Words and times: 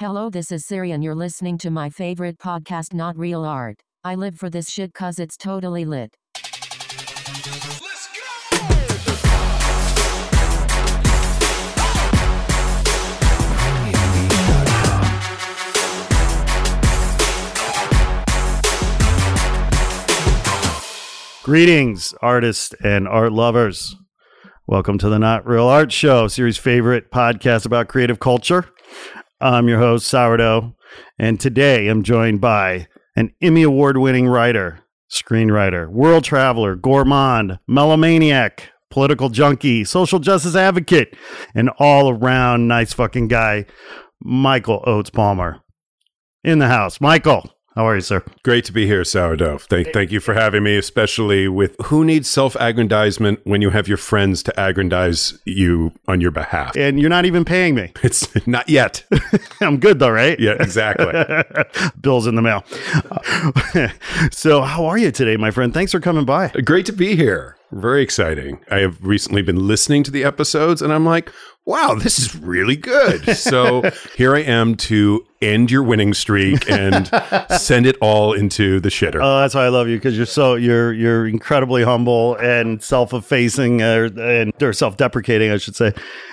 Hello, 0.00 0.30
this 0.30 0.50
is 0.50 0.64
Siri, 0.64 0.92
and 0.92 1.04
you're 1.04 1.14
listening 1.14 1.58
to 1.58 1.70
my 1.70 1.90
favorite 1.90 2.38
podcast, 2.38 2.94
Not 2.94 3.18
Real 3.18 3.44
Art. 3.44 3.80
I 4.02 4.14
live 4.14 4.34
for 4.34 4.48
this 4.48 4.70
shit 4.70 4.94
cause 4.94 5.18
it's 5.18 5.36
totally 5.36 5.84
lit. 5.84 6.14
Greetings, 21.42 22.14
artists 22.22 22.74
and 22.82 23.06
art 23.06 23.32
lovers. 23.32 23.96
Welcome 24.66 24.96
to 24.96 25.10
the 25.10 25.18
Not 25.18 25.46
Real 25.46 25.68
Art 25.68 25.92
Show, 25.92 26.26
Siri's 26.28 26.56
favorite 26.56 27.10
podcast 27.10 27.66
about 27.66 27.88
creative 27.88 28.18
culture. 28.18 28.64
I'm 29.42 29.68
your 29.68 29.78
host, 29.78 30.06
Sourdough, 30.06 30.76
and 31.18 31.40
today 31.40 31.88
I'm 31.88 32.02
joined 32.02 32.42
by 32.42 32.88
an 33.16 33.32
Emmy 33.40 33.62
Award 33.62 33.96
winning 33.96 34.28
writer, 34.28 34.80
screenwriter, 35.10 35.88
world 35.88 36.24
traveler, 36.24 36.76
gourmand, 36.76 37.58
melomaniac, 37.66 38.60
political 38.90 39.30
junkie, 39.30 39.82
social 39.84 40.18
justice 40.18 40.54
advocate, 40.54 41.16
and 41.54 41.70
all 41.78 42.10
around 42.10 42.68
nice 42.68 42.92
fucking 42.92 43.28
guy, 43.28 43.64
Michael 44.20 44.84
Oates 44.86 45.08
Palmer. 45.08 45.62
In 46.44 46.58
the 46.58 46.68
house. 46.68 47.00
Michael, 47.00 47.50
how 47.76 47.86
are 47.86 47.94
you, 47.94 48.00
sir? 48.00 48.24
Great 48.42 48.64
to 48.64 48.72
be 48.72 48.86
here, 48.86 49.04
Sourdough. 49.04 49.58
Thank, 49.58 49.92
thank 49.92 50.10
you 50.10 50.18
for 50.18 50.34
having 50.34 50.64
me, 50.64 50.76
especially 50.76 51.46
with 51.46 51.76
who 51.84 52.04
needs 52.04 52.28
self 52.28 52.56
aggrandizement 52.58 53.40
when 53.44 53.62
you 53.62 53.70
have 53.70 53.86
your 53.86 53.96
friends 53.96 54.42
to 54.44 54.60
aggrandize 54.60 55.38
you 55.44 55.92
on 56.08 56.20
your 56.20 56.32
behalf? 56.32 56.76
And 56.76 57.00
you're 57.00 57.10
not 57.10 57.26
even 57.26 57.44
paying 57.44 57.74
me. 57.74 57.92
It's 58.02 58.26
not 58.46 58.68
yet. 58.68 59.04
I'm 59.60 59.78
good 59.78 60.00
though, 60.00 60.10
right? 60.10 60.38
Yeah, 60.40 60.54
exactly. 60.58 61.14
Bill's 62.00 62.26
in 62.26 62.34
the 62.34 62.42
mail. 62.42 62.64
so, 64.32 64.62
how 64.62 64.86
are 64.86 64.98
you 64.98 65.12
today, 65.12 65.36
my 65.36 65.52
friend? 65.52 65.72
Thanks 65.72 65.92
for 65.92 66.00
coming 66.00 66.24
by. 66.24 66.48
Great 66.64 66.86
to 66.86 66.92
be 66.92 67.14
here. 67.14 67.56
Very 67.72 68.02
exciting. 68.02 68.58
I 68.68 68.78
have 68.78 68.98
recently 69.00 69.42
been 69.42 69.68
listening 69.68 70.02
to 70.02 70.10
the 70.10 70.24
episodes 70.24 70.82
and 70.82 70.92
I'm 70.92 71.06
like, 71.06 71.30
wow, 71.66 71.94
this 71.94 72.18
is 72.18 72.34
really 72.36 72.76
good. 72.76 73.36
So 73.36 73.82
here 74.16 74.34
I 74.34 74.40
am 74.40 74.74
to 74.76 75.24
end 75.40 75.70
your 75.70 75.82
winning 75.82 76.14
streak 76.14 76.68
and 76.70 77.08
send 77.58 77.86
it 77.86 77.96
all 78.00 78.32
into 78.32 78.80
the 78.80 78.88
shitter. 78.88 79.20
Oh, 79.22 79.40
that's 79.40 79.54
why 79.54 79.64
I 79.64 79.68
love 79.68 79.88
you 79.88 79.96
because 79.96 80.16
you're 80.16 80.26
so 80.26 80.54
you're 80.54 80.92
you're 80.92 81.26
incredibly 81.26 81.82
humble 81.82 82.36
and 82.36 82.82
self-effacing 82.82 83.82
uh, 83.82 84.10
and 84.18 84.52
or 84.62 84.72
self-deprecating, 84.72 85.50
I 85.50 85.58
should 85.58 85.76
say. 85.76 85.92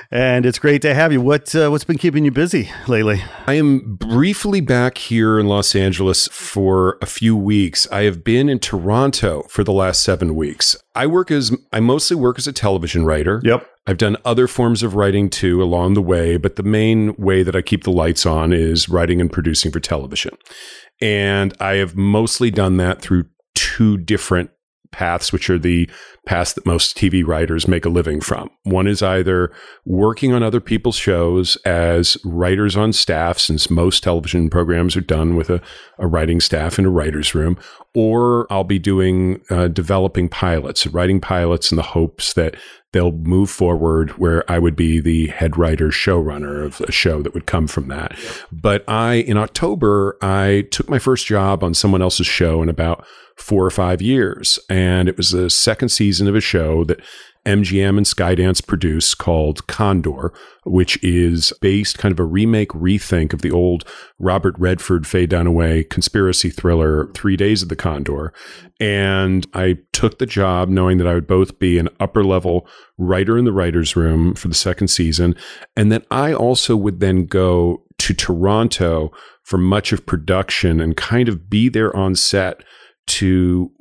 And 0.09 0.45
it's 0.45 0.59
great 0.59 0.81
to 0.83 0.94
have 0.94 1.11
you. 1.11 1.19
What 1.19 1.53
uh, 1.53 1.69
what's 1.69 1.83
been 1.83 1.97
keeping 1.97 2.23
you 2.23 2.31
busy 2.31 2.69
lately? 2.88 3.22
I 3.45 3.55
am 3.55 3.95
briefly 3.95 4.61
back 4.61 4.97
here 4.97 5.38
in 5.38 5.47
Los 5.47 5.75
Angeles 5.75 6.30
for 6.30 6.97
a 7.02 7.05
few 7.05 7.36
weeks. 7.36 7.88
I 7.91 8.03
have 8.03 8.23
been 8.23 8.47
in 8.47 8.59
Toronto 8.59 9.44
for 9.50 9.63
the 9.63 9.73
last 9.73 10.02
7 10.03 10.35
weeks. 10.35 10.78
I 10.95 11.08
work 11.08 11.30
as 11.30 11.55
I 11.73 11.81
mostly 11.81 12.16
work 12.16 12.38
as 12.38 12.47
a 12.47 12.53
television 12.53 13.05
writer. 13.05 13.41
Yep. 13.44 13.67
I've 13.85 13.97
done 13.97 14.17
other 14.25 14.47
forms 14.47 14.83
of 14.83 14.95
writing 14.95 15.30
too 15.30 15.61
along 15.61 15.94
the 15.94 16.02
way, 16.02 16.38
but 16.38 16.55
the 16.55 16.63
main 16.63 17.16
way 17.16 17.44
that 17.44 17.55
I 17.55 17.61
keep 17.61 17.83
the 17.83 17.91
lights 17.91 18.25
on 18.25 18.53
is 18.53 18.89
writing 18.89 19.22
and 19.22 19.31
producing 19.31 19.72
for 19.72 19.80
television. 19.80 20.38
And 21.02 21.53
I 21.59 21.75
have 21.75 21.95
mostly 21.95 22.52
done 22.52 22.78
that 22.78 23.02
through 23.02 23.25
two 23.55 23.97
different 23.97 24.52
paths, 24.91 25.31
which 25.31 25.50
are 25.50 25.59
the 25.59 25.89
paths 26.28 26.53
that 26.53 26.66
most 26.66 26.95
TV 26.95 27.25
writers 27.25 27.67
make 27.67 27.86
a 27.86 27.89
living 27.89 28.22
from. 28.22 28.52
One 28.64 28.86
is 28.86 29.02
either 29.02 29.52
working 29.86 30.34
on 30.34 30.44
other 30.44 30.59
people's 30.59 30.97
shows 30.97 31.56
as 31.66 32.17
writers 32.23 32.75
on 32.75 32.94
staff, 32.94 33.39
since 33.39 33.69
most 33.69 34.03
television 34.03 34.50
programs 34.50 34.95
are 34.95 35.02
done 35.02 35.36
with 35.36 35.50
a, 35.50 35.61
a 35.97 36.06
writing 36.06 36.39
staff 36.39 36.78
in 36.78 36.86
a 36.86 36.89
writer's 36.89 37.34
room, 37.34 37.58
or 37.95 38.45
I'll 38.52 38.64
be 38.64 38.78
doing 38.78 39.42
uh, 39.50 39.69
developing 39.69 40.30
pilots, 40.30 40.86
writing 40.86 41.19
pilots 41.19 41.72
in 41.72 41.78
the 41.78 41.81
hopes 41.81 42.34
that 42.34 42.56
they'll 42.94 43.12
move 43.12 43.50
forward 43.50 44.12
where 44.12 44.50
I 44.50 44.59
would 44.59 44.75
be 44.75 45.00
the 45.00 45.28
head 45.28 45.58
writer 45.58 45.90
showrunner 45.90 46.66
of 46.66 46.81
a 46.81 46.92
show 46.92 47.22
that 47.22 47.34
would 47.34 47.46
come 47.46 47.68
from 47.68 47.88
that. 47.90 48.18
Yep. 48.18 48.34
But 48.52 48.84
I, 48.88 49.16
in 49.16 49.38
October, 49.38 50.18
I 50.22 50.68
took 50.72 50.90
my 50.90 51.00
first 51.00 51.25
job 51.25 51.64
on 51.64 51.74
someone 51.74 52.02
else's 52.02 52.28
show 52.28 52.62
in 52.62 52.70
about 52.70 53.06
four 53.36 53.66
or 53.66 53.72
five 53.72 54.02
years. 54.02 54.58
And 54.70 55.08
it 55.08 55.18
was 55.18 55.31
the 55.31 55.50
second 55.50 55.90
season 55.90 56.28
of 56.28 56.36
a 56.36 56.42
show 56.42 56.84
that 56.86 57.02
MGM 57.47 57.97
and 57.97 58.06
Skydance 58.06 58.66
produce 58.66 59.16
called 59.16 59.66
Condor, 59.68 60.34
which 60.66 61.02
is 61.02 61.53
based 61.62 61.97
kind 61.97 62.12
of 62.12 62.19
a 62.19 62.25
remake, 62.25 62.69
rethink 62.69 63.31
of 63.31 63.41
the 63.41 63.52
old 63.52 63.85
Robert 64.19 64.53
Redford, 64.59 65.08
Faye 65.08 65.25
Dunaway 65.25 65.90
conspiracy 65.90 66.50
thriller, 66.50 67.09
Three 67.13 67.38
Days 67.38 67.63
of 67.63 67.69
the 67.69 67.75
Condor. 67.75 68.34
And 68.81 69.47
I 69.53 69.78
took 69.94 70.19
the 70.19 70.25
job 70.25 70.68
knowing 70.68 70.97
that 70.97 71.07
I 71.07 71.13
would 71.13 71.28
both 71.28 71.57
be 71.57 71.80
an 71.80 71.90
upper 72.00 72.24
level 72.24 72.68
writer 72.97 73.38
in 73.38 73.46
the 73.46 73.53
writer's 73.53 73.96
room 73.96 74.36
for 74.36 74.50
the 74.50 74.53
second 74.53 74.90
season, 74.90 75.34
and 75.75 75.91
that 75.91 76.06
I 76.12 76.34
also 76.34 76.75
would 76.75 77.00
then 77.00 77.25
go 77.25 77.84
to 78.00 78.13
Toronto 78.13 79.12
for 79.44 79.57
much 79.57 79.94
of 79.94 80.06
production 80.06 80.81
and 80.81 80.97
kind 80.97 81.30
of 81.30 81.50
be 81.50 81.69
there 81.69 81.96
on 81.96 82.16
set 82.16 82.62
to 83.07 83.72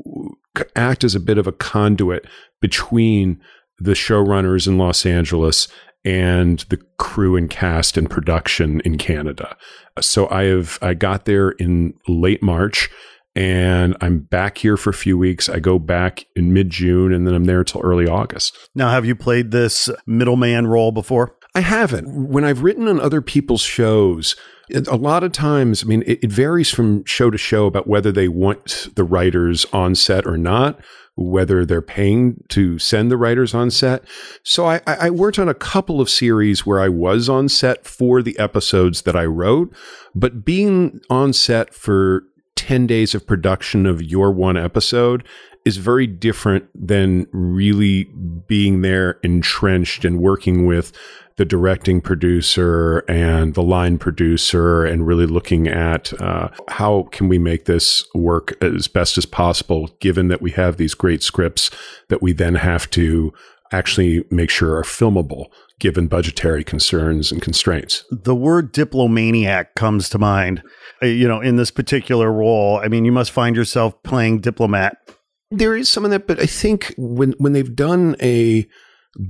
act 0.74 1.04
as 1.04 1.14
a 1.14 1.20
bit 1.20 1.38
of 1.38 1.46
a 1.46 1.52
conduit 1.52 2.26
between 2.60 3.40
the 3.78 3.92
showrunners 3.92 4.66
in 4.66 4.78
Los 4.78 5.04
Angeles 5.04 5.68
and 6.04 6.60
the 6.70 6.78
crew 6.98 7.36
and 7.36 7.50
cast 7.50 7.96
and 7.96 8.08
production 8.08 8.80
in 8.80 8.96
Canada. 8.96 9.56
So 10.00 10.28
I 10.30 10.44
have 10.44 10.78
I 10.80 10.94
got 10.94 11.24
there 11.24 11.50
in 11.50 11.94
late 12.06 12.42
March 12.42 12.88
and 13.34 13.96
I'm 14.00 14.20
back 14.20 14.58
here 14.58 14.78
for 14.78 14.90
a 14.90 14.94
few 14.94 15.18
weeks. 15.18 15.48
I 15.48 15.58
go 15.58 15.78
back 15.78 16.24
in 16.34 16.54
mid 16.54 16.70
June 16.70 17.12
and 17.12 17.26
then 17.26 17.34
I'm 17.34 17.44
there 17.44 17.64
till 17.64 17.82
early 17.82 18.08
August. 18.08 18.56
Now, 18.74 18.90
have 18.90 19.04
you 19.04 19.14
played 19.14 19.50
this 19.50 19.90
middleman 20.06 20.66
role 20.66 20.90
before? 20.90 21.36
I 21.54 21.60
haven't. 21.60 22.30
When 22.30 22.44
I've 22.44 22.62
written 22.62 22.88
on 22.88 23.00
other 23.00 23.20
people's 23.20 23.62
shows, 23.62 24.36
a 24.70 24.96
lot 24.96 25.22
of 25.22 25.32
times, 25.32 25.82
I 25.82 25.86
mean, 25.86 26.02
it, 26.06 26.24
it 26.24 26.32
varies 26.32 26.70
from 26.70 27.04
show 27.04 27.30
to 27.30 27.38
show 27.38 27.66
about 27.66 27.86
whether 27.86 28.10
they 28.10 28.28
want 28.28 28.88
the 28.94 29.04
writers 29.04 29.66
on 29.72 29.94
set 29.94 30.26
or 30.26 30.38
not 30.38 30.80
whether 31.16 31.64
they're 31.64 31.82
paying 31.82 32.42
to 32.48 32.78
send 32.78 33.10
the 33.10 33.16
writers 33.16 33.54
on 33.54 33.70
set. 33.70 34.04
So 34.42 34.66
I, 34.66 34.80
I, 34.86 35.08
worked 35.08 35.38
on 35.38 35.48
a 35.48 35.54
couple 35.54 36.00
of 36.00 36.10
series 36.10 36.66
where 36.66 36.78
I 36.78 36.90
was 36.90 37.28
on 37.28 37.48
set 37.48 37.86
for 37.86 38.22
the 38.22 38.38
episodes 38.38 39.02
that 39.02 39.16
I 39.16 39.24
wrote, 39.24 39.74
but 40.14 40.44
being 40.44 41.00
on 41.08 41.32
set 41.32 41.72
for 41.72 42.24
10 42.56 42.86
days 42.86 43.14
of 43.14 43.26
production 43.26 43.86
of 43.86 44.02
your 44.02 44.30
one 44.30 44.58
episode 44.58 45.26
is 45.64 45.78
very 45.78 46.06
different 46.06 46.68
than 46.74 47.26
really 47.32 48.04
being 48.46 48.82
there 48.82 49.18
entrenched 49.22 50.04
and 50.04 50.20
working 50.20 50.66
with 50.66 50.92
the 51.36 51.44
directing 51.44 52.00
producer 52.00 52.98
and 53.08 53.54
the 53.54 53.62
line 53.62 53.98
producer 53.98 54.84
and 54.84 55.06
really 55.06 55.26
looking 55.26 55.68
at 55.68 56.12
uh, 56.20 56.48
how 56.68 57.08
can 57.12 57.28
we 57.28 57.38
make 57.38 57.66
this 57.66 58.04
work 58.14 58.56
as 58.62 58.88
best 58.88 59.18
as 59.18 59.26
possible 59.26 59.90
given 60.00 60.28
that 60.28 60.40
we 60.40 60.50
have 60.52 60.76
these 60.76 60.94
great 60.94 61.22
scripts 61.22 61.70
that 62.08 62.22
we 62.22 62.32
then 62.32 62.54
have 62.54 62.88
to 62.90 63.32
actually 63.72 64.24
make 64.30 64.50
sure 64.50 64.76
are 64.76 64.82
filmable 64.82 65.46
given 65.78 66.06
budgetary 66.06 66.64
concerns 66.64 67.30
and 67.30 67.42
constraints. 67.42 68.04
The 68.10 68.34
word 68.34 68.72
diplomaniac 68.72 69.74
comes 69.74 70.08
to 70.10 70.18
mind. 70.18 70.62
Uh, 71.02 71.06
you 71.06 71.28
know, 71.28 71.40
in 71.40 71.56
this 71.56 71.70
particular 71.70 72.32
role, 72.32 72.78
I 72.78 72.88
mean, 72.88 73.04
you 73.04 73.12
must 73.12 73.30
find 73.30 73.54
yourself 73.54 74.02
playing 74.02 74.40
diplomat. 74.40 74.96
There 75.50 75.76
is 75.76 75.88
some 75.88 76.04
of 76.04 76.10
that, 76.10 76.26
but 76.26 76.40
I 76.40 76.46
think 76.46 76.94
when 76.96 77.32
when 77.38 77.52
they've 77.52 77.74
done 77.76 78.16
a 78.22 78.66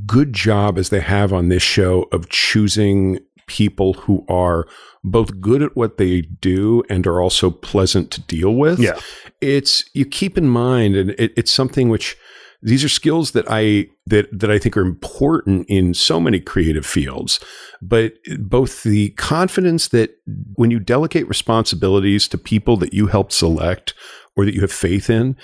good 0.07 0.33
job 0.33 0.79
as 0.79 0.91
they 0.91 1.01
have 1.01 1.33
on 1.33 1.49
this 1.49 1.63
show 1.63 2.03
of 2.13 2.29
choosing 2.29 3.19
people 3.47 3.95
who 3.95 4.25
are 4.29 4.67
both 5.05 5.41
good 5.41 5.63
at 5.63 5.77
what 5.77 5.99
they 5.99 6.23
do 6.23 6.83
and 6.91 7.07
are 7.07 7.21
also 7.21 7.51
pleasant 7.51 8.11
to 8.11 8.21
deal 8.23 8.55
with. 8.55 8.79
Yeah. 8.79 8.99
It's 9.41 9.85
you 9.95 10.05
keep 10.05 10.37
in 10.37 10.49
mind 10.49 10.97
and 10.97 11.11
it, 11.11 11.33
it's 11.37 11.53
something 11.53 11.89
which 11.89 12.17
these 12.63 12.83
are 12.83 12.89
skills 12.89 13.31
that 13.33 13.45
I 13.49 13.89
that 14.07 14.27
that 14.37 14.51
I 14.51 14.59
think 14.59 14.77
are 14.77 14.83
important 14.83 15.67
in 15.69 15.95
so 15.95 16.19
many 16.19 16.41
creative 16.41 16.85
fields. 16.85 17.39
But 17.81 18.15
both 18.39 18.83
the 18.83 19.11
confidence 19.11 19.89
that 19.89 20.19
when 20.55 20.71
you 20.71 20.81
delegate 20.81 21.29
responsibilities 21.29 22.27
to 22.29 22.39
people 22.39 22.77
that 22.79 22.93
you 22.93 23.07
help 23.07 23.31
select 23.31 23.95
or 24.37 24.45
that 24.45 24.55
you 24.55 24.63
have 24.63 24.73
faith 24.73 25.09
in, 25.09 25.37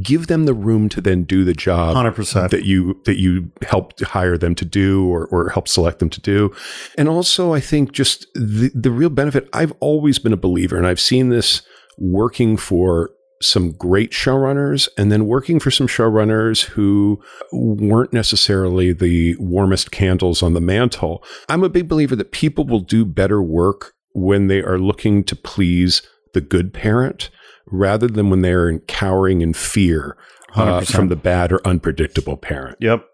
give 0.00 0.28
them 0.28 0.44
the 0.44 0.54
room 0.54 0.88
to 0.88 1.00
then 1.00 1.24
do 1.24 1.44
the 1.44 1.52
job 1.52 1.96
100%. 1.96 2.50
that 2.50 2.64
you 2.64 3.00
that 3.04 3.18
you 3.18 3.50
helped 3.62 4.00
hire 4.02 4.38
them 4.38 4.54
to 4.54 4.64
do 4.64 5.08
or, 5.08 5.26
or 5.26 5.48
help 5.48 5.66
select 5.66 5.98
them 5.98 6.08
to 6.08 6.20
do 6.20 6.54
and 6.96 7.08
also 7.08 7.52
i 7.52 7.58
think 7.58 7.90
just 7.90 8.26
the, 8.34 8.70
the 8.74 8.92
real 8.92 9.10
benefit 9.10 9.48
i've 9.52 9.72
always 9.80 10.20
been 10.20 10.32
a 10.32 10.36
believer 10.36 10.76
and 10.76 10.86
i've 10.86 11.00
seen 11.00 11.30
this 11.30 11.62
working 11.98 12.56
for 12.56 13.10
some 13.40 13.72
great 13.72 14.12
showrunners 14.12 14.88
and 14.96 15.10
then 15.10 15.26
working 15.26 15.58
for 15.58 15.70
some 15.70 15.86
showrunners 15.86 16.66
who 16.66 17.20
weren't 17.50 18.12
necessarily 18.12 18.92
the 18.92 19.36
warmest 19.36 19.90
candles 19.90 20.42
on 20.42 20.54
the 20.54 20.60
mantle. 20.60 21.22
I'm 21.48 21.64
a 21.64 21.68
big 21.68 21.88
believer 21.88 22.16
that 22.16 22.30
people 22.32 22.64
will 22.64 22.80
do 22.80 23.04
better 23.04 23.42
work 23.42 23.94
when 24.12 24.46
they 24.46 24.62
are 24.62 24.78
looking 24.78 25.24
to 25.24 25.36
please 25.36 26.02
the 26.34 26.40
good 26.40 26.72
parent 26.72 27.30
rather 27.66 28.06
than 28.06 28.30
when 28.30 28.42
they're 28.42 28.78
cowering 28.80 29.40
in 29.40 29.54
fear 29.54 30.16
uh, 30.54 30.82
from 30.82 31.08
the 31.08 31.16
bad 31.16 31.52
or 31.52 31.66
unpredictable 31.66 32.36
parent. 32.36 32.76
Yep. 32.80 33.04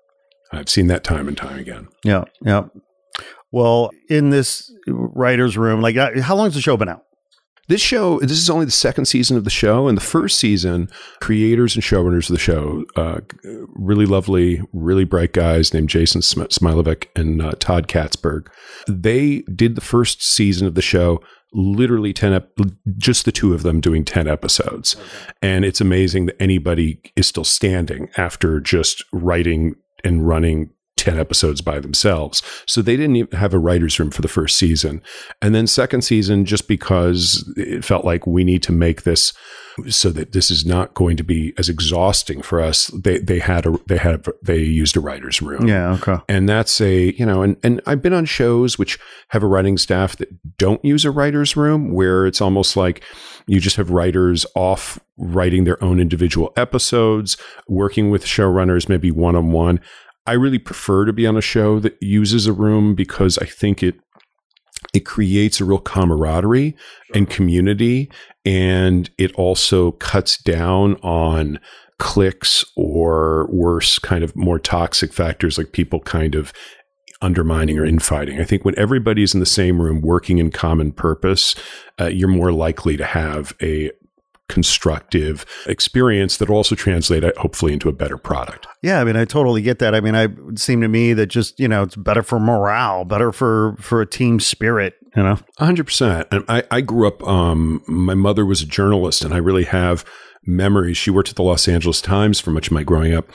I've 0.53 0.69
seen 0.69 0.87
that 0.89 1.05
time 1.05 1.29
and 1.29 1.37
time 1.37 1.59
again. 1.59 1.89
Yeah. 2.05 2.25
Yeah. 2.43 2.65
Well, 3.51 3.91
in 4.09 4.31
this 4.31 4.73
writer's 4.87 5.57
room, 5.57 5.81
like, 5.81 5.97
how 5.97 6.37
long 6.37 6.47
has 6.47 6.55
the 6.55 6.61
show 6.61 6.77
been 6.77 6.89
out? 6.89 7.05
This 7.69 7.83
show, 7.83 8.19
this 8.21 8.33
is 8.33 8.49
only 8.49 8.65
the 8.65 8.71
second 8.71 9.05
season 9.05 9.37
of 9.37 9.45
the 9.45 9.51
show. 9.51 9.89
And 9.89 9.97
the 9.97 10.03
first 10.03 10.39
season, 10.39 10.89
creators 11.21 11.75
and 11.75 11.85
showrunners 11.85 12.31
of 12.31 12.35
the 12.35 12.39
show, 12.39 12.85
uh, 12.97 13.21
really 13.75 14.07
lovely, 14.07 14.63
really 14.73 15.05
bright 15.05 15.35
guys 15.35 15.75
named 15.75 15.91
Jason 15.91 16.23
Sm- 16.23 16.45
Smilovic 16.45 17.09
and 17.15 17.43
uh, 17.43 17.53
Todd 17.59 17.87
Katzberg, 17.87 18.47
they 18.89 19.43
did 19.55 19.75
the 19.75 19.83
first 19.83 20.23
season 20.23 20.67
of 20.67 20.77
the 20.77 20.83
show 20.83 21.21
literally 21.53 22.13
10 22.13 22.33
ep- 22.33 22.59
just 22.97 23.25
the 23.25 23.33
two 23.33 23.55
of 23.55 23.63
them 23.63 23.81
doing 23.81 24.05
10 24.05 24.29
episodes. 24.29 24.97
And 25.43 25.65
it's 25.65 25.81
amazing 25.81 26.27
that 26.27 26.41
anybody 26.41 27.01
is 27.17 27.27
still 27.27 27.45
standing 27.45 28.11
after 28.17 28.61
just 28.61 29.05
writing 29.13 29.75
and 30.05 30.27
running 30.27 30.71
10 30.99 31.19
episodes 31.19 31.61
by 31.61 31.79
themselves 31.79 32.43
so 32.67 32.83
they 32.83 32.97
didn't 32.97 33.17
even 33.17 33.39
have 33.39 33.55
a 33.55 33.59
writer's 33.59 33.99
room 33.99 34.11
for 34.11 34.21
the 34.23 34.29
first 34.29 34.59
season 34.59 35.01
and 35.41 35.55
then 35.55 35.67
second 35.67 36.03
season 36.03 36.45
just 36.45 36.69
because 36.69 37.51
it 37.57 37.85
felt 37.85 38.05
like 38.05 38.27
we 38.27 38.45
need 38.45 38.63
to 38.63 38.73
make 38.73 39.03
this 39.05 39.33
so 39.89 40.11
that 40.11 40.33
this 40.33 40.51
is 40.51 40.67
not 40.67 40.93
going 40.95 41.17
to 41.17 41.23
be 41.23 41.53
as 41.57 41.69
exhausting 41.69 42.43
for 42.43 42.61
us 42.61 42.89
they 42.89 43.19
they 43.19 43.39
had 43.39 43.65
a 43.65 43.79
they 43.87 43.97
had 43.97 44.27
a, 44.27 44.33
they 44.43 44.59
used 44.59 44.97
a 44.97 45.01
writer's 45.01 45.41
room 45.41 45.69
Yeah. 45.69 45.93
Okay. 46.03 46.17
and 46.29 46.49
that's 46.49 46.81
a 46.81 47.13
you 47.17 47.25
know 47.25 47.43
and 47.43 47.57
and 47.63 47.81
I've 47.87 48.03
been 48.03 48.13
on 48.13 48.25
shows 48.25 48.77
which 48.77 48.99
have 49.29 49.45
a 49.45 49.47
writing 49.47 49.79
staff 49.79 50.17
that 50.17 50.29
don't 50.59 50.85
use 50.85 51.05
a 51.05 51.13
writer's 51.13 51.57
room 51.57 51.93
where 51.95 52.27
it's 52.27 52.41
almost 52.41 52.77
like 52.77 53.05
you 53.47 53.61
just 53.61 53.77
have 53.77 53.91
writers 53.91 54.45
off 54.57 54.99
writing 55.17 55.63
their 55.63 55.83
own 55.83 56.01
individual 56.01 56.53
episodes 56.57 57.37
working 57.69 58.11
with 58.11 58.25
showrunners 58.25 58.89
maybe 58.89 59.13
one 59.13 59.37
on 59.37 59.53
one 59.53 59.81
I 60.29 60.33
really 60.33 60.59
prefer 60.59 61.07
to 61.07 61.13
be 61.15 61.27
on 61.27 61.39
a 61.39 61.41
show 61.41 61.81
that 61.81 61.97
uses 62.03 62.47
a 62.47 62.53
room 62.53 62.95
because 62.95 63.39
I 63.39 63.47
think 63.47 63.83
it 63.83 63.97
it 64.93 65.07
creates 65.07 65.59
a 65.59 65.65
real 65.65 65.81
camaraderie 65.81 66.77
and 67.15 67.31
community 67.31 68.11
and 68.45 69.09
it 69.17 69.33
also 69.37 69.93
cuts 69.93 70.37
down 70.37 70.97
on 70.97 71.59
cliques 71.99 72.63
or 72.77 73.49
worse 73.51 73.99
kind 73.99 74.23
of 74.23 74.37
more 74.37 74.59
toxic 74.59 75.15
factors 75.15 75.57
like 75.57 75.73
people 75.73 75.99
kind 76.01 76.35
of 76.35 76.53
undermining 77.23 77.79
or 77.79 77.87
infighting. 77.87 78.39
I 78.39 78.45
think 78.45 78.67
when 78.67 78.79
everybody's 78.79 79.33
in 79.33 79.41
the 79.41 79.47
same 79.47 79.81
room 79.81 80.03
working 80.03 80.37
in 80.39 80.51
common 80.51 80.93
purpose, 80.93 81.55
uh, 81.99 82.07
you're 82.07 82.29
more 82.29 82.53
likely 82.53 82.99
to 82.99 83.05
have 83.05 83.55
a 83.63 83.91
constructive 84.49 85.45
experience 85.67 86.37
that 86.39 86.49
will 86.49 86.57
also 86.57 86.75
translate 86.75 87.25
uh, 87.25 87.33
hopefully 87.39 87.73
into 87.73 87.89
a 87.89 87.93
better 87.93 88.17
product. 88.17 88.67
Yeah, 88.83 89.01
I 89.01 89.05
mean, 89.05 89.17
I 89.17 89.25
totally 89.25 89.63
get 89.63 89.79
that. 89.81 89.95
I 89.95 90.01
mean, 90.01 90.15
I 90.15 90.25
it 90.25 90.45
would 90.45 90.61
seem 90.61 90.81
to 90.81 90.89
me 90.89 91.13
that 91.15 91.27
just 91.27 91.59
you 91.61 91.69
know 91.69 91.83
it's 91.83 91.97
better 91.97 92.23
for 92.23 92.39
morale, 92.39 93.05
better 93.05 93.33
for 93.33 93.77
for 93.81 94.01
a 94.01 94.07
team 94.07 94.41
spirit. 94.41 94.95
You 95.17 95.23
know, 95.23 95.39
hundred 95.59 95.85
percent. 95.85 96.29
And 96.31 96.45
I, 96.49 96.63
I 96.71 96.81
grew 96.81 97.09
up. 97.09 97.27
Um, 97.27 97.83
my 97.87 98.15
mother 98.15 98.45
was 98.45 98.63
a 98.63 98.67
journalist, 98.67 99.23
and 99.23 99.35
I 99.35 99.39
really 99.39 99.65
have 99.65 100.05
memories. 100.45 100.97
She 100.97 101.11
worked 101.11 101.31
at 101.31 101.37
the 101.37 101.43
Los 101.43 101.69
Angeles 101.69 102.01
Times 102.01 102.41
for 102.41 102.51
much 102.51 102.69
of 102.69 102.73
my 102.73 102.83
growing 102.83 103.15
up, 103.15 103.29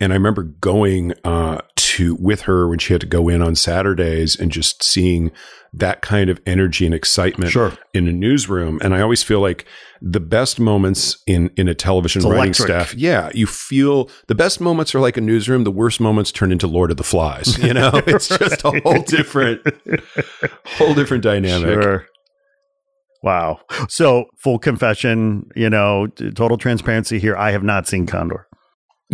and 0.00 0.12
I 0.12 0.16
remember 0.16 0.42
going 0.42 1.14
uh, 1.24 1.60
to 2.00 2.14
with 2.20 2.42
her 2.42 2.68
when 2.68 2.78
she 2.78 2.92
had 2.94 3.00
to 3.00 3.06
go 3.06 3.28
in 3.28 3.42
on 3.42 3.54
Saturdays 3.54 4.38
and 4.38 4.50
just 4.50 4.82
seeing 4.82 5.30
that 5.72 6.02
kind 6.02 6.28
of 6.28 6.40
energy 6.46 6.84
and 6.84 6.92
excitement 6.94 7.52
Sure. 7.52 7.72
in 7.94 8.08
a 8.08 8.12
newsroom. 8.12 8.80
And 8.82 8.92
I 8.92 9.00
always 9.00 9.22
feel 9.22 9.40
like 9.40 9.64
the 10.02 10.18
best 10.18 10.58
moments 10.58 11.16
in 11.28 11.50
in 11.56 11.68
a 11.68 11.74
television 11.74 12.20
It's 12.20 12.26
writing 12.26 12.38
electric. 12.54 12.66
staff, 12.68 12.94
yeah, 12.94 13.30
you 13.34 13.46
feel 13.46 14.10
the 14.26 14.34
best 14.34 14.60
moments 14.60 14.94
are 14.94 15.00
like 15.00 15.16
a 15.16 15.20
newsroom. 15.20 15.62
The 15.64 15.70
worst 15.70 16.00
moments 16.00 16.32
turn 16.32 16.50
into 16.50 16.66
Lord 16.66 16.90
of 16.90 16.96
the 16.96 17.04
Flies. 17.04 17.56
You 17.62 17.72
know, 17.74 17.90
it's 18.06 18.28
just 18.28 18.64
a 18.64 18.80
whole 18.82 19.02
different, 19.02 19.60
whole 20.78 20.94
different 20.94 21.22
dynamic. 21.22 21.82
Sure. 21.82 22.06
Wow. 23.22 23.60
So, 23.88 24.24
full 24.42 24.58
confession, 24.58 25.48
you 25.54 25.68
know, 25.68 26.06
total 26.34 26.56
transparency 26.56 27.18
here. 27.18 27.36
I 27.36 27.50
have 27.52 27.62
not 27.62 27.86
seen 27.86 28.06
Condor. 28.06 28.46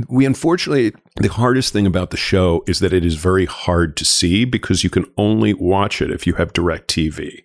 We 0.09 0.25
unfortunately 0.25 0.93
the 1.17 1.29
hardest 1.29 1.73
thing 1.73 1.87
about 1.87 2.11
the 2.11 2.17
show 2.17 2.63
is 2.67 2.81
that 2.81 2.93
it 2.93 3.05
is 3.05 3.15
very 3.15 3.47
hard 3.47 3.97
to 3.97 4.05
see 4.05 4.45
because 4.45 4.85
you 4.85 4.91
can 4.91 5.07
only 5.17 5.55
watch 5.55 6.03
it 6.03 6.11
if 6.11 6.27
you 6.27 6.35
have 6.35 6.53
direct 6.53 6.89
tv 6.89 7.43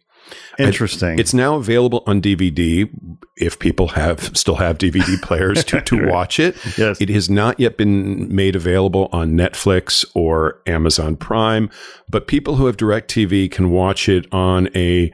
Interesting. 0.58 1.20
it's 1.20 1.34
now 1.34 1.56
available 1.56 2.04
on 2.08 2.22
dvd 2.22 2.90
if 3.38 3.60
people 3.60 3.90
have 3.90 4.36
still 4.38 4.56
have 4.56 4.78
dvd 4.78 5.22
players 5.22 5.64
to, 5.66 5.82
to 5.82 6.08
watch 6.08 6.40
it 6.40 6.56
yes. 6.78 7.00
it 7.02 7.10
has 7.10 7.30
not 7.30 7.60
yet 7.60 7.78
been 7.78 8.34
made 8.34 8.56
available 8.56 9.10
on 9.12 9.32
netflix 9.32 10.06
or 10.14 10.62
amazon 10.68 11.16
prime 11.16 11.70
but 12.10 12.28
people 12.28 12.56
who 12.56 12.66
have 12.66 12.78
direct 12.78 13.10
tv 13.10 13.50
can 13.50 13.72
watch 13.72 14.08
it 14.08 14.32
on 14.34 14.70
a 14.76 15.12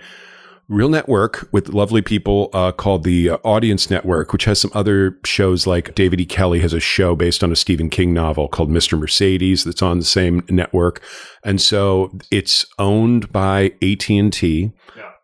real 0.69 0.89
network 0.89 1.47
with 1.51 1.69
lovely 1.69 2.01
people 2.01 2.49
uh, 2.53 2.71
called 2.71 3.03
the 3.03 3.29
uh, 3.29 3.37
Audience 3.43 3.89
Network, 3.89 4.33
which 4.33 4.45
has 4.45 4.59
some 4.59 4.71
other 4.73 5.17
shows 5.23 5.65
like 5.65 5.95
David 5.95 6.19
E. 6.19 6.25
Kelley 6.25 6.59
has 6.59 6.73
a 6.73 6.79
show 6.79 7.15
based 7.15 7.43
on 7.43 7.51
a 7.51 7.55
Stephen 7.55 7.89
King 7.89 8.13
novel 8.13 8.47
called 8.47 8.69
Mr. 8.69 8.99
Mercedes 8.99 9.63
that's 9.63 9.81
on 9.81 9.99
the 9.99 10.05
same 10.05 10.43
network, 10.49 11.01
and 11.43 11.61
so 11.61 12.11
it's 12.31 12.65
owned 12.79 13.31
by 13.31 13.73
AT 13.81 14.09
and 14.09 14.31
T. 14.33 14.71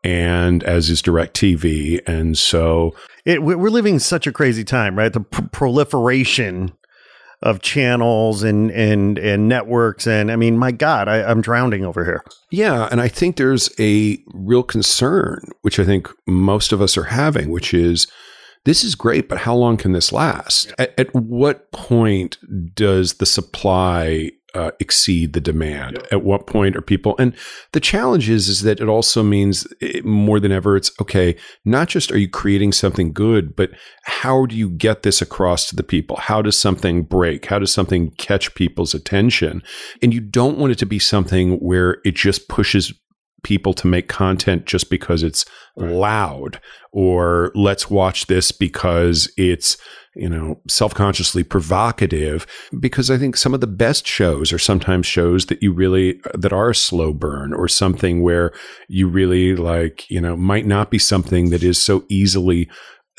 And 0.06 0.64
as 0.66 0.90
is 0.90 1.02
DirecTV, 1.02 2.02
and 2.06 2.38
so 2.38 2.94
it, 3.24 3.42
we- 3.42 3.56
we're 3.56 3.70
living 3.70 4.00
such 4.00 4.28
a 4.28 4.34
crazy 4.34 4.66
time, 4.66 4.98
right? 4.98 5.14
The 5.14 5.22
pr- 5.22 5.44
proliferation 5.54 6.74
of 7.44 7.62
channels 7.62 8.42
and 8.42 8.72
and 8.72 9.20
and 9.20 9.48
networks, 9.48 10.08
and 10.08 10.32
I 10.32 10.36
mean, 10.36 10.58
my 10.58 10.72
God, 10.72 11.08
I, 11.08 11.22
I'm 11.24 11.42
drowning 11.42 11.86
over 11.86 12.04
here. 12.04 12.24
Yeah, 12.50 12.88
and 12.90 13.00
I 13.00 13.10
think 13.10 13.36
there's 13.36 13.70
a 13.80 14.18
real 14.34 14.64
concern, 14.64 15.44
which 15.62 15.78
I 15.78 15.86
think 15.86 16.10
most 16.26 16.72
of 16.72 16.82
us 16.82 16.98
are 16.98 17.04
having, 17.04 17.52
which 17.52 17.74
is 17.74 18.08
this 18.66 18.84
is 18.84 18.96
great, 18.96 19.28
but 19.28 19.40
how 19.40 19.56
long 19.56 19.76
can 19.76 19.92
this 19.92 20.14
last? 20.14 20.74
At, 20.80 20.98
at 20.98 21.14
what 21.14 21.72
point 21.72 22.38
does 22.74 23.16
the 23.16 23.26
supply 23.26 24.32
uh, 24.54 24.72
exceed 24.80 25.34
the 25.34 25.42
demand? 25.42 26.00
At 26.12 26.24
what 26.24 26.48
point 26.48 26.76
are 26.76 26.82
people? 26.82 27.16
And 27.18 27.36
the 27.72 27.80
challenge 27.80 28.30
is, 28.30 28.48
is 28.48 28.62
that 28.62 28.80
it 28.80 28.88
also 28.88 29.24
means 29.24 29.68
eh, 29.82 30.02
more 30.04 30.40
than 30.40 30.52
ever, 30.52 30.76
it's 30.76 30.92
okay. 31.02 31.36
Not 31.66 31.90
just 31.90 32.12
are 32.12 32.18
you 32.18 32.30
creating 32.30 32.72
something 32.72 33.14
good, 33.14 33.56
but 33.56 33.72
how 34.04 34.46
do 34.46 34.56
you 34.56 34.70
get 34.70 35.04
this 35.04 35.22
across 35.22 35.68
to 35.68 35.76
the 35.76 35.84
people? 35.84 36.18
How 36.18 36.42
does 36.42 36.58
something 36.58 37.04
break? 37.04 37.46
How 37.46 37.60
does 37.60 37.72
something 37.72 38.12
catch 38.18 38.54
people's 38.56 38.94
attention? 38.94 39.64
And 40.02 40.14
you 40.14 40.22
don't 40.22 40.58
want 40.58 40.72
it 40.72 40.80
to 40.80 40.86
be 40.86 41.00
something 41.00 41.58
where 41.58 41.98
it 42.04 42.16
just 42.16 42.48
pushes 42.50 42.94
people 43.44 43.74
to 43.74 43.88
make 43.88 44.08
content 44.08 44.66
just 44.66 44.90
because 44.90 45.22
it's 45.22 45.46
loud 45.76 46.60
or 46.92 47.52
let's 47.56 47.90
watch 47.90 48.28
this 48.28 48.52
because 48.52 49.32
it's 49.38 49.78
you 50.16 50.30
know 50.30 50.60
self-consciously 50.68 51.44
provocative 51.44 52.46
because 52.80 53.10
i 53.10 53.18
think 53.18 53.36
some 53.36 53.54
of 53.54 53.62
the 53.62 53.68
best 53.68 54.08
shows 54.08 54.54
are 54.54 54.60
sometimes 54.60 55.06
shows 55.06 55.48
that 55.48 55.62
you 55.62 55.74
really 55.74 56.20
that 56.34 56.54
are 56.54 56.70
a 56.70 56.76
slow 56.76 57.14
burn 57.14 57.54
or 57.54 57.68
something 57.68 58.22
where 58.22 58.52
you 58.88 59.08
really 59.08 59.56
like 59.56 60.10
you 60.10 60.22
know 60.22 60.36
might 60.36 60.66
not 60.66 60.92
be 60.92 61.00
something 61.00 61.50
that 61.50 61.64
is 61.64 61.82
so 61.82 62.04
easily 62.10 62.70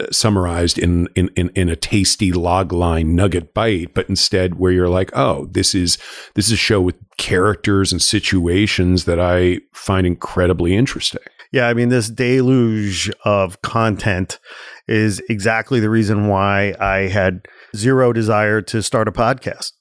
uh, 0.01 0.07
summarized 0.11 0.79
in, 0.79 1.09
in 1.15 1.31
in 1.37 1.51
in 1.51 1.69
a 1.69 1.77
tasty 1.77 2.33
log 2.33 2.73
line 2.73 3.15
nugget 3.15 3.55
bite 3.55 3.95
but 3.95 4.09
instead 4.09 4.57
where 4.57 4.73
you're 4.73 4.89
like 4.89 5.11
oh 5.17 5.47
this 5.53 5.75
is 5.75 5.99
this 6.35 6.47
is 6.47 6.53
a 6.53 6.57
show 6.57 6.81
with 6.81 6.97
characters 7.17 7.93
and 7.93 8.03
situations 8.03 9.05
that 9.05 9.21
i 9.21 9.59
find 9.73 10.07
incredibly 10.07 10.75
interesting. 10.75 11.21
Yeah, 11.53 11.69
I 11.69 11.75
mean, 11.75 11.89
this 11.89 12.11
deluge 12.11 13.13
of 13.25 13.63
content 13.63 14.41
is 14.87 15.21
exactly 15.29 15.81
the 15.81 15.91
reason 15.91 16.29
why 16.29 16.75
I 16.79 17.09
had 17.09 17.47
zero 17.77 18.13
desire 18.13 18.61
to 18.63 18.83
start 18.83 19.09
a 19.09 19.13
podcast. 19.13 19.73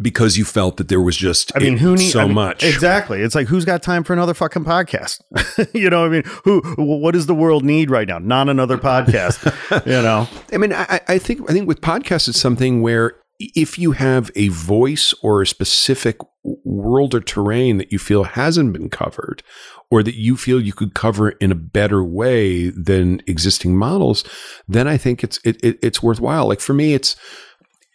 because 0.00 0.36
you 0.36 0.44
felt 0.44 0.76
that 0.76 0.88
there 0.88 1.00
was 1.00 1.16
just 1.16 1.52
I 1.56 1.60
mean, 1.60 1.76
who 1.76 1.96
needs 1.96 2.12
so 2.12 2.20
I 2.20 2.24
mean, 2.26 2.34
much 2.34 2.62
Exactly. 2.64 3.20
It's 3.20 3.34
like 3.34 3.48
who's 3.48 3.64
got 3.64 3.82
time 3.82 4.04
for 4.04 4.12
another 4.12 4.34
fucking 4.34 4.64
podcast? 4.64 5.20
you 5.74 5.90
know, 5.90 6.00
what 6.00 6.06
I 6.06 6.10
mean, 6.10 6.22
who? 6.44 6.60
What 6.76 7.12
does 7.12 7.26
the 7.26 7.34
world 7.34 7.64
need 7.64 7.90
right 7.90 8.06
now? 8.06 8.18
Not 8.18 8.48
another 8.48 8.78
podcast. 8.78 9.44
you 9.86 10.02
know. 10.02 10.28
I 10.52 10.58
mean, 10.58 10.72
I, 10.72 11.00
I 11.08 11.18
think 11.18 11.48
I 11.48 11.52
think 11.52 11.68
with 11.68 11.80
podcasts, 11.80 12.28
it's 12.28 12.40
something 12.40 12.82
where 12.82 13.16
if 13.40 13.78
you 13.78 13.92
have 13.92 14.30
a 14.36 14.48
voice 14.48 15.12
or 15.22 15.42
a 15.42 15.46
specific 15.46 16.18
world 16.64 17.14
or 17.14 17.20
terrain 17.20 17.78
that 17.78 17.92
you 17.92 17.98
feel 17.98 18.24
hasn't 18.24 18.72
been 18.72 18.88
covered, 18.88 19.42
or 19.94 20.02
that 20.02 20.16
you 20.16 20.36
feel 20.36 20.60
you 20.60 20.72
could 20.72 20.92
cover 20.92 21.28
in 21.30 21.52
a 21.52 21.54
better 21.54 22.02
way 22.02 22.68
than 22.70 23.22
existing 23.28 23.76
models, 23.76 24.24
then 24.66 24.88
I 24.88 24.96
think 24.96 25.22
it's 25.22 25.38
it, 25.44 25.62
it, 25.62 25.78
it's 25.80 26.02
worthwhile. 26.02 26.48
Like 26.48 26.58
for 26.58 26.74
me, 26.74 26.94
it's 26.94 27.14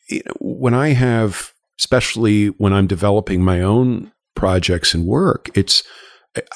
you 0.09 0.21
know, 0.25 0.31
when 0.39 0.73
I 0.73 0.93
have, 0.93 1.51
especially 1.77 2.47
when 2.51 2.71
I'm 2.71 2.87
developing 2.87 3.43
my 3.43 3.59
own 3.61 4.13
projects 4.33 4.93
and 4.93 5.05
work, 5.05 5.49
it's 5.55 5.83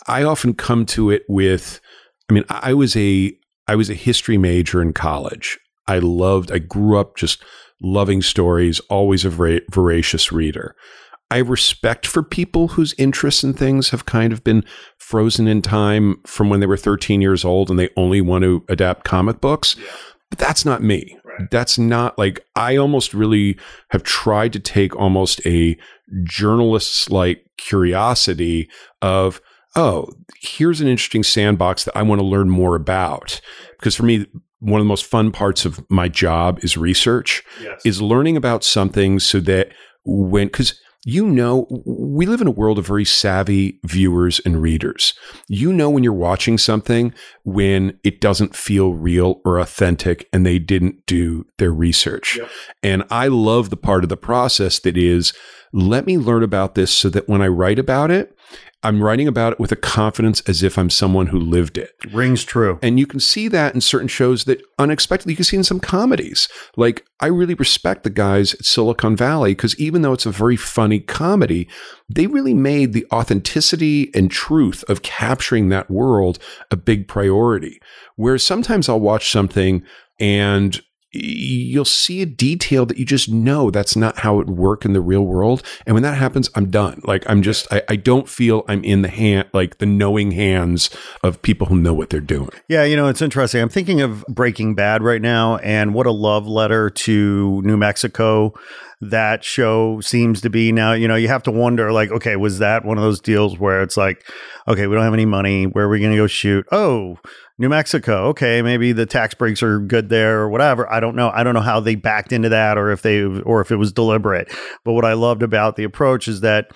I 0.08 0.24
often 0.24 0.54
come 0.54 0.86
to 0.86 1.10
it 1.10 1.24
with 1.28 1.82
I 2.30 2.34
mean, 2.34 2.46
I 2.50 2.74
was 2.74 2.96
a 2.96 3.38
I 3.68 3.76
was 3.76 3.90
a 3.90 3.96
history 3.96 4.38
major 4.38 4.82
in 4.82 4.94
college. 4.94 5.60
I 5.88 6.00
loved. 6.00 6.54
I 6.54 6.60
grew 6.60 6.98
up 6.98 7.18
just 7.18 7.44
loving 7.82 8.22
stories. 8.22 8.80
Always 8.90 9.26
a 9.26 9.30
voracious 9.30 10.32
reader. 10.32 10.74
I 11.34 11.38
respect 11.38 12.06
for 12.06 12.22
people 12.22 12.68
whose 12.70 12.94
interests 13.00 13.44
in 13.44 13.54
things 13.56 13.90
have 13.90 14.06
kind 14.06 14.32
of 14.32 14.44
been 14.44 14.64
frozen 15.00 15.48
in 15.48 15.64
time 15.64 16.22
from 16.28 16.50
when 16.52 16.60
they 16.60 16.68
were 16.68 16.78
13 16.78 17.22
years 17.22 17.44
old 17.44 17.72
and 17.72 17.80
they 17.80 17.90
only 17.98 18.22
want 18.22 18.44
to 18.44 18.64
adapt 18.70 19.04
comic 19.04 19.42
books. 19.42 19.76
But 20.30 20.38
that's 20.38 20.64
not 20.64 20.84
me. 20.84 21.18
That's 21.50 21.80
not 21.80 22.20
like 22.20 22.46
I 22.56 22.76
almost 22.78 23.16
really 23.16 23.58
have 23.90 24.04
tried 24.04 24.54
to 24.54 24.60
take 24.60 24.96
almost 24.96 25.44
a 25.44 25.76
journalist's 26.24 27.10
like 27.10 27.44
curiosity 27.58 28.70
of, 29.02 29.42
oh, 29.76 30.08
here's 30.40 30.82
an 30.82 30.88
interesting 30.88 31.24
sandbox 31.24 31.84
that 31.86 31.98
I 31.98 32.04
want 32.04 32.20
to 32.20 32.28
learn 32.28 32.52
more 32.52 32.76
about. 32.76 33.42
Because 33.80 33.96
for 33.96 34.04
me, 34.04 34.28
one 34.60 34.80
of 34.80 34.86
the 34.86 34.90
most 34.90 35.06
fun 35.06 35.32
parts 35.32 35.66
of 35.66 35.84
my 35.90 36.08
job 36.08 36.60
is 36.64 36.78
research, 36.78 37.42
Yes. 37.60 37.82
is 37.84 38.02
learning 38.04 38.38
about 38.38 38.64
something 38.64 39.20
so 39.20 39.40
that 39.40 39.70
when, 40.06 40.48
because 40.48 40.80
you 41.06 41.26
know, 41.26 41.68
we 41.86 42.26
live 42.26 42.42
in 42.42 42.48
a 42.48 42.52
world 42.52 42.80
of 42.80 42.88
very 42.88 43.04
savvy 43.06 43.80
viewers 43.84 44.40
and 44.46 44.62
readers. 44.62 45.14
You 45.48 45.74
know, 45.74 45.90
when 45.90 46.04
you're 46.04 46.14
watching 46.14 46.58
something, 46.58 47.14
when 47.44 48.00
it 48.04 48.22
doesn't 48.22 48.56
feel 48.56 48.94
real 48.94 49.42
or 49.44 49.60
authentic 49.60 50.30
and 50.32 50.46
they 50.46 50.60
didn't 50.60 51.06
do 51.06 51.46
their 51.58 51.74
research. 51.74 52.38
Yep. 52.38 52.50
And 52.84 53.04
I 53.10 53.28
love 53.28 53.70
the 53.70 53.78
part 53.78 54.04
of 54.04 54.10
the 54.10 54.18
process 54.18 54.80
that 54.80 54.96
is, 54.96 55.34
let 55.74 56.06
me 56.06 56.18
learn 56.18 56.44
about 56.44 56.76
this 56.76 56.94
so 56.94 57.10
that 57.10 57.28
when 57.28 57.42
I 57.42 57.48
write 57.48 57.80
about 57.80 58.12
it, 58.12 58.33
I'm 58.84 59.02
writing 59.02 59.28
about 59.28 59.54
it 59.54 59.60
with 59.60 59.72
a 59.72 59.78
confidence 59.78 60.42
as 60.42 60.62
if 60.62 60.78
I'm 60.78 60.90
someone 60.90 61.28
who 61.28 61.40
lived 61.40 61.78
it. 61.78 61.92
Rings 62.12 62.44
true. 62.44 62.80
And 62.82 63.00
you 63.00 63.08
can 63.08 63.20
see 63.20 63.48
that 63.48 63.74
in 63.74 63.82
certain 63.82 64.10
shows 64.10 64.44
that 64.44 64.62
unexpectedly 64.78 65.34
you 65.34 65.38
can 65.38 65.46
see 65.46 65.58
in 65.58 65.64
some 65.64 65.80
comedies. 65.80 66.50
Like 66.76 67.06
I 67.20 67.28
really 67.28 67.54
respect 67.54 68.04
the 68.04 68.10
guys 68.10 68.54
at 68.54 68.66
Silicon 68.66 69.16
Valley 69.16 69.52
because 69.52 69.80
even 69.80 70.02
though 70.02 70.14
it's 70.14 70.26
a 70.26 70.32
very 70.32 70.58
funny 70.58 71.00
comedy, 71.00 71.68
they 72.10 72.28
really 72.28 72.54
made 72.54 72.94
the 72.94 73.08
authenticity 73.12 74.14
and 74.14 74.30
truth 74.30 74.84
of 74.90 75.02
capturing 75.02 75.70
that 75.70 75.90
world 75.90 76.38
a 76.70 76.76
big 76.76 77.08
priority. 77.08 77.80
Whereas 78.16 78.44
sometimes 78.44 78.90
I'll 78.90 79.00
watch 79.00 79.32
something 79.32 79.84
and 80.20 80.82
you'll 81.14 81.86
see 81.86 82.22
a 82.22 82.26
detail 82.26 82.86
that 82.88 82.98
you 82.98 83.06
just 83.06 83.30
know 83.30 83.70
that's 83.70 83.96
not 83.96 84.20
how 84.20 84.40
it 84.40 84.48
work 84.48 84.84
in 84.84 84.94
the 84.94 85.02
real 85.02 85.22
world. 85.22 85.62
And 85.86 85.94
when 85.94 86.02
that 86.04 86.18
happens, 86.18 86.50
I'm 86.56 86.72
done. 86.72 87.02
Like 87.04 87.24
I'm 87.30 87.44
just, 87.44 87.72
I, 87.72 87.84
I 87.88 87.96
don't 87.96 88.28
feel 88.28 88.66
I'm 88.68 88.84
in 88.84 89.04
the 89.04 89.10
hand, 89.10 89.48
like 89.54 89.78
the 89.78 89.86
knowing 89.86 90.32
hands 90.32 90.90
of 91.22 91.42
people 91.44 91.68
who 91.68 91.78
know 91.78 91.94
what 91.94 92.10
they're 92.10 92.20
doing. 92.20 92.50
Yeah, 92.68 92.84
you 92.84 92.96
know, 92.96 93.08
it's 93.08 93.22
interesting. 93.22 93.62
I'm 93.62 93.70
thinking 93.70 94.02
of 94.02 94.26
Breaking 94.28 94.74
Bad 94.74 95.04
right 95.04 95.22
now 95.22 95.58
and 95.58 95.94
what 95.94 96.08
a 96.08 96.12
love 96.12 96.48
letter 96.48 96.90
to 96.90 97.62
New 97.64 97.78
Mexico 97.78 98.54
that 99.02 99.44
show 99.44 100.00
seems 100.00 100.42
to 100.42 100.50
be 100.50 100.72
now. 100.72 100.94
You 100.94 101.08
know, 101.08 101.16
you 101.16 101.28
have 101.28 101.44
to 101.44 101.52
wonder, 101.52 101.92
like, 101.92 102.10
okay, 102.10 102.38
was 102.38 102.60
that 102.60 102.86
one 102.86 102.98
of 102.98 103.04
those 103.04 103.20
deals 103.20 103.60
where 103.60 103.82
it's 103.82 103.98
like, 103.98 104.26
okay, 104.68 104.88
we 104.88 104.96
don't 104.96 105.04
have 105.04 105.14
any 105.14 105.26
money. 105.26 105.66
Where 105.66 105.86
are 105.86 105.90
we 105.90 106.00
going 106.00 106.12
to 106.12 106.18
go 106.18 106.28
shoot? 106.28 106.66
Oh, 106.72 107.18
New 107.58 107.70
Mexico. 107.70 108.28
Okay, 108.28 108.62
maybe 108.62 108.92
the 108.92 109.06
tax 109.06 109.34
breaks 109.34 109.62
are 109.62 109.80
good 109.80 110.10
there 110.10 110.40
or 110.40 110.50
whatever. 110.50 110.92
I 110.92 111.00
don't 111.00 111.16
know. 111.16 111.30
I 111.34 111.44
don't 111.44 111.54
know 111.54 111.62
how 111.62 111.80
they 111.80 111.96
backed 111.96 112.32
into 112.32 112.50
that 112.50 112.78
or 112.78 112.92
if 112.92 113.02
they 113.02 113.24
or 113.24 113.62
if 113.62 113.72
it 113.72 113.76
was 113.76 113.92
deliberate. 113.92 114.52
But 114.84 114.94
what 114.94 115.06
I 115.06 115.14
loved 115.14 115.44
about 115.44 115.76
the 115.76 115.84
approach 115.84 116.28
is 116.28 116.42
that 116.42 116.72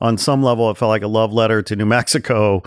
on 0.00 0.16
some 0.16 0.42
level 0.42 0.70
it 0.70 0.76
felt 0.76 0.88
like 0.88 1.02
a 1.02 1.08
love 1.08 1.32
letter 1.32 1.62
to 1.62 1.76
New 1.76 1.86
Mexico 2.00 2.62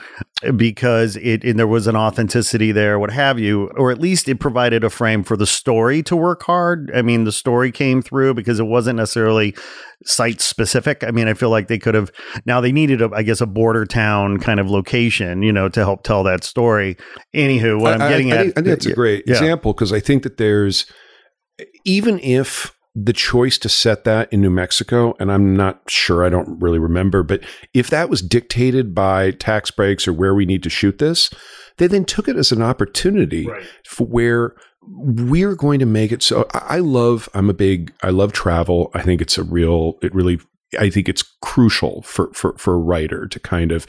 because 0.55 1.15
it 1.17 1.43
and 1.43 1.57
there 1.57 1.67
was 1.67 1.87
an 1.87 1.95
authenticity 1.95 2.71
there, 2.71 2.99
what 2.99 3.11
have 3.11 3.39
you, 3.39 3.69
or 3.77 3.91
at 3.91 3.99
least 3.99 4.27
it 4.27 4.39
provided 4.39 4.83
a 4.83 4.89
frame 4.89 5.23
for 5.23 5.37
the 5.37 5.47
story 5.47 6.03
to 6.03 6.15
work 6.15 6.43
hard. 6.43 6.91
I 6.93 7.01
mean, 7.01 7.23
the 7.23 7.31
story 7.31 7.71
came 7.71 8.01
through 8.01 8.33
because 8.33 8.59
it 8.59 8.65
wasn't 8.65 8.97
necessarily 8.97 9.55
site 10.05 10.41
specific. 10.41 11.03
I 11.03 11.11
mean, 11.11 11.27
I 11.27 11.33
feel 11.33 11.49
like 11.49 11.67
they 11.67 11.79
could 11.79 11.95
have 11.95 12.11
now 12.45 12.59
they 12.59 12.71
needed 12.71 13.01
a 13.01 13.09
I 13.13 13.23
guess 13.23 13.41
a 13.41 13.45
border 13.45 13.85
town 13.85 14.39
kind 14.39 14.59
of 14.59 14.69
location, 14.69 15.41
you 15.41 15.53
know, 15.53 15.69
to 15.69 15.79
help 15.79 16.03
tell 16.03 16.23
that 16.23 16.43
story. 16.43 16.97
Anywho, 17.33 17.79
what 17.79 18.01
I, 18.01 18.05
am 18.05 18.11
getting 18.11 18.33
I, 18.33 18.35
at, 18.35 18.41
think, 18.41 18.51
I 18.51 18.55
think 18.55 18.67
that's 18.67 18.85
a 18.85 18.93
great 18.93 19.23
yeah. 19.25 19.33
example 19.35 19.73
because 19.73 19.93
I 19.93 19.99
think 19.99 20.23
that 20.23 20.37
there's 20.37 20.85
even 21.85 22.19
if 22.19 22.73
the 22.95 23.13
choice 23.13 23.57
to 23.59 23.69
set 23.69 24.03
that 24.03 24.31
in 24.31 24.41
New 24.41 24.49
Mexico, 24.51 25.15
and 25.19 25.31
I'm 25.31 25.55
not 25.55 25.81
sure, 25.89 26.23
I 26.23 26.29
don't 26.29 26.59
really 26.61 26.79
remember, 26.79 27.23
but 27.23 27.41
if 27.73 27.89
that 27.89 28.09
was 28.09 28.21
dictated 28.21 28.93
by 28.93 29.31
tax 29.31 29.71
breaks 29.71 30.07
or 30.07 30.13
where 30.13 30.35
we 30.35 30.45
need 30.45 30.61
to 30.63 30.69
shoot 30.69 30.99
this, 30.99 31.31
they 31.77 31.87
then 31.87 32.05
took 32.05 32.27
it 32.27 32.35
as 32.37 32.51
an 32.51 32.61
opportunity 32.61 33.47
Right. 33.47 33.63
for 33.87 34.05
where 34.05 34.55
we're 34.85 35.55
going 35.55 35.79
to 35.79 35.85
make 35.85 36.11
it 36.11 36.21
so 36.21 36.45
I 36.53 36.75
I 36.75 36.79
love 36.79 37.29
I'm 37.33 37.49
a 37.49 37.53
big 37.53 37.93
I 38.03 38.09
love 38.09 38.33
travel. 38.33 38.91
I 38.93 39.01
think 39.01 39.21
it's 39.21 39.37
a 39.37 39.43
real 39.43 39.97
it 40.01 40.13
really 40.13 40.39
I 40.79 40.89
think 40.89 41.09
it's 41.09 41.23
crucial 41.41 42.01
for, 42.03 42.31
for, 42.33 42.57
for 42.57 42.73
a 42.73 42.77
writer 42.77 43.27
to 43.27 43.39
kind 43.39 43.71
of 43.71 43.85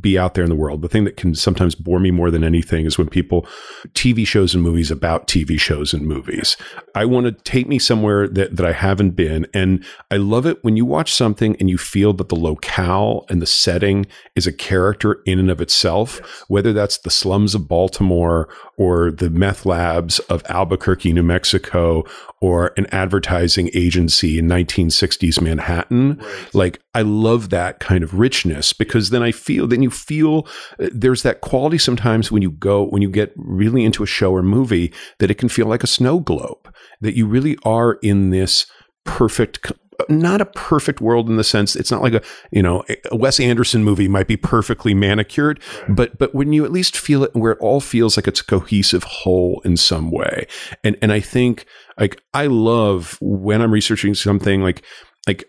be 0.00 0.18
out 0.18 0.34
there 0.34 0.44
in 0.44 0.50
the 0.50 0.56
world. 0.56 0.82
The 0.82 0.88
thing 0.88 1.04
that 1.04 1.16
can 1.16 1.34
sometimes 1.34 1.74
bore 1.74 2.00
me 2.00 2.10
more 2.10 2.30
than 2.30 2.44
anything 2.44 2.86
is 2.86 2.98
when 2.98 3.08
people 3.08 3.46
TV 3.90 4.26
shows 4.26 4.54
and 4.54 4.62
movies 4.62 4.90
about 4.90 5.26
TV 5.26 5.58
shows 5.58 5.92
and 5.92 6.06
movies. 6.06 6.56
I 6.94 7.04
want 7.04 7.26
to 7.26 7.32
take 7.50 7.68
me 7.68 7.78
somewhere 7.78 8.28
that, 8.28 8.56
that 8.56 8.66
I 8.66 8.72
haven't 8.72 9.10
been. 9.10 9.46
And 9.54 9.84
I 10.10 10.16
love 10.16 10.46
it 10.46 10.62
when 10.62 10.76
you 10.76 10.84
watch 10.84 11.12
something 11.12 11.56
and 11.60 11.70
you 11.70 11.78
feel 11.78 12.12
that 12.14 12.28
the 12.28 12.36
locale 12.36 13.24
and 13.28 13.40
the 13.40 13.46
setting 13.46 14.06
is 14.34 14.46
a 14.46 14.52
character 14.52 15.22
in 15.26 15.38
and 15.38 15.50
of 15.50 15.60
itself, 15.60 16.44
whether 16.48 16.72
that's 16.72 16.98
the 16.98 17.10
slums 17.10 17.54
of 17.54 17.68
Baltimore 17.68 18.48
or 18.76 19.10
the 19.10 19.30
meth 19.30 19.64
labs 19.64 20.18
of 20.20 20.44
Albuquerque, 20.48 21.12
New 21.12 21.22
Mexico, 21.22 22.04
or 22.40 22.72
an 22.76 22.86
advertising 22.92 23.70
agency 23.74 24.38
in 24.38 24.46
1960s 24.46 25.40
Manhattan. 25.40 26.20
Like, 26.52 26.80
I 26.94 27.02
love 27.02 27.50
that 27.50 27.80
kind 27.80 28.04
of 28.04 28.18
richness 28.18 28.72
because 28.72 29.10
then 29.10 29.22
I 29.22 29.32
feel, 29.32 29.66
then 29.66 29.82
you 29.82 29.90
feel 29.90 30.46
uh, 30.78 30.88
there's 30.92 31.22
that 31.22 31.40
quality 31.40 31.78
sometimes 31.78 32.30
when 32.30 32.42
you 32.42 32.50
go, 32.50 32.84
when 32.84 33.02
you 33.02 33.10
get 33.10 33.32
really 33.36 33.84
into 33.84 34.02
a 34.02 34.06
show 34.06 34.32
or 34.32 34.42
movie, 34.42 34.92
that 35.18 35.30
it 35.30 35.38
can 35.38 35.48
feel 35.48 35.66
like 35.66 35.82
a 35.82 35.88
snow 35.88 36.20
globe, 36.20 36.72
that 37.00 37.16
you 37.16 37.26
really 37.26 37.56
are 37.64 37.94
in 38.02 38.30
this 38.30 38.66
perfect 39.04 39.72
not 40.08 40.40
a 40.40 40.46
perfect 40.46 41.00
world 41.00 41.28
in 41.28 41.36
the 41.36 41.44
sense 41.44 41.74
it's 41.74 41.90
not 41.90 42.02
like 42.02 42.14
a 42.14 42.22
you 42.50 42.62
know 42.62 42.84
a 43.10 43.16
Wes 43.16 43.40
Anderson 43.40 43.82
movie 43.82 44.08
might 44.08 44.26
be 44.26 44.36
perfectly 44.36 44.94
manicured 44.94 45.60
but 45.88 46.18
but 46.18 46.34
when 46.34 46.52
you 46.52 46.64
at 46.64 46.72
least 46.72 46.96
feel 46.96 47.22
it 47.24 47.34
where 47.34 47.52
it 47.52 47.58
all 47.60 47.80
feels 47.80 48.16
like 48.16 48.28
it's 48.28 48.40
a 48.40 48.44
cohesive 48.44 49.04
whole 49.04 49.60
in 49.64 49.76
some 49.76 50.10
way. 50.10 50.46
And 50.84 50.96
and 51.02 51.12
I 51.12 51.20
think 51.20 51.66
like 51.98 52.20
I 52.34 52.46
love 52.46 53.18
when 53.20 53.62
I'm 53.62 53.72
researching 53.72 54.14
something 54.14 54.62
like 54.62 54.82
like 55.26 55.44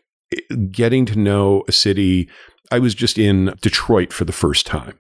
getting 0.72 1.06
to 1.08 1.18
know 1.18 1.64
a 1.68 1.72
city. 1.72 2.30
I 2.70 2.80
was 2.80 2.94
just 2.94 3.18
in 3.18 3.54
Detroit 3.62 4.12
for 4.12 4.26
the 4.26 4.34
first 4.34 4.66
time 4.66 5.00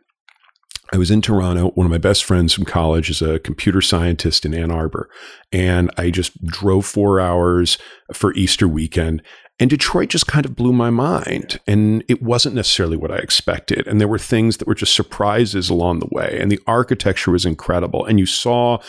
I 0.94 0.98
was 0.98 1.12
in 1.12 1.22
Toronto. 1.22 1.72
One 1.72 1.86
of 1.86 1.92
my 1.92 1.98
best 1.98 2.24
friends 2.24 2.54
from 2.54 2.66
college 2.66 3.10
is 3.10 3.22
a 3.22 3.40
computer 3.40 3.82
scientist 3.82 4.46
in 4.46 4.54
Ann 4.54 4.72
Arbor. 4.72 5.10
And 5.52 5.92
I 5.98 6.12
just 6.12 6.46
drove 6.46 6.86
four 6.86 7.20
hours 7.20 7.78
for 8.14 8.34
Easter 8.36 8.68
weekend. 8.68 9.22
And 9.60 9.70
Detroit 9.70 10.10
just 10.10 10.28
kind 10.28 10.46
of 10.46 10.56
blew 10.56 10.72
my 10.72 10.92
mind. 10.92 11.60
And 11.66 12.04
it 12.08 12.22
wasn't 12.22 12.56
necessarily 12.56 12.96
what 12.96 13.12
I 13.12 13.18
expected. 13.18 13.88
And 13.88 14.00
there 14.00 14.08
were 14.08 14.20
things 14.20 14.58
that 14.58 14.68
were 14.68 14.76
just 14.76 14.94
surprises 14.94 15.70
along 15.70 16.00
the 16.00 16.10
way. 16.12 16.38
And 16.40 16.52
the 16.52 16.60
architecture 16.68 17.32
was 17.32 17.46
incredible. 17.46 18.06
And 18.06 18.20
you 18.20 18.28
saw 18.28 18.80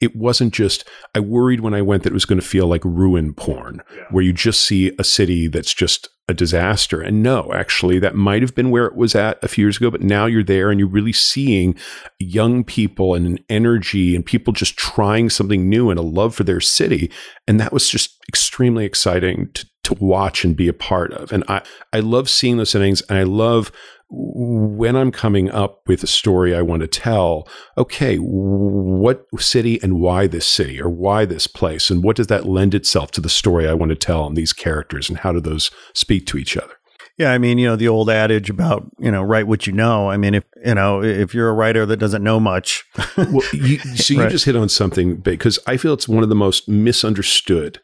it 0.00 0.14
wasn't 0.14 0.52
just, 0.52 0.84
I 1.14 1.20
worried 1.20 1.60
when 1.60 1.74
I 1.74 1.82
went 1.82 2.02
that 2.02 2.10
it 2.10 2.14
was 2.14 2.26
going 2.26 2.40
to 2.40 2.46
feel 2.46 2.66
like 2.66 2.84
ruin 2.84 3.32
porn, 3.32 3.82
where 4.10 4.22
you 4.22 4.32
just 4.32 4.60
see 4.60 4.92
a 4.98 5.04
city 5.04 5.48
that's 5.48 5.74
just 5.74 6.08
a 6.28 6.34
disaster. 6.34 7.00
And 7.00 7.22
no, 7.22 7.50
actually, 7.54 7.98
that 8.00 8.14
might 8.14 8.42
have 8.42 8.54
been 8.54 8.70
where 8.70 8.84
it 8.84 8.94
was 8.94 9.14
at 9.14 9.42
a 9.42 9.48
few 9.48 9.64
years 9.64 9.78
ago, 9.78 9.90
but 9.90 10.02
now 10.02 10.26
you're 10.26 10.44
there 10.44 10.70
and 10.70 10.78
you're 10.78 10.88
really 10.88 11.12
seeing 11.12 11.74
young 12.18 12.64
people 12.64 13.14
and 13.14 13.26
an 13.26 13.38
energy 13.48 14.14
and 14.14 14.24
people 14.26 14.52
just 14.52 14.76
trying 14.76 15.30
something 15.30 15.68
new 15.68 15.88
and 15.88 15.98
a 15.98 16.02
love 16.02 16.34
for 16.34 16.44
their 16.44 16.60
city. 16.60 17.10
And 17.48 17.58
that 17.58 17.72
was 17.72 17.88
just 17.88 18.18
extremely 18.28 18.84
exciting 18.84 19.48
to, 19.54 19.66
to 19.84 19.94
watch 19.94 20.44
and 20.44 20.56
be 20.56 20.68
a 20.68 20.72
part 20.72 21.12
of. 21.12 21.32
And 21.32 21.44
I, 21.48 21.62
I 21.92 22.00
love 22.00 22.28
seeing 22.28 22.56
those 22.56 22.72
things 22.72 23.02
and 23.08 23.18
I 23.18 23.22
love 23.22 23.70
when 24.10 24.96
I'm 24.96 25.12
coming 25.12 25.50
up 25.50 25.82
with 25.86 26.02
a 26.02 26.06
story 26.06 26.54
I 26.54 26.62
want 26.62 26.80
to 26.80 26.88
tell, 26.88 27.46
okay, 27.76 28.16
what 28.16 29.26
city 29.38 29.78
and 29.82 30.00
why 30.00 30.26
this 30.26 30.46
city 30.46 30.80
or 30.80 30.88
why 30.88 31.26
this 31.26 31.46
place? 31.46 31.90
And 31.90 32.02
what 32.02 32.16
does 32.16 32.28
that 32.28 32.46
lend 32.46 32.74
itself 32.74 33.10
to 33.12 33.20
the 33.20 33.28
story 33.28 33.68
I 33.68 33.74
want 33.74 33.90
to 33.90 33.96
tell 33.96 34.26
and 34.26 34.36
these 34.36 34.54
characters? 34.54 35.10
And 35.10 35.18
how 35.18 35.32
do 35.32 35.40
those 35.40 35.70
speak 35.94 36.26
to 36.28 36.38
each 36.38 36.56
other? 36.56 36.72
Yeah, 37.18 37.32
I 37.32 37.38
mean, 37.38 37.58
you 37.58 37.66
know, 37.66 37.74
the 37.76 37.88
old 37.88 38.08
adage 38.08 38.48
about, 38.48 38.88
you 38.98 39.10
know, 39.10 39.22
write 39.22 39.48
what 39.48 39.66
you 39.66 39.72
know. 39.72 40.08
I 40.08 40.16
mean, 40.16 40.34
if, 40.34 40.44
you 40.64 40.74
know, 40.74 41.02
if 41.02 41.34
you're 41.34 41.48
a 41.48 41.52
writer 41.52 41.84
that 41.84 41.96
doesn't 41.96 42.22
know 42.22 42.38
much. 42.38 42.84
well, 43.16 43.42
you, 43.52 43.78
so 43.96 44.14
you 44.14 44.20
Right. 44.20 44.30
just 44.30 44.44
hit 44.44 44.54
on 44.56 44.68
something 44.68 45.16
because 45.16 45.58
I 45.66 45.76
feel 45.76 45.92
it's 45.92 46.08
one 46.08 46.22
of 46.22 46.28
the 46.28 46.34
most 46.36 46.68
misunderstood 46.68 47.80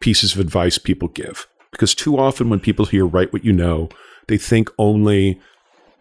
pieces 0.00 0.34
of 0.34 0.40
advice 0.40 0.78
people 0.78 1.08
give. 1.08 1.46
Because 1.70 1.94
too 1.94 2.18
often 2.18 2.48
when 2.48 2.60
people 2.60 2.86
hear 2.86 3.06
write 3.06 3.32
what 3.32 3.44
you 3.44 3.52
know, 3.52 3.88
they 4.28 4.38
think 4.38 4.70
only 4.78 5.40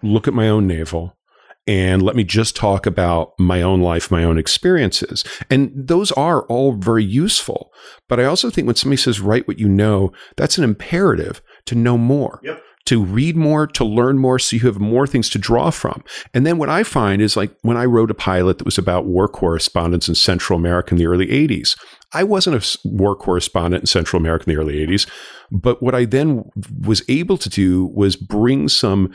look 0.01 0.27
at 0.27 0.33
my 0.33 0.47
own 0.47 0.67
navel 0.67 1.17
and 1.65 2.01
let 2.01 2.15
me 2.15 2.23
just 2.23 2.55
talk 2.55 2.85
about 2.85 3.33
my 3.39 3.61
own 3.61 3.81
life, 3.81 4.11
my 4.11 4.23
own 4.23 4.37
experiences. 4.37 5.23
And 5.49 5.71
those 5.73 6.11
are 6.11 6.43
all 6.43 6.73
very 6.73 7.05
useful. 7.05 7.71
But 8.09 8.19
I 8.19 8.25
also 8.25 8.49
think 8.49 8.67
when 8.67 8.75
somebody 8.75 9.01
says, 9.01 9.21
write 9.21 9.47
what 9.47 9.59
you 9.59 9.69
know, 9.69 10.11
that's 10.35 10.57
an 10.57 10.63
imperative 10.63 11.41
to 11.67 11.75
know 11.75 11.97
more. 11.97 12.39
Yep. 12.43 12.61
To 12.87 13.01
read 13.01 13.37
more, 13.37 13.65
to 13.65 13.85
learn 13.85 14.17
more, 14.17 14.37
so 14.37 14.57
you 14.57 14.63
have 14.63 14.77
more 14.77 15.07
things 15.07 15.29
to 15.29 15.39
draw 15.39 15.69
from. 15.69 16.03
And 16.33 16.45
then 16.45 16.57
what 16.57 16.67
I 16.67 16.83
find 16.83 17.21
is 17.21 17.37
like 17.37 17.55
when 17.61 17.77
I 17.77 17.85
wrote 17.85 18.11
a 18.11 18.13
pilot 18.13 18.57
that 18.57 18.65
was 18.65 18.77
about 18.77 19.05
war 19.05 19.29
correspondence 19.29 20.09
in 20.09 20.15
Central 20.15 20.59
America 20.59 20.93
in 20.93 20.97
the 20.97 21.07
early 21.07 21.27
80s, 21.27 21.77
I 22.13 22.23
wasn't 22.23 22.63
a 22.63 22.77
war 22.83 23.15
correspondent 23.15 23.83
in 23.83 23.87
Central 23.87 24.19
America 24.19 24.49
in 24.49 24.55
the 24.55 24.61
early 24.61 24.85
80s. 24.85 25.09
But 25.51 25.81
what 25.81 25.95
I 25.95 26.05
then 26.05 26.49
was 26.81 27.03
able 27.07 27.37
to 27.37 27.49
do 27.49 27.85
was 27.93 28.15
bring 28.15 28.69
some 28.69 29.13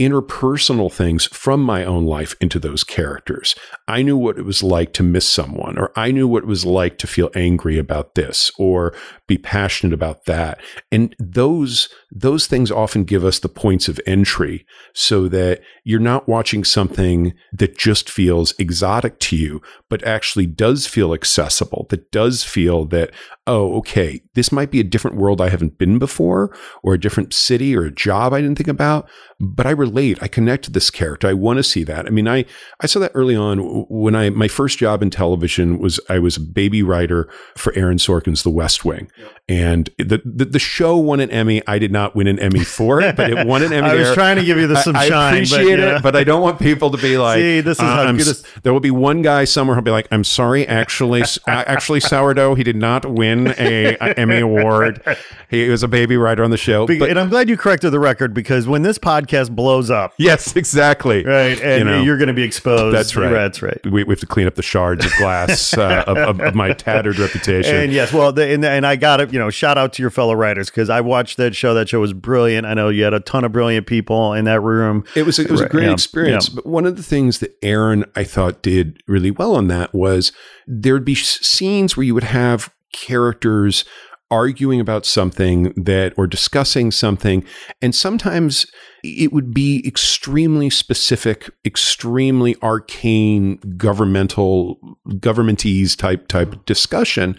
interpersonal 0.00 0.90
things 0.90 1.26
from 1.26 1.62
my 1.62 1.84
own 1.84 2.06
life 2.06 2.34
into 2.40 2.58
those 2.58 2.82
characters. 2.82 3.54
I 3.86 4.02
knew 4.02 4.16
what 4.16 4.38
it 4.38 4.44
was 4.44 4.62
like 4.62 4.94
to 4.94 5.02
miss 5.02 5.28
someone, 5.28 5.78
or 5.78 5.92
I 5.96 6.10
knew 6.12 6.26
what 6.26 6.44
it 6.44 6.46
was 6.46 6.64
like 6.64 6.96
to 6.98 7.06
feel 7.06 7.30
angry 7.34 7.78
about 7.78 8.14
this, 8.14 8.50
or 8.58 8.94
be 9.26 9.36
passionate 9.36 9.92
about 9.92 10.24
that. 10.24 10.60
And 10.90 11.14
those 11.18 11.88
those 12.14 12.46
things 12.46 12.70
often 12.70 13.04
give 13.04 13.24
us 13.24 13.38
the 13.38 13.48
points 13.48 13.88
of 13.88 13.98
entry 14.06 14.66
so 14.94 15.28
that 15.28 15.62
you're 15.82 15.98
not 15.98 16.28
watching 16.28 16.62
something 16.62 17.32
that 17.52 17.78
just 17.78 18.10
feels 18.10 18.52
exotic 18.58 19.18
to 19.18 19.36
you, 19.36 19.62
but 19.88 20.04
actually 20.04 20.46
does 20.46 20.86
feel 20.86 21.14
accessible, 21.14 21.86
that 21.88 22.12
does 22.12 22.44
feel 22.44 22.84
that, 22.86 23.10
oh, 23.46 23.74
okay, 23.78 24.20
this 24.34 24.52
might 24.52 24.70
be 24.70 24.78
a 24.78 24.84
different 24.84 25.16
world 25.16 25.40
I 25.40 25.48
haven't 25.48 25.78
been 25.78 25.98
before, 25.98 26.54
or 26.82 26.92
a 26.94 27.00
different 27.00 27.32
city 27.32 27.74
or 27.74 27.84
a 27.84 27.90
job 27.90 28.34
I 28.34 28.42
didn't 28.42 28.58
think 28.58 28.68
about, 28.68 29.08
but 29.40 29.66
I 29.66 29.70
relate. 29.70 30.22
I 30.22 30.28
connect 30.28 30.64
to 30.64 30.70
this 30.70 30.90
character. 30.90 31.26
I 31.26 31.32
want 31.32 31.56
to 31.56 31.64
see 31.64 31.82
that. 31.84 32.06
I 32.06 32.10
mean, 32.10 32.28
I, 32.28 32.44
I 32.80 32.86
saw 32.86 33.00
that 33.00 33.12
early 33.14 33.34
on 33.34 33.58
when 33.88 34.14
I, 34.14 34.30
my 34.30 34.48
first 34.48 34.78
job 34.78 35.02
in 35.02 35.10
television 35.10 35.78
was 35.78 35.98
I 36.08 36.18
was 36.18 36.36
a 36.36 36.40
baby 36.40 36.82
writer 36.82 37.28
for 37.56 37.74
Aaron 37.74 37.98
Sorkin's 37.98 38.42
The 38.42 38.50
West 38.50 38.84
Wing. 38.84 39.10
And 39.48 39.88
the, 39.98 40.20
the, 40.24 40.44
the 40.44 40.58
show 40.58 40.96
won 40.96 41.20
an 41.20 41.30
Emmy. 41.30 41.62
I 41.66 41.78
did 41.78 41.90
not 41.90 42.01
win 42.10 42.26
an 42.26 42.38
Emmy 42.38 42.64
for 42.64 43.00
it, 43.00 43.16
but 43.16 43.30
it 43.30 43.46
won 43.46 43.62
an 43.62 43.72
Emmy. 43.72 43.88
I 43.88 43.94
was 43.94 44.06
there. 44.08 44.14
trying 44.14 44.36
to 44.36 44.44
give 44.44 44.58
you 44.58 44.66
the 44.66 44.76
some 44.82 44.96
I, 44.96 45.08
shine. 45.08 45.34
I 45.34 45.36
appreciate 45.36 45.64
but, 45.64 45.78
yeah. 45.78 45.96
it, 45.96 46.02
but 46.02 46.16
I 46.16 46.24
don't 46.24 46.42
want 46.42 46.58
people 46.58 46.90
to 46.90 46.98
be 46.98 47.16
like, 47.28 47.38
See, 47.38 47.60
this 47.60 47.78
is 47.78 47.82
uh, 47.82 47.86
how 47.86 48.02
I'm 48.02 48.16
this- 48.16 48.42
there 48.62 48.72
will 48.72 48.80
be 48.80 48.90
one 48.90 49.22
guy 49.22 49.44
somewhere 49.44 49.74
who'll 49.74 49.84
be 49.84 49.90
like, 49.90 50.08
I'm 50.10 50.24
sorry, 50.24 50.66
actually, 50.66 51.22
actually, 51.46 52.00
sourdough, 52.00 52.54
he 52.54 52.62
did 52.64 52.76
not 52.76 53.06
win 53.06 53.48
a, 53.58 53.94
a 53.96 54.18
Emmy 54.18 54.40
award. 54.40 55.02
He 55.50 55.68
was 55.68 55.82
a 55.82 55.88
baby 55.88 56.16
writer 56.16 56.42
on 56.44 56.50
the 56.50 56.56
show. 56.56 56.86
Be- 56.86 56.98
But 56.98 57.10
and 57.10 57.18
I'm 57.18 57.28
glad 57.28 57.48
you 57.48 57.56
corrected 57.56 57.92
the 57.92 58.00
record 58.00 58.32
because 58.34 58.66
when 58.66 58.82
this 58.82 58.98
podcast 58.98 59.50
blows 59.50 59.90
up, 59.90 60.14
yes, 60.18 60.56
exactly. 60.56 61.24
right, 61.24 61.60
and 61.60 61.78
You 61.80 61.84
know, 61.84 62.02
you're 62.02 62.16
going 62.16 62.28
to 62.28 62.32
be 62.34 62.42
exposed. 62.42 62.96
That's 62.96 63.14
right. 63.16 63.30
That's 63.30 63.62
right. 63.62 63.80
We, 63.84 64.04
we 64.04 64.12
have 64.12 64.20
to 64.20 64.26
clean 64.26 64.46
up 64.46 64.54
the 64.54 64.62
shards 64.62 65.04
of 65.04 65.12
glass 65.18 65.76
uh, 65.76 66.04
of, 66.06 66.16
of, 66.16 66.40
of 66.40 66.54
my 66.54 66.72
tattered 66.72 67.18
reputation. 67.18 67.74
And 67.76 67.92
yes, 67.92 68.12
well, 68.12 68.32
the, 68.32 68.46
and, 68.48 68.64
and 68.64 68.86
I 68.86 68.96
got 68.96 69.20
it. 69.20 69.32
You 69.32 69.38
know, 69.38 69.50
shout 69.50 69.76
out 69.78 69.92
to 69.94 70.02
your 70.02 70.10
fellow 70.10 70.34
writers 70.34 70.70
because 70.70 70.88
I 70.90 71.00
watched 71.00 71.36
that 71.36 71.54
show. 71.54 71.74
That 71.74 71.88
show 71.92 72.00
was 72.00 72.12
brilliant. 72.12 72.66
I 72.66 72.74
know 72.74 72.88
you 72.88 73.04
had 73.04 73.14
a 73.14 73.20
ton 73.20 73.44
of 73.44 73.52
brilliant 73.52 73.86
people 73.86 74.32
in 74.32 74.44
that 74.46 74.60
room. 74.60 75.04
It 75.14 75.24
was 75.24 75.38
it 75.38 75.50
was 75.50 75.60
a 75.60 75.68
great 75.68 75.86
yeah, 75.86 75.92
experience. 75.92 76.48
yeah. 76.48 76.56
But 76.56 76.66
one 76.66 76.86
of 76.86 76.96
the 76.96 77.02
things 77.02 77.38
that 77.38 77.56
Aaron 77.62 78.04
I 78.16 78.24
thought 78.24 78.62
did 78.62 79.02
really 79.06 79.30
well 79.30 79.54
on 79.54 79.68
that 79.68 79.94
was 79.94 80.32
there'd 80.66 81.04
be 81.04 81.14
scenes 81.14 81.96
where 81.96 82.04
you 82.04 82.14
would 82.14 82.24
have 82.24 82.72
characters 82.92 83.84
arguing 84.30 84.80
about 84.80 85.04
something 85.04 85.74
that 85.76 86.14
or 86.16 86.26
discussing 86.26 86.90
something 86.90 87.44
and 87.82 87.94
sometimes 87.94 88.64
it 89.04 89.30
would 89.30 89.52
be 89.52 89.86
extremely 89.86 90.70
specific 90.70 91.50
extremely 91.66 92.56
arcane 92.62 93.58
governmental 93.76 94.78
governmentese 95.16 95.94
type 95.94 96.28
type 96.28 96.64
discussion 96.64 97.36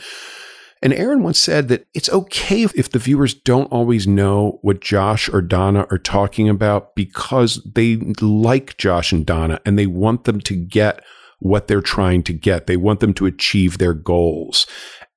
and 0.84 0.94
Aaron 0.94 1.24
once 1.24 1.40
said 1.40 1.70
that 1.70 1.88
it's 1.94 2.10
okay 2.10 2.64
if 2.64 2.92
the 2.92 3.00
viewers 3.00 3.34
don't 3.34 3.72
always 3.72 4.06
know 4.06 4.60
what 4.64 4.82
Josh 4.82 5.30
or 5.30 5.42
Donna 5.42 5.88
are 5.90 5.98
talking 5.98 6.50
about 6.50 6.94
because 6.94 7.64
they 7.64 7.96
like 7.96 8.76
Josh 8.76 9.14
and 9.14 9.26
Donna 9.26 9.62
and 9.66 9.80
they 9.80 9.88
want 9.88 10.26
them 10.26 10.42
to 10.42 10.56
get 10.56 11.02
what 11.40 11.70
they're 11.70 11.82
trying 11.82 12.22
to 12.24 12.34
get. 12.34 12.68
They 12.68 12.76
want 12.76 13.00
them 13.00 13.14
to 13.14 13.26
achieve 13.26 13.78
their 13.78 13.94
goals. 13.94 14.68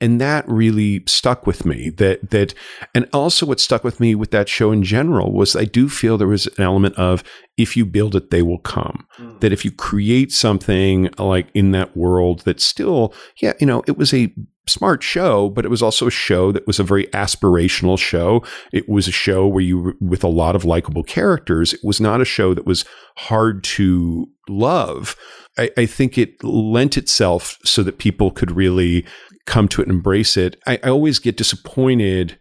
And 0.01 0.21
that 0.21 0.49
really 0.49 1.03
stuck 1.07 1.49
with 1.49 1.67
me. 1.67 1.91
That 1.91 2.31
that 2.31 2.55
and 2.95 3.09
also 3.13 3.45
what 3.47 3.59
stuck 3.59 3.83
with 3.83 3.99
me 3.99 4.15
with 4.15 4.31
that 4.31 4.49
show 4.49 4.71
in 4.71 4.85
general 4.85 5.33
was 5.33 5.57
I 5.57 5.65
do 5.65 5.89
feel 5.89 6.17
there 6.17 6.29
was 6.29 6.47
an 6.47 6.63
element 6.63 6.95
of 6.97 7.25
if 7.57 7.77
you 7.77 7.85
build 7.85 8.15
it, 8.15 8.31
they 8.31 8.43
will 8.43 8.59
come. 8.59 9.07
Hmm. 9.13 9.39
That 9.41 9.53
if 9.53 9.65
you 9.65 9.73
create 9.73 10.33
something 10.33 11.09
like 11.19 11.49
in 11.55 11.73
that 11.73 11.97
world 11.97 12.41
that 12.41 12.61
still, 12.61 13.15
yeah, 13.41 13.55
you 13.59 13.67
know, 13.67 13.83
it 13.89 13.97
was 13.97 14.15
a 14.15 14.33
smart 14.69 15.03
show, 15.03 15.49
but 15.51 15.65
it 15.65 15.71
was 15.71 15.83
also 15.83 16.07
a 16.07 16.11
show 16.11 16.53
that 16.53 16.67
was 16.67 16.79
a 16.79 16.85
very 16.85 17.07
aspirational 17.09 17.99
show. 17.99 18.43
It 18.73 18.89
was 18.89 19.07
a 19.07 19.13
show 19.13 19.47
where 19.47 19.63
you, 19.63 19.97
with 20.01 20.25
a 20.25 20.29
lot 20.29 20.57
of 20.57 20.65
likable 20.65 21.03
characters, 21.03 21.73
it 21.73 21.81
was 21.85 22.01
not 22.01 22.21
a 22.21 22.25
show 22.25 22.55
that 22.55 22.67
was 22.67 22.85
hard 23.17 23.63
to 23.65 24.27
love. 24.49 25.17
I, 25.59 25.71
I 25.77 25.87
think 25.87 26.19
it 26.19 26.43
lent 26.43 26.97
itself 26.97 27.59
so 27.65 27.83
that 27.83 27.99
people 27.99 28.31
could 28.31 28.51
really 28.51 29.07
come 29.47 29.69
to 29.69 29.81
it 29.81 29.89
and 29.89 29.97
embrace 29.97 30.37
it. 30.37 30.61
I, 30.67 30.79
I 30.83 30.89
always 30.89 31.19
get 31.19 31.37
disappointed. 31.37 32.39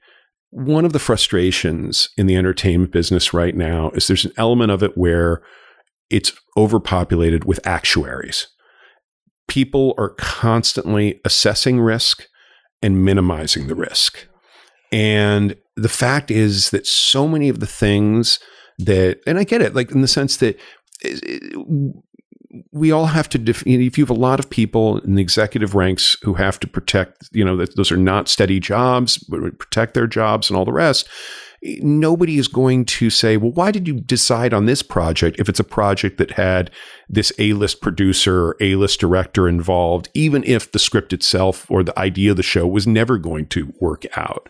One 0.50 0.86
of 0.86 0.94
the 0.94 1.00
frustrations 1.00 2.10
in 2.18 2.26
the 2.26 2.36
entertainment 2.36 2.92
business 2.92 3.34
right 3.34 3.56
now 3.56 3.92
is 3.92 4.08
there's 4.08 4.26
an 4.26 4.34
element 4.38 4.72
of 4.72 4.82
it 4.82 4.98
where 4.98 5.44
it's 6.10 6.32
overpopulated 6.58 7.46
with 7.46 7.66
actuaries 7.68 8.48
people 9.48 9.94
are 9.98 10.10
constantly 10.10 11.22
assessing 11.24 11.80
risk 11.80 12.28
and 12.82 13.04
minimizing 13.04 13.68
the 13.68 13.76
risk. 13.76 14.28
And 14.92 15.56
the 15.76 15.90
fact 15.90 16.32
is 16.32 16.70
that 16.70 16.88
so 16.88 17.28
many 17.28 17.50
of 17.50 17.60
the 17.60 17.68
things 17.68 18.40
that, 18.80 19.20
and 19.26 19.38
I 19.38 19.44
get 19.44 19.62
it, 19.62 19.76
like 19.76 19.92
in 19.92 20.02
the 20.02 20.08
sense 20.08 20.38
that 20.38 20.58
eh, 21.04 21.50
we 22.72 22.92
all 22.92 23.08
have 23.08 23.28
to, 23.30 23.38
def- 23.38 23.66
if 23.68 23.98
you 23.98 24.04
have 24.06 24.16
a 24.16 24.20
lot 24.20 24.40
of 24.40 24.50
people 24.50 25.00
in 25.00 25.16
the 25.16 25.22
executive 25.22 25.76
ranks 25.76 26.16
who 26.22 26.36
have 26.36 26.60
to 26.62 26.68
protect, 26.68 27.28
you 27.32 27.44
know, 27.44 27.58
that 27.58 27.76
those 27.76 27.92
are 27.92 27.98
not 27.98 28.30
steady 28.30 28.60
jobs, 28.60 29.18
but 29.18 29.60
protect 29.60 29.94
their 29.94 30.08
jobs 30.08 30.50
and 30.50 30.56
all 30.56 30.66
the 30.66 30.72
rest, 30.72 31.10
nobody 31.82 32.38
is 32.38 32.48
going 32.48 32.86
to 32.86 33.10
say, 33.10 33.38
well, 33.38 33.52
why 33.52 33.72
did 33.72 33.88
you 33.88 33.96
decide 34.00 34.54
on 34.54 34.66
this 34.66 34.82
project 34.82 35.40
if 35.40 35.50
it's 35.50 35.60
a 35.60 35.64
project 35.64 36.18
that 36.18 36.32
had 36.32 36.72
this 37.10 37.32
A 37.40 37.54
list 37.54 37.82
producer 37.82 38.48
or 38.48 38.58
A 38.62 38.76
list 38.76 39.00
director 39.00 39.48
involved, 39.48 40.10
even 40.14 40.44
if 40.44 40.72
the 40.72 40.80
script 40.80 41.14
itself 41.14 41.70
or 41.70 41.84
the 41.84 41.98
idea 42.00 42.32
of 42.32 42.38
the 42.38 42.44
show 42.44 42.68
was 42.68 42.86
never 42.88 43.18
going 43.18 43.48
to 43.48 43.74
work 43.80 44.06
out? 44.18 44.48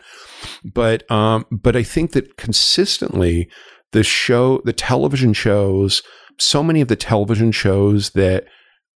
But, 0.64 1.10
um, 1.10 1.46
but 1.50 1.76
I 1.76 1.82
think 1.82 2.12
that 2.12 2.36
consistently 2.36 3.48
the 3.92 4.02
show, 4.02 4.60
the 4.64 4.72
television 4.72 5.32
shows, 5.32 6.02
so 6.38 6.62
many 6.62 6.80
of 6.80 6.88
the 6.88 6.96
television 6.96 7.52
shows 7.52 8.10
that 8.10 8.46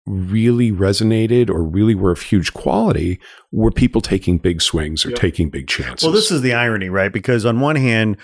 really 0.08 0.72
resonated 0.72 1.50
or 1.50 1.62
really 1.64 1.94
were 1.94 2.12
of 2.12 2.22
huge 2.22 2.54
quality 2.54 3.20
were 3.52 3.72
people 3.72 4.02
taking 4.02 4.38
big 4.38 4.62
swings 4.62 5.06
or 5.06 5.10
Yep. 5.10 5.20
taking 5.20 5.50
big 5.50 5.68
chances. 5.68 6.04
Well, 6.04 6.14
this 6.14 6.32
is 6.32 6.42
the 6.42 6.54
irony, 6.54 6.90
right? 6.90 7.12
Because 7.12 7.46
on 7.46 7.60
one 7.60 7.76
hand, 7.76 8.18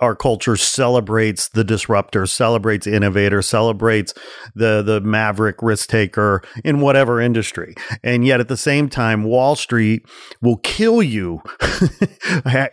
our 0.00 0.16
culture 0.16 0.56
celebrates 0.56 1.48
the 1.48 1.64
disruptor, 1.64 2.26
celebrates 2.26 2.86
innovator, 2.86 3.42
celebrates 3.42 4.14
the 4.54 4.82
the 4.82 5.00
maverick 5.00 5.56
risk 5.62 5.88
taker 5.88 6.42
in 6.64 6.80
whatever 6.80 7.20
industry, 7.20 7.74
and 8.02 8.26
yet 8.26 8.40
at 8.40 8.48
the 8.48 8.56
same 8.56 8.88
time, 8.88 9.24
Wall 9.24 9.54
Street 9.56 10.06
will 10.42 10.56
kill 10.58 11.02
you. 11.02 11.42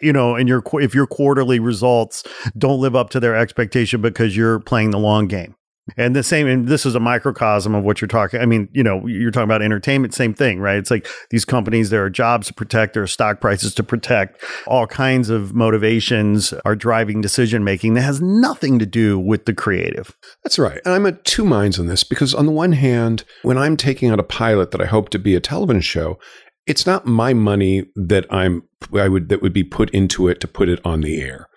You 0.01 0.11
know, 0.13 0.35
and 0.35 0.47
your 0.47 0.63
if 0.81 0.95
your 0.95 1.05
quarterly 1.07 1.59
results 1.59 2.23
don't 2.57 2.79
live 2.79 2.95
up 2.95 3.09
to 3.11 3.19
their 3.19 3.35
expectation 3.35 4.01
because 4.01 4.35
you're 4.35 4.59
playing 4.59 4.91
the 4.91 4.99
long 4.99 5.27
game. 5.27 5.55
And 5.97 6.15
the 6.15 6.23
same, 6.23 6.47
and 6.47 6.67
this 6.67 6.85
is 6.85 6.95
a 6.95 6.99
microcosm 6.99 7.75
of 7.75 7.83
what 7.83 7.99
you're 7.99 8.07
talking. 8.07 8.39
I 8.39 8.45
mean, 8.45 8.69
you 8.71 8.83
know, 8.83 9.05
you're 9.05 9.31
talking 9.31 9.43
about 9.43 9.61
entertainment, 9.61 10.13
same 10.13 10.33
thing, 10.33 10.59
right? 10.59 10.77
It's 10.77 10.89
like 10.89 11.07
these 11.29 11.43
companies, 11.43 11.89
there 11.89 12.03
are 12.05 12.09
jobs 12.09 12.47
to 12.47 12.53
protect, 12.53 12.93
there 12.93 13.03
are 13.03 13.07
stock 13.07 13.41
prices 13.41 13.73
to 13.75 13.83
protect, 13.83 14.41
all 14.65 14.87
kinds 14.87 15.29
of 15.29 15.53
motivations 15.53 16.53
are 16.63 16.75
driving 16.75 17.19
decision 17.19 17.65
making 17.65 17.95
that 17.95 18.01
has 18.01 18.21
nothing 18.21 18.79
to 18.79 18.85
do 18.85 19.19
with 19.19 19.45
the 19.45 19.53
creative. 19.53 20.15
That's 20.43 20.57
right. 20.57 20.79
And 20.85 20.93
I'm 20.93 21.05
at 21.05 21.25
two 21.25 21.43
minds 21.43 21.77
on 21.77 21.87
this 21.87 22.05
because, 22.05 22.33
on 22.33 22.45
the 22.45 22.51
one 22.53 22.71
hand, 22.71 23.25
when 23.41 23.57
I'm 23.57 23.75
taking 23.75 24.09
out 24.09 24.19
a 24.19 24.23
pilot 24.23 24.71
that 24.71 24.81
I 24.81 24.85
hope 24.85 25.09
to 25.09 25.19
be 25.19 25.35
a 25.35 25.41
television 25.41 25.81
show, 25.81 26.17
it's 26.65 26.85
not 26.85 27.05
my 27.05 27.33
money 27.33 27.85
that 27.95 28.25
I'm 28.29 28.63
I 28.93 29.09
would 29.09 29.29
that 29.29 29.41
would 29.41 29.53
be 29.53 29.63
put 29.63 29.89
into 29.89 30.27
it 30.27 30.39
to 30.41 30.47
put 30.47 30.69
it 30.69 30.79
on 30.85 31.01
the 31.01 31.21
air. 31.21 31.47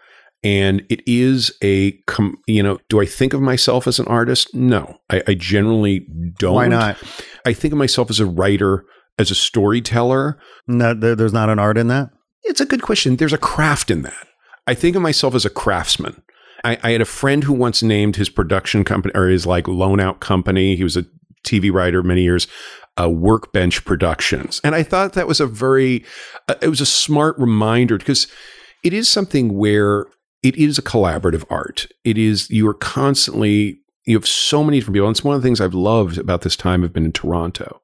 And 0.46 0.86
it 0.88 1.02
is 1.08 1.50
a, 1.60 1.90
com, 2.06 2.38
you 2.46 2.62
know, 2.62 2.78
do 2.88 3.00
I 3.00 3.04
think 3.04 3.32
of 3.32 3.40
myself 3.40 3.88
as 3.88 3.98
an 3.98 4.06
artist? 4.06 4.54
No, 4.54 4.98
I, 5.10 5.20
I 5.26 5.34
generally 5.34 6.06
don't. 6.38 6.54
Why 6.54 6.68
not? 6.68 7.02
I 7.44 7.52
think 7.52 7.72
of 7.72 7.78
myself 7.78 8.10
as 8.10 8.20
a 8.20 8.26
writer, 8.26 8.84
as 9.18 9.32
a 9.32 9.34
storyteller. 9.34 10.38
No, 10.68 10.94
there's 10.94 11.32
not 11.32 11.50
an 11.50 11.58
art 11.58 11.76
in 11.76 11.88
that. 11.88 12.10
It's 12.44 12.60
a 12.60 12.66
good 12.66 12.82
question. 12.82 13.16
There's 13.16 13.32
a 13.32 13.38
craft 13.38 13.90
in 13.90 14.02
that. 14.02 14.28
I 14.68 14.74
think 14.74 14.94
of 14.94 15.02
myself 15.02 15.34
as 15.34 15.44
a 15.44 15.50
craftsman. 15.50 16.22
I, 16.62 16.78
I 16.80 16.90
had 16.92 17.00
a 17.00 17.06
friend 17.06 17.42
who 17.42 17.52
once 17.52 17.82
named 17.82 18.14
his 18.14 18.28
production 18.28 18.84
company 18.84 19.16
or 19.16 19.26
his 19.26 19.46
like 19.46 19.66
loan 19.66 19.98
out 19.98 20.20
company. 20.20 20.76
He 20.76 20.84
was 20.84 20.96
a 20.96 21.06
TV 21.44 21.72
writer 21.72 22.04
many 22.04 22.22
years. 22.22 22.46
Uh, 22.98 23.10
workbench 23.10 23.84
productions 23.84 24.58
and 24.64 24.74
i 24.74 24.82
thought 24.82 25.12
that 25.12 25.26
was 25.28 25.38
a 25.38 25.46
very 25.46 26.02
uh, 26.48 26.54
it 26.62 26.68
was 26.68 26.80
a 26.80 26.86
smart 26.86 27.38
reminder 27.38 27.98
because 27.98 28.26
it 28.82 28.94
is 28.94 29.06
something 29.06 29.52
where 29.52 30.06
it 30.46 30.56
is 30.56 30.78
a 30.78 30.82
collaborative 30.82 31.44
art. 31.50 31.86
It 32.04 32.16
is 32.16 32.48
you 32.50 32.68
are 32.68 32.74
constantly 32.74 33.80
you 34.04 34.16
have 34.16 34.26
so 34.26 34.62
many 34.62 34.78
different 34.78 34.94
people. 34.94 35.08
And 35.08 35.16
it's 35.16 35.24
one 35.24 35.34
of 35.34 35.42
the 35.42 35.46
things 35.46 35.60
i've 35.60 35.74
loved 35.74 36.16
about 36.16 36.42
this 36.42 36.56
time 36.56 36.84
i've 36.84 36.92
been 36.92 37.04
in 37.04 37.12
toronto 37.12 37.80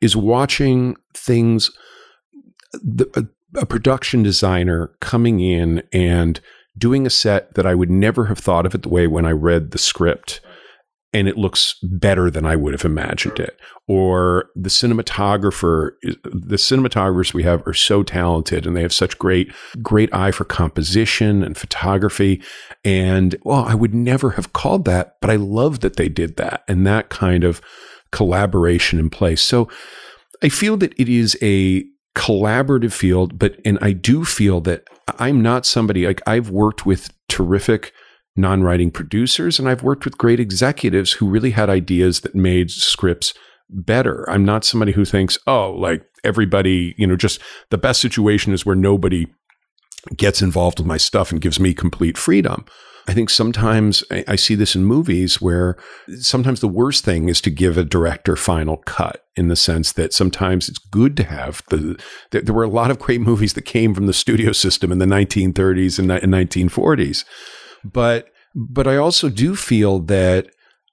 is 0.00 0.16
watching 0.16 0.96
things 1.12 1.70
the, 2.74 3.08
a, 3.14 3.60
a 3.60 3.66
production 3.66 4.22
designer 4.22 4.92
coming 5.00 5.40
in 5.40 5.82
and 5.92 6.40
doing 6.76 7.06
a 7.06 7.10
set 7.10 7.54
that 7.54 7.66
I 7.66 7.74
would 7.74 7.90
never 7.90 8.26
have 8.26 8.38
thought 8.38 8.66
of 8.66 8.74
it 8.74 8.82
the 8.82 8.88
way 8.88 9.06
when 9.06 9.24
I 9.24 9.30
read 9.30 9.70
the 9.70 9.78
script 9.78 10.40
and 11.14 11.28
it 11.28 11.38
looks 11.38 11.76
better 11.80 12.28
than 12.28 12.44
I 12.44 12.56
would 12.56 12.74
have 12.74 12.84
imagined 12.84 13.38
it. 13.38 13.58
Or 13.86 14.50
the 14.56 14.68
cinematographer, 14.68 15.92
the 16.02 16.56
cinematographers 16.56 17.32
we 17.32 17.44
have 17.44 17.64
are 17.66 17.74
so 17.74 18.02
talented 18.02 18.66
and 18.66 18.76
they 18.76 18.82
have 18.82 18.92
such 18.92 19.16
great, 19.16 19.52
great 19.80 20.12
eye 20.12 20.32
for 20.32 20.44
composition 20.44 21.44
and 21.44 21.56
photography. 21.56 22.42
And 22.84 23.36
well, 23.44 23.64
I 23.64 23.74
would 23.76 23.94
never 23.94 24.30
have 24.30 24.52
called 24.52 24.84
that, 24.86 25.16
but 25.20 25.30
I 25.30 25.36
love 25.36 25.80
that 25.80 25.96
they 25.96 26.08
did 26.08 26.36
that 26.36 26.64
and 26.66 26.84
that 26.86 27.10
kind 27.10 27.44
of 27.44 27.62
collaboration 28.10 28.98
in 28.98 29.08
place. 29.08 29.40
So 29.40 29.70
I 30.42 30.48
feel 30.48 30.76
that 30.78 30.98
it 30.98 31.08
is 31.08 31.38
a 31.40 31.84
collaborative 32.16 32.92
field, 32.92 33.38
but, 33.38 33.56
and 33.64 33.78
I 33.80 33.92
do 33.92 34.24
feel 34.24 34.60
that 34.62 34.88
I'm 35.18 35.42
not 35.42 35.64
somebody 35.64 36.06
like 36.06 36.22
I've 36.26 36.50
worked 36.50 36.84
with 36.84 37.12
terrific 37.28 37.92
non-writing 38.36 38.90
producers 38.90 39.58
and 39.58 39.68
I've 39.68 39.82
worked 39.82 40.04
with 40.04 40.18
great 40.18 40.40
executives 40.40 41.12
who 41.12 41.28
really 41.28 41.52
had 41.52 41.70
ideas 41.70 42.20
that 42.20 42.34
made 42.34 42.70
scripts 42.70 43.32
better. 43.70 44.28
I'm 44.28 44.44
not 44.44 44.64
somebody 44.64 44.92
who 44.92 45.04
thinks, 45.04 45.38
"Oh, 45.46 45.70
like 45.72 46.02
everybody, 46.22 46.94
you 46.98 47.06
know, 47.06 47.16
just 47.16 47.40
the 47.70 47.78
best 47.78 48.00
situation 48.00 48.52
is 48.52 48.66
where 48.66 48.76
nobody 48.76 49.26
gets 50.16 50.42
involved 50.42 50.78
with 50.78 50.86
my 50.86 50.96
stuff 50.96 51.32
and 51.32 51.40
gives 51.40 51.60
me 51.60 51.74
complete 51.74 52.18
freedom." 52.18 52.64
I 53.06 53.12
think 53.12 53.28
sometimes 53.28 54.02
I, 54.10 54.36
see 54.36 54.54
this 54.54 54.74
in 54.74 54.86
movies 54.86 55.40
where 55.40 55.76
sometimes 56.20 56.60
the 56.60 56.68
worst 56.68 57.04
thing 57.04 57.28
is 57.28 57.40
to 57.42 57.50
give 57.50 57.76
a 57.76 57.84
director 57.84 58.34
final 58.34 58.78
cut 58.78 59.26
in 59.36 59.48
the 59.48 59.56
sense 59.56 59.92
that 59.92 60.14
sometimes 60.14 60.70
it's 60.70 60.78
good 60.78 61.14
to 61.18 61.24
have 61.24 61.62
the, 61.68 62.00
there, 62.30 62.54
were 62.54 62.64
a 62.64 62.68
lot 62.68 62.90
of 62.90 62.98
great 62.98 63.20
movies 63.20 63.52
that 63.54 63.66
came 63.66 63.94
from 63.94 64.06
the 64.06 64.14
studio 64.14 64.52
system 64.52 64.90
in 64.90 64.98
the 64.98 65.06
1930s 65.06 65.98
and, 65.98 66.10
and 66.10 66.32
1940s. 66.32 67.24
But, 67.84 68.28
but 68.54 68.86
I 68.86 68.96
also 68.96 69.28
do 69.28 69.56
feel 69.56 69.98
that 70.00 70.48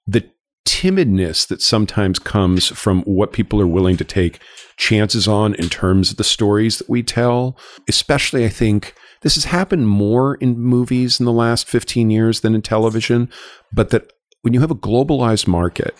the 0.06 0.28
timidness 0.64 1.46
that 1.48 1.62
sometimes 1.62 2.18
comes 2.18 2.68
from 2.68 3.02
what 3.02 3.32
people 3.32 3.60
are 3.60 3.66
willing 3.66 3.96
to 3.96 4.04
take 4.04 4.40
chances 4.76 5.26
on 5.26 5.54
in 5.54 5.68
terms 5.68 6.10
of 6.10 6.16
the 6.16 6.24
stories 6.24 6.78
that 6.78 6.88
we 6.88 7.02
tell, 7.02 7.56
especially 7.88 8.44
I 8.44 8.48
think 8.48 8.94
this 9.22 9.34
has 9.34 9.44
happened 9.44 9.88
more 9.88 10.36
in 10.36 10.58
movies 10.58 11.18
in 11.20 11.26
the 11.26 11.32
last 11.32 11.68
15 11.68 12.10
years 12.10 12.40
than 12.40 12.54
in 12.54 12.62
television, 12.62 13.28
but 13.72 13.90
that 13.90 14.12
when 14.42 14.54
you 14.54 14.60
have 14.60 14.70
a 14.70 14.76
globalized 14.76 15.46
market 15.46 15.94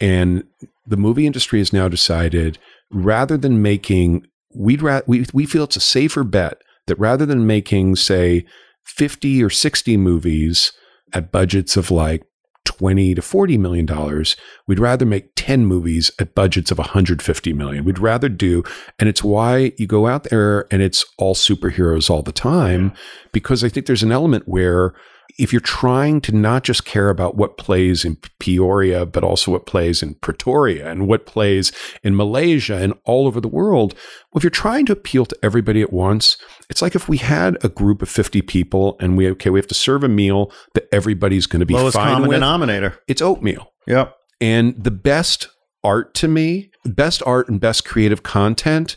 and 0.00 0.44
the 0.86 0.96
movie 0.96 1.26
industry 1.26 1.58
has 1.58 1.72
now 1.72 1.88
decided 1.88 2.58
rather 2.90 3.36
than 3.36 3.60
making 3.60 4.26
we'd 4.54 4.82
ra- 4.82 5.02
we 5.06 5.26
we 5.32 5.44
feel 5.44 5.64
it's 5.64 5.76
a 5.76 5.80
safer 5.80 6.24
bet 6.24 6.62
that 6.86 6.98
rather 6.98 7.26
than 7.26 7.46
making 7.46 7.96
say 7.96 8.44
50 8.88 9.42
or 9.42 9.50
60 9.50 9.96
movies 9.96 10.72
at 11.12 11.30
budgets 11.30 11.76
of 11.76 11.90
like 11.90 12.24
20 12.64 13.14
to 13.14 13.22
40 13.22 13.56
million 13.56 13.86
dollars 13.86 14.36
we'd 14.66 14.78
rather 14.78 15.06
make 15.06 15.30
10 15.36 15.64
movies 15.64 16.10
at 16.18 16.34
budgets 16.34 16.70
of 16.70 16.76
150 16.76 17.52
million. 17.54 17.84
We'd 17.84 17.98
rather 17.98 18.28
do 18.28 18.62
and 18.98 19.08
it's 19.08 19.24
why 19.24 19.72
you 19.78 19.86
go 19.86 20.06
out 20.06 20.24
there 20.24 20.66
and 20.70 20.82
it's 20.82 21.04
all 21.16 21.34
superheroes 21.34 22.10
all 22.10 22.22
the 22.22 22.32
time 22.32 22.92
because 23.32 23.64
i 23.64 23.68
think 23.68 23.86
there's 23.86 24.02
an 24.02 24.12
element 24.12 24.44
where 24.46 24.94
if 25.38 25.52
you're 25.52 25.60
trying 25.60 26.20
to 26.22 26.32
not 26.32 26.64
just 26.64 26.84
care 26.84 27.10
about 27.10 27.36
what 27.36 27.58
plays 27.58 28.04
in 28.04 28.16
Peoria, 28.40 29.04
but 29.04 29.22
also 29.22 29.52
what 29.52 29.66
plays 29.66 30.02
in 30.02 30.14
Pretoria 30.14 30.90
and 30.90 31.06
what 31.06 31.26
plays 31.26 31.70
in 32.02 32.16
Malaysia 32.16 32.76
and 32.76 32.94
all 33.04 33.26
over 33.26 33.40
the 33.40 33.48
world, 33.48 33.94
well, 33.94 34.38
if 34.38 34.42
you're 34.42 34.50
trying 34.50 34.86
to 34.86 34.92
appeal 34.92 35.26
to 35.26 35.36
everybody 35.42 35.82
at 35.82 35.92
once, 35.92 36.38
it's 36.70 36.80
like 36.80 36.94
if 36.94 37.08
we 37.08 37.18
had 37.18 37.56
a 37.62 37.68
group 37.68 38.02
of 38.02 38.08
50 38.08 38.42
people 38.42 38.96
and 39.00 39.16
we, 39.16 39.28
okay, 39.30 39.50
we 39.50 39.58
have 39.58 39.68
to 39.68 39.74
serve 39.74 40.02
a 40.02 40.08
meal 40.08 40.52
that 40.74 40.88
everybody's 40.92 41.46
going 41.46 41.60
to 41.60 41.66
be 41.66 41.74
Lowest 41.74 41.96
fine 41.96 42.14
common 42.14 42.28
with. 42.28 42.36
denominator. 42.36 42.98
It's 43.06 43.22
oatmeal. 43.22 43.72
Yep. 43.86 44.14
And 44.40 44.82
the 44.82 44.90
best 44.90 45.48
art 45.84 46.14
to 46.14 46.28
me, 46.28 46.70
best 46.84 47.22
art 47.26 47.48
and 47.48 47.60
best 47.60 47.84
creative 47.84 48.22
content 48.22 48.96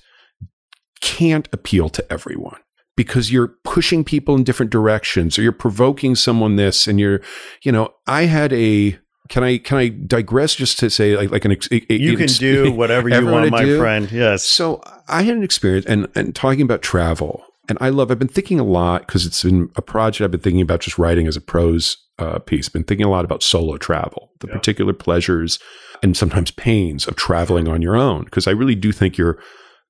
can't 1.01 1.47
appeal 1.51 1.89
to 1.89 2.11
everyone 2.11 2.59
because 2.95 3.31
you're 3.31 3.49
pushing 3.63 4.03
people 4.03 4.35
in 4.35 4.43
different 4.43 4.71
directions 4.71 5.37
or 5.37 5.41
you're 5.43 5.51
provoking 5.51 6.15
someone 6.15 6.55
this 6.55 6.87
and 6.87 6.99
you're 6.99 7.21
you 7.63 7.71
know 7.71 7.93
i 8.07 8.23
had 8.23 8.51
a 8.53 8.97
can 9.29 9.43
i 9.43 9.57
can 9.57 9.77
i 9.77 9.87
digress 9.87 10.55
just 10.55 10.77
to 10.79 10.89
say 10.89 11.15
like 11.15 11.31
like 11.31 11.45
an 11.45 11.51
ex, 11.53 11.67
You 11.71 12.17
can 12.17 12.27
do 12.27 12.71
whatever 12.81 13.07
you 13.09 13.25
want, 13.25 13.49
my 13.51 13.63
do? 13.63 13.77
friend. 13.79 14.11
Yes. 14.11 14.43
so 14.43 14.81
i 15.07 15.23
had 15.23 15.35
an 15.35 15.43
experience 15.43 15.85
and 15.85 16.07
and 16.15 16.35
talking 16.35 16.61
about 16.61 16.81
travel 16.81 17.43
and 17.69 17.77
i 17.81 17.89
love 17.89 18.11
i've 18.11 18.19
been 18.19 18.27
thinking 18.27 18.59
a 18.59 18.63
lot 18.63 19.07
because 19.07 19.25
it's 19.25 19.43
been 19.43 19.69
a 19.75 19.81
project 19.81 20.21
i've 20.25 20.31
been 20.31 20.39
thinking 20.41 20.61
about 20.61 20.81
just 20.81 20.97
writing 20.99 21.27
as 21.27 21.37
a 21.37 21.41
prose 21.41 21.97
uh, 22.19 22.37
piece 22.39 22.69
been 22.69 22.83
thinking 22.83 23.05
a 23.05 23.09
lot 23.09 23.25
about 23.25 23.41
solo 23.41 23.77
travel 23.77 24.29
the 24.41 24.47
Yeah. 24.47 24.53
particular 24.53 24.93
pleasures 24.93 25.57
and 26.03 26.15
sometimes 26.17 26.51
pains 26.51 27.07
of 27.07 27.15
traveling 27.15 27.67
on 27.67 27.81
your 27.81 27.95
own 27.95 28.25
because 28.25 28.47
i 28.47 28.51
really 28.51 28.75
do 28.75 28.91
think 28.91 29.17
you're 29.17 29.39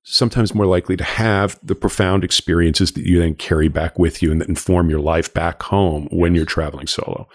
sometimes 0.04 0.54
more 0.54 0.66
likely 0.66 0.96
to 0.96 1.04
have 1.04 1.58
the 1.62 1.74
profound 1.74 2.24
experiences 2.24 2.92
that 2.92 3.06
you 3.06 3.18
then 3.18 3.34
carry 3.34 3.68
back 3.68 3.98
with 3.98 4.22
you 4.22 4.32
and 4.32 4.40
that 4.40 4.48
inform 4.48 4.90
your 4.90 5.00
life 5.00 5.32
back 5.32 5.62
home 5.62 6.08
when 6.10 6.34
you're 6.34 6.44
traveling 6.44 6.86
solo. 6.86 7.28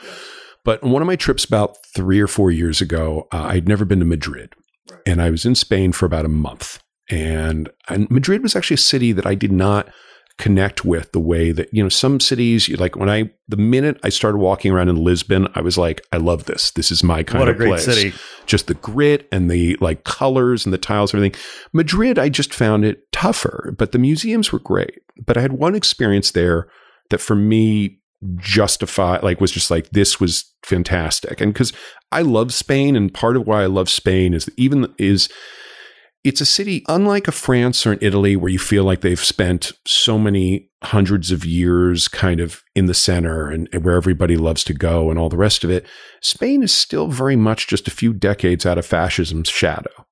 But 0.63 0.83
on 0.83 0.91
one 0.91 1.01
of 1.01 1.07
my 1.07 1.15
trips 1.15 1.45
about 1.45 1.77
three 1.95 2.19
or 2.19 2.27
four 2.27 2.51
years 2.51 2.81
ago, 2.81 3.27
uh, 3.31 3.43
I'd 3.43 3.69
never 3.69 3.85
been 3.85 3.99
to 3.99 4.05
Madrid. 4.05 4.53
And 5.05 5.21
I 5.21 5.29
was 5.29 5.45
in 5.45 5.55
Spain 5.55 5.93
for 5.93 6.05
about 6.05 6.25
a 6.25 6.29
month. 6.29 6.83
And, 7.09 7.69
and 7.87 8.11
Madrid 8.11 8.43
was 8.43 8.55
actually 8.55 8.75
a 8.75 8.79
city 8.79 9.13
that 9.13 9.25
I 9.25 9.33
did 9.33 9.51
not 9.51 9.87
connect 10.37 10.85
with 10.85 11.11
the 11.13 11.19
way 11.19 11.51
that, 11.51 11.73
you 11.73 11.81
know, 11.81 11.89
some 11.89 12.19
cities, 12.19 12.69
like 12.77 12.95
when 12.95 13.09
I, 13.09 13.31
the 13.47 13.57
minute 13.57 13.99
I 14.03 14.09
started 14.09 14.37
walking 14.37 14.71
around 14.71 14.89
in 14.89 15.03
Lisbon, 15.03 15.47
I 15.55 15.61
was 15.61 15.77
like, 15.77 16.01
I 16.11 16.17
love 16.17 16.45
this. 16.45 16.71
This 16.71 16.91
is 16.91 17.03
my 17.03 17.23
kind 17.23 17.39
what 17.39 17.47
a 17.47 17.51
of 17.51 17.57
great 17.57 17.69
place 17.69 17.85
city. 17.85 18.13
just 18.45 18.67
the 18.67 18.75
grit 18.75 19.27
and 19.31 19.49
the 19.49 19.75
like 19.81 20.03
colors 20.03 20.65
and 20.65 20.73
the 20.73 20.77
tiles 20.77 21.13
and 21.13 21.19
everything. 21.19 21.41
Madrid, 21.73 22.19
I 22.19 22.29
just 22.29 22.53
found 22.53 22.85
it 22.85 23.11
tougher, 23.11 23.73
but 23.77 23.93
the 23.93 23.99
museums 23.99 24.51
were 24.51 24.59
great. 24.59 24.99
But 25.25 25.37
I 25.37 25.41
had 25.41 25.53
one 25.53 25.73
experience 25.73 26.31
there 26.31 26.67
that 27.09 27.21
for 27.21 27.35
me 27.35 27.99
justified 28.37 29.23
like 29.23 29.39
was 29.39 29.51
just 29.51 29.69
like 29.69 29.89
this 29.91 30.19
was 30.19 30.53
fantastic. 30.63 31.39
And 31.41 31.53
because 31.53 31.73
I 32.11 32.21
love 32.21 32.53
Spain, 32.53 32.95
and 32.95 33.13
part 33.13 33.37
of 33.37 33.45
why 33.45 33.63
I 33.63 33.67
love 33.67 33.89
Spain 33.89 34.33
is 34.33 34.49
even 34.57 34.93
is 34.97 35.29
it's 36.27 36.41
a 36.41 36.45
city 36.45 36.83
unlike 36.89 37.29
a 37.29 37.31
France 37.31 37.85
or 37.85 37.93
an 37.93 37.99
Italy 38.01 38.35
where 38.35 38.51
you 38.51 38.59
feel 38.59 38.83
like 38.83 38.99
they've 38.99 39.17
spent 39.17 39.71
so 39.85 40.19
many 40.19 40.69
hundreds 40.83 41.31
of 41.31 41.45
years 41.45 42.09
kind 42.09 42.41
of 42.41 42.63
in 42.75 42.85
the 42.85 42.93
center 42.93 43.49
and, 43.49 43.69
and 43.71 43.85
where 43.85 43.95
everybody 43.95 44.35
loves 44.35 44.65
to 44.65 44.73
go 44.73 45.09
and 45.09 45.17
all 45.17 45.29
the 45.29 45.37
rest 45.37 45.63
of 45.63 45.69
it. 45.69 45.85
Spain 46.21 46.63
is 46.63 46.73
still 46.73 47.07
very 47.07 47.37
much 47.37 47.67
just 47.67 47.87
a 47.87 47.91
few 47.91 48.13
decades 48.13 48.65
out 48.65 48.77
of 48.77 48.85
fascism's 48.85 49.47
shadow. 49.47 50.05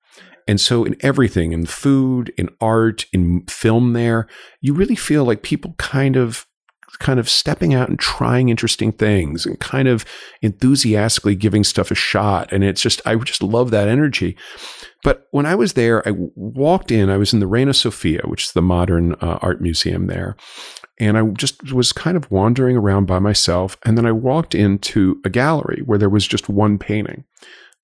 And 0.48 0.62
so 0.62 0.86
in 0.86 0.96
everything, 1.02 1.52
in 1.52 1.66
food, 1.66 2.32
in 2.38 2.50
art, 2.62 3.08
in 3.12 3.46
film 3.48 3.92
there, 3.92 4.28
you 4.62 4.74
really 4.74 4.96
feel 4.96 5.26
like 5.26 5.44
people 5.44 5.76
kind 5.78 6.16
of 6.16 6.46
kind 7.00 7.20
of 7.20 7.30
stepping 7.30 7.74
out 7.74 7.90
and 7.90 8.00
trying 8.00 8.50
interesting 8.50 8.92
things 8.92 9.46
and 9.46 9.60
kind 9.60 9.88
of 9.88 10.06
enthusiastically 10.42 11.36
giving 11.36 11.64
stuff 11.64 11.92
a 11.92 11.96
shot. 11.96 12.52
And 12.54 12.64
it's 12.64 12.82
just, 12.82 13.02
I 13.06 13.16
just 13.16 13.44
love 13.44 13.72
that 13.72 13.88
energy. 13.88 14.38
But 15.06 15.28
when 15.30 15.46
I 15.46 15.54
was 15.54 15.74
there, 15.74 16.06
I 16.08 16.14
walked 16.16 16.90
in, 16.90 17.12
I 17.12 17.18
was 17.18 17.32
in 17.32 17.40
the 17.40 17.46
Reina 17.46 17.76
Sofia, 17.76 18.22
which 18.26 18.46
is 18.46 18.54
the 18.54 18.62
modern 18.64 19.14
uh, 19.22 19.38
art 19.40 19.62
museum 19.62 20.08
there. 20.08 20.36
And 21.00 21.16
I 21.16 21.24
just 21.28 21.72
was 21.72 21.94
kind 21.94 22.18
of 22.18 22.32
wandering 22.32 22.76
around 22.76 23.06
by 23.06 23.20
myself. 23.20 23.78
And 23.84 24.00
then 24.00 24.08
I 24.08 24.12
walked 24.12 24.56
into 24.56 25.22
a 25.24 25.30
gallery 25.30 25.84
where 25.86 26.00
there 26.00 26.10
was 26.10 26.26
just 26.26 26.50
one 26.50 26.80
painting. 26.80 27.24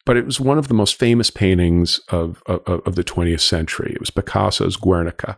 But 0.03 0.17
it 0.17 0.25
was 0.25 0.39
one 0.39 0.57
of 0.57 0.67
the 0.67 0.73
most 0.73 0.97
famous 0.97 1.29
paintings 1.29 1.99
of, 2.09 2.41
of, 2.47 2.63
of 2.65 2.95
the 2.95 3.03
20th 3.03 3.41
century. 3.41 3.91
It 3.93 3.99
was 3.99 4.09
Picasso's 4.09 4.75
Guernica. 4.75 5.37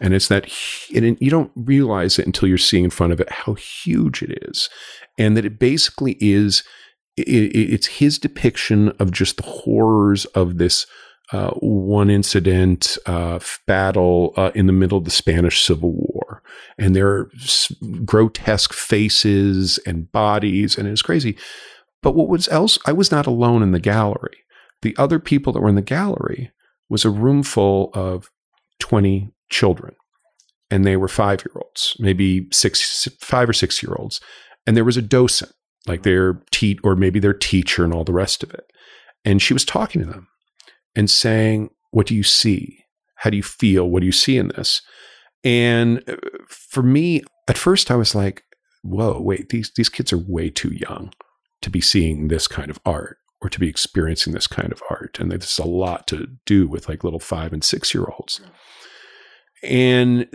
And 0.00 0.12
it's 0.12 0.28
that, 0.28 0.52
and 0.94 1.16
you 1.22 1.30
don't 1.30 1.52
realize 1.56 2.18
it 2.18 2.26
until 2.26 2.50
you're 2.50 2.58
seeing 2.58 2.84
in 2.84 2.90
front 2.90 3.14
of 3.14 3.20
it 3.20 3.30
how 3.30 3.54
huge 3.54 4.22
it 4.22 4.46
is. 4.50 4.68
And 5.16 5.38
that 5.38 5.46
it 5.46 5.58
basically 5.58 6.18
is, 6.20 6.64
it's 7.16 7.86
his 7.86 8.18
depiction 8.18 8.90
of 8.98 9.10
just 9.10 9.38
the 9.38 9.44
horrors 9.44 10.26
of 10.26 10.58
this 10.58 10.86
uh, 11.34 11.50
one 11.54 12.10
incident 12.10 12.96
uh, 13.06 13.40
battle 13.66 14.32
uh, 14.36 14.52
in 14.54 14.68
the 14.68 14.72
middle 14.72 14.98
of 14.98 15.04
the 15.04 15.10
Spanish 15.10 15.64
Civil 15.64 15.90
War. 15.90 16.44
and 16.78 16.94
there 16.94 17.08
are 17.08 17.30
grotesque 18.04 18.72
faces 18.72 19.78
and 19.84 20.12
bodies, 20.12 20.78
and 20.78 20.86
it's 20.86 21.02
crazy. 21.02 21.36
But 22.02 22.14
what 22.14 22.28
was 22.28 22.46
else? 22.50 22.78
I 22.86 22.92
was 22.92 23.10
not 23.10 23.26
alone 23.26 23.64
in 23.64 23.72
the 23.72 23.80
gallery. 23.80 24.36
The 24.82 24.94
other 24.96 25.18
people 25.18 25.52
that 25.52 25.60
were 25.60 25.68
in 25.68 25.74
the 25.74 25.82
gallery 25.82 26.52
was 26.88 27.04
a 27.04 27.10
room 27.10 27.42
full 27.42 27.90
of 27.94 28.30
20 28.78 29.32
children, 29.50 29.96
and 30.70 30.84
they 30.84 30.96
were 30.96 31.08
five 31.08 31.40
year 31.40 31.56
olds, 31.56 31.96
maybe 31.98 32.46
six, 32.52 33.08
five 33.20 33.48
or 33.48 33.54
six 33.54 33.82
year 33.82 33.96
olds. 33.98 34.20
And 34.68 34.76
there 34.76 34.84
was 34.84 34.96
a 34.96 35.02
docent, 35.02 35.50
like 35.88 36.04
their 36.04 36.40
te- 36.52 36.78
or 36.84 36.94
maybe 36.94 37.18
their 37.18 37.34
teacher 37.34 37.82
and 37.82 37.92
all 37.92 38.04
the 38.04 38.12
rest 38.12 38.44
of 38.44 38.54
it. 38.54 38.70
And 39.24 39.42
she 39.42 39.52
was 39.52 39.64
talking 39.64 40.00
to 40.00 40.06
them 40.06 40.28
and 40.96 41.10
saying, 41.10 41.70
What 41.90 42.06
do 42.06 42.14
you 42.14 42.22
see? 42.22 42.84
How 43.16 43.30
do 43.30 43.36
you 43.36 43.42
feel? 43.42 43.88
What 43.88 44.00
do 44.00 44.06
you 44.06 44.12
see 44.12 44.36
in 44.36 44.48
this? 44.48 44.82
And 45.44 46.02
uh, 46.08 46.16
for 46.48 46.82
me, 46.82 47.22
at 47.48 47.58
first 47.58 47.90
I 47.90 47.96
was 47.96 48.14
like, 48.14 48.42
whoa, 48.82 49.20
wait, 49.20 49.48
these, 49.48 49.70
these 49.76 49.88
kids 49.88 50.12
are 50.12 50.18
way 50.18 50.50
too 50.50 50.72
young 50.72 51.12
to 51.62 51.70
be 51.70 51.80
seeing 51.80 52.28
this 52.28 52.46
kind 52.46 52.70
of 52.70 52.78
art 52.84 53.18
or 53.40 53.48
to 53.48 53.60
be 53.60 53.68
experiencing 53.68 54.32
this 54.32 54.46
kind 54.46 54.72
of 54.72 54.82
art. 54.90 55.18
And 55.18 55.30
there's 55.30 55.58
a 55.58 55.66
lot 55.66 56.06
to 56.08 56.26
do 56.46 56.66
with 56.66 56.88
like 56.88 57.04
little 57.04 57.20
five 57.20 57.52
and 57.52 57.64
six 57.64 57.94
year 57.94 58.04
olds. 58.04 58.40
And 59.62 60.26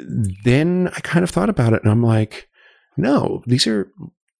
then 0.43 0.89
I 0.95 0.99
kind 1.01 1.23
of 1.23 1.29
thought 1.29 1.49
about 1.49 1.73
it 1.73 1.83
and 1.83 1.91
I'm 1.91 2.03
like, 2.03 2.49
no, 2.97 3.43
these 3.45 3.67
are, 3.67 3.91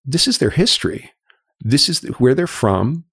this 0.06 0.28
is 0.28 0.40
their 0.40 0.50
history. 0.50 1.12
This 1.62 1.90
is 1.90 2.02
where 2.18 2.34
they're 2.34 2.48
from. 2.48 3.06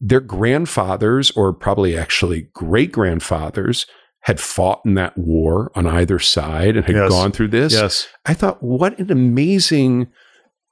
Their 0.00 0.20
grandfathers, 0.20 1.30
or 1.32 1.52
probably 1.52 1.96
actually 1.96 2.48
great 2.54 2.90
grandfathers, 2.92 3.86
had 4.22 4.40
fought 4.40 4.80
in 4.84 4.94
that 4.94 5.16
war 5.16 5.70
on 5.74 5.86
either 5.86 6.18
side 6.18 6.76
and 6.76 6.84
had 6.86 6.94
Yes. 6.96 7.10
gone 7.10 7.32
through 7.32 7.48
this. 7.48 7.72
Yes. 7.72 8.08
I 8.26 8.34
thought, 8.34 8.62
what 8.62 8.98
an 8.98 9.10
amazing 9.10 10.08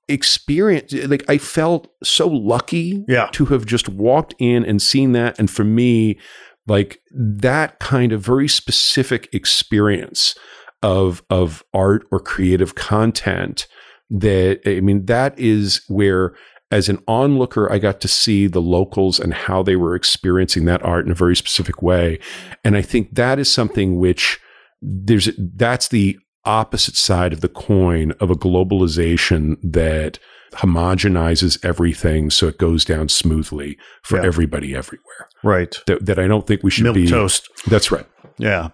experience. 0.08 0.92
Like, 0.92 1.24
I 1.28 1.38
felt 1.38 1.88
so 2.02 2.26
lucky 2.28 3.04
Yeah. 3.08 3.28
to 3.32 3.46
have 3.46 3.66
just 3.66 3.88
walked 3.88 4.34
in 4.38 4.64
and 4.64 4.80
seen 4.80 5.12
that. 5.12 5.38
And 5.38 5.50
for 5.50 5.64
me, 5.64 6.18
like 6.66 7.00
that 7.10 7.78
kind 7.78 8.12
of 8.12 8.20
very 8.22 8.48
specific 8.48 9.28
experience 9.32 10.34
of, 10.82 11.22
of 11.30 11.62
art 11.74 12.06
or 12.10 12.20
creative 12.20 12.74
content 12.74 13.66
that, 14.10 14.60
I 14.66 14.80
mean, 14.80 15.06
that 15.06 15.38
is 15.38 15.82
where, 15.88 16.34
as 16.70 16.88
an 16.88 16.98
onlooker, 17.08 17.70
I 17.72 17.78
got 17.78 18.00
to 18.02 18.08
see 18.08 18.46
the 18.46 18.60
locals 18.60 19.18
and 19.18 19.32
how 19.32 19.62
they 19.62 19.76
were 19.76 19.94
experiencing 19.94 20.64
that 20.66 20.82
art 20.84 21.06
in 21.06 21.12
a 21.12 21.14
very 21.14 21.34
specific 21.36 21.80
way. 21.82 22.18
And 22.62 22.76
I 22.76 22.82
think 22.82 23.14
that 23.14 23.38
is 23.38 23.50
something 23.50 23.98
which 23.98 24.38
there's, 24.82 25.28
that's 25.56 25.88
the 25.88 26.18
opposite 26.44 26.96
side 26.96 27.32
of 27.32 27.40
the 27.40 27.48
coin 27.48 28.12
of 28.20 28.30
a 28.30 28.34
globalization 28.34 29.56
that 29.62 30.18
homogenizes 30.52 31.62
everything 31.64 32.30
so 32.30 32.48
it 32.48 32.58
goes 32.58 32.84
down 32.84 33.08
smoothly 33.08 33.76
for 34.02 34.18
Yeah. 34.18 34.26
everybody 34.26 34.74
everywhere. 34.74 35.28
Right. 35.42 35.76
That, 35.86 36.06
that 36.06 36.18
I 36.18 36.26
don't 36.26 36.46
think 36.46 36.62
we 36.62 36.70
should 36.70 36.84
Milk 36.84 36.94
be. 36.96 37.06
toast. 37.08 37.48
That's 37.66 37.90
right. 37.90 38.06
Yeah. 38.38 38.68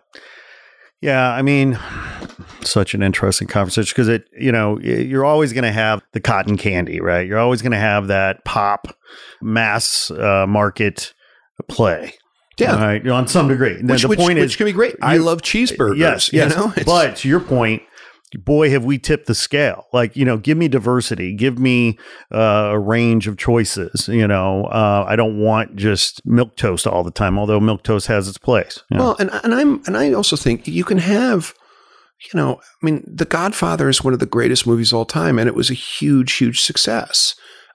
Yeah, 1.05 1.31
I 1.31 1.43
mean, 1.43 1.79
such 2.63 2.95
an 2.95 3.03
interesting 3.03 3.47
conversation 3.47 3.93
because 3.95 4.09
it, 4.09 4.27
you 4.39 4.51
know, 4.51 4.79
you're 4.81 5.25
always 5.25 5.53
going 5.53 5.65
to 5.65 5.73
have 5.73 6.01
the 6.13 6.21
cotton 6.21 6.57
candy, 6.57 6.99
right? 6.99 7.27
You're 7.27 7.39
always 7.39 7.61
going 7.61 7.73
to 7.73 7.79
have 7.79 8.07
that 8.07 8.43
pop 8.47 8.97
mass 9.43 10.11
uh, 10.11 10.47
market 10.49 11.13
play, 11.69 12.15
Yeah, 12.59 12.83
right? 12.83 13.07
On 13.07 13.29
some 13.29 13.49
degree. 13.49 13.75
The- 13.83 13.93
Which, 13.93 14.03
the 14.03 14.09
which, 14.09 14.19
point 14.19 14.39
which 14.39 14.47
is, 14.53 14.57
can 14.57 14.65
be 14.65 14.73
great. 14.73 14.97
I 15.03 15.19
love 15.19 15.43
cheeseburgers. 15.43 15.99
yes, 15.99 16.33
you 16.33 16.39
yes. 16.39 16.57
know? 16.57 16.73
But 16.87 17.17
to 17.17 17.29
your 17.29 17.41
point, 17.41 17.83
boy, 18.39 18.71
have 18.71 18.85
we 18.85 18.99
tipped 18.99 19.27
the 19.27 19.35
scale. 19.35 19.87
Like, 19.93 20.17
you 20.17 20.25
know, 20.25 20.37
give 20.37 20.59
me 20.59 20.69
diversity, 20.69 21.35
give 21.35 21.59
me 21.59 21.99
uh, 22.33 22.71
a 22.73 22.79
range 22.79 23.27
of 23.27 23.37
choices. 23.37 24.09
You 24.09 24.27
know, 24.27 24.65
uh, 24.67 25.05
I 25.07 25.17
don't 25.17 25.39
want 25.39 25.77
just 25.77 26.25
milk 26.27 26.57
toast 26.57 26.87
all 26.87 27.05
the 27.05 27.11
time, 27.11 27.39
although 27.39 27.61
milk 27.61 27.83
toast 27.83 28.07
has 28.09 28.29
its 28.29 28.39
place. 28.39 28.83
Well, 28.91 29.17
and 29.19 29.31
and 29.43 29.55
I'm 29.55 29.83
and 29.87 29.97
I 29.97 30.13
also 30.13 30.37
think 30.37 30.67
you 30.67 30.85
can 30.85 30.99
have, 30.99 31.55
you 32.33 32.37
know, 32.39 32.61
I 32.83 32.87
mean, 32.87 33.05
The 33.07 33.25
Godfather 33.25 33.89
is 33.89 34.03
one 34.03 34.13
of 34.15 34.21
the 34.21 34.27
greatest 34.27 34.67
movies 34.67 34.93
of 34.93 34.99
all 34.99 35.07
time, 35.07 35.39
and 35.39 35.49
it 35.49 35.55
was 35.55 35.71
a 35.71 35.75
huge, 35.75 36.35
huge 36.35 36.61
success. 36.61 37.35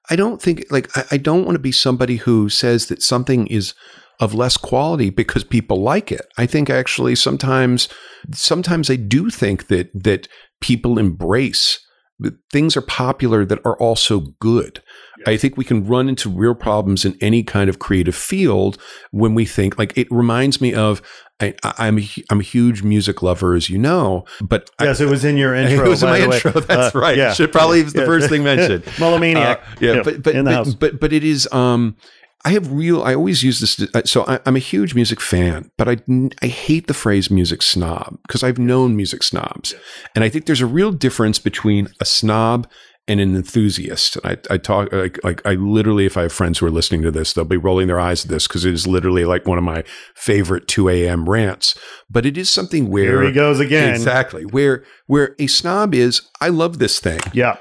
I 0.10 0.16
don't 0.16 0.42
think 0.42 0.66
like 0.70 0.96
I, 0.98 1.06
I 1.12 1.18
don't 1.18 1.46
want 1.46 1.56
to 1.56 1.60
be 1.60 1.72
somebody 1.72 2.18
who 2.18 2.50
says 2.50 2.88
that 2.88 3.02
something 3.02 3.48
is 3.48 3.74
of 4.20 4.34
less 4.34 4.58
quality 4.58 5.10
because 5.10 5.44
people 5.44 5.82
like 5.82 6.12
it. 6.12 6.26
I 6.38 6.46
think 6.46 6.70
actually 6.70 7.16
sometimes 7.16 7.88
sometimes 8.34 8.90
I 8.90 8.96
do 8.96 9.30
think 9.30 9.68
that 9.68 9.90
that 9.94 10.28
people 10.62 10.98
embrace 11.00 11.80
that 12.22 12.34
things 12.52 12.76
are 12.76 12.82
popular 12.82 13.46
that 13.46 13.60
are 13.66 13.78
also 13.78 14.20
good. 14.42 14.82
I 15.26 15.38
think 15.38 15.56
we 15.56 15.64
can 15.64 15.86
run 15.86 16.10
into 16.10 16.30
real 16.30 16.54
problems 16.56 17.06
in 17.06 17.18
any 17.22 17.44
kind 17.44 17.70
of 17.70 17.80
creative 17.80 18.16
field 18.16 18.78
when 19.12 19.36
we 19.36 19.46
think 19.46 19.78
like 19.78 19.98
it 19.98 20.08
reminds 20.12 20.60
me 20.60 20.74
of 20.74 21.02
I, 21.42 21.54
I- 21.64 21.88
I'm 21.88 22.00
a, 22.00 22.10
I'm 22.30 22.42
a 22.42 22.44
huge 22.44 22.84
music 22.84 23.22
lover, 23.24 23.56
as 23.56 23.70
you 23.70 23.78
know, 23.78 24.26
but 24.42 24.70
I- 24.80 24.86
Yes, 24.86 25.00
it 25.00 25.06
was 25.10 25.24
in 25.24 25.38
your 25.38 25.56
intro. 25.56 25.86
it 25.86 25.90
was 25.90 26.04
in 26.04 26.10
my 26.10 26.20
the 26.20 26.28
way. 26.28 26.36
intro. 26.36 26.52
That's 26.60 26.94
Uh, 26.94 27.00
right. 27.00 27.16
Yeah. 27.18 27.32
Should 27.34 27.54
probably 27.54 27.82
was 27.84 27.94
the 27.94 28.00
Yeah. 28.02 28.06
first 28.06 28.28
thing 28.30 28.44
mentioned. 28.44 28.84
Melomaniac. 28.98 29.58
Uh, 29.58 29.76
yeah, 29.80 29.94
Yeah, 29.96 30.02
but 30.04 30.22
but 30.24 30.36
but, 30.44 30.76
but 30.80 31.00
but 31.00 31.14
it 31.14 31.24
is. 31.24 31.48
Um, 31.54 31.96
I 32.46 32.52
have 32.52 32.72
real. 32.72 33.04
I 33.04 33.16
always 33.16 33.44
use 33.44 33.60
this. 33.60 33.80
Uh, 33.94 34.02
so 34.06 34.26
I, 34.26 34.40
I'm 34.46 34.56
a 34.56 34.60
huge 34.60 34.96
music 34.96 35.20
fan, 35.20 35.72
but 35.78 35.90
I 35.90 35.98
I 36.42 36.48
hate 36.48 36.88
the 36.88 36.94
phrase 36.94 37.30
music 37.30 37.62
snob 37.62 38.18
because 38.28 38.44
I've 38.44 38.58
known 38.58 38.96
music 38.96 39.24
snobs, 39.24 39.76
and 40.16 40.24
I 40.24 40.30
think 40.30 40.46
there's 40.46 40.62
a 40.62 40.66
real 40.66 40.92
difference 40.92 41.38
between 41.38 41.90
a 42.00 42.06
snob 42.06 42.68
and 43.10 43.20
an 43.20 43.36
enthusiast. 43.36 44.18
And 44.18 44.26
I, 44.26 44.54
I 44.54 44.58
talk 44.58 44.94
like 44.94 45.22
like 45.24 45.46
I 45.46 45.56
literally, 45.56 46.06
if 46.06 46.16
I 46.16 46.22
have 46.22 46.34
friends 46.34 46.60
who 46.60 46.66
are 46.68 46.72
listening 46.72 47.02
to 47.02 47.12
this, 47.12 47.34
they'll 47.34 47.44
be 47.44 47.58
rolling 47.58 47.88
their 47.88 48.00
eyes 48.00 48.24
at 48.24 48.32
this 48.32 48.48
because 48.48 48.64
it 48.64 48.74
is 48.74 48.88
literally 48.88 49.26
like 49.26 49.46
one 49.46 49.58
of 49.58 49.64
my 49.64 49.84
favorite 50.16 50.68
2 50.68 50.88
a.m. 50.90 51.28
rants. 51.28 51.78
But 52.10 52.26
it 52.26 52.38
is 52.38 52.50
something 52.50 52.90
where 52.90 53.22
Here 53.22 53.24
he 53.24 53.32
goes 53.34 53.60
again. 53.60 53.96
Exactly. 53.96 54.46
Where 54.46 54.86
where 55.08 55.36
a 55.40 55.48
snob 55.48 55.94
is, 55.94 56.22
I 56.40 56.50
love 56.50 56.80
this 56.80 57.00
thing. 57.00 57.20
Yeah. 57.34 57.58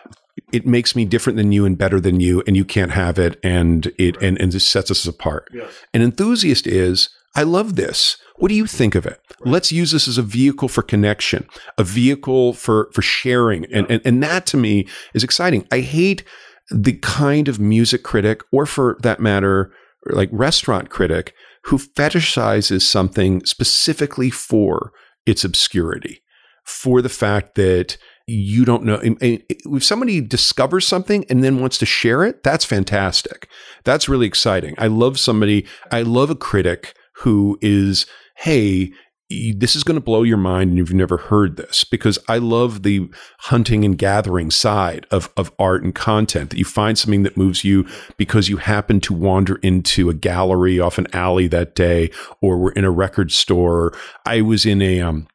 It 0.53 0.67
makes 0.67 0.97
me 0.97 1.05
different 1.05 1.37
than 1.37 1.53
you 1.53 1.67
and 1.67 1.77
better 1.77 2.01
than 2.01 2.21
you, 2.21 2.43
and 2.47 2.57
you 2.57 2.65
can't 2.65 2.93
have 2.93 3.19
it, 3.19 3.39
and 3.43 3.87
it 3.99 4.17
and, 4.23 4.41
and 4.41 4.53
this 4.53 4.65
sets 4.65 4.91
us 4.91 5.07
apart. 5.07 5.49
An 5.93 6.03
enthusiast 6.03 6.67
is, 6.67 7.11
I 7.35 7.43
love 7.43 7.77
this. 7.77 8.17
What 8.37 8.49
do 8.49 8.55
you 8.55 8.67
think 8.67 8.95
of 8.95 9.05
it? 9.05 9.21
Let's 9.41 9.73
use 9.73 9.91
this 9.91 10.09
as 10.09 10.17
a 10.17 10.23
vehicle 10.23 10.69
for 10.69 10.83
connection, 10.83 11.47
a 11.77 11.85
vehicle 11.85 12.55
for 12.55 12.89
for 12.93 13.03
sharing. 13.03 13.67
And, 13.73 13.91
and 13.91 14.01
and 14.05 14.23
that 14.23 14.47
to 14.47 14.57
me 14.57 14.87
is 15.13 15.25
exciting. 15.25 15.67
I 15.71 15.81
hate 15.81 16.25
the 16.71 16.95
kind 16.95 17.49
of 17.49 17.59
music 17.61 18.03
critic, 18.03 18.43
or 18.53 18.67
for 18.67 18.97
that 19.03 19.21
matter, 19.21 19.73
like 20.07 20.31
restaurant 20.33 20.89
critic, 20.91 21.35
who 21.65 21.79
fetishizes 21.79 22.83
something 22.83 23.45
specifically 23.45 24.31
for 24.31 24.93
its 25.27 25.45
obscurity, 25.45 26.23
for 26.65 27.03
the 27.03 27.09
fact 27.09 27.55
that 27.57 27.99
you 28.29 28.67
don't 28.67 28.85
know. 28.85 29.01
If 29.03 29.83
somebody 29.83 30.21
discovers 30.21 30.87
something 30.87 31.25
and 31.31 31.43
then 31.43 31.61
wants 31.61 31.79
to 31.79 31.87
share 31.87 32.25
it, 32.25 32.43
that's 32.45 32.65
fantastic. 32.65 33.49
That's 33.85 34.09
really 34.09 34.27
exciting. 34.27 34.75
I 34.77 34.89
love 34.89 35.19
somebody, 35.19 35.67
I 35.91 36.03
love 36.03 36.29
a 36.29 36.37
critic 36.37 36.95
who 37.23 37.59
is, 37.63 38.05
hey, 38.37 38.93
this 39.31 39.75
is 39.75 39.83
going 39.83 39.95
to 39.95 40.05
blow 40.05 40.23
your 40.25 40.37
mind 40.37 40.69
and 40.69 40.79
you've 40.79 40.93
never 40.93 41.17
heard 41.17 41.57
this 41.57 41.85
because 41.85 42.19
I 42.29 42.37
love 42.37 42.83
the 42.83 43.09
hunting 43.41 43.83
and 43.85 43.97
gathering 43.97 44.51
side 44.51 45.07
of, 45.11 45.31
of 45.39 45.51
art 45.59 45.83
and 45.83 45.95
content 45.95 46.51
that 46.51 46.59
you 46.59 46.67
find 46.67 46.99
something 46.99 47.23
that 47.23 47.37
moves 47.37 47.65
you 47.65 47.87
because 48.19 48.51
you 48.51 48.59
happen 48.59 49.01
to 49.01 49.15
wander 49.15 49.57
into 49.57 50.11
a 50.11 50.15
gallery 50.15 50.79
off 50.79 50.99
an 50.99 51.07
alley 51.15 51.49
that 51.49 51.75
day 51.75 52.11
or 52.43 52.59
were 52.59 52.73
in 52.73 52.85
a 52.85 52.91
record 52.91 53.33
store. 53.33 53.93
I 54.27 54.43
was 54.43 54.67
in 54.67 54.83
a, 54.83 55.01
um, 55.01 55.29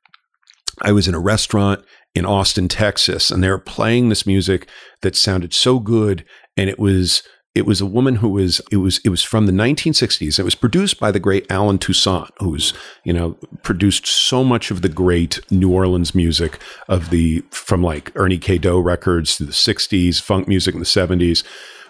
I 0.82 0.92
was 0.92 1.08
in 1.08 1.16
a 1.16 1.20
restaurant 1.20 1.84
in 2.16 2.26
Austin, 2.26 2.68
Texas, 2.68 3.32
and 3.32 3.44
they 3.44 3.50
were 3.50 3.58
playing 3.58 4.10
this 4.10 4.26
music 4.26 4.68
that 5.02 5.16
sounded 5.16 5.54
so 5.54 5.80
good. 5.80 6.24
And 6.56 6.70
it 6.70 6.78
was, 6.78 7.24
it 7.56 7.66
was 7.66 7.82
a 7.82 7.88
woman 7.88 8.16
who 8.16 8.30
was, 8.30 8.62
it 8.72 8.78
was, 8.78 9.00
it 9.00 9.10
was 9.10 9.24
from 9.24 9.48
the 9.48 9.52
1960s. 9.52 10.38
It 10.38 10.44
was 10.44 10.56
produced 10.56 11.00
by 11.00 11.12
the 11.12 11.20
great 11.20 11.50
Allen 11.50 11.80
Toussaint, 11.80 12.30
who's, 12.38 12.74
you 13.04 13.14
know, 13.14 13.34
produced 13.64 14.06
so 14.06 14.44
much 14.44 14.70
of 14.70 14.82
the 14.82 14.90
great 14.90 15.40
New 15.50 15.72
Orleans 15.72 16.14
music 16.14 16.60
of 16.88 17.10
the, 17.10 17.44
from 17.50 17.82
like 17.82 18.12
Ernie 18.16 18.38
K. 18.38 18.58
Doe 18.58 18.80
records 18.80 19.36
to 19.38 19.44
the 19.44 19.52
60s, 19.52 20.22
funk 20.22 20.48
music 20.48 20.76
in 20.76 20.80
the 20.80 20.86
70s. 20.86 21.44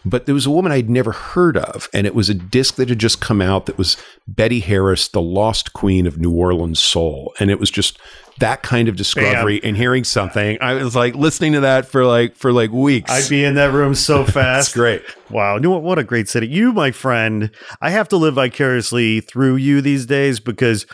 But 0.05 0.25
there 0.25 0.35
was 0.35 0.45
a 0.45 0.51
woman 0.51 0.71
I'd 0.71 0.89
never 0.89 1.11
heard 1.11 1.57
of, 1.57 1.89
and 1.93 2.05
it 2.05 2.13
was 2.15 2.29
a 2.29 2.33
disc 2.33 2.75
that 2.75 2.89
had 2.89 2.99
just 2.99 3.21
come 3.21 3.41
out 3.41 3.65
that 3.67 3.77
was 3.77 3.97
Betty 4.27 4.59
Harris, 4.59 5.07
the 5.07 5.21
lost 5.21 5.73
queen 5.73 6.05
of 6.05 6.17
New 6.17 6.31
Orleans 6.31 6.79
soul. 6.79 7.33
And 7.39 7.49
it 7.49 7.59
was 7.59 7.71
just 7.71 7.97
that 8.39 8.63
kind 8.63 8.87
of 8.87 8.95
discovery 8.95 9.63
and 9.63 9.77
hearing 9.77 10.03
something. 10.03 10.57
I 10.59 10.73
was 10.75 10.95
like 10.95 11.15
listening 11.15 11.53
to 11.53 11.61
that 11.61 11.85
for 11.85 12.05
like 12.05 12.35
for 12.35 12.51
like 12.51 12.71
weeks. 12.71 13.11
I'd 13.11 13.29
be 13.29 13.43
in 13.43 13.55
that 13.55 13.71
room 13.71 13.95
so 13.95 14.23
fast. 14.25 14.35
That's 14.35 14.73
great. 14.73 15.03
Wow. 15.29 15.55
You 15.55 15.61
know 15.61 15.71
what? 15.71 15.83
What 15.83 15.99
a 15.99 16.03
great 16.03 16.27
city. 16.27 16.47
You, 16.47 16.73
my 16.73 16.91
friend, 16.91 17.51
I 17.81 17.91
have 17.91 18.09
to 18.09 18.17
live 18.17 18.35
vicariously 18.35 19.21
through 19.21 19.57
you 19.57 19.81
these 19.81 20.05
days 20.05 20.39
because 20.39 20.85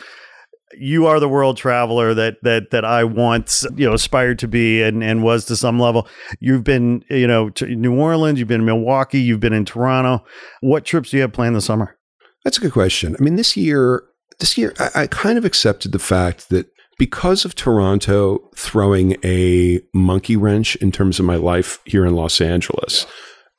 you 0.77 1.07
are 1.07 1.19
the 1.19 1.29
world 1.29 1.57
traveler 1.57 2.13
that 2.13 2.37
that 2.43 2.71
that 2.71 2.85
I 2.85 3.03
once 3.03 3.65
you 3.75 3.87
know 3.87 3.93
aspired 3.93 4.39
to 4.39 4.47
be 4.47 4.81
and 4.81 5.03
and 5.03 5.23
was 5.23 5.45
to 5.45 5.55
some 5.55 5.79
level. 5.79 6.07
You've 6.39 6.63
been 6.63 7.03
you 7.09 7.27
know 7.27 7.49
to 7.51 7.65
New 7.67 7.99
Orleans, 7.99 8.39
you've 8.39 8.47
been 8.47 8.61
in 8.61 8.65
Milwaukee, 8.65 9.19
you've 9.19 9.39
been 9.39 9.53
in 9.53 9.65
Toronto. 9.65 10.23
What 10.61 10.85
trips 10.85 11.09
do 11.09 11.17
you 11.17 11.21
have 11.21 11.33
planned 11.33 11.55
this 11.55 11.65
summer? 11.65 11.97
That's 12.43 12.57
a 12.57 12.61
good 12.61 12.73
question. 12.73 13.15
I 13.19 13.23
mean, 13.23 13.35
this 13.35 13.57
year, 13.57 14.03
this 14.39 14.57
year, 14.57 14.73
I, 14.79 15.03
I 15.03 15.07
kind 15.07 15.37
of 15.37 15.45
accepted 15.45 15.91
the 15.91 15.99
fact 15.99 16.49
that 16.49 16.67
because 16.97 17.45
of 17.45 17.55
Toronto 17.55 18.49
throwing 18.55 19.15
a 19.23 19.81
monkey 19.93 20.35
wrench 20.35 20.75
in 20.77 20.91
terms 20.91 21.19
of 21.19 21.25
my 21.25 21.35
life 21.35 21.79
here 21.85 22.05
in 22.05 22.15
Los 22.15 22.41
Angeles, 22.41 23.05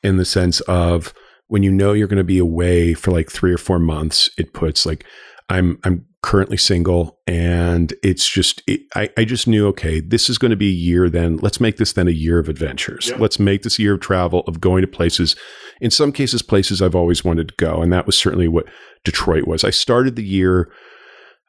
in 0.03 0.17
the 0.17 0.25
sense 0.25 0.61
of 0.63 1.13
when 1.49 1.63
you 1.63 1.73
know 1.73 1.93
you're 1.93 2.07
going 2.07 2.17
to 2.19 2.25
be 2.25 2.39
away 2.39 2.95
for 2.95 3.11
like 3.11 3.31
three 3.31 3.53
or 3.53 3.59
four 3.59 3.79
months, 3.79 4.31
it 4.39 4.53
puts 4.53 4.87
like 4.87 5.05
I'm 5.51 5.79
I'm 5.85 6.07
currently 6.23 6.57
single 6.57 7.19
and 7.27 7.95
it's 8.03 8.29
just 8.29 8.63
it, 8.67 8.83
I, 8.95 9.09
I 9.17 9.25
just 9.25 9.49
knew 9.49 9.67
okay 9.69 10.01
this 10.01 10.29
is 10.29 10.37
going 10.37 10.51
to 10.51 10.57
be 10.57 10.69
a 10.69 10.73
year 10.73 11.09
then 11.09 11.39
let's 11.39 11.61
make 11.61 11.79
this 11.79 11.95
then 11.95 12.09
a 12.09 12.13
year 12.13 12.39
of 12.39 12.49
adventures. 12.49 13.13
Let's 13.19 13.39
make 13.39 13.63
this 13.63 13.79
a 13.79 13.83
year 13.83 13.95
of 13.95 14.01
travel 14.01 14.41
of 14.47 14.61
going 14.61 14.83
to 14.83 14.87
places. 14.87 15.35
In 15.81 15.91
some 15.91 16.13
cases 16.13 16.43
places 16.43 16.81
i've 16.81 16.95
always 16.95 17.25
wanted 17.25 17.49
to 17.49 17.55
go 17.57 17.83
and 17.83 17.93
that 17.93 18.07
was 18.07 18.17
certainly 18.17 18.49
what 18.49 18.67
detroit 19.05 19.47
was. 19.47 19.65
I 19.65 19.71
started 19.71 20.17
the 20.17 20.25
year 20.25 20.71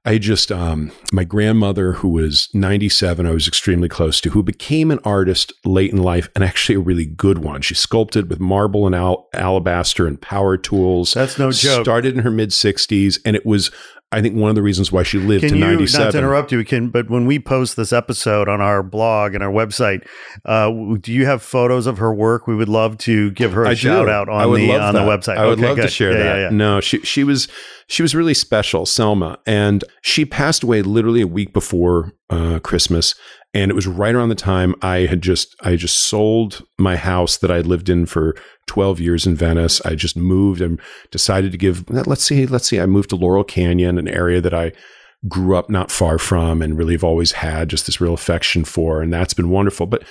i 0.05 0.17
just 0.17 0.51
um 0.51 0.91
my 1.13 1.23
grandmother 1.23 1.93
who 1.93 2.09
was 2.09 2.49
97 2.53 3.25
i 3.25 3.31
was 3.31 3.47
extremely 3.47 3.87
close 3.89 4.19
to 4.21 4.29
who 4.31 4.41
became 4.43 4.89
an 4.91 4.99
artist 5.03 5.53
late 5.65 5.91
in 5.91 6.01
life 6.01 6.29
and 6.35 6.43
actually 6.43 6.75
a 6.75 6.79
really 6.79 7.05
good 7.05 7.39
one 7.39 7.61
she 7.61 7.75
sculpted 7.75 8.29
with 8.29 8.39
marble 8.39 8.85
and 8.85 8.95
al- 8.95 9.27
alabaster 9.33 10.07
and 10.07 10.21
power 10.21 10.57
tools 10.57 11.13
That's 11.13 11.37
no 11.37 11.51
joke. 11.51 11.83
started 11.83 12.15
in 12.15 12.23
her 12.23 12.31
mid 12.31 12.49
60s 12.49 13.19
and 13.25 13.35
it 13.35 13.45
was 13.45 13.69
i 14.11 14.21
think 14.21 14.35
one 14.35 14.49
of 14.49 14.55
the 14.55 14.61
reasons 14.61 14.91
why 14.91 15.03
she 15.03 15.17
lived 15.17 15.41
Can 15.41 15.51
to 15.51 15.55
you 15.57 15.61
97 15.65 16.05
not 16.05 16.11
to 16.11 16.17
interrupt 16.17 16.51
you? 16.51 16.63
Can 16.65 16.89
but 16.89 17.09
when 17.09 17.25
we 17.25 17.39
post 17.39 17.75
this 17.77 17.93
episode 17.93 18.49
on 18.49 18.59
our 18.61 18.83
blog 18.83 19.33
and 19.33 19.43
our 19.43 19.51
website, 19.51 20.05
uh, 20.45 20.69
do 20.99 21.13
you 21.13 21.25
have 21.25 21.41
photos 21.41 21.87
of 21.87 21.97
her 21.99 22.13
work? 22.13 22.47
We 22.47 22.55
would 22.55 22.69
love 22.69 22.97
to 22.99 23.31
give 23.31 23.53
her 23.53 23.63
a 23.63 23.69
I 23.69 23.73
shout 23.73 24.07
do. 24.07 24.11
out 24.11 24.27
on 24.29 24.53
the 24.53 24.71
on 24.77 24.93
that. 24.93 24.99
the 25.03 25.07
website. 25.09 25.37
I 25.37 25.45
would 25.45 25.59
Okay, 25.59 25.67
love 25.67 25.77
to 25.77 25.87
share 25.87 26.11
Yeah, 26.11 26.17
that. 26.17 26.35
yeah, 26.35 26.41
yeah. 26.43 26.49
No, 26.49 26.81
she 26.81 26.99
she 27.01 27.23
was 27.23 27.47
she 27.87 28.01
was 28.01 28.13
really 28.15 28.33
special, 28.33 28.85
Selma, 28.85 29.39
and 29.45 29.83
she 30.01 30.25
passed 30.25 30.63
away 30.63 30.81
literally 30.81 31.21
a 31.21 31.27
week 31.27 31.53
before 31.53 32.13
uh, 32.29 32.59
Christmas, 32.59 33.15
and 33.53 33.69
it 33.69 33.75
was 33.75 33.87
right 33.87 34.15
around 34.15 34.29
the 34.29 34.35
time 34.35 34.75
I 34.81 34.99
had 34.99 35.21
just 35.21 35.55
I 35.61 35.75
just 35.75 35.99
sold 36.01 36.65
my 36.77 36.95
house 36.95 37.37
that 37.37 37.51
I 37.51 37.59
lived 37.59 37.89
in 37.89 38.05
for 38.05 38.35
twelve 38.67 38.99
years 38.99 39.25
in 39.25 39.35
Venice. 39.35 39.81
I 39.85 39.95
just 39.95 40.15
moved 40.15 40.61
and 40.61 40.79
decided 41.11 41.51
to 41.51 41.57
give. 41.57 41.89
Let's 41.89 42.23
see, 42.23 42.45
let's 42.45 42.67
see. 42.67 42.79
I 42.79 42.85
moved 42.85 43.09
to 43.09 43.15
Laurel 43.15 43.43
Canyon, 43.43 43.97
an 43.97 44.07
area 44.07 44.41
that 44.41 44.53
I 44.53 44.71
grew 45.27 45.55
up 45.55 45.69
not 45.69 45.91
far 45.91 46.17
from 46.17 46.61
and 46.61 46.77
really 46.77 46.93
have 46.93 47.03
always 47.03 47.33
had 47.33 47.69
just 47.69 47.85
this 47.85 48.01
real 48.01 48.13
affection 48.13 48.63
for, 48.63 49.01
and 49.01 49.13
that's 49.13 49.33
been 49.33 49.49
wonderful. 49.49 49.85
But 49.85 50.03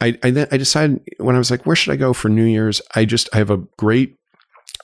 I, 0.00 0.18
I 0.22 0.30
then 0.30 0.48
I 0.52 0.56
decided 0.56 1.00
when 1.18 1.34
I 1.34 1.38
was 1.38 1.50
like, 1.50 1.66
where 1.66 1.76
should 1.76 1.92
I 1.92 1.96
go 1.96 2.12
for 2.12 2.28
New 2.28 2.44
Year's? 2.44 2.80
I 2.94 3.04
just 3.04 3.28
I 3.32 3.38
have 3.38 3.50
a 3.50 3.64
great 3.76 4.16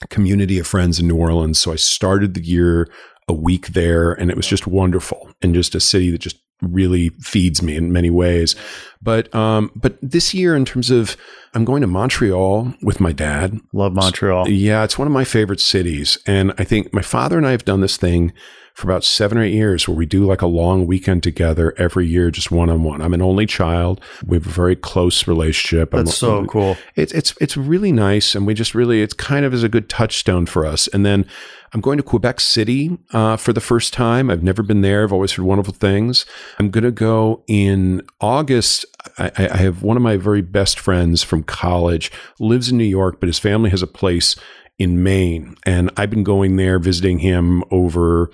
community 0.09 0.59
of 0.59 0.67
friends 0.67 0.99
in 0.99 1.07
New 1.07 1.17
Orleans, 1.17 1.59
so 1.59 1.71
I 1.71 1.77
started 1.77 2.33
the 2.33 2.43
year 2.43 2.87
a 3.27 3.33
week 3.33 3.67
there, 3.67 4.11
and 4.11 4.29
it 4.29 4.35
was 4.35 4.47
just 4.47 4.67
wonderful, 4.67 5.31
and 5.41 5.53
just 5.53 5.75
a 5.75 5.79
city 5.79 6.11
that 6.11 6.19
just 6.19 6.41
really 6.61 7.09
feeds 7.19 7.61
me 7.61 7.75
in 7.75 7.91
many 7.91 8.09
ways. 8.09 8.55
But 9.01 9.33
um, 9.33 9.71
but 9.75 9.97
this 10.01 10.33
year, 10.33 10.55
in 10.55 10.63
terms 10.65 10.91
of, 10.91 11.17
I'm 11.53 11.65
going 11.65 11.81
to 11.81 11.87
Montreal 11.87 12.73
with 12.81 12.99
my 12.99 13.11
dad. 13.11 13.59
Love 13.73 13.93
Montreal. 13.93 14.47
Yeah, 14.47 14.83
it's 14.83 14.97
one 14.99 15.07
of 15.07 15.13
my 15.13 15.23
favorite 15.23 15.59
cities. 15.59 16.17
And 16.27 16.53
I 16.57 16.63
think 16.63 16.93
my 16.93 17.01
father 17.01 17.37
and 17.37 17.47
I 17.47 17.51
have 17.51 17.65
done 17.65 17.81
this 17.81 17.97
thing 17.97 18.31
for 18.73 18.87
about 18.89 19.03
seven 19.03 19.37
or 19.37 19.43
eight 19.43 19.53
years 19.53 19.85
where 19.85 19.97
we 19.97 20.05
do 20.05 20.25
like 20.25 20.41
a 20.41 20.47
long 20.47 20.87
weekend 20.87 21.21
together 21.23 21.73
every 21.77 22.07
year, 22.07 22.31
just 22.31 22.51
one 22.51 22.69
on 22.69 22.83
one. 22.83 23.01
I'm 23.01 23.13
an 23.13 23.21
only 23.21 23.45
child. 23.45 23.99
We 24.25 24.37
have 24.37 24.45
a 24.47 24.49
very 24.49 24.77
close 24.77 25.27
relationship. 25.27 25.93
I'm- 25.93 26.05
That's 26.05 26.17
so 26.17 26.45
cool. 26.45 26.77
it's 26.95 27.11
it's 27.11 27.33
it's 27.41 27.57
really 27.57 27.91
nice, 27.91 28.33
and 28.35 28.47
we 28.47 28.53
just 28.53 28.73
really 28.75 29.01
it's 29.01 29.13
kind 29.13 29.45
of 29.45 29.53
is 29.53 29.63
a 29.63 29.69
good 29.69 29.89
touchstone 29.89 30.45
for 30.45 30.65
us. 30.65 30.87
And 30.89 31.05
then 31.05 31.25
I'm 31.73 31.81
going 31.81 31.97
to 31.97 32.03
Quebec 32.03 32.39
City 32.39 32.97
uh, 33.13 33.37
for 33.37 33.53
the 33.53 33.61
first 33.61 33.93
time. 33.93 34.29
I've 34.29 34.43
never 34.43 34.61
been 34.61 34.81
there. 34.81 35.03
I've 35.03 35.13
always 35.13 35.33
heard 35.33 35.45
wonderful 35.45 35.73
things. 35.73 36.25
I'm 36.59 36.69
going 36.69 36.83
to 36.83 36.91
go 36.91 37.43
in 37.47 38.01
August. 38.19 38.85
I, 39.17 39.31
I 39.37 39.57
have 39.57 39.81
one 39.81 39.95
of 39.95 40.03
my 40.03 40.17
very 40.17 40.41
best 40.41 40.79
friends 40.79 41.23
from 41.23 41.43
college 41.43 42.11
lives 42.39 42.69
in 42.69 42.77
New 42.77 42.83
York, 42.83 43.19
but 43.19 43.27
his 43.27 43.39
family 43.39 43.69
has 43.69 43.81
a 43.81 43.87
place 43.87 44.35
in 44.81 45.03
Maine. 45.03 45.55
And 45.63 45.91
I've 45.95 46.09
been 46.09 46.23
going 46.23 46.55
there 46.55 46.79
visiting 46.79 47.19
him 47.19 47.63
over 47.69 48.31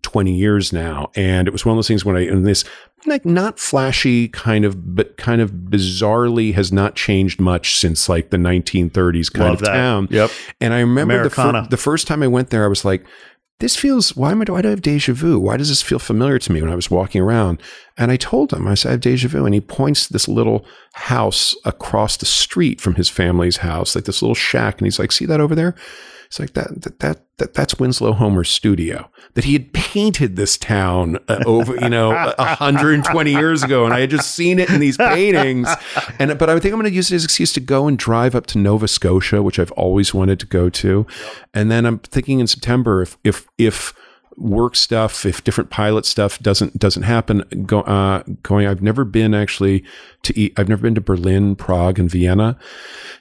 20 0.00 0.34
years 0.34 0.72
now. 0.72 1.10
And 1.14 1.46
it 1.46 1.50
was 1.50 1.66
one 1.66 1.74
of 1.74 1.76
those 1.76 1.88
things 1.88 2.04
when 2.04 2.16
I, 2.16 2.20
in 2.20 2.44
this, 2.44 2.64
like 3.06 3.24
not 3.24 3.58
flashy 3.58 4.28
kind 4.28 4.64
of, 4.64 4.94
but 4.94 5.16
kind 5.16 5.40
of 5.40 5.50
bizarrely 5.50 6.54
has 6.54 6.72
not 6.72 6.94
changed 6.94 7.40
much 7.40 7.76
since 7.76 8.08
like 8.08 8.30
the 8.30 8.36
1930s 8.36 9.32
kind 9.32 9.44
Love 9.50 9.54
of 9.54 9.60
that. 9.66 9.72
town. 9.72 10.08
Yep. 10.10 10.30
And 10.60 10.72
I 10.74 10.80
remember 10.80 11.22
the, 11.24 11.30
fir- 11.30 11.66
the 11.68 11.76
first 11.76 12.06
time 12.06 12.22
I 12.22 12.28
went 12.28 12.50
there, 12.50 12.64
I 12.64 12.68
was 12.68 12.84
like, 12.84 13.04
this 13.60 13.76
feels, 13.76 14.16
why 14.16 14.32
am 14.32 14.42
I, 14.42 14.44
why 14.50 14.60
do 14.60 14.68
I 14.68 14.70
have 14.70 14.82
deja 14.82 15.12
vu? 15.12 15.38
Why 15.38 15.56
does 15.56 15.68
this 15.68 15.82
feel 15.82 16.00
familiar 16.00 16.38
to 16.40 16.52
me 16.52 16.60
when 16.60 16.70
I 16.70 16.74
was 16.74 16.90
walking 16.90 17.20
around? 17.20 17.62
And 17.96 18.10
I 18.10 18.16
told 18.16 18.52
him, 18.52 18.66
I 18.66 18.74
said, 18.74 18.88
I 18.88 18.92
have 18.92 19.00
deja 19.00 19.28
vu. 19.28 19.44
And 19.44 19.54
he 19.54 19.60
points 19.60 20.06
to 20.06 20.12
this 20.12 20.26
little 20.26 20.66
house 20.94 21.54
across 21.64 22.16
the 22.16 22.26
street 22.26 22.80
from 22.80 22.96
his 22.96 23.08
family's 23.08 23.58
house, 23.58 23.94
like 23.94 24.04
this 24.04 24.20
little 24.20 24.34
shack. 24.34 24.78
And 24.78 24.86
he's 24.86 24.98
like, 24.98 25.12
see 25.12 25.26
that 25.26 25.40
over 25.40 25.54
there? 25.54 25.76
It's 26.32 26.40
like 26.40 26.54
that, 26.54 26.80
that, 26.80 26.98
that, 27.00 27.20
that 27.36 27.52
that's 27.52 27.78
Winslow 27.78 28.14
Homer's 28.14 28.48
studio 28.48 29.10
that 29.34 29.44
he 29.44 29.52
had 29.52 29.74
painted 29.74 30.34
this 30.34 30.56
town 30.56 31.18
uh, 31.28 31.42
over, 31.44 31.74
you 31.74 31.90
know, 31.90 32.08
120 32.38 33.30
years 33.30 33.62
ago. 33.62 33.84
And 33.84 33.92
I 33.92 34.00
had 34.00 34.08
just 34.08 34.34
seen 34.34 34.58
it 34.58 34.70
in 34.70 34.80
these 34.80 34.96
paintings. 34.96 35.68
And, 36.18 36.38
but 36.38 36.48
I 36.48 36.58
think 36.58 36.72
I'm 36.72 36.80
going 36.80 36.90
to 36.90 36.96
use 36.96 37.12
it 37.12 37.16
as 37.16 37.24
an 37.24 37.26
excuse 37.26 37.52
to 37.52 37.60
go 37.60 37.86
and 37.86 37.98
drive 37.98 38.34
up 38.34 38.46
to 38.46 38.58
Nova 38.58 38.88
Scotia, 38.88 39.42
which 39.42 39.58
I've 39.58 39.72
always 39.72 40.14
wanted 40.14 40.40
to 40.40 40.46
go 40.46 40.70
to. 40.70 41.06
And 41.52 41.70
then 41.70 41.84
I'm 41.84 41.98
thinking 41.98 42.40
in 42.40 42.46
September, 42.46 43.02
if, 43.02 43.18
if, 43.22 43.46
if, 43.58 43.92
work 44.36 44.74
stuff 44.76 45.26
if 45.26 45.44
different 45.44 45.70
pilot 45.70 46.06
stuff 46.06 46.38
doesn't 46.40 46.78
doesn't 46.78 47.02
happen 47.02 47.44
go, 47.66 47.80
uh, 47.82 48.22
going 48.42 48.66
i've 48.66 48.82
never 48.82 49.04
been 49.04 49.34
actually 49.34 49.84
to 50.22 50.36
eat 50.38 50.52
i've 50.58 50.68
never 50.68 50.82
been 50.82 50.94
to 50.94 51.00
berlin 51.00 51.54
prague 51.54 51.98
and 51.98 52.10
vienna. 52.10 52.58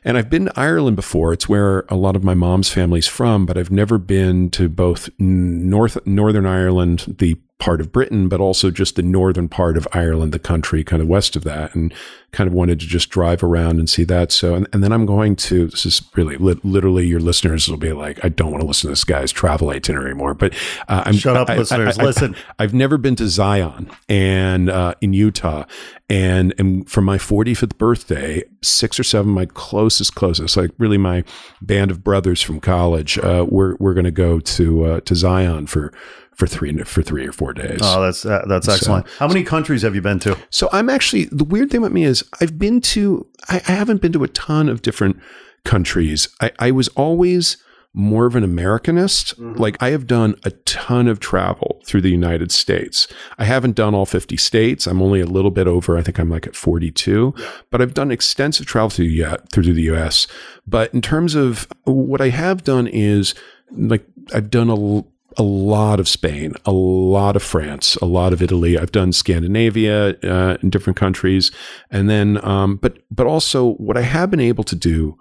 And 0.04 0.18
i've 0.18 0.30
been 0.30 0.46
to 0.46 0.60
ireland 0.60 0.96
before. 0.96 1.34
It's 1.34 1.50
where 1.50 1.86
a 1.90 1.96
lot 1.96 2.16
of 2.16 2.24
my 2.24 2.34
mom's 2.34 2.70
family's 2.70 3.08
from 3.08 3.46
but 3.46 3.58
i've 3.58 3.72
never 3.72 3.98
been 3.98 4.50
to 4.52 4.70
both 4.70 5.10
north 5.20 5.98
northern 6.06 6.46
ireland 6.46 7.16
the 7.20 7.38
part 7.62 7.80
of 7.80 7.92
britain 7.92 8.28
but 8.28 8.40
also 8.42 8.72
just 8.72 8.96
the 8.98 9.02
northern 9.04 9.48
part 9.48 9.78
of 9.78 9.88
ireland 9.94 10.34
the 10.34 10.40
country 10.40 10.84
kind 10.84 11.02
of 11.02 11.08
west 11.08 11.36
of 11.36 11.44
that 11.44 11.74
and 11.76 11.94
kind 12.32 12.48
of 12.48 12.54
wanted 12.54 12.80
to 12.80 12.88
just 12.88 13.10
drive 13.10 13.44
around 13.44 13.78
and 13.78 13.90
see 13.90 14.04
that 14.04 14.32
so 14.32 14.56
and, 14.56 14.68
and 14.74 14.84
then 14.84 14.92
i'm 14.92 15.06
going 15.06 15.36
to 15.36 15.68
this 15.68 15.86
is 15.86 16.02
really 16.16 16.38
li- 16.38 16.60
literally 16.64 17.06
your 17.06 17.20
listeners 17.20 17.68
will 17.70 17.78
be 17.78 17.94
like 17.94 18.20
i 18.26 18.30
don't 18.30 18.50
want 18.52 18.62
to 18.62 18.68
listen 18.68 18.88
to 18.88 18.92
this 18.92 19.04
guy's 19.04 19.32
travel 19.32 19.70
itinerary 19.70 20.10
anymore 20.10 20.34
but 20.34 20.54
uh, 20.88 21.04
I'm, 21.06 21.14
Shut 21.14 21.38
up, 21.38 21.50
I- 21.50 21.54
I- 21.54 21.58
listeners. 21.58 22.00
I- 22.00 22.02
I- 22.02 22.06
Listen. 22.06 22.36
I've 22.58 22.74
never 22.74 22.98
been 22.98 23.16
to 23.18 23.28
Zion 23.28 23.90
and 24.10 24.70
uh, 24.70 24.96
in 25.02 25.14
Utah, 25.14 25.66
and 26.10 26.54
and 26.58 26.90
for 26.90 27.02
my 27.02 27.18
45th 27.18 27.78
birthday, 27.78 28.44
six 28.62 29.00
or 29.00 29.04
seven 29.04 29.32
my 29.32 29.46
closest 29.46 30.16
closest, 30.16 30.58
like 30.58 30.72
really 30.78 30.98
my 30.98 31.24
band 31.62 31.92
of 31.92 32.04
brothers 32.04 32.42
from 32.42 32.60
college, 32.60 33.18
uh, 33.20 33.46
we're 33.48 33.76
we're 33.80 33.94
going 33.94 34.06
to 34.06 34.12
go 34.12 34.40
to 34.40 34.86
uh, 34.86 35.00
to 35.02 35.16
Zion 35.16 35.68
for 35.68 35.94
for 36.42 36.48
three 36.48 36.76
for 36.86 37.04
three 37.04 37.28
or 37.28 37.32
four 37.32 37.54
days. 37.54 37.82
Oh, 37.84 38.02
that's 38.02 38.26
uh, 38.26 38.44
that's 38.48 38.68
excellent. 38.68 39.06
How 39.20 39.28
many 39.28 39.44
countries 39.44 39.84
have 39.84 39.94
you 39.94 40.02
been 40.02 40.18
to? 40.22 40.36
So 40.50 40.70
I'm 40.72 40.90
actually 40.90 41.26
the 41.26 41.44
weird 41.44 41.70
thing 41.70 41.82
about 41.82 41.92
me 41.92 42.04
is 42.04 42.28
I've 42.42 42.58
been 42.58 42.82
to 42.82 43.28
I, 43.48 43.62
I 43.68 43.74
haven't 43.74 44.02
been 44.02 44.12
to 44.14 44.24
a 44.24 44.28
ton 44.28 44.68
of 44.68 44.82
different 44.82 45.20
countries. 45.66 46.28
I, 46.42 46.52
I 46.58 46.72
was 46.72 46.88
always 46.90 47.58
more 47.94 48.26
of 48.26 48.36
an 48.36 48.44
Americanist. 48.44 49.36
Like 49.60 49.78
I 49.84 49.90
have 49.90 50.08
done 50.08 50.34
a 50.44 50.50
ton 50.50 51.08
of 51.08 51.20
travel 51.20 51.80
through 51.86 52.02
the 52.02 52.10
United 52.10 52.52
States. 52.52 53.08
I 53.38 53.46
haven't 53.46 53.76
done 53.76 53.94
all 53.94 54.08
50 54.08 54.36
states. 54.38 54.88
I'm 54.88 55.00
only 55.00 55.22
a 55.22 55.28
little 55.28 55.52
bit 55.52 55.68
over. 55.68 55.96
I 55.96 56.02
think 56.02 56.18
I'm 56.18 56.30
like 56.30 56.48
at 56.48 56.56
42, 56.56 57.36
but 57.70 57.84
I've 57.84 57.94
done 57.94 58.10
extensive 58.10 58.66
travel 58.66 58.90
through 58.90 59.10
the, 59.10 59.38
through 59.52 59.74
the 59.74 59.94
US. 59.94 60.26
But 60.66 60.92
in 60.92 61.02
terms 61.02 61.36
of 61.36 61.68
what 61.84 62.20
I 62.20 62.30
have 62.30 62.64
done 62.64 62.88
is 62.88 63.36
like 63.70 64.08
I've 64.34 64.50
done 64.50 64.70
a 64.70 65.04
a 65.38 65.44
lot 65.44 66.00
of 66.00 66.08
Spain, 66.08 66.54
a 66.66 66.72
lot 66.72 67.36
of 67.36 67.44
France, 67.44 67.96
a 67.98 68.06
lot 68.06 68.34
of 68.34 68.42
Italy. 68.42 68.78
I've 68.78 68.92
done 68.92 69.14
Scandinavia 69.14 70.18
uh, 70.24 70.58
in 70.62 70.70
different 70.70 70.98
countries, 70.98 71.52
and 71.90 72.10
then, 72.10 72.44
um, 72.46 72.78
but 72.78 73.00
but 73.10 73.28
also 73.28 73.74
what 73.74 73.98
I 73.98 74.02
have 74.02 74.30
been 74.30 74.40
able 74.40 74.64
to 74.66 74.76
do 74.76 75.18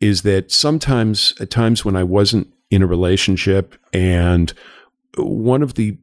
is 0.00 0.22
that 0.22 0.50
sometimes, 0.50 1.34
at 1.40 1.50
times 1.50 1.84
when 1.84 1.96
I 1.96 2.04
wasn't 2.04 2.52
in 2.70 2.82
a 2.82 2.86
relationship, 2.86 3.74
and 3.92 4.52
one 5.16 5.62
of 5.62 5.74
the 5.74 5.98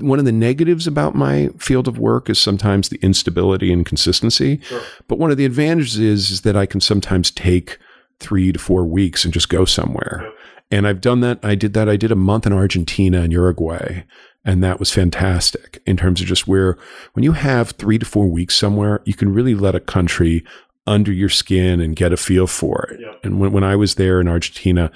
one 0.00 0.18
of 0.18 0.24
the 0.24 0.32
negatives 0.32 0.86
about 0.86 1.14
my 1.14 1.48
field 1.58 1.86
of 1.86 1.98
work 1.98 2.30
is 2.30 2.38
sometimes 2.38 2.88
the 2.88 2.98
instability 3.02 3.70
and 3.70 3.84
consistency. 3.84 4.60
But 5.08 5.18
one 5.18 5.30
of 5.30 5.36
the 5.36 5.44
advantages 5.44 5.98
is, 5.98 6.30
is 6.30 6.40
that 6.40 6.56
I 6.56 6.64
can 6.64 6.80
sometimes 6.80 7.30
take 7.30 7.78
three 8.18 8.52
to 8.52 8.58
four 8.58 8.84
weeks 8.86 9.24
and 9.24 9.34
just 9.34 9.50
go 9.50 9.66
somewhere. 9.66 10.26
And 10.72 10.88
I've 10.88 11.02
done 11.02 11.20
that. 11.20 11.38
I 11.42 11.54
did 11.54 11.74
that. 11.74 11.88
I 11.88 11.96
did 11.96 12.10
a 12.10 12.16
month 12.16 12.46
in 12.46 12.52
Argentina 12.52 13.20
and 13.20 13.32
Uruguay. 13.32 14.04
And 14.44 14.64
that 14.64 14.80
was 14.80 14.90
fantastic 14.90 15.80
in 15.86 15.98
terms 15.98 16.20
of 16.20 16.26
just 16.26 16.48
where, 16.48 16.76
when 17.12 17.22
you 17.22 17.32
have 17.32 17.72
three 17.72 17.98
to 17.98 18.06
four 18.06 18.26
weeks 18.26 18.56
somewhere, 18.56 19.02
you 19.04 19.14
can 19.14 19.32
really 19.32 19.54
let 19.54 19.74
a 19.74 19.80
country 19.80 20.44
under 20.86 21.12
your 21.12 21.28
skin 21.28 21.80
and 21.80 21.94
get 21.94 22.12
a 22.12 22.16
feel 22.16 22.46
for 22.48 22.88
it. 22.90 23.00
Yep. 23.00 23.20
And 23.22 23.38
when, 23.38 23.52
when 23.52 23.62
I 23.62 23.76
was 23.76 23.94
there 23.94 24.20
in 24.20 24.26
Argentina, 24.26 24.90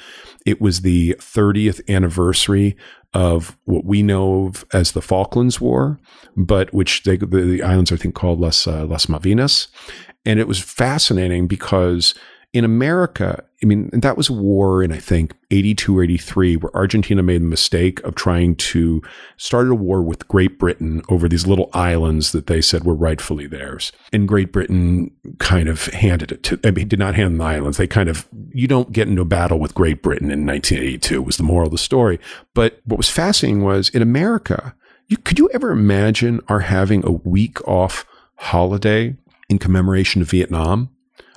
it 0.45 0.61
was 0.61 0.81
the 0.81 1.15
30th 1.21 1.87
anniversary 1.89 2.77
of 3.15 3.57
what 3.65 3.85
we 3.85 4.03
know 4.03 4.47
of 4.47 4.65
as 4.73 4.93
the 4.93 5.03
Falklands 5.03 5.61
War, 5.61 6.01
but 6.37 6.73
which 6.75 7.05
they, 7.05 7.17
the, 7.17 7.27
the 7.27 7.63
islands 7.63 7.93
are, 7.93 7.97
I 7.97 7.99
think, 7.99 8.15
called 8.15 8.41
Las, 8.41 8.67
uh, 8.67 8.85
Las 8.87 9.07
Malvinas. 9.07 9.69
And 10.25 10.41
it 10.41 10.49
was 10.49 10.59
fascinating 10.59 11.47
because 11.47 12.15
in 12.57 12.65
America, 12.65 13.45
I 13.63 13.67
mean, 13.67 13.91
that 13.93 14.17
was 14.17 14.31
a 14.31 14.33
war 14.33 14.83
in, 14.83 14.91
I 14.91 14.99
think, 14.99 15.35
82 15.51 15.99
or 15.99 16.03
83, 16.03 16.57
where 16.57 16.75
Argentina 16.75 17.23
made 17.23 17.43
the 17.43 17.47
mistake 17.47 18.03
of 18.03 18.15
trying 18.15 18.57
to 18.57 19.03
start 19.37 19.69
a 19.69 19.75
war 19.75 20.01
with 20.01 20.27
Great 20.27 20.59
Britain 20.59 21.03
over 21.11 21.29
these 21.29 21.47
little 21.47 21.69
islands 21.75 22.33
that 22.33 22.47
they 22.47 22.63
said 22.63 22.85
were 22.85 22.95
rightfully 22.95 23.47
theirs. 23.47 23.93
And 24.11 24.27
Great 24.27 24.53
Britain 24.53 25.11
kind 25.39 25.69
of 25.69 25.89
handed 25.89 26.33
it 26.33 26.45
to, 26.45 26.59
I 26.65 26.71
mean, 26.71 26.89
did 26.89 26.99
not 26.99 27.15
hand 27.15 27.33
them 27.33 27.39
the 27.39 27.45
islands. 27.45 27.77
They 27.77 27.87
kind 27.87 28.09
of, 28.09 28.27
you 28.53 28.67
don't 28.67 28.91
get 28.91 29.07
into 29.07 29.21
a 29.21 29.27
battle 29.27 29.59
with 29.59 29.75
Great 29.75 30.03
Britain 30.03 30.31
in 30.31 30.47
1982, 30.47 31.21
was 31.21 31.37
the 31.37 31.43
moral 31.43 31.67
of 31.67 31.73
the 31.73 31.79
story. 31.79 32.19
But 32.55 32.81
what 32.87 32.97
was 32.97 33.11
fascinating 33.11 33.63
was 33.65 33.91
in 33.91 34.01
America, 34.01 34.75
you, 35.09 35.19
could 35.19 35.39
you 35.39 35.51
ever 35.53 35.73
imagine 35.73 36.41
our 36.49 36.61
having 36.61 37.05
a 37.05 37.13
week 37.13 37.61
off 37.69 38.07
holiday 38.37 39.15
in 39.51 39.59
commemoration 39.59 40.23
of 40.23 40.31
Vietnam? 40.31 40.89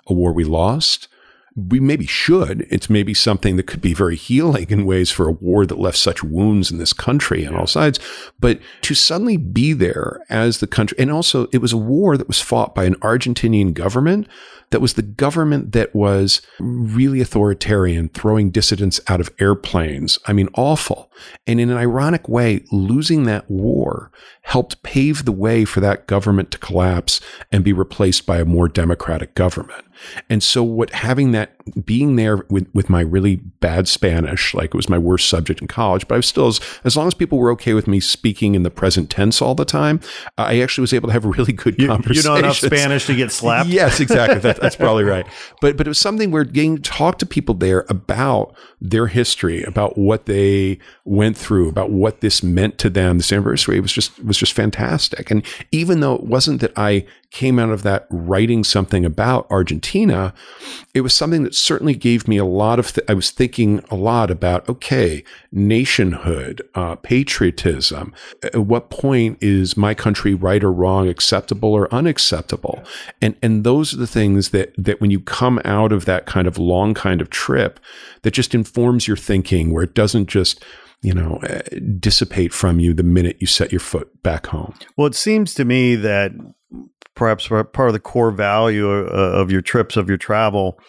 A 0.10 0.14
war 0.14 0.34
we 0.34 0.44
lost. 0.44 1.08
We 1.56 1.80
maybe 1.80 2.06
should. 2.06 2.66
It's 2.70 2.90
maybe 2.90 3.14
something 3.14 3.56
that 3.58 3.68
could 3.68 3.82
be 3.82 3.94
very 3.94 4.16
healing 4.16 4.68
in 4.70 4.86
ways 4.86 5.12
for 5.12 5.28
a 5.28 5.34
war 5.34 5.66
that 5.66 5.80
left 5.80 5.98
such 5.98 6.24
wounds 6.24 6.72
in 6.72 6.78
this 6.78 6.94
country 6.94 7.46
on 7.46 7.56
all 7.56 7.68
sides. 7.68 8.00
But 8.40 8.60
to 8.82 8.96
suddenly 8.96 9.36
be 9.36 9.74
there 9.74 10.24
as 10.30 10.60
the 10.60 10.68
country, 10.68 10.98
and 11.00 11.12
also 11.12 11.48
it 11.52 11.58
was 11.58 11.74
a 11.74 11.78
war 11.78 12.18
that 12.18 12.28
was 12.28 12.42
fought 12.42 12.76
by 12.76 12.86
an 12.86 12.96
Argentinian 12.96 13.74
government 13.74 14.28
that 14.72 14.82
was 14.82 14.94
the 14.94 15.02
government 15.02 15.72
that 15.72 15.96
was 15.96 16.42
really 16.60 17.22
authoritarian, 17.22 18.10
throwing 18.10 18.52
dissidents 18.52 19.00
out 19.08 19.20
of 19.20 19.30
airplanes. 19.40 20.20
I 20.26 20.34
mean, 20.34 20.50
awful. 20.54 21.12
And 21.48 21.60
in 21.60 21.70
an 21.70 21.78
ironic 21.78 22.30
way, 22.30 22.64
losing 22.72 23.24
that 23.24 23.50
war 23.50 24.12
helped 24.44 24.82
pave 24.84 25.26
the 25.26 25.32
way 25.32 25.66
for 25.66 25.80
that 25.80 26.08
government 26.08 26.52
to 26.52 26.58
collapse 26.58 27.20
and 27.52 27.64
be 27.64 27.74
replaced 27.74 28.26
by 28.26 28.40
a 28.40 28.46
more 28.46 28.68
democratic 28.68 29.36
government. 29.36 29.86
And 30.30 30.42
so 30.42 30.64
what 30.64 30.92
having 30.92 31.34
that 31.34 31.56
being 31.86 32.16
there 32.16 32.38
with, 32.50 32.68
with 32.74 32.90
my 32.90 33.02
really 33.02 33.36
bad 33.36 33.88
Spanish, 33.88 34.54
like 34.54 34.68
it 34.68 34.74
was 34.74 34.90
my 34.90 34.98
worst 34.98 35.28
subject 35.28 35.62
in 35.62 35.68
college, 35.68 36.08
but 36.08 36.16
I 36.16 36.18
was 36.20 36.26
still, 36.26 36.48
as, 36.48 36.60
as 36.84 36.96
long 36.96 37.08
as 37.08 37.14
people 37.14 37.38
were 37.38 37.52
okay 37.52 37.74
with 37.74 37.88
me 37.88 38.00
speaking 38.00 38.56
in 38.56 38.64
the 38.64 38.72
present 38.72 39.10
tense 39.10 39.42
all 39.42 39.56
the 39.56 39.66
time, 39.66 40.00
I 40.38 40.62
actually 40.62 40.84
was 40.84 40.94
able 40.94 41.10
to 41.10 41.14
have 41.14 41.26
really 41.38 41.54
good 41.54 41.78
You, 41.80 41.98
you 42.10 42.24
know 42.24 42.36
enough 42.36 42.58
Spanish 42.58 43.06
to 43.08 43.16
get 43.16 43.32
slapped. 43.32 43.70
Yes, 43.80 44.00
exactly. 44.00 44.40
That, 44.40 44.59
that's 44.62 44.76
probably 44.76 45.04
right. 45.04 45.26
But 45.62 45.78
but 45.78 45.88
it 45.88 45.90
was 45.90 46.00
something 46.00 46.32
where 46.32 46.44
getting 46.44 46.78
to 46.78 46.82
talk 46.82 47.18
to 47.20 47.26
people 47.26 47.56
there 47.56 47.86
about 47.90 48.56
their 48.82 49.08
history, 49.08 49.64
about 49.64 49.98
what 49.98 50.26
they 50.26 50.80
went 51.06 51.38
through, 51.38 51.70
about 51.70 51.92
what 51.92 52.22
this 52.22 52.44
meant 52.44 52.78
to 52.80 52.90
them. 52.90 53.18
This 53.18 53.32
anniversary 53.32 53.80
was 53.80 53.92
just 53.92 54.24
was 54.24 54.38
just 54.38 54.54
fantastic. 54.54 55.32
And 55.32 55.46
even 55.72 56.00
though 56.00 56.16
it 56.16 56.24
wasn't 56.24 56.62
that 56.62 56.74
I 56.76 57.06
came 57.32 57.60
out 57.60 57.70
of 57.70 57.84
that 57.84 58.08
writing 58.10 58.64
something 58.64 59.06
about 59.06 59.50
Argentina, 59.52 60.34
it 60.94 61.02
was 61.02 61.14
something 61.14 61.44
that 61.44 61.54
certainly 61.54 61.94
gave 61.94 62.28
me 62.28 62.38
a 62.38 62.46
lot 62.46 62.80
of. 62.80 62.94
Th- 62.94 63.06
I 63.08 63.14
was 63.14 63.30
thinking 63.30 63.84
a 63.92 63.96
lot 63.96 64.32
about 64.32 64.68
okay, 64.68 65.24
nationhood, 65.52 66.62
uh, 66.76 66.96
patriotism. 66.96 68.14
At 68.42 68.58
what 68.58 68.90
point 68.90 69.38
is 69.42 69.78
my 69.78 69.94
country 69.94 70.34
right 70.34 70.64
or 70.64 70.72
wrong, 70.72 71.08
acceptable 71.08 71.74
or 71.74 71.94
unacceptable? 71.94 72.84
And 73.22 73.36
and 73.44 73.64
those 73.64 73.94
are 73.94 73.98
the 73.98 74.08
things 74.08 74.50
that 74.50 74.74
that 74.78 75.00
when 75.00 75.12
you 75.12 75.20
come 75.20 75.62
out 75.64 75.92
of 75.92 76.06
that 76.06 76.26
kind 76.26 76.48
of 76.48 76.58
long 76.58 76.94
kind 76.94 77.22
of 77.22 77.30
trip, 77.30 77.80
that 78.24 78.32
just 78.32 78.56
informs 78.56 79.08
your 79.08 79.18
thinking, 79.18 79.72
where 79.72 79.84
it 79.84 79.94
doesn't 79.94 80.28
just 80.28 80.64
you 81.02 81.14
know 81.14 81.40
uh, 81.44 81.62
dissipate 82.00 82.54
from 82.54 82.80
you 82.80 82.94
the 82.94 83.04
minute 83.04 83.38
you 83.40 83.48
set 83.48 83.72
your 83.72 83.80
foot 83.80 84.22
back 84.24 84.48
home. 84.48 84.74
Well, 84.98 85.08
it 85.08 85.16
seems 85.16 85.54
to 85.54 85.66
me 85.66 85.96
that 85.96 86.32
perhaps 87.20 87.50
part 87.50 87.78
of 87.90 87.94
the 87.94 88.00
core 88.00 88.32
value 88.32 88.90
uh, 88.90 89.12
of 89.12 89.52
your 89.52 89.62
trips, 89.62 89.98
of 89.98 90.08
your 90.08 90.18
travel, 90.18 90.80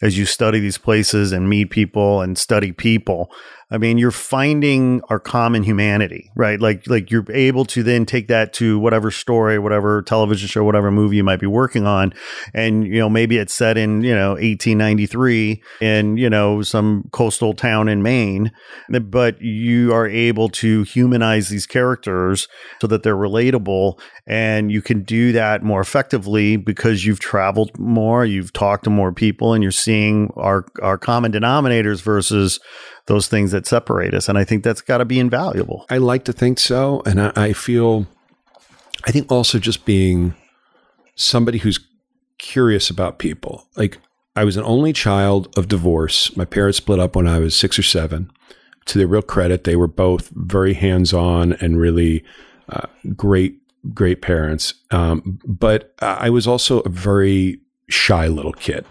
as 0.00 0.16
you 0.16 0.24
study 0.24 0.58
these 0.58 0.78
places 0.78 1.30
and 1.30 1.48
meet 1.48 1.70
people 1.70 2.22
and 2.22 2.38
study 2.38 2.72
people. 2.72 3.30
I 3.70 3.78
mean, 3.78 3.98
you're 3.98 4.10
finding 4.10 5.00
our 5.08 5.18
common 5.18 5.62
humanity, 5.62 6.30
right? 6.36 6.60
Like, 6.60 6.86
like 6.86 7.10
you're 7.10 7.24
able 7.30 7.64
to 7.66 7.82
then 7.82 8.04
take 8.04 8.28
that 8.28 8.52
to 8.54 8.78
whatever 8.78 9.10
story, 9.10 9.58
whatever 9.58 10.02
television 10.02 10.48
show, 10.48 10.64
whatever 10.64 10.90
movie 10.90 11.16
you 11.16 11.24
might 11.24 11.40
be 11.40 11.46
working 11.46 11.86
on, 11.86 12.12
and 12.52 12.86
you 12.86 12.98
know 12.98 13.08
maybe 13.08 13.38
it's 13.38 13.54
set 13.54 13.78
in 13.78 14.02
you 14.02 14.14
know 14.14 14.32
1893 14.32 15.62
in 15.80 16.16
you 16.16 16.28
know 16.28 16.62
some 16.62 17.08
coastal 17.12 17.54
town 17.54 17.88
in 17.88 18.02
Maine, 18.02 18.52
but 18.88 19.40
you 19.40 19.92
are 19.94 20.06
able 20.06 20.48
to 20.50 20.82
humanize 20.82 21.48
these 21.48 21.66
characters 21.66 22.48
so 22.80 22.86
that 22.86 23.02
they're 23.02 23.16
relatable, 23.16 23.98
and 24.26 24.70
you 24.70 24.82
can 24.82 25.02
do 25.02 25.32
that 25.32 25.62
more 25.62 25.80
effectively 25.80 26.56
because 26.56 27.04
you've 27.06 27.20
traveled 27.20 27.76
more, 27.78 28.24
you've 28.26 28.52
talked 28.52 28.84
to 28.84 28.90
more 28.90 29.12
people, 29.12 29.54
and 29.54 29.62
you're 29.62 29.72
seeing 29.72 30.30
our 30.36 30.66
our 30.82 30.98
common 30.98 31.32
denominators 31.32 32.02
versus 32.02 32.60
those 33.06 33.28
things 33.28 33.52
that 33.52 33.66
separate 33.66 34.14
us. 34.14 34.28
And 34.28 34.38
I 34.38 34.44
think 34.44 34.64
that's 34.64 34.80
got 34.80 34.98
to 34.98 35.04
be 35.04 35.18
invaluable. 35.18 35.84
I 35.90 35.98
like 35.98 36.24
to 36.24 36.32
think 36.32 36.58
so. 36.58 37.02
And 37.04 37.20
I, 37.20 37.32
I 37.36 37.52
feel, 37.52 38.06
I 39.06 39.10
think 39.10 39.30
also 39.30 39.58
just 39.58 39.84
being 39.84 40.34
somebody 41.14 41.58
who's 41.58 41.80
curious 42.38 42.90
about 42.90 43.18
people. 43.18 43.66
Like, 43.76 43.98
I 44.36 44.44
was 44.44 44.56
an 44.56 44.64
only 44.64 44.92
child 44.92 45.56
of 45.56 45.68
divorce. 45.68 46.36
My 46.36 46.44
parents 46.44 46.78
split 46.78 46.98
up 46.98 47.14
when 47.14 47.28
I 47.28 47.38
was 47.38 47.54
six 47.54 47.78
or 47.78 47.84
seven. 47.84 48.30
To 48.86 48.98
their 48.98 49.06
real 49.06 49.22
credit, 49.22 49.64
they 49.64 49.76
were 49.76 49.86
both 49.86 50.28
very 50.30 50.74
hands 50.74 51.14
on 51.14 51.52
and 51.54 51.78
really 51.78 52.24
uh, 52.68 52.86
great, 53.16 53.58
great 53.94 54.22
parents. 54.22 54.74
Um, 54.90 55.38
but 55.46 55.94
I 56.00 56.30
was 56.30 56.46
also 56.46 56.80
a 56.80 56.88
very 56.88 57.60
shy 57.88 58.26
little 58.26 58.52
kid. 58.52 58.84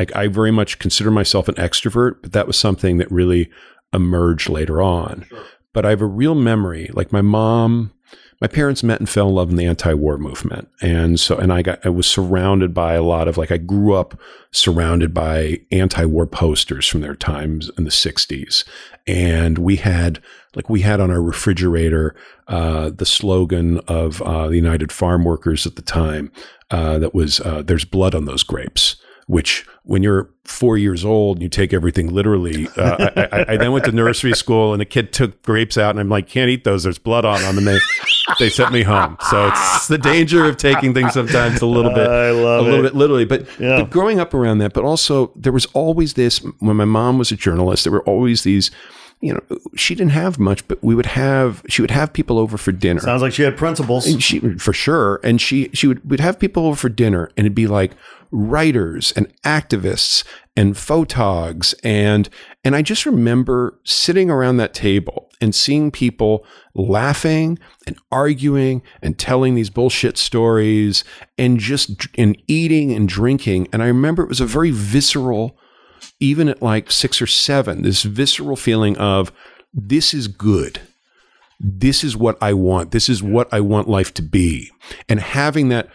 Like 0.00 0.16
I 0.16 0.28
very 0.28 0.50
much 0.50 0.78
consider 0.78 1.10
myself 1.10 1.46
an 1.46 1.56
extrovert, 1.56 2.22
but 2.22 2.32
that 2.32 2.46
was 2.46 2.56
something 2.56 2.96
that 2.96 3.12
really 3.12 3.50
emerged 3.92 4.48
later 4.48 4.80
on. 4.80 5.26
Sure. 5.28 5.44
But 5.74 5.84
I 5.84 5.90
have 5.90 6.00
a 6.00 6.06
real 6.06 6.34
memory. 6.34 6.88
Like 6.94 7.12
my 7.12 7.20
mom, 7.20 7.92
my 8.40 8.46
parents 8.46 8.82
met 8.82 8.98
and 8.98 9.08
fell 9.10 9.28
in 9.28 9.34
love 9.34 9.50
in 9.50 9.56
the 9.56 9.66
anti-war 9.66 10.16
movement, 10.16 10.68
and 10.80 11.20
so 11.20 11.36
and 11.36 11.52
I 11.52 11.60
got 11.60 11.84
I 11.84 11.90
was 11.90 12.06
surrounded 12.06 12.72
by 12.72 12.94
a 12.94 13.02
lot 13.02 13.28
of 13.28 13.36
like 13.36 13.50
I 13.50 13.58
grew 13.58 13.92
up 13.92 14.18
surrounded 14.52 15.12
by 15.12 15.60
anti-war 15.70 16.26
posters 16.26 16.86
from 16.86 17.02
their 17.02 17.14
times 17.14 17.70
in 17.76 17.84
the 17.84 17.90
'60s, 17.90 18.64
and 19.06 19.58
we 19.58 19.76
had 19.76 20.22
like 20.56 20.70
we 20.70 20.80
had 20.80 21.00
on 21.00 21.10
our 21.10 21.20
refrigerator 21.20 22.16
uh, 22.48 22.88
the 22.88 23.04
slogan 23.04 23.80
of 23.80 24.22
uh, 24.22 24.48
the 24.48 24.56
United 24.56 24.92
Farm 24.92 25.24
Workers 25.24 25.66
at 25.66 25.76
the 25.76 25.82
time 25.82 26.32
uh, 26.70 26.98
that 26.98 27.14
was 27.14 27.38
uh, 27.40 27.60
"There's 27.60 27.84
blood 27.84 28.14
on 28.14 28.24
those 28.24 28.42
grapes." 28.42 28.96
Which 29.30 29.64
when 29.84 30.02
you're 30.02 30.28
four 30.44 30.76
years 30.76 31.04
old 31.04 31.36
and 31.36 31.42
you 31.44 31.48
take 31.48 31.72
everything 31.72 32.12
literally, 32.12 32.66
uh, 32.76 33.10
I, 33.16 33.22
I, 33.32 33.44
I, 33.52 33.56
then 33.56 33.70
went 33.70 33.84
to 33.84 33.92
nursery 33.92 34.32
school 34.34 34.72
and 34.72 34.82
a 34.82 34.84
kid 34.84 35.12
took 35.12 35.40
grapes 35.42 35.78
out 35.78 35.90
and 35.90 36.00
I'm 36.00 36.08
like, 36.08 36.26
can't 36.26 36.50
eat 36.50 36.64
those. 36.64 36.82
There's 36.82 36.98
blood 36.98 37.24
on 37.24 37.40
them. 37.40 37.56
And 37.58 37.66
they, 37.66 37.78
they 38.40 38.48
sent 38.50 38.72
me 38.72 38.82
home. 38.82 39.16
So 39.30 39.46
it's 39.46 39.86
the 39.86 39.98
danger 39.98 40.44
of 40.46 40.56
taking 40.56 40.94
things 40.94 41.12
sometimes 41.12 41.62
a 41.62 41.66
little 41.66 41.92
bit, 41.94 42.08
I 42.08 42.32
love 42.32 42.60
a 42.60 42.62
little 42.62 42.80
it. 42.80 42.90
bit 42.90 42.94
literally, 42.96 43.24
but, 43.24 43.46
Yeah. 43.60 43.80
but 43.80 43.90
growing 43.90 44.18
up 44.18 44.34
around 44.34 44.58
that, 44.58 44.72
but 44.72 44.82
also 44.84 45.32
there 45.36 45.52
was 45.52 45.66
always 45.66 46.14
this, 46.14 46.38
when 46.58 46.76
my 46.76 46.84
mom 46.84 47.16
was 47.16 47.30
a 47.30 47.36
journalist, 47.36 47.84
there 47.84 47.92
were 47.92 48.02
always 48.02 48.42
these, 48.42 48.72
you 49.20 49.34
know, 49.34 49.58
she 49.76 49.94
didn't 49.94 50.12
have 50.12 50.38
much, 50.38 50.66
but 50.66 50.82
we 50.82 50.94
would 50.94 51.06
have, 51.06 51.62
she 51.68 51.82
would 51.82 51.90
have 51.90 52.12
people 52.12 52.38
over 52.38 52.56
for 52.56 52.72
dinner. 52.72 53.00
Sounds 53.00 53.22
like 53.22 53.32
she 53.32 53.42
had 53.42 53.56
principles. 53.56 54.06
And 54.06 54.22
she 54.22 54.40
for 54.58 54.72
sure 54.72 55.20
and 55.22 55.40
she 55.40 55.70
she 55.72 55.86
would 55.86 56.08
would 56.08 56.20
have 56.20 56.38
people 56.38 56.66
over 56.66 56.76
for 56.76 56.88
dinner 56.88 57.30
and 57.36 57.46
it'd 57.46 57.54
be 57.54 57.66
like 57.66 57.92
writers 58.30 59.12
and 59.16 59.32
activists 59.42 60.24
and 60.56 60.74
photogs 60.74 61.74
and 61.82 62.28
and 62.64 62.76
I 62.76 62.82
just 62.82 63.06
remember 63.06 63.78
sitting 63.84 64.30
around 64.30 64.58
that 64.58 64.74
table 64.74 65.30
and 65.40 65.54
seeing 65.54 65.90
people 65.90 66.44
laughing 66.74 67.58
and 67.86 67.96
arguing 68.12 68.82
and 69.02 69.18
telling 69.18 69.54
these 69.54 69.70
bullshit 69.70 70.18
stories 70.18 71.02
and 71.38 71.58
just 71.58 72.06
and 72.16 72.40
eating 72.46 72.92
and 72.92 73.08
drinking 73.08 73.68
and 73.72 73.82
I 73.82 73.86
remember 73.86 74.22
it 74.22 74.28
was 74.28 74.40
a 74.40 74.46
very 74.46 74.70
visceral 74.70 75.56
even 76.20 76.48
at 76.48 76.62
like 76.62 76.90
6 76.90 77.22
or 77.22 77.26
7 77.26 77.82
this 77.82 78.02
visceral 78.02 78.56
feeling 78.56 78.96
of 78.98 79.32
this 79.72 80.14
is 80.14 80.28
good 80.28 80.80
this 81.60 82.02
is 82.02 82.16
what 82.16 82.38
I 82.40 82.54
want. 82.54 82.90
This 82.90 83.08
is 83.08 83.22
what 83.22 83.52
I 83.52 83.60
want 83.60 83.88
life 83.88 84.14
to 84.14 84.22
be. 84.22 84.70
And 85.08 85.20
having 85.20 85.68
that 85.68 85.88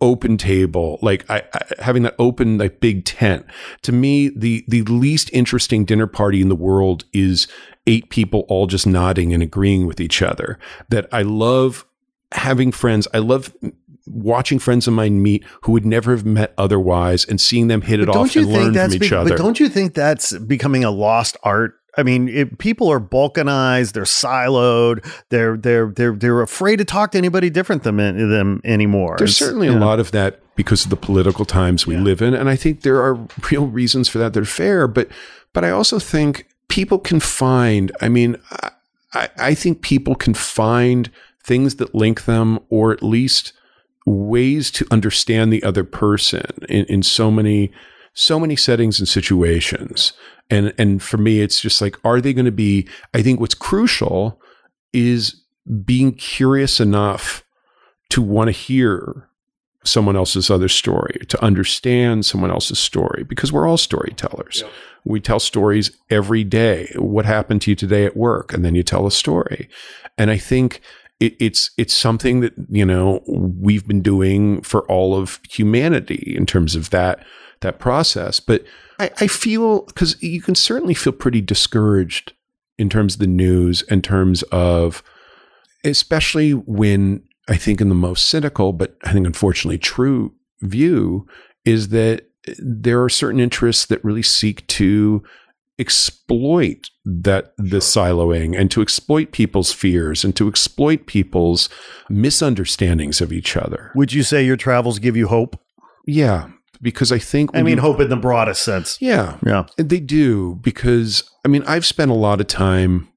open 0.00 0.36
table, 0.38 0.98
like 1.02 1.28
I, 1.28 1.42
I, 1.52 1.62
having 1.80 2.04
that 2.04 2.14
open, 2.20 2.58
like 2.58 2.78
big 2.78 3.04
tent. 3.04 3.44
To 3.82 3.90
me, 3.92 4.28
the 4.28 4.64
the 4.68 4.82
least 4.82 5.28
interesting 5.32 5.84
dinner 5.84 6.06
party 6.06 6.40
in 6.40 6.48
the 6.48 6.54
world 6.54 7.04
is 7.12 7.48
eight 7.88 8.10
people 8.10 8.44
all 8.48 8.68
just 8.68 8.86
nodding 8.86 9.34
and 9.34 9.42
agreeing 9.42 9.86
with 9.86 10.00
each 10.00 10.22
other. 10.22 10.56
That 10.88 11.08
I 11.12 11.22
love 11.22 11.84
having 12.32 12.70
friends. 12.70 13.08
I 13.12 13.18
love 13.18 13.52
watching 14.10 14.58
friends 14.58 14.86
of 14.86 14.94
mine 14.94 15.22
meet 15.22 15.44
who 15.62 15.72
would 15.72 15.84
never 15.86 16.12
have 16.12 16.24
met 16.24 16.54
otherwise 16.58 17.24
and 17.24 17.40
seeing 17.40 17.68
them 17.68 17.82
hit 17.82 18.00
it 18.00 18.08
off 18.08 18.34
and 18.36 18.46
learn 18.46 18.74
from 18.74 18.92
each 18.94 19.00
be- 19.10 19.14
other. 19.14 19.30
But 19.30 19.38
don't 19.38 19.60
you 19.60 19.68
think 19.68 19.94
that's 19.94 20.36
becoming 20.38 20.84
a 20.84 20.90
lost 20.90 21.36
art? 21.42 21.74
I 21.96 22.04
mean, 22.04 22.28
it, 22.28 22.58
people 22.58 22.88
are 22.92 23.00
balkanized, 23.00 23.92
they're 23.92 24.04
siloed, 24.04 25.04
they're 25.30 25.56
they're 25.56 25.90
they're 25.90 26.12
they're 26.12 26.42
afraid 26.42 26.76
to 26.76 26.84
talk 26.84 27.12
to 27.12 27.18
anybody 27.18 27.50
different 27.50 27.82
than 27.82 27.96
them 27.96 28.60
anymore. 28.64 29.16
There's 29.18 29.30
It's- 29.30 29.38
certainly 29.48 29.68
a 29.68 29.72
know. 29.74 29.84
lot 29.86 29.98
of 29.98 30.10
that 30.12 30.40
because 30.54 30.84
of 30.84 30.90
the 30.90 30.96
political 30.96 31.44
times 31.44 31.86
we 31.86 31.96
live 31.96 32.20
in, 32.22 32.34
and 32.34 32.48
I 32.48 32.56
think 32.56 32.82
there 32.82 33.00
are 33.02 33.14
real 33.50 33.66
reasons 33.66 34.08
for 34.08 34.18
that. 34.18 34.32
They're 34.32 34.44
fair, 34.44 34.86
but 34.86 35.08
but 35.52 35.64
I 35.64 35.70
also 35.70 35.98
think 35.98 36.46
people 36.68 36.98
can 36.98 37.18
find. 37.20 37.90
I 38.00 38.08
mean, 38.08 38.36
I 39.14 39.28
I 39.36 39.54
think 39.54 39.82
people 39.82 40.14
can 40.14 40.34
find 40.34 41.10
things 41.44 41.76
that 41.76 41.94
link 41.94 42.26
them, 42.26 42.58
or 42.68 42.92
at 42.92 43.02
least 43.02 43.54
ways 44.08 44.70
to 44.72 44.86
understand 44.90 45.52
the 45.52 45.62
other 45.62 45.84
person 45.84 46.44
in, 46.68 46.84
in 46.86 47.02
so 47.02 47.30
many 47.30 47.72
so 48.14 48.40
many 48.40 48.56
settings 48.56 48.98
and 48.98 49.08
situations. 49.08 50.12
And 50.50 50.74
and 50.76 51.02
for 51.02 51.18
me, 51.18 51.40
it's 51.40 51.60
just 51.60 51.80
like, 51.80 51.96
are 52.04 52.20
they 52.20 52.32
going 52.32 52.46
to 52.46 52.52
be? 52.52 52.88
I 53.14 53.22
think 53.22 53.38
what's 53.38 53.54
crucial 53.54 54.40
is 54.92 55.40
being 55.84 56.12
curious 56.12 56.80
enough 56.80 57.44
to 58.10 58.22
want 58.22 58.48
to 58.48 58.52
hear 58.52 59.28
someone 59.84 60.16
else's 60.16 60.50
other 60.50 60.68
story, 60.68 61.24
to 61.28 61.42
understand 61.42 62.26
someone 62.26 62.50
else's 62.50 62.78
story, 62.78 63.24
because 63.24 63.52
we're 63.52 63.68
all 63.68 63.76
storytellers. 63.76 64.64
We 65.04 65.20
tell 65.20 65.38
stories 65.38 65.96
every 66.10 66.44
day. 66.44 66.92
What 66.96 67.24
happened 67.24 67.62
to 67.62 67.70
you 67.70 67.76
today 67.76 68.04
at 68.04 68.16
work? 68.16 68.52
And 68.52 68.64
then 68.64 68.74
you 68.74 68.82
tell 68.82 69.06
a 69.06 69.12
story. 69.12 69.68
And 70.16 70.30
I 70.30 70.38
think 70.38 70.80
it, 71.20 71.36
it's 71.40 71.70
it's 71.76 71.94
something 71.94 72.40
that 72.40 72.54
you 72.68 72.84
know 72.84 73.22
we've 73.26 73.86
been 73.86 74.02
doing 74.02 74.62
for 74.62 74.82
all 74.90 75.16
of 75.16 75.40
humanity 75.50 76.34
in 76.36 76.46
terms 76.46 76.74
of 76.74 76.90
that 76.90 77.24
that 77.60 77.78
process. 77.78 78.40
But 78.40 78.64
I, 78.98 79.10
I 79.20 79.26
feel 79.26 79.82
because 79.82 80.20
you 80.22 80.40
can 80.40 80.54
certainly 80.54 80.94
feel 80.94 81.12
pretty 81.12 81.40
discouraged 81.40 82.32
in 82.78 82.88
terms 82.88 83.14
of 83.14 83.20
the 83.20 83.26
news, 83.26 83.82
in 83.82 84.02
terms 84.02 84.42
of 84.44 85.02
especially 85.84 86.52
when 86.52 87.22
I 87.48 87.56
think 87.56 87.80
in 87.80 87.88
the 87.88 87.94
most 87.94 88.28
cynical, 88.28 88.72
but 88.72 88.96
I 89.04 89.12
think 89.12 89.26
unfortunately 89.26 89.78
true 89.78 90.34
view 90.60 91.26
is 91.64 91.88
that 91.88 92.26
there 92.58 93.02
are 93.02 93.08
certain 93.08 93.40
interests 93.40 93.86
that 93.86 94.04
really 94.04 94.22
seek 94.22 94.66
to 94.68 95.22
exploit 95.78 96.90
that 97.04 97.52
the 97.56 97.78
siloing 97.78 98.58
and 98.58 98.70
to 98.70 98.82
exploit 98.82 99.32
people's 99.32 99.72
fears 99.72 100.24
and 100.24 100.34
to 100.36 100.48
exploit 100.48 101.06
people's 101.06 101.68
misunderstandings 102.08 103.20
of 103.20 103.32
each 103.32 103.56
other. 103.56 103.90
Would 103.94 104.12
you 104.12 104.22
say 104.22 104.44
your 104.44 104.56
travels 104.56 104.98
give 104.98 105.16
you 105.16 105.28
hope? 105.28 105.58
Yeah, 106.06 106.48
because 106.82 107.10
I 107.12 107.18
think 107.18 107.50
I 107.54 107.62
mean, 107.62 107.76
you- 107.76 107.80
hope 107.82 108.00
in 108.00 108.08
the 108.10 108.16
broadest 108.16 108.62
sense. 108.62 108.98
Yeah, 109.00 109.36
Yeah. 109.44 109.64
they 109.76 110.00
do 110.00 110.58
because 110.62 111.24
I 111.44 111.48
mean 111.48 111.62
I've 111.66 111.86
spent 111.86 112.10
a 112.10 112.14
lot 112.14 112.40
of 112.40 112.46
time 112.46 113.08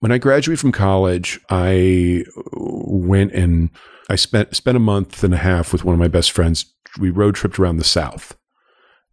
when 0.00 0.12
I 0.12 0.18
graduated 0.18 0.60
from 0.60 0.72
college. 0.72 1.40
I 1.50 2.24
went 2.52 3.32
and 3.32 3.70
I 4.08 4.16
spent 4.16 4.54
spent 4.56 4.76
a 4.76 4.80
month 4.80 5.22
and 5.24 5.34
a 5.34 5.38
half 5.38 5.72
with 5.72 5.84
one 5.84 5.94
of 5.94 5.98
my 5.98 6.08
best 6.08 6.30
friends. 6.32 6.66
We 6.98 7.10
road 7.10 7.34
tripped 7.34 7.58
around 7.58 7.76
the 7.78 7.84
South. 7.84 8.36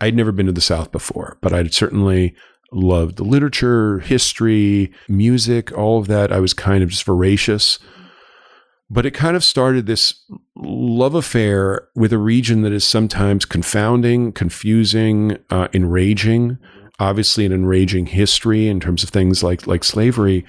I'd 0.01 0.15
never 0.15 0.31
been 0.31 0.45
to 0.45 0.51
the 0.53 0.61
South 0.61 0.91
before, 0.91 1.37
but 1.41 1.53
I'd 1.53 1.73
certainly 1.73 2.35
loved 2.71 3.17
the 3.17 3.23
literature, 3.23 3.99
history, 3.99 4.91
music, 5.07 5.75
all 5.77 5.99
of 5.99 6.07
that. 6.07 6.31
I 6.31 6.39
was 6.39 6.53
kind 6.53 6.83
of 6.83 6.89
just 6.89 7.03
voracious. 7.03 7.79
But 8.91 9.05
it 9.05 9.11
kind 9.11 9.35
of 9.35 9.43
started 9.43 9.85
this 9.85 10.25
love 10.55 11.13
affair 11.13 11.87
with 11.95 12.11
a 12.11 12.17
region 12.17 12.63
that 12.63 12.73
is 12.73 12.83
sometimes 12.83 13.45
confounding, 13.45 14.31
confusing, 14.31 15.37
uh, 15.51 15.67
enraging. 15.73 16.57
Obviously, 16.99 17.45
an 17.45 17.51
enraging 17.51 18.07
history 18.07 18.67
in 18.67 18.79
terms 18.79 19.03
of 19.03 19.09
things 19.09 19.43
like 19.43 19.67
like 19.67 19.83
slavery, 19.83 20.43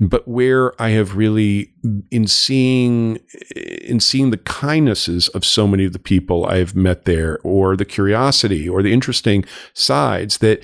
but 0.00 0.26
where 0.26 0.80
I 0.82 0.90
have 0.90 1.16
really 1.16 1.72
in 2.10 2.26
seeing 2.26 3.20
in 3.54 4.00
seeing 4.00 4.30
the 4.30 4.38
kindnesses 4.38 5.28
of 5.28 5.44
so 5.44 5.66
many 5.68 5.84
of 5.84 5.92
the 5.92 5.98
people 5.98 6.46
I 6.46 6.56
have 6.56 6.74
met 6.74 7.04
there, 7.04 7.38
or 7.44 7.76
the 7.76 7.84
curiosity, 7.84 8.68
or 8.68 8.82
the 8.82 8.92
interesting 8.92 9.44
sides 9.72 10.38
that 10.38 10.62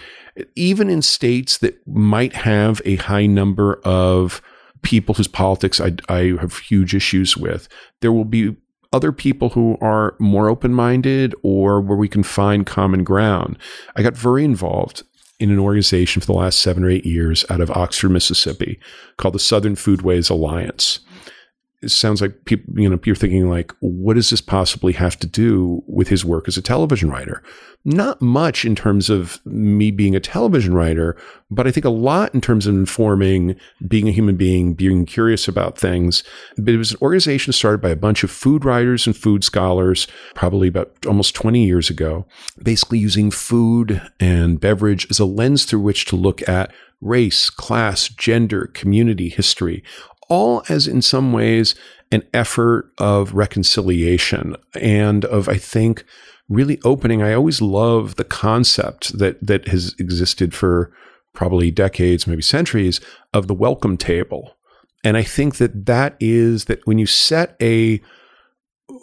even 0.54 0.88
in 0.88 1.02
states 1.02 1.58
that 1.58 1.86
might 1.86 2.34
have 2.34 2.80
a 2.84 2.96
high 2.96 3.26
number 3.26 3.80
of 3.84 4.42
people 4.82 5.14
whose 5.14 5.28
politics 5.28 5.80
I, 5.80 5.92
I 6.08 6.36
have 6.40 6.58
huge 6.58 6.94
issues 6.94 7.36
with, 7.36 7.68
there 8.00 8.12
will 8.12 8.24
be 8.24 8.56
other 8.92 9.12
people 9.12 9.50
who 9.50 9.76
are 9.80 10.16
more 10.18 10.48
open 10.48 10.74
minded 10.74 11.34
or 11.42 11.80
where 11.80 11.96
we 11.96 12.08
can 12.08 12.22
find 12.22 12.66
common 12.66 13.04
ground. 13.04 13.56
I 13.94 14.02
got 14.02 14.16
very 14.16 14.44
involved 14.44 15.04
in 15.38 15.50
an 15.50 15.58
organization 15.58 16.20
for 16.20 16.26
the 16.26 16.32
last 16.32 16.58
seven 16.58 16.84
or 16.84 16.90
eight 16.90 17.06
years 17.06 17.44
out 17.48 17.60
of 17.60 17.70
Oxford, 17.70 18.10
Mississippi, 18.10 18.78
called 19.16 19.34
the 19.34 19.38
Southern 19.38 19.74
Foodways 19.74 20.30
Alliance. 20.30 21.00
It 21.82 21.90
sounds 21.90 22.20
like 22.20 22.44
people, 22.44 22.78
you 22.78 22.88
know, 22.88 22.98
you're 23.04 23.16
thinking 23.16 23.48
like, 23.48 23.72
what 23.80 24.14
does 24.14 24.30
this 24.30 24.42
possibly 24.42 24.92
have 24.92 25.18
to 25.20 25.26
do 25.26 25.82
with 25.86 26.08
his 26.08 26.24
work 26.24 26.46
as 26.46 26.58
a 26.58 26.62
television 26.62 27.10
writer? 27.10 27.42
Not 27.86 28.20
much 28.20 28.66
in 28.66 28.76
terms 28.76 29.08
of 29.08 29.40
me 29.46 29.90
being 29.90 30.14
a 30.14 30.20
television 30.20 30.74
writer, 30.74 31.16
but 31.50 31.66
I 31.66 31.70
think 31.70 31.86
a 31.86 31.90
lot 31.90 32.34
in 32.34 32.42
terms 32.42 32.66
of 32.66 32.74
informing, 32.74 33.56
being 33.88 34.06
a 34.06 34.12
human 34.12 34.36
being, 34.36 34.74
being 34.74 35.06
curious 35.06 35.48
about 35.48 35.78
things. 35.78 36.22
But 36.58 36.74
it 36.74 36.76
was 36.76 36.92
an 36.92 36.98
organization 37.00 37.54
started 37.54 37.80
by 37.80 37.88
a 37.88 37.96
bunch 37.96 38.22
of 38.22 38.30
food 38.30 38.66
writers 38.66 39.06
and 39.06 39.16
food 39.16 39.42
scholars, 39.42 40.06
probably 40.34 40.68
about 40.68 40.92
almost 41.06 41.34
20 41.34 41.64
years 41.64 41.88
ago, 41.88 42.26
basically 42.62 42.98
using 42.98 43.30
food 43.30 44.02
and 44.20 44.60
beverage 44.60 45.06
as 45.08 45.18
a 45.18 45.24
lens 45.24 45.64
through 45.64 45.80
which 45.80 46.04
to 46.06 46.16
look 46.16 46.46
at 46.46 46.70
race, 47.00 47.48
class, 47.48 48.08
gender, 48.08 48.66
community, 48.74 49.30
history, 49.30 49.82
all 50.30 50.62
as 50.70 50.86
in 50.86 51.02
some 51.02 51.32
ways 51.32 51.74
an 52.10 52.22
effort 52.32 52.90
of 52.96 53.34
reconciliation 53.34 54.56
and 54.74 55.26
of, 55.26 55.48
I 55.48 55.58
think, 55.58 56.04
really 56.48 56.80
opening. 56.84 57.22
I 57.22 57.34
always 57.34 57.60
love 57.60 58.16
the 58.16 58.24
concept 58.24 59.18
that 59.18 59.46
that 59.46 59.68
has 59.68 59.94
existed 59.98 60.54
for 60.54 60.92
probably 61.34 61.70
decades, 61.70 62.26
maybe 62.26 62.42
centuries, 62.42 63.00
of 63.34 63.46
the 63.46 63.54
welcome 63.54 63.96
table. 63.96 64.56
And 65.04 65.16
I 65.16 65.22
think 65.22 65.56
that 65.56 65.86
that 65.86 66.16
is 66.20 66.64
that 66.64 66.86
when 66.86 66.98
you 66.98 67.06
set 67.06 67.56
a 67.60 68.00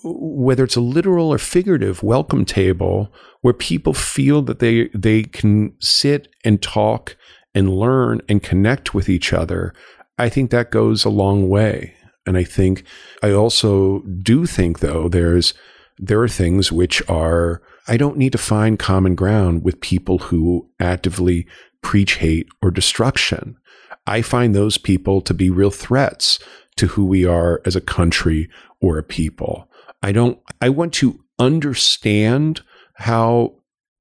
whether 0.03 0.65
it's 0.65 0.75
a 0.75 0.81
literal 0.81 1.29
or 1.29 1.37
figurative 1.37 2.03
welcome 2.03 2.43
table 2.43 3.13
where 3.41 3.53
people 3.53 3.93
feel 3.93 4.41
that 4.41 4.59
they 4.59 4.89
they 4.93 5.23
can 5.23 5.73
sit 5.79 6.27
and 6.43 6.61
talk 6.61 7.15
and 7.55 7.73
learn 7.73 8.21
and 8.29 8.43
connect 8.43 8.93
with 8.93 9.09
each 9.09 9.33
other, 9.33 9.73
I 10.17 10.29
think 10.29 10.51
that 10.51 10.71
goes 10.71 11.05
a 11.05 11.09
long 11.09 11.49
way. 11.49 11.93
And 12.25 12.37
I 12.37 12.43
think 12.43 12.83
I 13.23 13.31
also 13.31 14.01
do 14.21 14.45
think 14.45 14.79
though 14.79 15.07
there's 15.07 15.53
there 15.97 16.21
are 16.21 16.27
things 16.27 16.71
which 16.71 17.01
are 17.09 17.61
I 17.87 17.97
don't 17.97 18.17
need 18.17 18.33
to 18.33 18.37
find 18.37 18.77
common 18.77 19.15
ground 19.15 19.63
with 19.63 19.81
people 19.81 20.17
who 20.17 20.69
actively 20.79 21.47
preach 21.81 22.15
hate 22.15 22.47
or 22.61 22.69
destruction. 22.69 23.57
I 24.05 24.21
find 24.21 24.53
those 24.53 24.77
people 24.77 25.21
to 25.21 25.33
be 25.33 25.49
real 25.49 25.71
threats 25.71 26.39
to 26.75 26.87
who 26.87 27.05
we 27.05 27.25
are 27.25 27.61
as 27.65 27.75
a 27.75 27.81
country 27.81 28.49
or 28.81 28.97
a 28.97 29.03
people. 29.03 29.69
I 30.03 30.11
don't 30.11 30.39
I 30.61 30.69
want 30.69 30.93
to 30.95 31.19
understand 31.39 32.61
how 32.95 33.55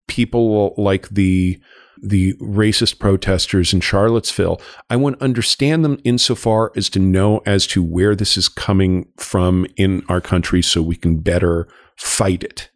people 0.09 0.75
like 0.77 1.09
the 1.11 1.61
the 2.03 2.35
racist 2.35 2.99
protesters 2.99 3.73
in 3.73 3.81
Charlottesville, 3.81 4.61
I 4.91 4.97
want 4.97 5.19
to 5.19 5.25
understand 5.25 5.85
them 5.85 5.99
insofar 6.05 6.73
as 6.77 6.89
to 6.91 6.99
know 6.99 7.43
as 7.47 7.67
to 7.69 7.83
where 7.83 8.15
this 8.15 8.37
is 8.37 8.49
coming 8.49 9.09
from 9.17 9.67
in 9.77 10.03
our 10.09 10.21
country 10.21 10.63
so 10.63 10.83
we 10.83 10.97
can 10.97 11.21
better 11.21 11.69
fight 11.97 12.43
it. 12.43 12.71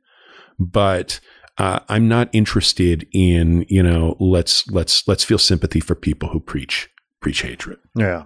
But 0.58 1.20
uh, 1.58 1.80
I'm 1.88 2.08
not 2.08 2.30
interested 2.32 3.06
in, 3.12 3.66
you 3.68 3.82
know, 3.82 4.16
let's 4.18 4.66
let's 4.70 5.06
let's 5.06 5.24
feel 5.24 5.38
sympathy 5.38 5.80
for 5.80 5.94
people 5.94 6.30
who 6.30 6.40
preach 6.40 6.88
preach 7.20 7.42
hatred. 7.42 7.78
Yeah. 7.94 8.24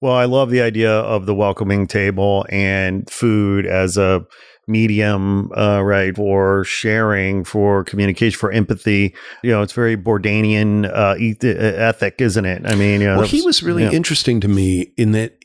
Well, 0.00 0.14
I 0.14 0.24
love 0.24 0.50
the 0.50 0.62
idea 0.62 0.90
of 0.90 1.26
the 1.26 1.34
welcoming 1.34 1.86
table 1.86 2.46
and 2.48 3.08
food 3.10 3.66
as 3.66 3.98
a 3.98 4.24
medium, 4.70 5.50
uh, 5.56 5.82
right, 5.82 6.14
for 6.16 6.64
sharing, 6.64 7.44
for 7.44 7.84
communication, 7.84 8.38
for 8.38 8.50
empathy. 8.52 9.14
You 9.42 9.50
know, 9.50 9.60
it's 9.62 9.72
very 9.72 9.96
Bourdainian 9.96 10.88
uh, 10.90 11.16
eth- 11.18 11.44
ethic, 11.44 12.20
isn't 12.20 12.44
it? 12.46 12.62
I 12.64 12.74
mean, 12.76 13.00
you 13.00 13.06
know, 13.08 13.12
well, 13.14 13.20
that's- 13.22 13.30
he 13.32 13.42
was 13.42 13.62
really 13.62 13.82
interesting 13.92 14.40
to 14.40 14.48
me 14.48 14.92
in 14.96 15.12
that 15.12 15.36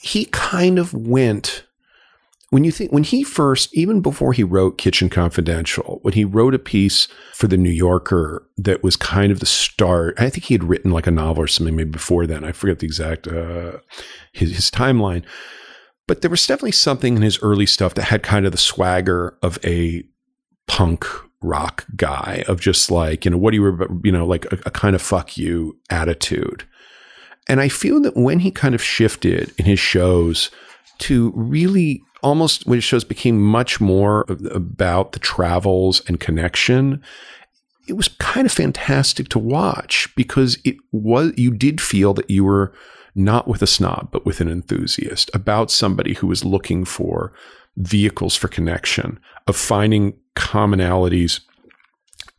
he 0.00 0.26
kind 0.26 0.78
of 0.78 0.92
went 0.94 1.64
when 2.50 2.62
you 2.62 2.70
think 2.70 2.92
when 2.92 3.02
he 3.02 3.24
first 3.24 3.74
even 3.74 4.00
before 4.00 4.32
he 4.32 4.44
wrote 4.44 4.78
kitchen 4.78 5.08
confidential 5.08 5.98
when 6.02 6.14
he 6.14 6.24
wrote 6.24 6.54
a 6.54 6.58
piece 6.58 7.08
for 7.32 7.48
the 7.48 7.56
new 7.56 7.70
yorker 7.70 8.46
that 8.56 8.80
was 8.82 8.96
kind 8.96 9.32
of 9.32 9.40
the 9.40 9.46
start 9.46 10.14
i 10.18 10.28
think 10.30 10.44
he 10.44 10.54
had 10.54 10.62
written 10.62 10.92
like 10.92 11.06
a 11.08 11.10
novel 11.10 11.42
or 11.42 11.46
something 11.48 11.74
maybe 11.74 11.90
before 11.90 12.26
then 12.28 12.44
i 12.44 12.52
forget 12.52 12.78
the 12.78 12.86
exact 12.86 13.26
uh, 13.26 13.78
his, 14.32 14.54
his 14.54 14.70
timeline 14.70 15.24
but 16.06 16.20
there 16.20 16.30
was 16.30 16.46
definitely 16.46 16.72
something 16.72 17.16
in 17.16 17.22
his 17.22 17.38
early 17.42 17.66
stuff 17.66 17.94
that 17.94 18.04
had 18.04 18.22
kind 18.22 18.46
of 18.46 18.52
the 18.52 18.58
swagger 18.58 19.36
of 19.42 19.58
a 19.64 20.04
punk 20.66 21.06
rock 21.42 21.86
guy 21.94 22.42
of 22.48 22.58
just 22.58 22.90
like 22.90 23.24
you 23.24 23.30
know 23.30 23.36
what 23.36 23.50
do 23.50 23.58
you 23.58 24.00
you 24.02 24.10
know 24.10 24.26
like 24.26 24.46
a, 24.46 24.58
a 24.66 24.70
kind 24.70 24.94
of 24.94 25.02
fuck 25.02 25.36
you 25.36 25.78
attitude. 25.90 26.64
And 27.46 27.60
i 27.60 27.68
feel 27.68 28.00
that 28.00 28.16
when 28.16 28.40
he 28.40 28.50
kind 28.50 28.74
of 28.74 28.82
shifted 28.82 29.52
in 29.58 29.66
his 29.66 29.78
shows 29.78 30.50
to 31.00 31.32
really 31.36 32.02
almost 32.22 32.66
when 32.66 32.78
his 32.78 32.84
shows 32.84 33.04
became 33.04 33.40
much 33.40 33.80
more 33.80 34.24
about 34.50 35.12
the 35.12 35.18
travels 35.18 36.00
and 36.08 36.18
connection 36.18 37.02
it 37.86 37.92
was 37.92 38.08
kind 38.08 38.46
of 38.46 38.52
fantastic 38.52 39.28
to 39.28 39.38
watch 39.38 40.08
because 40.16 40.58
it 40.64 40.76
was 40.92 41.32
you 41.36 41.50
did 41.50 41.80
feel 41.80 42.14
that 42.14 42.30
you 42.30 42.44
were 42.44 42.72
not 43.14 43.46
with 43.46 43.62
a 43.62 43.66
snob 43.66 44.08
but 44.10 44.26
with 44.26 44.40
an 44.40 44.48
enthusiast 44.48 45.30
about 45.34 45.70
somebody 45.70 46.14
who 46.14 46.26
was 46.26 46.44
looking 46.44 46.84
for 46.84 47.32
vehicles 47.76 48.36
for 48.36 48.48
connection 48.48 49.18
of 49.46 49.56
finding 49.56 50.14
commonalities 50.36 51.40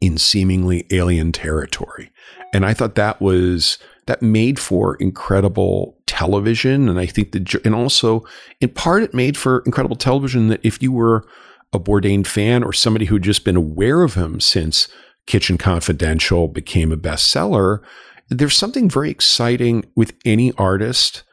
in 0.01 0.17
seemingly 0.17 0.85
alien 0.91 1.31
territory 1.31 2.11
and 2.53 2.65
i 2.65 2.73
thought 2.73 2.95
that 2.95 3.21
was 3.21 3.77
that 4.07 4.21
made 4.21 4.59
for 4.59 4.95
incredible 4.95 5.97
television. 6.05 6.87
And 6.87 6.99
I 6.99 7.05
think 7.05 7.31
that, 7.31 7.55
and 7.65 7.75
also 7.75 8.25
in 8.61 8.69
part, 8.69 9.03
it 9.03 9.13
made 9.13 9.37
for 9.37 9.63
incredible 9.65 9.95
television 9.95 10.47
that 10.47 10.61
if 10.63 10.81
you 10.81 10.91
were 10.91 11.27
a 11.73 11.79
Bourdain 11.79 12.25
fan 12.25 12.63
or 12.63 12.71
somebody 12.71 13.05
who'd 13.05 13.23
just 13.23 13.43
been 13.43 13.55
aware 13.55 14.03
of 14.03 14.13
him 14.13 14.39
since 14.39 14.87
Kitchen 15.25 15.57
Confidential 15.57 16.47
became 16.47 16.91
a 16.91 16.97
bestseller, 16.97 17.81
there's 18.29 18.57
something 18.57 18.89
very 18.89 19.09
exciting 19.09 19.85
with 19.95 20.13
any 20.25 20.51
artist 20.53 21.23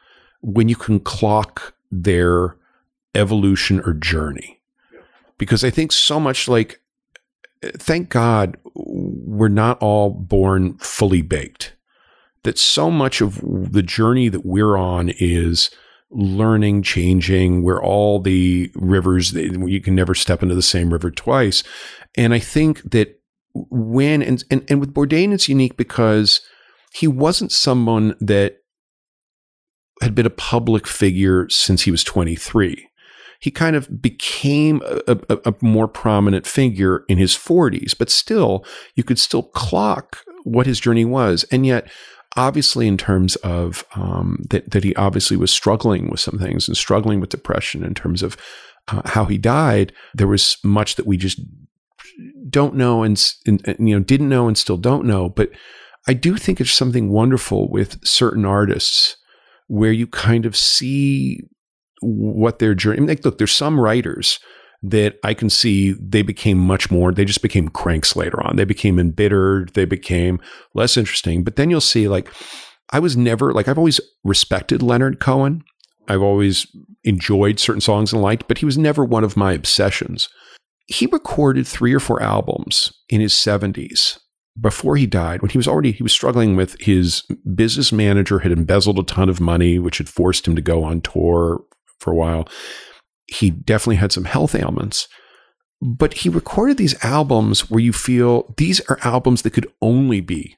when 0.41 0.69
you 0.69 0.75
can 0.75 0.99
clock 0.99 1.73
their 1.91 2.57
evolution 3.15 3.79
or 3.85 3.93
journey. 3.93 4.61
Because 5.37 5.63
I 5.63 5.69
think 5.69 5.91
so 5.91 6.19
much 6.19 6.47
like, 6.47 6.79
thank 7.63 8.09
God 8.09 8.57
we're 8.75 9.47
not 9.47 9.79
all 9.79 10.09
born 10.09 10.77
fully 10.77 11.21
baked 11.21 11.75
that 12.43 12.57
so 12.57 12.91
much 12.91 13.21
of 13.21 13.39
the 13.41 13.83
journey 13.83 14.29
that 14.29 14.45
we're 14.45 14.77
on 14.77 15.09
is 15.17 15.69
learning, 16.11 16.83
changing. 16.83 17.63
We're 17.63 17.81
all 17.81 18.19
the 18.19 18.69
rivers 18.75 19.33
you 19.33 19.81
can 19.81 19.95
never 19.95 20.13
step 20.13 20.43
into 20.43 20.55
the 20.55 20.61
same 20.61 20.91
river 20.91 21.09
twice. 21.09 21.63
And 22.15 22.33
I 22.33 22.39
think 22.39 22.83
that 22.91 23.19
when, 23.53 24.21
and, 24.21 24.43
and, 24.51 24.65
and 24.69 24.79
with 24.79 24.93
Bourdain, 24.93 25.33
it's 25.33 25.49
unique 25.49 25.77
because 25.77 26.41
he 26.93 27.07
wasn't 27.07 27.51
someone 27.51 28.15
that 28.19 28.57
had 30.01 30.15
been 30.15 30.25
a 30.25 30.31
public 30.31 30.87
figure 30.87 31.47
since 31.49 31.83
he 31.83 31.91
was 31.91 32.03
23 32.03 32.89
he 33.39 33.51
kind 33.51 33.75
of 33.75 34.01
became 34.01 34.81
a, 35.05 35.19
a, 35.29 35.37
a, 35.49 35.53
more 35.59 35.85
prominent 35.89 36.47
figure 36.47 37.03
in 37.09 37.17
his 37.17 37.35
40s, 37.35 37.93
but 37.97 38.09
still, 38.09 38.63
you 38.95 39.03
could 39.03 39.19
still 39.19 39.43
clock 39.43 40.23
what 40.45 40.65
his 40.65 40.79
journey 40.79 41.03
was. 41.03 41.43
And 41.51 41.65
yet, 41.65 41.91
obviously 42.35 42.87
in 42.87 42.97
terms 42.97 43.35
of 43.37 43.85
um, 43.95 44.43
that 44.49 44.71
that 44.71 44.83
he 44.83 44.95
obviously 44.95 45.37
was 45.37 45.51
struggling 45.51 46.09
with 46.09 46.19
some 46.19 46.39
things 46.39 46.67
and 46.67 46.75
struggling 46.75 47.19
with 47.19 47.29
depression 47.29 47.83
in 47.83 47.93
terms 47.93 48.23
of 48.23 48.37
uh, 48.87 49.01
how 49.05 49.25
he 49.25 49.37
died. 49.37 49.93
There 50.13 50.27
was 50.27 50.57
much 50.63 50.95
that 50.95 51.05
we 51.05 51.17
just 51.17 51.39
don't 52.49 52.75
know 52.75 53.03
and, 53.03 53.33
and, 53.45 53.61
and 53.67 53.89
you 53.89 53.97
know 53.97 54.03
didn't 54.03 54.29
know 54.29 54.47
and 54.47 54.57
still 54.57 54.77
don't 54.77 55.05
know. 55.05 55.29
But 55.29 55.49
I 56.07 56.13
do 56.13 56.37
think 56.37 56.59
it's 56.59 56.71
something 56.71 57.09
wonderful 57.09 57.69
with 57.69 58.05
certain 58.05 58.45
artists 58.45 59.17
where 59.67 59.91
you 59.91 60.07
kind 60.07 60.45
of 60.45 60.55
see 60.55 61.39
what 62.01 62.59
their 62.59 62.75
journey. 62.75 62.97
I 62.97 62.99
mean, 63.01 63.09
like, 63.09 63.25
look, 63.25 63.37
there's 63.37 63.53
some 63.53 63.79
writers 63.79 64.39
that 64.81 65.17
I 65.23 65.33
can 65.33 65.49
see 65.49 65.93
they 65.93 66.21
became 66.21 66.57
much 66.57 66.91
more, 66.91 67.13
they 67.13 67.23
just 67.23 67.41
became 67.41 67.69
cranks 67.69 68.17
later 68.17 68.45
on. 68.45 68.57
They 68.57 68.65
became 68.65 68.99
embittered, 68.99 69.73
they 69.73 69.85
became 69.85 70.41
less 70.73 70.97
interesting. 70.97 71.43
But 71.43 71.55
then 71.55 71.69
you'll 71.69 71.79
see, 71.79 72.09
like, 72.09 72.29
I 72.91 72.99
was 72.99 73.15
never, 73.15 73.53
like, 73.53 73.69
I've 73.69 73.77
always 73.77 74.01
respected 74.25 74.81
Leonard 74.81 75.21
Cohen. 75.21 75.63
I've 76.09 76.21
always 76.21 76.67
enjoyed 77.05 77.59
certain 77.59 77.79
songs 77.79 78.11
and 78.11 78.21
liked, 78.21 78.49
but 78.49 78.57
he 78.57 78.65
was 78.65 78.77
never 78.77 79.05
one 79.05 79.23
of 79.23 79.37
my 79.37 79.53
obsessions. 79.53 80.27
He 80.87 81.05
recorded 81.05 81.65
three 81.65 81.93
or 81.93 82.01
four 82.01 82.21
albums 82.21 82.91
in 83.07 83.21
his 83.21 83.33
70s 83.33 84.19
before 84.59 84.95
he 84.95 85.07
died, 85.07 85.41
when 85.41 85.49
he 85.49 85.57
was 85.57 85.67
already 85.67 85.91
he 85.91 86.03
was 86.03 86.11
struggling 86.11 86.55
with 86.55 86.79
his 86.79 87.23
business 87.55 87.91
manager 87.91 88.39
had 88.39 88.51
embezzled 88.51 88.99
a 88.99 89.03
ton 89.03 89.29
of 89.29 89.41
money, 89.41 89.79
which 89.79 89.97
had 89.97 90.09
forced 90.09 90.47
him 90.47 90.55
to 90.55 90.61
go 90.61 90.83
on 90.83 91.01
tour 91.01 91.63
for 91.99 92.11
a 92.11 92.15
while 92.15 92.47
he 93.27 93.49
definitely 93.49 93.97
had 93.97 94.11
some 94.11 94.25
health 94.25 94.55
ailments. 94.55 95.07
But 95.81 96.13
he 96.15 96.29
recorded 96.29 96.77
these 96.77 97.03
albums 97.03 97.69
where 97.69 97.79
you 97.79 97.91
feel 97.91 98.53
these 98.57 98.79
are 98.89 98.99
albums 99.01 99.41
that 99.41 99.51
could 99.51 99.71
only 99.81 100.21
be 100.21 100.55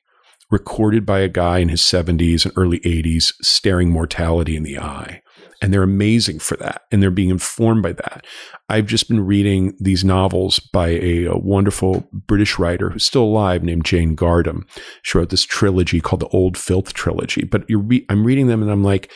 recorded 0.52 1.06
by 1.06 1.20
a 1.20 1.28
guy 1.28 1.60
in 1.60 1.70
his 1.70 1.82
70s 1.82 2.46
and 2.46 2.54
early 2.56 2.80
80s 2.82 3.34
staring 3.42 3.90
mortality 3.90 4.56
in 4.56 4.64
the 4.64 4.78
eye. 4.78 5.22
And 5.62 5.74
they're 5.74 5.84
amazing 5.84 6.40
for 6.40 6.58
that. 6.58 6.84
And 6.92 7.02
they're 7.02 7.12
being 7.12 7.30
informed 7.30 7.84
by 7.84 7.94
that. 7.94 8.26
I've 8.70 8.86
just 8.86 9.08
been 9.08 9.26
reading 9.26 9.76
these 9.80 10.04
novels 10.04 10.60
by 10.60 10.90
a, 10.90 11.26
a 11.26 11.38
wonderful 11.38 12.08
British 12.12 12.60
writer 12.60 12.90
who's 12.90 13.06
still 13.06 13.24
alive 13.24 13.64
named 13.64 13.86
Jane 13.86 14.16
Gardam. 14.16 14.64
She 15.04 15.18
wrote 15.18 15.30
this 15.30 15.44
trilogy 15.44 16.02
called 16.02 16.22
the 16.22 16.28
Old 16.28 16.58
Filth 16.58 16.94
Trilogy. 16.94 17.46
But 17.46 17.64
re- 17.70 18.06
I'm 18.10 18.26
reading 18.26 18.48
them 18.48 18.62
and 18.62 18.72
I'm 18.72 18.84
like, 18.84 19.12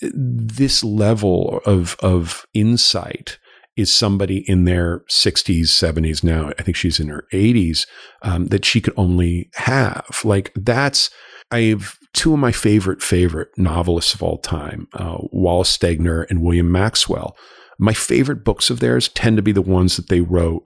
this 0.00 0.82
level 0.82 1.60
of 1.64 1.96
of 2.00 2.46
insight 2.54 3.38
is 3.76 3.94
somebody 3.94 4.38
in 4.50 4.64
their 4.64 5.00
60s 5.10 5.66
70s 5.66 6.24
now 6.24 6.50
i 6.58 6.62
think 6.62 6.76
she's 6.76 6.98
in 6.98 7.08
her 7.08 7.24
80s 7.32 7.86
um, 8.22 8.48
that 8.48 8.64
she 8.64 8.80
could 8.80 8.94
only 8.96 9.50
have 9.54 10.20
like 10.24 10.52
that's 10.56 11.10
i've 11.52 11.96
two 12.14 12.32
of 12.32 12.38
my 12.38 12.52
favorite 12.52 13.02
favorite 13.02 13.48
novelists 13.56 14.14
of 14.14 14.22
all 14.22 14.38
time 14.38 14.86
uh, 14.94 15.18
wallace 15.32 15.76
stegner 15.76 16.28
and 16.30 16.42
william 16.42 16.70
maxwell 16.70 17.36
my 17.78 17.92
favorite 17.92 18.44
books 18.44 18.70
of 18.70 18.80
theirs 18.80 19.08
tend 19.08 19.36
to 19.36 19.42
be 19.42 19.52
the 19.52 19.62
ones 19.62 19.96
that 19.96 20.08
they 20.08 20.20
wrote 20.20 20.64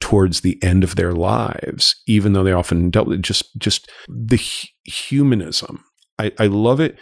towards 0.00 0.40
the 0.40 0.62
end 0.62 0.84
of 0.84 0.96
their 0.96 1.12
lives 1.12 1.96
even 2.06 2.32
though 2.32 2.44
they 2.44 2.52
often 2.52 2.90
dealt 2.90 3.08
with 3.08 3.22
just 3.22 3.56
just 3.58 3.90
the 4.08 4.40
humanism 4.84 5.84
I, 6.18 6.32
I 6.38 6.46
love 6.46 6.80
it. 6.80 6.96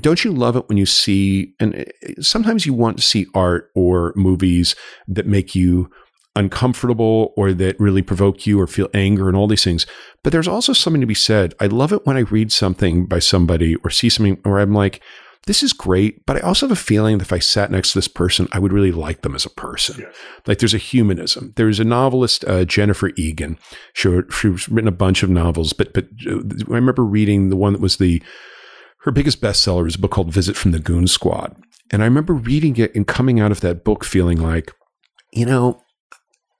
Don't 0.00 0.24
you 0.24 0.30
love 0.30 0.56
it 0.56 0.68
when 0.68 0.76
you 0.76 0.86
see, 0.86 1.54
and 1.58 1.74
eh, 1.74 1.84
sometimes 2.20 2.66
you 2.66 2.74
want 2.74 2.98
to 2.98 3.04
see 3.04 3.26
art 3.34 3.70
or 3.74 4.12
movies 4.14 4.74
that 5.06 5.26
make 5.26 5.54
you 5.54 5.90
uncomfortable 6.36 7.32
or 7.36 7.52
that 7.52 7.78
really 7.80 8.02
provoke 8.02 8.46
you 8.46 8.60
or 8.60 8.66
feel 8.66 8.88
anger 8.94 9.28
and 9.28 9.36
all 9.36 9.48
these 9.48 9.64
things. 9.64 9.86
But 10.22 10.32
there's 10.32 10.48
also 10.48 10.72
something 10.72 11.00
to 11.00 11.06
be 11.06 11.14
said. 11.14 11.54
I 11.60 11.66
love 11.66 11.92
it 11.92 12.06
when 12.06 12.16
I 12.16 12.20
read 12.20 12.52
something 12.52 13.06
by 13.06 13.18
somebody 13.18 13.74
or 13.76 13.90
see 13.90 14.08
something 14.08 14.38
where 14.42 14.60
I'm 14.60 14.74
like, 14.74 15.02
this 15.46 15.62
is 15.62 15.72
great, 15.72 16.26
but 16.26 16.36
I 16.36 16.40
also 16.40 16.66
have 16.66 16.76
a 16.76 16.80
feeling 16.80 17.16
that 17.18 17.24
if 17.24 17.32
I 17.32 17.38
sat 17.38 17.70
next 17.70 17.92
to 17.92 17.98
this 17.98 18.08
person, 18.08 18.48
I 18.52 18.58
would 18.58 18.72
really 18.72 18.92
like 18.92 19.22
them 19.22 19.34
as 19.34 19.46
a 19.46 19.50
person. 19.50 19.96
Yes. 20.00 20.14
Like 20.46 20.58
there's 20.58 20.74
a 20.74 20.78
humanism. 20.78 21.54
There's 21.56 21.80
a 21.80 21.84
novelist, 21.84 22.44
uh, 22.44 22.66
Jennifer 22.66 23.12
Egan. 23.16 23.58
She, 23.94 24.20
she's 24.30 24.68
written 24.68 24.88
a 24.88 24.92
bunch 24.92 25.22
of 25.22 25.30
novels, 25.30 25.72
but 25.72 25.94
but 25.94 26.04
uh, 26.26 26.40
I 26.70 26.74
remember 26.74 27.02
reading 27.02 27.48
the 27.48 27.56
one 27.56 27.72
that 27.72 27.80
was 27.80 27.96
the 27.96 28.22
her 29.02 29.10
biggest 29.10 29.40
bestseller 29.40 29.86
is 29.86 29.94
a 29.94 29.98
book 29.98 30.10
called 30.10 30.32
Visit 30.32 30.54
from 30.54 30.72
the 30.72 30.80
Goon 30.80 31.06
Squad. 31.06 31.56
And 31.90 32.02
I 32.02 32.04
remember 32.04 32.34
reading 32.34 32.76
it 32.76 32.94
and 32.94 33.06
coming 33.06 33.40
out 33.40 33.50
of 33.52 33.60
that 33.60 33.84
book 33.84 34.04
feeling 34.04 34.38
like, 34.38 34.72
you 35.32 35.46
know, 35.46 35.80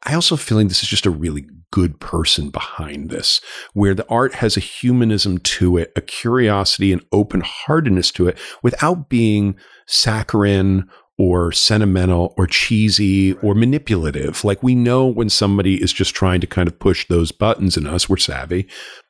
I 0.04 0.14
also 0.14 0.36
feeling 0.36 0.68
this 0.68 0.82
is 0.82 0.88
just 0.88 1.06
a 1.06 1.10
really 1.10 1.46
good 1.70 2.00
person 2.00 2.50
behind 2.50 3.10
this, 3.10 3.40
where 3.74 3.94
the 3.94 4.08
art 4.08 4.34
has 4.34 4.56
a 4.56 4.60
humanism 4.60 5.38
to 5.38 5.76
it, 5.76 5.92
a 5.96 6.00
curiosity 6.00 6.92
and 6.92 7.04
open 7.12 7.42
heartedness 7.44 8.10
to 8.12 8.28
it 8.28 8.38
without 8.62 9.08
being 9.08 9.56
saccharine 9.86 10.88
or 11.18 11.50
sentimental 11.50 12.32
or 12.36 12.46
cheesy 12.46 13.32
or 13.34 13.54
manipulative. 13.54 14.44
Like 14.44 14.62
we 14.62 14.74
know 14.74 15.06
when 15.06 15.28
somebody 15.28 15.82
is 15.82 15.92
just 15.92 16.14
trying 16.14 16.40
to 16.40 16.46
kind 16.46 16.68
of 16.68 16.78
push 16.78 17.06
those 17.08 17.32
buttons 17.32 17.76
in 17.76 17.86
us, 17.86 18.08
we're 18.08 18.18
savvy. 18.18 18.68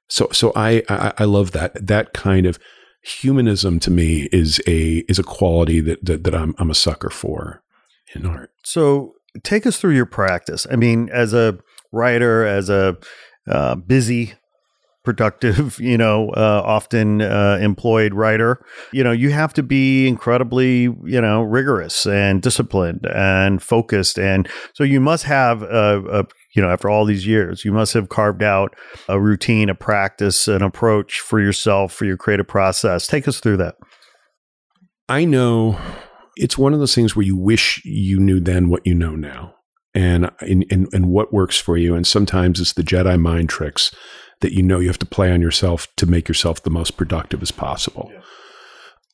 So, 0.09 0.29
so 0.33 0.53
I, 0.57 0.83
I, 0.89 1.13
I 1.19 1.25
love 1.25 1.53
that, 1.53 1.87
that 1.87 2.15
kind 2.15 2.47
of 2.47 2.59
humanism 3.03 3.79
to 3.81 3.91
me 3.91 4.29
is 4.33 4.61
a 4.67 5.05
is 5.09 5.19
a 5.19 5.23
quality 5.23 5.81
that 5.81 6.05
that, 6.05 6.25
that 6.25 6.35
I'm 6.35 6.55
I'm 6.59 6.71
a 6.71 6.75
sucker 6.75 7.11
for 7.11 7.63
in 8.15 8.27
art. 8.27 8.51
So 8.65 9.15
take 9.43 9.67
us 9.67 9.79
through 9.79 9.95
your 9.95 10.07
practice. 10.07 10.67
I 10.71 10.77
mean, 10.77 11.09
as 11.13 11.35
a 11.35 11.59
writer, 11.93 12.47
as 12.47 12.69
a 12.69 12.97
uh, 13.49 13.77
busy 13.77 14.35
productive, 15.05 15.81
you 15.81 15.97
know, 15.97 16.31
uh, 16.31 16.63
often 16.65 17.23
uh, 17.23 17.59
employed 17.61 18.13
writer, 18.13 18.63
you 18.93 19.03
know, 19.03 19.13
you 19.13 19.31
have 19.31 19.55
to 19.55 19.63
be 19.63 20.07
incredibly, 20.07 20.83
you 20.83 21.21
know, 21.21 21.43
rigorous 21.43 22.07
and 22.07 22.43
disciplined 22.43 23.07
and 23.07 23.63
focused. 23.63 24.19
And 24.19 24.49
so 24.75 24.85
you 24.85 25.01
must 25.01 25.25
have 25.25 25.63
a, 25.63 26.03
a 26.11 26.25
you 26.55 26.63
know, 26.63 26.71
after 26.71 26.91
all 26.91 27.05
these 27.05 27.27
years, 27.27 27.65
you 27.65 27.73
must 27.73 27.95
have 27.95 28.09
carved 28.09 28.43
out 28.43 28.75
a 29.09 29.21
routine, 29.21 29.69
a 29.69 29.75
practice, 29.75 30.49
an 30.49 30.63
approach 30.63 31.21
for 31.21 31.41
yourself, 31.41 31.93
for 31.93 32.05
your 32.05 32.17
creative 32.17 32.49
process. 32.49 33.07
Take 33.07 33.29
us 33.29 33.41
through 33.41 33.59
that. 33.59 33.77
I 35.09 35.25
know 35.25 35.79
it's 36.39 36.59
one 36.59 36.73
of 36.73 36.79
those 36.79 36.95
things 36.95 37.15
where 37.15 37.27
you 37.27 37.37
wish 37.37 37.83
you 37.85 38.19
knew 38.19 38.41
then 38.41 38.69
what 38.69 38.87
you 38.87 38.95
know 38.95 39.15
now 39.15 39.55
and, 39.95 40.31
and, 40.41 40.89
and 40.93 41.09
what 41.09 41.33
works 41.33 41.59
for 41.59 41.77
you. 41.77 41.95
And 41.95 42.07
sometimes 42.07 42.61
it's 42.61 42.73
the 42.73 42.83
Jedi 42.83 43.21
mind 43.21 43.49
tricks 43.49 43.95
that 44.41 44.53
you 44.53 44.63
know 44.63 44.79
you 44.79 44.89
have 44.89 44.99
to 44.99 45.07
play 45.07 45.33
on 45.33 45.41
yourself 45.41 45.89
to 45.97 46.07
make 46.07 46.29
yourself 46.29 46.63
the 46.63 46.71
most 46.71 46.97
productive 46.97 47.43
as 47.43 47.51
possible. 47.51 48.11
Yeah. 48.13 48.21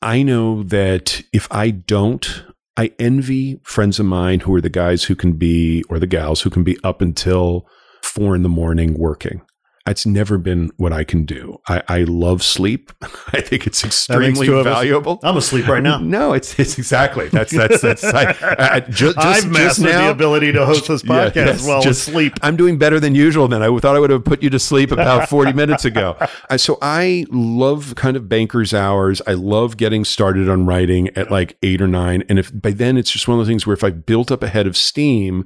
I 0.01 0.21
know 0.21 0.63
that 0.63 1.23
if 1.33 1.47
I 1.51 1.71
don't, 1.71 2.43
I 2.77 2.91
envy 2.99 3.59
friends 3.63 3.99
of 3.99 4.05
mine 4.05 4.41
who 4.41 4.53
are 4.53 4.61
the 4.61 4.69
guys 4.69 5.05
who 5.05 5.15
can 5.15 5.33
be, 5.33 5.83
or 5.89 5.97
the 5.97 6.07
gals 6.07 6.41
who 6.41 6.49
can 6.49 6.63
be 6.63 6.77
up 6.83 7.01
until 7.01 7.65
four 8.03 8.35
in 8.35 8.43
the 8.43 8.49
morning 8.49 8.93
working. 8.93 9.41
It's 9.87 10.05
never 10.05 10.39
been 10.39 10.71
what 10.77 10.91
I 10.91 11.03
can 11.03 11.25
do. 11.25 11.61
I, 11.67 11.83
I 11.87 12.03
love 12.05 12.41
sleep. 12.41 12.91
I 13.03 13.41
think 13.41 13.67
it's 13.67 13.83
extremely 13.83 14.47
valuable. 14.47 15.19
I'm 15.23 15.37
asleep 15.37 15.67
right 15.67 15.83
now. 15.83 15.99
No, 16.15 16.33
it's 16.33 16.57
it's 16.59 16.77
exactly 16.77 17.29
that's 17.29 17.51
that's 17.51 17.81
that's. 17.81 18.03
I, 18.03 18.35
I, 18.59 18.79
just, 18.81 19.17
I've 19.17 19.49
mastered 19.49 19.85
now, 19.85 20.05
the 20.05 20.11
ability 20.11 20.51
to 20.53 20.65
host 20.65 20.87
this 20.87 21.01
podcast 21.01 21.35
yeah, 21.35 21.45
yes, 21.45 21.65
well 21.65 21.81
just, 21.81 22.03
sleep. 22.03 22.33
I'm 22.41 22.55
doing 22.55 22.77
better 22.77 22.99
than 22.99 23.15
usual. 23.15 23.47
Then 23.47 23.61
I 23.61 23.79
thought 23.79 23.95
I 23.95 23.99
would 23.99 24.11
have 24.11 24.23
put 24.23 24.43
you 24.43 24.49
to 24.51 24.59
sleep 24.59 24.91
about 24.91 25.27
40 25.29 25.53
minutes 25.53 25.83
ago. 25.83 26.15
so 26.57 26.77
I 26.81 27.25
love 27.31 27.95
kind 27.95 28.15
of 28.15 28.29
banker's 28.29 28.73
hours. 28.73 29.21
I 29.25 29.33
love 29.33 29.77
getting 29.77 30.05
started 30.05 30.47
on 30.47 30.65
writing 30.65 31.09
at 31.17 31.31
like 31.31 31.57
eight 31.63 31.81
or 31.81 31.87
nine, 31.87 32.23
and 32.29 32.39
if 32.39 32.51
by 32.61 32.71
then 32.71 32.97
it's 32.97 33.11
just 33.11 33.27
one 33.27 33.39
of 33.39 33.39
those 33.39 33.51
things 33.51 33.65
where 33.65 33.73
if 33.73 33.83
I 33.83 33.89
built 33.89 34.31
up 34.31 34.43
a 34.43 34.47
head 34.47 34.67
of 34.67 34.77
steam, 34.77 35.45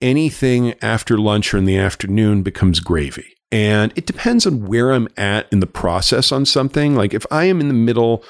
anything 0.00 0.74
after 0.82 1.16
lunch 1.16 1.54
or 1.54 1.58
in 1.58 1.64
the 1.64 1.78
afternoon 1.78 2.42
becomes 2.42 2.80
gravy. 2.80 3.34
And 3.54 3.92
it 3.94 4.06
depends 4.06 4.48
on 4.48 4.66
where 4.66 4.90
I'm 4.90 5.06
at 5.16 5.46
in 5.52 5.60
the 5.60 5.68
process 5.68 6.32
on 6.32 6.44
something. 6.44 6.96
Like 6.96 7.14
if 7.14 7.24
I 7.30 7.44
am 7.44 7.60
in 7.60 7.68
the 7.68 7.74
middle 7.74 8.24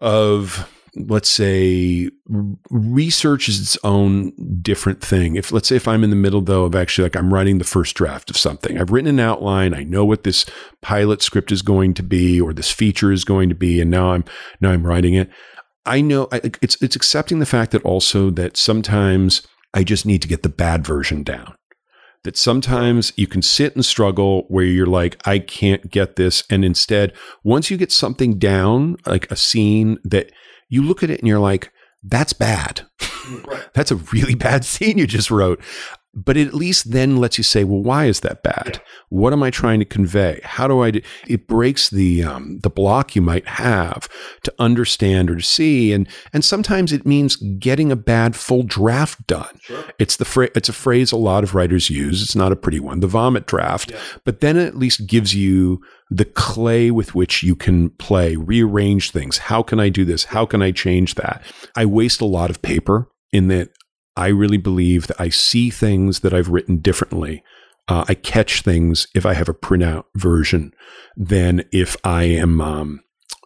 of, 0.00 0.68
let's 0.96 1.30
say, 1.30 2.10
research 2.68 3.48
is 3.48 3.60
its 3.60 3.78
own 3.84 4.32
different 4.60 5.02
thing. 5.02 5.36
If, 5.36 5.52
let's 5.52 5.68
say, 5.68 5.76
if 5.76 5.86
I'm 5.86 6.02
in 6.02 6.10
the 6.10 6.16
middle 6.16 6.40
though 6.40 6.64
of 6.64 6.74
actually 6.74 7.04
like 7.04 7.14
I'm 7.14 7.32
writing 7.32 7.58
the 7.58 7.64
first 7.64 7.94
draft 7.94 8.28
of 8.28 8.36
something, 8.36 8.76
I've 8.76 8.90
written 8.90 9.08
an 9.10 9.20
outline, 9.20 9.72
I 9.72 9.84
know 9.84 10.04
what 10.04 10.24
this 10.24 10.44
pilot 10.80 11.22
script 11.22 11.52
is 11.52 11.62
going 11.62 11.94
to 11.94 12.02
be 12.02 12.40
or 12.40 12.52
this 12.52 12.72
feature 12.72 13.12
is 13.12 13.22
going 13.24 13.50
to 13.50 13.54
be, 13.54 13.80
and 13.80 13.88
now 13.88 14.14
I'm, 14.14 14.24
now 14.60 14.72
I'm 14.72 14.84
writing 14.84 15.14
it. 15.14 15.30
I 15.86 16.00
know 16.00 16.26
I, 16.32 16.40
it's, 16.60 16.76
it's 16.82 16.96
accepting 16.96 17.38
the 17.38 17.46
fact 17.46 17.70
that 17.70 17.84
also 17.84 18.30
that 18.30 18.56
sometimes 18.56 19.46
I 19.74 19.84
just 19.84 20.04
need 20.04 20.22
to 20.22 20.28
get 20.28 20.42
the 20.42 20.48
bad 20.48 20.84
version 20.84 21.22
down 21.22 21.54
that 22.24 22.36
sometimes 22.36 23.12
you 23.16 23.26
can 23.26 23.42
sit 23.42 23.74
and 23.74 23.84
struggle 23.84 24.44
where 24.48 24.64
you're 24.64 24.86
like, 24.86 25.20
I 25.26 25.38
can't 25.38 25.90
get 25.90 26.16
this. 26.16 26.44
And 26.50 26.64
instead, 26.64 27.12
once 27.42 27.70
you 27.70 27.76
get 27.76 27.92
something 27.92 28.38
down, 28.38 28.96
like 29.06 29.30
a 29.30 29.36
scene 29.36 29.98
that 30.04 30.30
you 30.68 30.82
look 30.82 31.02
at 31.02 31.10
it 31.10 31.18
and 31.20 31.28
you're 31.28 31.38
like, 31.38 31.72
that's 32.02 32.32
bad. 32.32 32.82
Right. 33.46 33.68
that's 33.74 33.90
a 33.90 33.96
really 33.96 34.34
bad 34.48 34.64
scene 34.64 34.98
you 34.98 35.06
just 35.06 35.30
wrote 35.30 35.62
but 36.12 36.36
it 36.36 36.48
at 36.48 36.54
least 36.54 36.90
then 36.90 37.18
lets 37.18 37.38
you 37.38 37.44
say, 37.44 37.62
well, 37.62 37.82
why 37.82 38.06
is 38.06 38.20
that 38.20 38.42
bad? 38.42 38.72
Yeah. 38.74 38.80
What 39.10 39.32
am 39.32 39.42
I 39.42 39.50
trying 39.50 39.78
to 39.78 39.84
convey? 39.84 40.40
How 40.42 40.66
do 40.66 40.80
I 40.80 40.90
do? 40.90 41.00
It 41.28 41.46
breaks 41.46 41.88
the 41.88 42.24
um, 42.24 42.58
the 42.62 42.70
block 42.70 43.14
you 43.14 43.22
might 43.22 43.46
have 43.46 44.08
to 44.42 44.52
understand 44.58 45.30
or 45.30 45.36
to 45.36 45.42
see, 45.42 45.92
and 45.92 46.08
and 46.32 46.44
sometimes 46.44 46.92
it 46.92 47.06
means 47.06 47.36
getting 47.36 47.92
a 47.92 47.96
bad 47.96 48.34
full 48.34 48.64
draft 48.64 49.26
done. 49.26 49.58
Sure. 49.60 49.84
It's 49.98 50.16
the 50.16 50.24
fra- 50.24 50.50
it's 50.54 50.68
a 50.68 50.72
phrase 50.72 51.12
a 51.12 51.16
lot 51.16 51.44
of 51.44 51.54
writers 51.54 51.90
use. 51.90 52.22
It's 52.22 52.36
not 52.36 52.52
a 52.52 52.56
pretty 52.56 52.80
one, 52.80 53.00
the 53.00 53.06
vomit 53.06 53.46
draft, 53.46 53.92
yeah. 53.92 54.00
but 54.24 54.40
then 54.40 54.56
it 54.56 54.66
at 54.66 54.76
least 54.76 55.06
gives 55.06 55.34
you 55.34 55.80
the 56.10 56.24
clay 56.24 56.90
with 56.90 57.14
which 57.14 57.44
you 57.44 57.54
can 57.54 57.90
play, 57.90 58.34
rearrange 58.34 59.12
things. 59.12 59.38
How 59.38 59.62
can 59.62 59.78
I 59.78 59.88
do 59.88 60.04
this? 60.04 60.24
How 60.24 60.44
can 60.44 60.60
I 60.60 60.72
change 60.72 61.14
that? 61.14 61.42
I 61.76 61.86
waste 61.86 62.20
a 62.20 62.26
lot 62.26 62.50
of 62.50 62.62
paper 62.62 63.08
in 63.32 63.46
that 63.48 63.70
I 64.20 64.28
really 64.28 64.58
believe 64.58 65.06
that 65.06 65.18
I 65.18 65.30
see 65.30 65.70
things 65.70 66.20
that 66.20 66.34
I've 66.34 66.50
written 66.50 66.76
differently. 66.76 67.42
Uh, 67.88 68.04
I 68.06 68.14
catch 68.14 68.60
things 68.60 69.06
if 69.14 69.24
I 69.24 69.32
have 69.32 69.48
a 69.48 69.54
printout 69.54 70.04
version 70.14 70.74
than 71.16 71.64
if 71.72 71.96
I 72.04 72.24
am 72.24 72.60
um, 72.60 73.00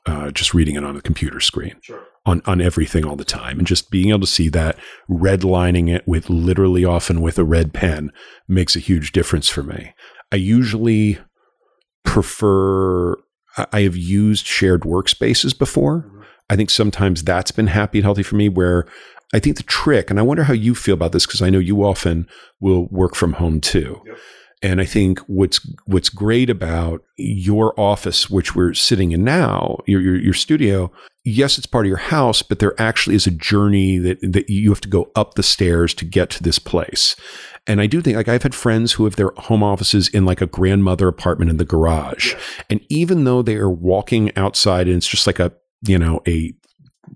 uh, 0.04 0.32
just 0.32 0.52
reading 0.52 0.74
it 0.74 0.84
on 0.84 0.96
a 0.96 1.00
computer 1.00 1.38
screen 1.38 1.76
sure. 1.80 2.02
on, 2.26 2.42
on 2.44 2.60
everything 2.60 3.04
all 3.04 3.14
the 3.14 3.24
time. 3.24 3.58
And 3.58 3.68
just 3.68 3.92
being 3.92 4.08
able 4.08 4.22
to 4.22 4.26
see 4.26 4.48
that, 4.48 4.76
redlining 5.08 5.88
it 5.88 6.06
with 6.08 6.28
literally 6.28 6.84
often 6.84 7.20
with 7.20 7.38
a 7.38 7.44
red 7.44 7.72
pen 7.72 8.10
makes 8.48 8.74
a 8.74 8.80
huge 8.80 9.12
difference 9.12 9.48
for 9.48 9.62
me. 9.62 9.94
I 10.32 10.36
usually 10.36 11.20
prefer, 12.04 13.14
I 13.72 13.82
have 13.82 13.96
used 13.96 14.44
shared 14.44 14.82
workspaces 14.82 15.56
before. 15.56 16.02
Mm-hmm. 16.02 16.20
I 16.50 16.56
think 16.56 16.68
sometimes 16.68 17.22
that's 17.22 17.52
been 17.52 17.68
happy 17.68 17.98
and 17.98 18.04
healthy 18.04 18.22
for 18.22 18.34
me 18.34 18.48
where 18.48 18.86
I 19.34 19.40
think 19.40 19.56
the 19.56 19.64
trick, 19.64 20.10
and 20.10 20.20
I 20.20 20.22
wonder 20.22 20.44
how 20.44 20.52
you 20.54 20.76
feel 20.76 20.94
about 20.94 21.10
this 21.10 21.26
because 21.26 21.42
I 21.42 21.50
know 21.50 21.58
you 21.58 21.82
often 21.82 22.28
will 22.60 22.86
work 22.86 23.16
from 23.16 23.34
home 23.34 23.60
too. 23.60 24.00
Yep. 24.06 24.18
And 24.62 24.80
I 24.80 24.84
think 24.84 25.18
what's 25.26 25.60
what's 25.86 26.08
great 26.08 26.48
about 26.48 27.02
your 27.16 27.78
office, 27.78 28.30
which 28.30 28.54
we're 28.54 28.72
sitting 28.72 29.10
in 29.10 29.24
now, 29.24 29.78
your, 29.86 30.00
your, 30.00 30.16
your 30.16 30.32
studio, 30.34 30.90
yes, 31.24 31.58
it's 31.58 31.66
part 31.66 31.84
of 31.84 31.88
your 31.88 31.98
house, 31.98 32.42
but 32.42 32.60
there 32.60 32.80
actually 32.80 33.16
is 33.16 33.26
a 33.26 33.32
journey 33.32 33.98
that 33.98 34.20
that 34.22 34.48
you 34.48 34.70
have 34.70 34.80
to 34.82 34.88
go 34.88 35.10
up 35.16 35.34
the 35.34 35.42
stairs 35.42 35.92
to 35.94 36.04
get 36.04 36.30
to 36.30 36.42
this 36.42 36.60
place. 36.60 37.16
And 37.66 37.80
I 37.80 37.86
do 37.86 38.00
think, 38.00 38.16
like, 38.16 38.28
I've 38.28 38.42
had 38.42 38.54
friends 38.54 38.92
who 38.92 39.04
have 39.04 39.16
their 39.16 39.32
home 39.36 39.62
offices 39.62 40.08
in 40.08 40.24
like 40.24 40.42
a 40.42 40.46
grandmother 40.46 41.08
apartment 41.08 41.50
in 41.50 41.56
the 41.56 41.64
garage, 41.64 42.34
yeah. 42.34 42.40
and 42.70 42.80
even 42.88 43.24
though 43.24 43.42
they 43.42 43.56
are 43.56 43.70
walking 43.70 44.34
outside 44.36 44.86
and 44.86 44.96
it's 44.96 45.08
just 45.08 45.26
like 45.26 45.40
a 45.40 45.52
you 45.82 45.98
know 45.98 46.22
a 46.28 46.54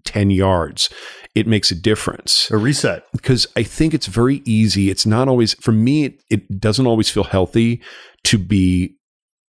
10 0.04 0.30
yards 0.30 0.90
it 1.34 1.46
makes 1.46 1.70
a 1.70 1.74
difference. 1.74 2.50
A 2.50 2.56
reset. 2.56 3.04
Because 3.12 3.46
I 3.56 3.62
think 3.62 3.94
it's 3.94 4.06
very 4.06 4.42
easy. 4.44 4.90
It's 4.90 5.06
not 5.06 5.28
always, 5.28 5.54
for 5.54 5.72
me, 5.72 6.04
it, 6.04 6.22
it 6.30 6.60
doesn't 6.60 6.86
always 6.86 7.10
feel 7.10 7.24
healthy 7.24 7.80
to 8.24 8.38
be 8.38 8.96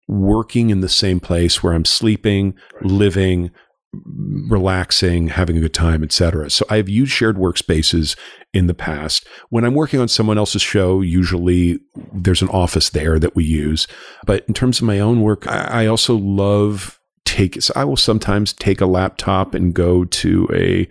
working 0.09 0.71
in 0.71 0.81
the 0.81 0.89
same 0.89 1.21
place 1.21 1.63
where 1.63 1.73
I'm 1.73 1.85
sleeping, 1.85 2.55
right. 2.75 2.85
living, 2.85 3.51
relaxing, 4.49 5.29
having 5.29 5.57
a 5.57 5.61
good 5.61 5.75
time, 5.75 6.03
etc. 6.03 6.51
So 6.51 6.65
I've 6.69 6.89
used 6.89 7.13
shared 7.13 7.37
workspaces 7.37 8.17
in 8.53 8.67
the 8.67 8.75
past. 8.75 9.27
When 9.51 9.65
I'm 9.65 9.75
working 9.75 10.01
on 10.01 10.09
someone 10.09 10.39
else's 10.39 10.63
show, 10.63 11.01
usually 11.01 11.81
there's 12.13 12.43
an 12.43 12.49
office 12.49 12.91
there 12.91 13.19
that 13.19 13.37
we 13.37 13.45
use. 13.45 13.87
But 14.27 14.45
in 14.47 14.55
terms 14.55 14.79
of 14.79 14.87
my 14.87 15.01
own 15.01 15.21
work, 15.23 15.47
I, 15.47 15.85
I 15.85 15.87
also 15.87 16.17
love 16.17 17.01
take 17.25 17.61
so 17.63 17.73
I 17.75 17.85
will 17.85 17.97
sometimes 17.97 18.53
take 18.53 18.81
a 18.81 18.87
laptop 18.87 19.55
and 19.55 19.75
go 19.75 20.05
to 20.05 20.49
a 20.53 20.89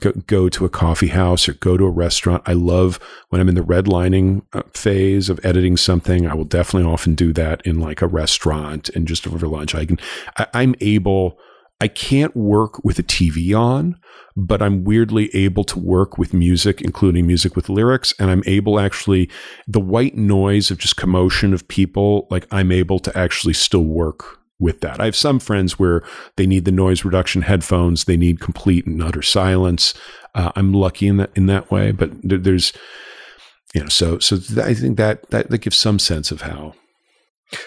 go, 0.00 0.12
go 0.26 0.48
to 0.48 0.64
a 0.64 0.68
coffee 0.68 1.08
house 1.08 1.48
or 1.48 1.54
go 1.54 1.76
to 1.76 1.84
a 1.84 1.90
restaurant. 1.90 2.42
I 2.46 2.52
love 2.52 2.98
when 3.28 3.40
I'm 3.40 3.48
in 3.48 3.54
the 3.54 3.62
redlining 3.62 4.42
uh, 4.52 4.62
phase 4.72 5.28
of 5.28 5.40
editing 5.44 5.76
something. 5.76 6.26
I 6.26 6.34
will 6.34 6.44
definitely 6.44 6.90
often 6.90 7.14
do 7.14 7.32
that 7.34 7.60
in 7.66 7.80
like 7.80 8.02
a 8.02 8.06
restaurant 8.06 8.88
and 8.90 9.06
just 9.06 9.26
over 9.26 9.46
lunch. 9.46 9.74
I 9.74 9.86
can, 9.86 9.98
I, 10.38 10.46
I'm 10.54 10.74
able, 10.80 11.38
I 11.80 11.88
can't 11.88 12.34
work 12.36 12.84
with 12.84 12.98
a 12.98 13.02
TV 13.02 13.58
on, 13.58 13.98
but 14.36 14.62
I'm 14.62 14.84
weirdly 14.84 15.34
able 15.34 15.64
to 15.64 15.78
work 15.78 16.18
with 16.18 16.34
music, 16.34 16.80
including 16.80 17.26
music 17.26 17.54
with 17.56 17.68
lyrics. 17.68 18.14
And 18.18 18.30
I'm 18.30 18.42
able 18.46 18.80
actually, 18.80 19.30
the 19.66 19.80
white 19.80 20.16
noise 20.16 20.70
of 20.70 20.78
just 20.78 20.96
commotion 20.96 21.52
of 21.52 21.68
people, 21.68 22.26
like 22.30 22.46
I'm 22.50 22.72
able 22.72 22.98
to 23.00 23.16
actually 23.16 23.54
still 23.54 23.84
work 23.84 24.40
with 24.64 24.80
that. 24.80 25.00
I 25.00 25.04
have 25.04 25.14
some 25.14 25.38
friends 25.38 25.78
where 25.78 26.02
they 26.36 26.46
need 26.46 26.64
the 26.64 26.72
noise 26.72 27.04
reduction 27.04 27.42
headphones, 27.42 28.04
they 28.04 28.16
need 28.16 28.40
complete 28.40 28.86
and 28.86 29.00
utter 29.02 29.22
silence. 29.22 29.94
Uh, 30.34 30.50
I'm 30.56 30.72
lucky 30.72 31.06
in 31.06 31.18
that 31.18 31.30
in 31.36 31.46
that 31.46 31.70
way, 31.70 31.92
but 31.92 32.10
there, 32.22 32.38
there's 32.38 32.72
you 33.74 33.82
know, 33.82 33.88
so 33.88 34.18
so 34.18 34.38
th- 34.38 34.58
I 34.58 34.74
think 34.74 34.96
that, 34.96 35.30
that 35.30 35.50
that 35.50 35.58
gives 35.58 35.76
some 35.76 35.98
sense 35.98 36.32
of 36.32 36.40
how. 36.40 36.74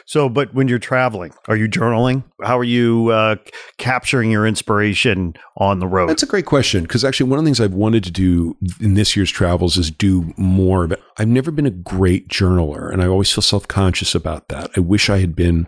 So, 0.05 0.27
but 0.27 0.53
when 0.53 0.67
you're 0.67 0.79
traveling, 0.79 1.33
are 1.47 1.55
you 1.55 1.69
journaling? 1.69 2.23
How 2.43 2.57
are 2.57 2.63
you 2.63 3.09
uh, 3.09 3.35
capturing 3.77 4.31
your 4.31 4.45
inspiration 4.45 5.35
on 5.57 5.79
the 5.79 5.87
road? 5.87 6.09
That's 6.09 6.23
a 6.23 6.27
great 6.27 6.45
question 6.45 6.81
because 6.83 7.05
actually, 7.05 7.29
one 7.29 7.39
of 7.39 7.45
the 7.45 7.47
things 7.47 7.61
I've 7.61 7.73
wanted 7.73 8.03
to 8.05 8.11
do 8.11 8.57
in 8.81 8.95
this 8.95 9.15
year's 9.15 9.31
travels 9.31 9.77
is 9.77 9.91
do 9.91 10.33
more. 10.35 10.87
But 10.87 11.01
I've 11.17 11.27
never 11.27 11.51
been 11.51 11.67
a 11.67 11.71
great 11.71 12.27
journaler, 12.27 12.91
and 12.91 13.01
I 13.01 13.07
always 13.07 13.31
feel 13.31 13.43
self 13.43 13.67
conscious 13.67 14.15
about 14.15 14.47
that. 14.49 14.71
I 14.75 14.79
wish 14.79 15.09
I 15.09 15.19
had 15.19 15.35
been 15.35 15.67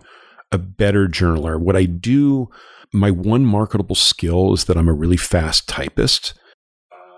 a 0.52 0.58
better 0.58 1.08
journaler. 1.08 1.60
What 1.60 1.76
I 1.76 1.86
do, 1.86 2.50
my 2.92 3.12
one 3.12 3.46
marketable 3.46 3.96
skill 3.96 4.54
is 4.54 4.66
that 4.66 4.78
I'm 4.78 4.90
a 4.90 4.94
really 4.94 5.18
fast 5.18 5.68
typist. 5.68 6.34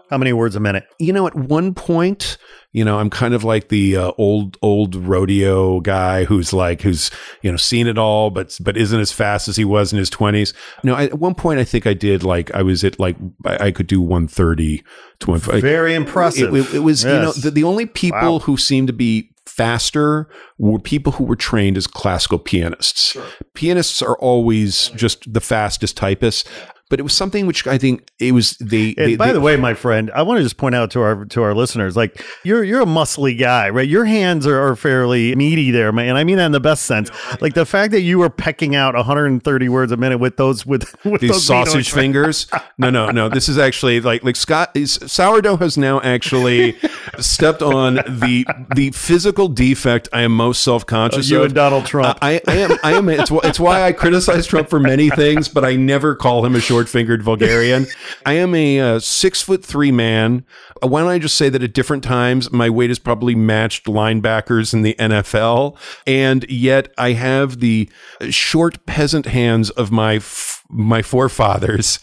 How 0.10 0.18
many 0.18 0.34
words 0.34 0.58
a 0.58 0.60
minute? 0.60 0.84
You 1.00 1.14
know, 1.14 1.26
at 1.26 1.36
one 1.36 1.74
point, 1.74 2.38
you 2.74 2.84
know, 2.84 3.00
I'm 3.00 3.10
kind 3.10 3.34
of 3.34 3.46
like 3.46 3.70
the 3.70 3.96
uh, 3.96 4.12
old 4.18 4.58
old 4.62 4.94
rodeo 4.94 5.80
guy 5.80 6.26
who's 6.26 6.52
like 6.52 6.82
who's 6.82 7.10
you 7.42 7.50
know 7.50 7.56
seen 7.56 7.88
it 7.88 7.98
all, 7.98 8.30
but 8.30 8.58
but 8.60 8.76
isn't 8.76 9.00
as 9.00 9.14
fast 9.14 9.48
as 9.48 9.56
he 9.56 9.64
was 9.64 9.94
in 9.94 10.00
his 10.00 10.10
20s. 10.10 10.54
No, 10.84 10.96
I, 10.96 11.06
at 11.06 11.20
one 11.20 11.34
point 11.34 11.62
I 11.62 11.64
think 11.64 11.88
I 11.88 11.94
did 11.94 12.26
like 12.26 12.54
I 12.54 12.62
was 12.62 12.84
at 12.84 13.00
like 13.00 13.16
I, 13.46 13.68
I 13.68 13.72
could 13.72 13.88
do 13.88 14.02
130 14.02 14.84
to 15.20 15.28
150. 15.32 15.62
Very 15.62 15.94
impressive. 15.94 16.54
It, 16.54 16.60
it, 16.60 16.76
it 16.76 16.80
was 16.80 17.06
you 17.06 17.10
know 17.12 17.32
the, 17.32 17.50
the 17.50 17.64
only 17.64 17.86
people 17.86 18.20
Wow. 18.34 18.40
who 18.40 18.58
seemed 18.58 18.88
to 18.88 18.94
be 18.94 19.31
faster 19.46 20.30
were 20.58 20.80
people 20.80 21.14
who 21.14 21.24
were 21.24 21.36
trained 21.36 21.78
as 21.78 21.88
classical 21.88 22.40
pianists. 22.40 23.18
Pianists 23.54 24.02
are 24.02 24.18
always 24.18 24.90
just 24.90 25.34
the 25.34 25.42
fastest 25.42 25.98
typists. 25.98 26.48
But 26.92 27.00
it 27.00 27.04
was 27.04 27.14
something 27.14 27.48
which 27.48 27.66
I 27.66 27.80
think 27.80 28.08
it 28.20 28.34
was 28.34 28.58
the. 28.58 28.94
And 29.00 29.08
they- 29.08 29.16
by 29.16 29.28
they- 29.28 29.34
the 29.34 29.42
way, 29.42 29.56
my 29.56 29.74
friend, 29.74 30.12
I 30.14 30.22
want 30.22 30.38
to 30.38 30.44
just 30.44 30.58
point 30.58 30.76
out 30.76 30.92
to 30.92 31.02
our 31.02 31.26
to 31.26 31.42
our 31.42 31.56
listeners, 31.56 31.96
like 31.98 32.24
you're 32.44 32.64
you're 32.64 32.82
a 32.82 32.86
muscly 32.86 33.36
guy, 33.40 33.70
right? 33.70 33.88
Your 33.88 34.06
hands 34.06 34.46
are, 34.46 34.60
are 34.62 34.76
fairly 34.76 35.34
meaty 35.36 35.72
there, 35.72 35.92
man. 35.92 36.10
And 36.10 36.18
I 36.20 36.24
mean 36.24 36.38
that 36.38 36.46
in 36.46 36.52
the 36.52 36.60
best 36.60 36.84
sense. 36.84 37.10
Like 37.42 37.54
the 37.56 37.66
fact 37.66 37.92
that 37.94 38.02
you 38.02 38.20
were 38.20 38.30
pecking 38.30 38.76
out 38.76 38.94
130 38.94 39.70
words 39.70 39.92
a 39.92 39.98
minute 39.98 40.18
with 40.20 40.38
those 40.38 40.66
with, 40.66 40.94
with 41.06 41.22
these 41.22 41.32
those 41.32 41.46
sausage 41.46 41.92
fingers. 41.92 42.46
No, 42.78 42.90
no, 42.90 43.10
no. 43.10 43.30
This 43.30 43.48
is 43.50 43.58
actually 43.58 44.02
like 44.02 44.24
like 44.24 44.36
Scott 44.36 44.72
is 44.76 45.00
sourdough 45.08 45.58
has 45.58 45.78
now 45.78 46.02
actually 46.02 46.78
stepped 47.20 47.62
on 47.62 47.96
the 47.96 48.46
the 48.76 48.92
physical 48.92 49.48
defect 49.48 50.10
I 50.12 50.22
am 50.24 50.34
most 50.36 50.62
self 50.62 50.86
conscious 50.86 51.30
You 51.30 51.40
of. 51.40 51.46
and 51.46 51.54
Donald 51.56 51.86
Trump. 51.86 52.18
I, 52.22 52.42
I 52.48 52.58
am. 52.58 52.72
I 52.84 52.94
am. 52.94 53.08
It's, 53.10 53.32
it's 53.32 53.60
why 53.60 53.84
I 53.84 53.94
criticize 53.94 54.46
Trump 54.46 54.70
for 54.70 54.80
many 54.80 55.10
things, 55.10 55.48
but 55.48 55.64
I 55.64 55.76
never 55.76 56.16
call 56.16 56.46
him 56.46 56.56
a 56.56 56.60
short-fingered 56.82 57.22
vulgarian. 57.22 57.86
I 58.26 58.34
am 58.34 58.56
a 58.56 58.80
uh, 58.80 59.00
six 59.00 59.42
foot 59.42 59.64
three 59.64 59.92
man. 59.92 60.44
Uh, 60.84 60.88
Why 60.88 61.02
don't 61.02 61.10
I 61.10 61.20
just 61.20 61.38
say 61.38 61.50
that 61.50 61.62
at 61.64 61.74
different 61.74 62.04
times 62.04 62.52
my 62.52 62.70
weight 62.70 62.90
has 62.90 63.00
probably 63.00 63.36
matched 63.36 63.86
linebackers 63.86 64.74
in 64.74 64.82
the 64.82 64.96
NFL, 64.96 65.78
and 66.08 66.50
yet 66.50 66.92
I 66.98 67.14
have 67.14 67.60
the 67.60 67.90
short 68.30 68.86
peasant 68.86 69.28
hands 69.28 69.70
of 69.72 69.92
my. 69.92 70.16
F- 70.16 70.61
my 70.72 71.02
forefathers, 71.02 72.00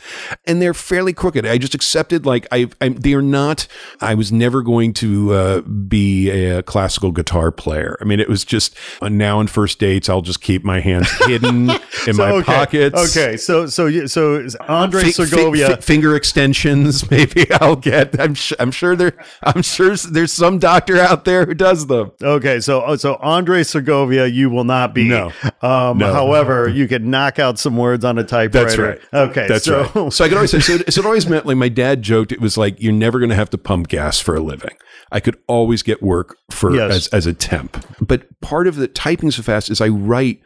and 0.46 0.60
they're 0.60 0.74
fairly 0.74 1.12
crooked. 1.12 1.46
I 1.46 1.58
just 1.58 1.74
accepted, 1.74 2.26
like 2.26 2.46
I, 2.52 2.68
I'm, 2.80 2.94
they 2.94 3.14
are 3.14 3.22
not. 3.22 3.66
I 4.00 4.14
was 4.14 4.30
never 4.32 4.62
going 4.62 4.92
to 4.94 5.32
uh, 5.32 5.60
be 5.62 6.30
a 6.30 6.62
classical 6.62 7.12
guitar 7.12 7.50
player. 7.50 7.96
I 8.00 8.04
mean, 8.04 8.20
it 8.20 8.28
was 8.28 8.44
just 8.44 8.76
uh, 9.00 9.08
now 9.08 9.38
on 9.38 9.46
first 9.46 9.78
dates, 9.78 10.08
I'll 10.08 10.22
just 10.22 10.40
keep 10.40 10.64
my 10.64 10.80
hands 10.80 11.08
hidden 11.26 11.70
in 12.06 12.16
my 12.16 12.30
okay, 12.32 12.42
pockets. 12.44 13.16
Okay, 13.16 13.36
so 13.36 13.66
so 13.66 13.86
you- 13.86 14.06
so 14.08 14.46
Andre 14.68 15.02
fi- 15.04 15.10
Segovia. 15.12 15.68
fi- 15.76 15.80
finger 15.80 16.14
extensions, 16.16 17.10
maybe 17.10 17.50
I'll 17.54 17.76
get. 17.76 18.18
I'm, 18.20 18.34
sh- 18.34 18.52
I'm 18.58 18.70
sure 18.70 18.96
there. 18.96 19.12
I'm 19.42 19.62
sure 19.62 19.96
there's 19.96 20.32
some 20.32 20.58
doctor 20.58 20.98
out 21.00 21.24
there 21.24 21.44
who 21.46 21.54
does 21.54 21.86
them. 21.86 22.12
Okay, 22.22 22.60
so 22.60 22.84
oh, 22.84 22.96
so 22.96 23.16
Andre 23.20 23.62
Segovia, 23.62 24.26
you 24.26 24.50
will 24.50 24.64
not 24.64 24.94
be. 24.94 25.08
No. 25.08 25.32
Um, 25.62 25.98
No. 25.98 26.12
However, 26.12 26.68
you 26.68 26.86
can 26.88 27.10
knock 27.10 27.38
out 27.38 27.58
some 27.58 27.76
words 27.76 28.04
on 28.04 28.18
a 28.18 28.24
typewriter. 28.24 28.57
That's 28.62 28.78
right. 28.78 29.00
Okay, 29.12 29.46
That's 29.48 29.64
so, 29.64 29.90
right. 29.94 30.12
So 30.12 30.24
I 30.24 30.28
could 30.28 30.36
always 30.36 30.50
say, 30.50 30.61
so, 30.61 30.78
so 30.88 31.00
it 31.00 31.06
always 31.06 31.26
meant 31.28 31.46
like 31.46 31.56
my 31.56 31.68
dad 31.68 32.02
joked 32.02 32.32
it 32.32 32.40
was 32.40 32.56
like 32.56 32.80
you're 32.80 32.92
never 32.92 33.18
going 33.18 33.30
to 33.30 33.34
have 33.36 33.50
to 33.50 33.59
pump 33.59 33.88
gas 33.88 34.18
for 34.20 34.34
a 34.34 34.40
living. 34.40 34.76
I 35.11 35.20
could 35.20 35.36
always 35.46 35.82
get 35.82 36.02
work 36.02 36.36
for 36.50 36.74
Yes. 36.74 36.92
as 36.92 37.09
as 37.09 37.26
a 37.26 37.32
temp. 37.32 37.84
But 38.00 38.26
part 38.40 38.66
of 38.66 38.76
the 38.76 38.88
typing 38.88 39.30
so 39.30 39.42
fast 39.42 39.70
is 39.70 39.80
I 39.80 39.88
write 39.88 40.40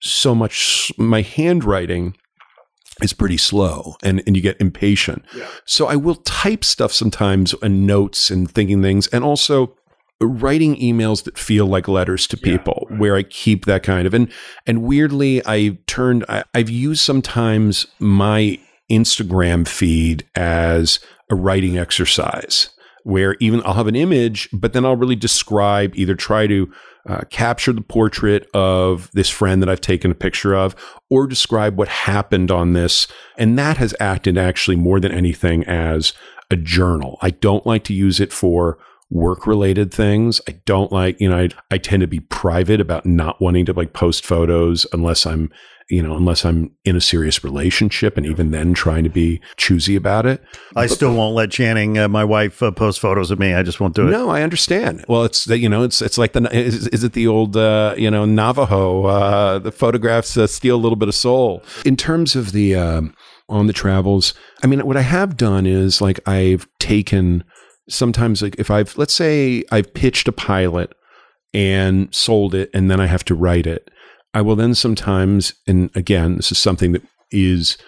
so 0.00 0.34
much. 0.34 0.92
My 0.98 1.22
handwriting 1.22 2.16
is 3.02 3.12
pretty 3.12 3.36
slow 3.36 3.96
and, 4.02 4.22
and 4.26 4.36
you 4.36 4.42
get 4.42 4.60
impatient. 4.60 5.24
Yeah. 5.36 5.48
So 5.64 5.86
I 5.86 5.96
will 5.96 6.14
type 6.16 6.64
stuff 6.64 6.92
sometimes 6.92 7.54
and 7.62 7.86
notes 7.86 8.30
and 8.30 8.48
thinking 8.50 8.82
things 8.82 9.06
and 9.08 9.24
also 9.24 9.74
writing 10.20 10.76
emails 10.76 11.24
that 11.24 11.36
feel 11.36 11.66
like 11.66 11.88
letters 11.88 12.26
to 12.28 12.36
people 12.36 12.86
where 12.96 13.16
I 13.16 13.24
keep 13.24 13.66
that 13.66 13.82
kind 13.82 14.06
of 14.06 14.14
and 14.14 14.32
and 14.66 14.82
weirdly 14.82 15.42
I 15.44 15.78
turned 15.86 16.24
I, 16.28 16.44
I've 16.54 16.70
used 16.70 17.02
sometimes 17.02 17.86
my 17.98 18.58
Instagram 18.90 19.66
feed 19.66 20.26
as 20.34 20.98
a 21.30 21.34
writing 21.34 21.78
exercise 21.78 22.70
where 23.04 23.36
even 23.38 23.62
I'll 23.64 23.74
have 23.74 23.86
an 23.86 23.96
image, 23.96 24.48
but 24.52 24.72
then 24.72 24.84
I'll 24.84 24.96
really 24.96 25.14
describe, 25.14 25.94
either 25.94 26.14
try 26.14 26.46
to 26.46 26.72
uh, 27.06 27.20
capture 27.28 27.72
the 27.72 27.82
portrait 27.82 28.48
of 28.54 29.10
this 29.12 29.28
friend 29.28 29.60
that 29.62 29.68
I've 29.68 29.82
taken 29.82 30.10
a 30.10 30.14
picture 30.14 30.54
of, 30.54 30.74
or 31.10 31.26
describe 31.26 31.76
what 31.76 31.88
happened 31.88 32.50
on 32.50 32.72
this. 32.72 33.06
And 33.36 33.58
that 33.58 33.76
has 33.76 33.94
acted 34.00 34.38
actually 34.38 34.76
more 34.76 35.00
than 35.00 35.12
anything 35.12 35.64
as 35.64 36.14
a 36.50 36.56
journal. 36.56 37.18
I 37.20 37.30
don't 37.30 37.66
like 37.66 37.84
to 37.84 37.94
use 37.94 38.20
it 38.20 38.32
for 38.32 38.78
work 39.10 39.46
related 39.46 39.92
things. 39.92 40.40
I 40.48 40.60
don't 40.64 40.90
like, 40.90 41.20
you 41.20 41.28
know, 41.28 41.38
I, 41.38 41.48
I 41.70 41.78
tend 41.78 42.00
to 42.00 42.06
be 42.06 42.20
private 42.20 42.80
about 42.80 43.06
not 43.06 43.40
wanting 43.40 43.66
to 43.66 43.72
like 43.72 43.92
post 43.92 44.24
photos 44.24 44.86
unless 44.92 45.24
I'm, 45.26 45.50
you 45.90 46.02
know, 46.02 46.16
unless 46.16 46.44
I'm 46.46 46.70
in 46.86 46.96
a 46.96 47.00
serious 47.00 47.44
relationship 47.44 48.16
and 48.16 48.24
even 48.24 48.50
then 48.50 48.72
trying 48.72 49.04
to 49.04 49.10
be 49.10 49.40
choosy 49.58 49.94
about 49.96 50.24
it. 50.24 50.42
I 50.74 50.86
still 50.86 51.14
won't 51.14 51.34
let 51.34 51.50
Channing, 51.50 51.98
uh, 51.98 52.08
my 52.08 52.24
wife, 52.24 52.62
uh, 52.62 52.70
post 52.70 53.00
photos 53.00 53.30
of 53.30 53.38
me. 53.38 53.52
I 53.52 53.62
just 53.62 53.80
won't 53.80 53.94
do 53.94 54.08
it. 54.08 54.10
No, 54.10 54.30
I 54.30 54.40
understand. 54.42 55.04
Well, 55.08 55.24
it's 55.24 55.44
the- 55.44 55.58
you 55.58 55.68
know, 55.68 55.82
it's 55.82 56.00
it's 56.00 56.16
like 56.16 56.32
the 56.32 56.48
is, 56.56 56.88
is 56.88 57.04
it 57.04 57.12
the 57.12 57.26
old 57.26 57.56
uh, 57.56 57.94
you 57.98 58.10
know 58.10 58.24
Navajo? 58.24 59.04
Uh, 59.04 59.58
the 59.58 59.70
photographs 59.70 60.36
uh, 60.38 60.46
steal 60.46 60.76
a 60.76 60.80
little 60.80 60.96
bit 60.96 61.08
of 61.08 61.14
soul. 61.14 61.62
In 61.84 61.96
terms 61.96 62.34
of 62.34 62.52
the 62.52 62.74
um, 62.74 63.14
on 63.50 63.66
the 63.66 63.74
travels, 63.74 64.32
I 64.62 64.66
mean, 64.66 64.80
what 64.86 64.96
I 64.96 65.02
have 65.02 65.36
done 65.36 65.66
is 65.66 66.00
like 66.00 66.18
I've 66.26 66.66
taken 66.78 67.44
sometimes 67.88 68.42
like 68.42 68.56
if 68.58 68.70
I've 68.70 68.96
let's 68.96 69.14
say 69.14 69.64
I've 69.70 69.92
pitched 69.94 70.28
a 70.28 70.32
pilot 70.32 70.94
and 71.52 72.12
sold 72.14 72.54
it, 72.54 72.70
and 72.74 72.90
then 72.90 73.00
I 73.00 73.06
have 73.06 73.24
to 73.26 73.34
write 73.34 73.66
it. 73.66 73.90
I 74.34 74.40
will 74.40 74.56
then 74.56 74.74
sometimes, 74.74 75.54
and 75.66 75.90
again, 75.94 76.36
this 76.36 76.50
is 76.50 76.58
something 76.58 76.92
that 76.92 77.02
is 77.30 77.78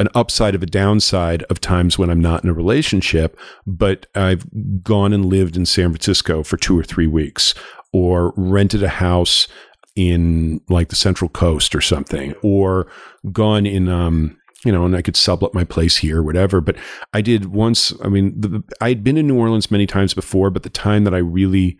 an 0.00 0.08
upside 0.14 0.56
of 0.56 0.62
a 0.62 0.66
downside 0.66 1.44
of 1.44 1.60
times 1.60 1.96
when 1.96 2.10
I'm 2.10 2.20
not 2.20 2.42
in 2.42 2.50
a 2.50 2.54
relationship, 2.54 3.38
but 3.64 4.06
I've 4.16 4.44
gone 4.82 5.12
and 5.12 5.24
lived 5.24 5.56
in 5.56 5.66
San 5.66 5.90
Francisco 5.90 6.42
for 6.42 6.56
two 6.56 6.76
or 6.76 6.82
three 6.82 7.06
weeks 7.06 7.54
or 7.92 8.34
rented 8.36 8.82
a 8.82 8.88
house 8.88 9.46
in 9.94 10.60
like 10.68 10.88
the 10.88 10.96
Central 10.96 11.28
Coast 11.28 11.76
or 11.76 11.80
something, 11.80 12.34
or 12.42 12.88
gone 13.30 13.64
in, 13.64 13.88
um, 13.88 14.36
you 14.64 14.72
know, 14.72 14.84
and 14.84 14.96
I 14.96 15.02
could 15.02 15.16
sublet 15.16 15.54
my 15.54 15.64
place 15.64 15.98
here, 15.98 16.22
whatever. 16.22 16.60
But 16.60 16.76
I 17.12 17.20
did 17.20 17.46
once, 17.46 17.92
I 18.02 18.08
mean, 18.08 18.40
the, 18.40 18.62
I'd 18.80 19.04
been 19.04 19.16
in 19.16 19.26
New 19.26 19.38
Orleans 19.38 19.70
many 19.70 19.86
times 19.86 20.14
before, 20.14 20.50
but 20.50 20.62
the 20.62 20.70
time 20.70 21.04
that 21.04 21.14
I 21.14 21.18
really 21.18 21.78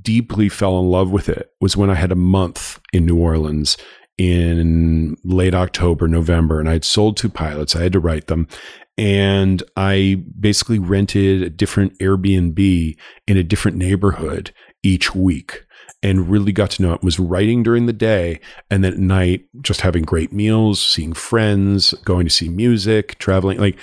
deeply 0.00 0.48
fell 0.48 0.78
in 0.78 0.86
love 0.86 1.10
with 1.10 1.28
it 1.28 1.52
was 1.60 1.76
when 1.76 1.90
I 1.90 1.94
had 1.94 2.12
a 2.12 2.16
month 2.16 2.80
in 2.92 3.04
New 3.04 3.18
Orleans 3.18 3.76
in 4.16 5.16
late 5.24 5.54
October, 5.54 6.08
November, 6.08 6.60
and 6.60 6.68
I 6.68 6.74
had 6.74 6.84
sold 6.84 7.16
two 7.16 7.28
pilots. 7.28 7.76
I 7.76 7.82
had 7.82 7.92
to 7.92 8.00
write 8.00 8.26
them. 8.26 8.48
And 8.98 9.62
I 9.76 10.22
basically 10.38 10.78
rented 10.78 11.42
a 11.42 11.50
different 11.50 11.98
Airbnb 11.98 12.96
in 13.26 13.36
a 13.36 13.42
different 13.42 13.76
neighborhood 13.76 14.52
each 14.82 15.14
week 15.14 15.64
and 16.02 16.28
really 16.28 16.52
got 16.52 16.70
to 16.70 16.82
know 16.82 16.92
it 16.92 17.02
was 17.02 17.18
writing 17.18 17.62
during 17.62 17.86
the 17.86 17.92
day 17.92 18.40
and 18.70 18.84
then 18.84 18.92
at 18.92 18.98
night 18.98 19.44
just 19.60 19.82
having 19.82 20.02
great 20.02 20.32
meals 20.32 20.80
seeing 20.80 21.12
friends 21.12 21.92
going 22.04 22.26
to 22.26 22.30
see 22.30 22.48
music 22.48 23.18
traveling 23.18 23.58
like 23.58 23.78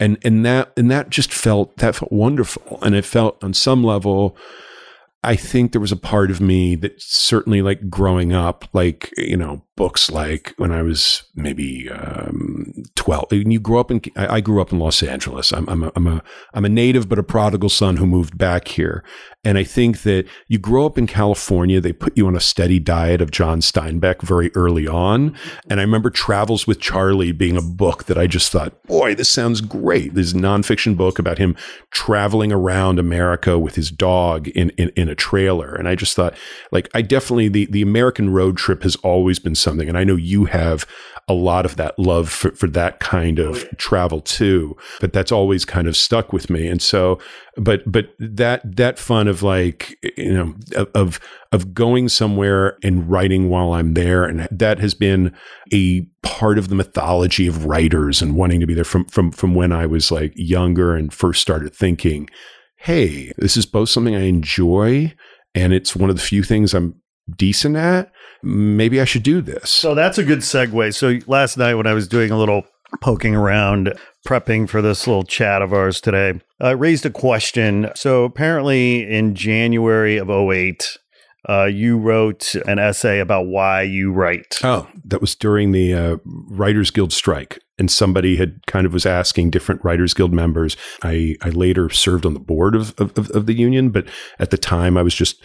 and 0.00 0.18
and 0.24 0.44
that 0.44 0.72
and 0.76 0.90
that 0.90 1.10
just 1.10 1.32
felt 1.32 1.76
that 1.78 1.94
felt 1.94 2.12
wonderful. 2.12 2.78
And 2.82 2.94
it 2.94 3.04
felt 3.04 3.42
on 3.42 3.54
some 3.54 3.84
level 3.84 4.36
I 5.24 5.36
think 5.36 5.72
there 5.72 5.80
was 5.80 5.92
a 5.92 5.96
part 5.96 6.30
of 6.30 6.42
me 6.42 6.76
that 6.76 7.00
certainly 7.00 7.62
like 7.62 7.88
growing 7.88 8.34
up, 8.34 8.66
like, 8.74 9.10
you 9.16 9.38
know, 9.38 9.64
books 9.76 10.10
like 10.10 10.54
when 10.56 10.70
I 10.70 10.82
was 10.82 11.24
maybe 11.34 11.90
um, 11.90 12.72
12. 12.94 13.26
And 13.32 13.52
you 13.52 13.60
grew 13.60 13.80
up 13.80 13.90
in, 13.90 14.00
I 14.16 14.34
I 14.34 14.40
grew 14.40 14.60
up 14.60 14.72
in 14.72 14.78
Los 14.78 15.02
Angeles. 15.02 15.52
I'm, 15.52 15.68
I'm, 15.68 15.84
a, 15.84 15.92
I'm, 15.94 16.06
a, 16.06 16.22
I'm 16.54 16.64
a 16.64 16.68
native, 16.68 17.08
but 17.08 17.18
a 17.18 17.22
prodigal 17.22 17.68
son 17.68 17.96
who 17.96 18.06
moved 18.06 18.36
back 18.36 18.68
here. 18.68 19.04
And 19.44 19.58
I 19.58 19.64
think 19.64 20.02
that 20.02 20.26
you 20.48 20.58
grow 20.58 20.86
up 20.86 20.96
in 20.96 21.06
California, 21.06 21.80
they 21.80 21.92
put 21.92 22.16
you 22.16 22.26
on 22.26 22.34
a 22.34 22.40
steady 22.40 22.78
diet 22.78 23.20
of 23.20 23.30
John 23.30 23.60
Steinbeck 23.60 24.22
very 24.22 24.50
early 24.54 24.88
on. 24.88 25.36
And 25.68 25.80
I 25.80 25.82
remember 25.82 26.08
Travels 26.08 26.66
with 26.66 26.80
Charley 26.80 27.30
being 27.30 27.56
a 27.56 27.62
book 27.62 28.04
that 28.04 28.16
I 28.16 28.26
just 28.26 28.50
thought, 28.50 28.82
boy, 28.84 29.14
this 29.14 29.28
sounds 29.28 29.60
great. 29.60 30.14
This 30.14 30.32
nonfiction 30.32 30.96
book 30.96 31.18
about 31.18 31.38
him 31.38 31.56
traveling 31.90 32.52
around 32.52 32.98
America 32.98 33.58
with 33.58 33.74
his 33.74 33.90
dog 33.90 34.48
in, 34.48 34.70
in, 34.70 34.90
in 34.96 35.08
a 35.10 35.14
trailer. 35.14 35.74
And 35.74 35.86
I 35.86 35.94
just 35.94 36.16
thought, 36.16 36.34
like, 36.72 36.88
I 36.94 37.02
definitely, 37.02 37.48
the, 37.48 37.66
the 37.66 37.82
American 37.82 38.30
road 38.30 38.56
trip 38.56 38.82
has 38.82 38.96
always 38.96 39.38
been 39.38 39.54
something. 39.64 39.88
And 39.88 39.98
I 39.98 40.04
know 40.04 40.16
you 40.16 40.44
have 40.44 40.86
a 41.26 41.32
lot 41.32 41.64
of 41.64 41.76
that 41.76 41.98
love 41.98 42.28
for, 42.28 42.50
for 42.52 42.68
that 42.68 43.00
kind 43.00 43.38
of 43.38 43.54
Oh, 43.54 43.68
travel 43.76 44.20
too, 44.20 44.76
but 45.00 45.12
that's 45.12 45.32
always 45.32 45.64
kind 45.64 45.86
of 45.86 45.96
stuck 45.96 46.32
with 46.32 46.50
me. 46.50 46.66
And 46.66 46.80
so, 46.80 47.18
but, 47.56 47.80
but 47.90 48.06
that, 48.18 48.76
that 48.76 48.98
fun 48.98 49.28
of 49.28 49.42
like, 49.42 49.96
you 50.16 50.32
know, 50.32 50.54
of, 50.76 50.88
of, 50.94 51.20
of 51.52 51.74
going 51.74 52.08
somewhere 52.08 52.78
and 52.82 53.08
writing 53.08 53.48
while 53.48 53.72
I'm 53.72 53.94
there. 53.94 54.24
And 54.24 54.48
that 54.50 54.78
has 54.78 54.94
been 54.94 55.34
a 55.72 56.02
part 56.22 56.58
of 56.58 56.68
the 56.68 56.74
mythology 56.74 57.46
of 57.46 57.66
writers 57.66 58.22
and 58.22 58.36
wanting 58.36 58.60
to 58.60 58.66
be 58.66 58.74
there 58.74 58.84
from, 58.84 59.04
from, 59.06 59.30
from 59.30 59.54
when 59.54 59.72
I 59.72 59.86
was 59.86 60.10
like 60.10 60.32
younger 60.36 60.94
and 60.94 61.12
first 61.12 61.40
started 61.40 61.74
thinking, 61.74 62.28
Hey, 62.76 63.32
this 63.38 63.56
is 63.56 63.66
both 63.66 63.88
something 63.88 64.14
I 64.14 64.24
enjoy 64.24 65.14
and 65.54 65.72
it's 65.72 65.94
one 65.96 66.10
of 66.10 66.16
the 66.16 66.22
few 66.22 66.42
things 66.42 66.74
I'm 66.74 67.00
decent 67.36 67.76
at. 67.76 68.10
Maybe 68.44 69.00
I 69.00 69.04
should 69.04 69.22
do 69.22 69.40
this. 69.40 69.70
So 69.70 69.94
that's 69.94 70.18
a 70.18 70.24
good 70.24 70.40
segue. 70.40 70.94
So 70.94 71.18
last 71.26 71.56
night 71.56 71.74
when 71.74 71.86
I 71.86 71.94
was 71.94 72.06
doing 72.06 72.30
a 72.30 72.38
little 72.38 72.64
poking 73.00 73.34
around, 73.34 73.94
prepping 74.26 74.68
for 74.68 74.82
this 74.82 75.06
little 75.06 75.24
chat 75.24 75.62
of 75.62 75.72
ours 75.72 76.00
today, 76.00 76.40
I 76.60 76.70
raised 76.70 77.06
a 77.06 77.10
question. 77.10 77.90
So 77.94 78.24
apparently 78.24 79.10
in 79.10 79.34
January 79.34 80.18
of 80.18 80.30
08, 80.30 80.98
uh, 81.48 81.64
you 81.64 81.98
wrote 81.98 82.54
an 82.66 82.78
essay 82.78 83.18
about 83.18 83.46
why 83.46 83.82
you 83.82 84.12
write. 84.12 84.58
Oh, 84.62 84.88
that 85.04 85.20
was 85.20 85.34
during 85.34 85.72
the 85.72 85.92
uh, 85.92 86.16
Writers 86.24 86.90
Guild 86.90 87.12
strike. 87.12 87.60
And 87.76 87.90
somebody 87.90 88.36
had 88.36 88.64
kind 88.66 88.86
of 88.86 88.92
was 88.92 89.04
asking 89.04 89.50
different 89.50 89.84
Writers 89.84 90.14
Guild 90.14 90.32
members. 90.32 90.76
I, 91.02 91.36
I 91.42 91.50
later 91.50 91.90
served 91.90 92.24
on 92.24 92.32
the 92.32 92.40
board 92.40 92.76
of, 92.76 92.94
of, 92.98 93.30
of 93.30 93.46
the 93.46 93.54
union, 93.54 93.90
but 93.90 94.06
at 94.38 94.50
the 94.50 94.58
time 94.58 94.96
I 94.96 95.02
was 95.02 95.14
just 95.14 95.44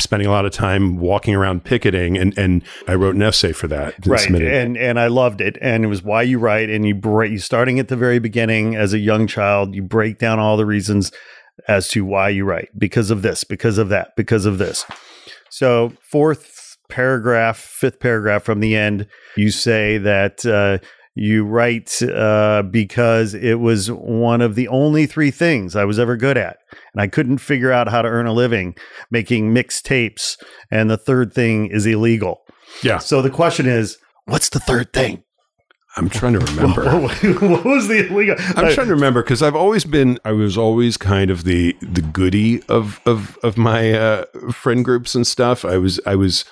spending 0.00 0.28
a 0.28 0.30
lot 0.30 0.46
of 0.46 0.52
time 0.52 0.96
walking 0.98 1.34
around 1.34 1.64
picketing 1.64 2.16
and, 2.16 2.36
and 2.38 2.62
I 2.86 2.94
wrote 2.94 3.16
an 3.16 3.22
essay 3.22 3.52
for 3.52 3.66
that. 3.68 3.94
Right, 4.06 4.30
and 4.30 4.76
and 4.76 4.98
I 4.98 5.08
loved 5.08 5.40
it, 5.40 5.58
and 5.60 5.84
it 5.84 5.88
was 5.88 6.02
why 6.02 6.22
you 6.22 6.38
write, 6.38 6.70
and 6.70 6.86
you 6.86 6.94
break. 6.94 7.32
You 7.32 7.38
starting 7.38 7.78
at 7.78 7.88
the 7.88 7.96
very 7.96 8.18
beginning 8.18 8.76
as 8.76 8.92
a 8.92 8.98
young 8.98 9.26
child, 9.26 9.74
you 9.74 9.82
break 9.82 10.18
down 10.18 10.38
all 10.38 10.56
the 10.56 10.66
reasons 10.66 11.10
as 11.66 11.88
to 11.88 12.04
why 12.04 12.28
you 12.28 12.44
write 12.44 12.70
because 12.78 13.10
of 13.10 13.22
this, 13.22 13.44
because 13.44 13.78
of 13.78 13.88
that, 13.88 14.14
because 14.16 14.46
of 14.46 14.58
this. 14.58 14.84
So 15.50 15.92
fourth 16.00 16.76
paragraph, 16.88 17.58
fifth 17.58 18.00
paragraph 18.00 18.42
from 18.42 18.60
the 18.60 18.76
end, 18.76 19.06
you 19.36 19.50
say 19.50 19.98
that 19.98 20.46
uh, 20.46 20.78
you 21.18 21.44
write 21.44 22.00
uh, 22.02 22.62
because 22.62 23.34
it 23.34 23.60
was 23.60 23.90
one 23.90 24.40
of 24.40 24.54
the 24.54 24.68
only 24.68 25.06
three 25.06 25.30
things 25.30 25.74
I 25.76 25.84
was 25.84 25.98
ever 25.98 26.16
good 26.16 26.36
at, 26.36 26.58
and 26.92 27.00
I 27.00 27.08
couldn't 27.08 27.38
figure 27.38 27.72
out 27.72 27.88
how 27.88 28.02
to 28.02 28.08
earn 28.08 28.26
a 28.26 28.32
living 28.32 28.76
making 29.10 29.52
mixed 29.52 29.84
tapes, 29.84 30.36
and 30.70 30.90
the 30.90 30.96
third 30.96 31.32
thing 31.32 31.66
is 31.66 31.86
illegal. 31.86 32.42
yeah, 32.82 32.98
So 32.98 33.22
the 33.22 33.30
question 33.30 33.66
is, 33.66 33.98
what's 34.26 34.48
the 34.48 34.60
third 34.60 34.92
thing? 34.92 35.24
I'm 35.96 36.08
trying 36.08 36.34
to 36.34 36.38
remember. 36.38 36.84
what 37.48 37.64
was 37.64 37.88
the 37.88 38.06
illegal? 38.08 38.36
I'm 38.38 38.72
trying 38.72 38.86
to 38.86 38.94
remember 38.94 39.22
because 39.22 39.42
I've 39.42 39.56
always 39.56 39.84
been, 39.84 40.20
I 40.24 40.30
was 40.30 40.56
always 40.56 40.96
kind 40.96 41.30
of 41.30 41.42
the 41.42 41.76
the 41.80 42.02
goody 42.02 42.62
of 42.64 43.00
of 43.04 43.36
of 43.42 43.58
my 43.58 43.92
uh, 43.92 44.24
friend 44.52 44.84
groups 44.84 45.16
and 45.16 45.26
stuff. 45.26 45.64
I 45.64 45.76
was 45.78 45.98
I 46.06 46.14
was 46.14 46.44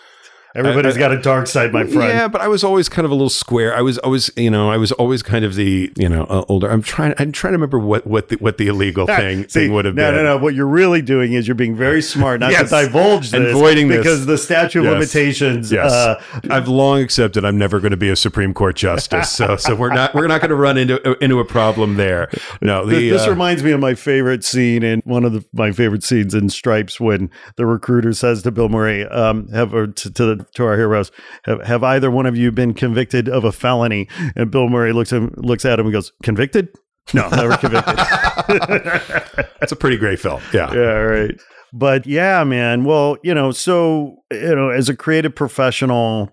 Everybody's 0.56 0.96
I- 0.96 0.98
got 0.98 1.12
a 1.12 1.20
dark 1.20 1.46
side, 1.46 1.72
my 1.72 1.84
friend. 1.84 2.08
Yeah, 2.12 2.28
but 2.28 2.40
I 2.40 2.48
was 2.48 2.64
always 2.64 2.88
kind 2.88 3.04
of 3.04 3.10
a 3.10 3.14
little 3.14 3.28
square. 3.30 3.74
I 3.76 3.80
was 3.82 3.98
always, 3.98 4.30
you 4.36 4.50
know, 4.50 4.70
I 4.70 4.76
was 4.76 4.92
always 4.92 5.22
kind 5.22 5.44
of 5.44 5.54
the, 5.54 5.92
you 5.96 6.08
know, 6.08 6.24
uh, 6.24 6.44
older. 6.48 6.68
I'm 6.70 6.82
trying. 6.82 7.14
I'm 7.18 7.32
trying 7.32 7.52
to 7.52 7.56
remember 7.58 7.78
what 7.78 8.06
what 8.06 8.28
the 8.28 8.36
what 8.36 8.58
the 8.58 8.66
illegal 8.68 9.06
thing 9.06 9.42
See, 9.48 9.60
thing 9.60 9.72
would 9.74 9.84
have 9.84 9.94
no, 9.94 10.02
been. 10.10 10.14
No, 10.16 10.22
no, 10.22 10.36
no. 10.38 10.42
What 10.42 10.54
you're 10.54 10.66
really 10.66 11.02
doing 11.02 11.32
is 11.34 11.46
you're 11.46 11.54
being 11.54 11.76
very 11.76 12.02
smart, 12.02 12.40
not 12.40 12.50
Yes. 12.52 12.70
to 12.70 12.82
divulge 12.82 13.30
this, 13.30 13.54
Avoiding 13.54 13.88
this. 13.88 13.98
because 13.98 14.26
the 14.26 14.38
statute 14.38 14.80
of 14.80 14.84
Yes. 14.86 14.92
limitations. 15.14 15.72
Yes, 15.72 15.92
Uh, 15.92 16.20
I've 16.50 16.68
long 16.68 17.00
accepted 17.00 17.44
I'm 17.44 17.58
never 17.58 17.80
going 17.80 17.90
to 17.90 17.96
be 17.96 18.08
a 18.08 18.16
Supreme 18.16 18.54
Court 18.54 18.76
justice. 18.76 19.30
So, 19.30 19.56
so 19.56 19.74
we're 19.74 19.92
not 19.92 20.14
we're 20.14 20.26
not 20.26 20.40
going 20.40 20.50
to 20.50 20.56
run 20.56 20.78
into 20.78 21.22
into 21.22 21.38
a 21.40 21.44
problem 21.44 21.96
there. 21.96 22.28
No, 22.62 22.84
the, 22.86 22.98
Th- 22.98 23.12
this 23.12 23.26
uh, 23.26 23.30
reminds 23.30 23.62
me 23.62 23.72
of 23.72 23.80
my 23.80 23.94
favorite 23.94 24.44
scene 24.44 24.82
in 24.82 25.02
one 25.04 25.24
of 25.24 25.32
the, 25.32 25.44
my 25.52 25.72
favorite 25.72 26.02
scenes 26.02 26.34
in 26.34 26.48
Stripes 26.48 26.98
when 27.00 27.30
the 27.56 27.66
recruiter 27.66 28.12
says 28.12 28.42
to 28.42 28.50
Bill 28.50 28.68
Murray, 28.68 29.04
um, 29.06 29.48
"Have 29.48 29.74
or 29.74 29.86
to 29.88 30.10
to, 30.12 30.24
the, 30.36 30.45
to 30.54 30.64
our 30.64 30.76
heroes, 30.76 31.10
have, 31.44 31.62
have 31.62 31.82
either 31.82 32.10
one 32.10 32.26
of 32.26 32.36
you 32.36 32.52
been 32.52 32.74
convicted 32.74 33.28
of 33.28 33.44
a 33.44 33.52
felony?" 33.52 34.08
And 34.34 34.50
Bill 34.50 34.68
Murray 34.68 34.92
looks 34.92 35.12
him 35.12 35.32
looks 35.36 35.64
at 35.64 35.78
him 35.78 35.86
and 35.86 35.92
goes, 35.92 36.12
"Convicted? 36.22 36.68
No, 37.14 37.28
never 37.28 37.56
convicted." 37.56 37.96
that's 39.60 39.72
a 39.72 39.76
pretty 39.76 39.96
great 39.96 40.18
film. 40.18 40.40
Yeah. 40.52 40.72
yeah, 40.72 40.80
right. 40.80 41.40
But 41.72 42.06
yeah, 42.06 42.44
man. 42.44 42.84
Well, 42.84 43.16
you 43.22 43.34
know, 43.34 43.50
so 43.50 44.16
you 44.30 44.54
know, 44.54 44.70
as 44.70 44.88
a 44.88 44.96
creative 44.96 45.34
professional, 45.34 46.30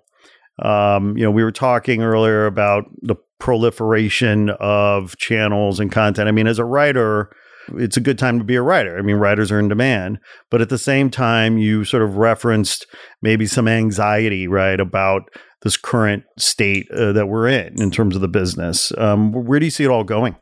um, 0.59 1.18
you 1.18 1.24
know, 1.24 1.32
we 1.32 1.43
were 1.43 1.51
talking 1.51 2.01
earlier 2.01 2.45
about 2.45 2.86
the 3.01 3.16
proliferation 3.39 4.51
of 4.59 5.18
channels 5.18 5.80
and 5.80 5.91
content. 5.91 6.30
I 6.30 6.32
mean, 6.32 6.47
as 6.47 6.59
a 6.59 6.66
writer, 6.66 7.30
it's 7.78 7.97
a 7.97 8.01
good 8.01 8.18
time 8.18 8.39
to 8.39 8.45
be 8.45 8.55
a 8.55 8.61
writer. 8.61 8.97
I 8.97 9.01
mean, 9.01 9.18
writers 9.18 9.51
are 9.51 9.59
in 9.59 9.68
demand, 9.68 10.20
but 10.49 10.61
at 10.61 10.70
the 10.70 10.78
same 10.78 11.09
time, 11.09 11.57
you 11.57 11.86
sort 11.86 12.03
of 12.03 12.18
referenced 12.18 12.86
maybe 13.22 13.45
some 13.45 13.68
anxiety, 13.68 14.47
right, 14.47 14.80
about 14.80 15.24
this 15.61 15.78
current 15.78 16.24
state 16.38 16.89
uh, 16.91 17.14
that 17.14 17.28
we're 17.28 17.47
in 17.47 17.82
in 17.82 17.89
terms 17.91 18.16
of 18.16 18.22
the 18.22 18.28
business. 18.28 18.91
Um, 18.97 19.32
where 19.32 19.59
do 19.59 19.66
you 19.66 19.72
see 19.72 19.84
it 19.84 19.89
all 19.89 20.03
going? 20.03 20.36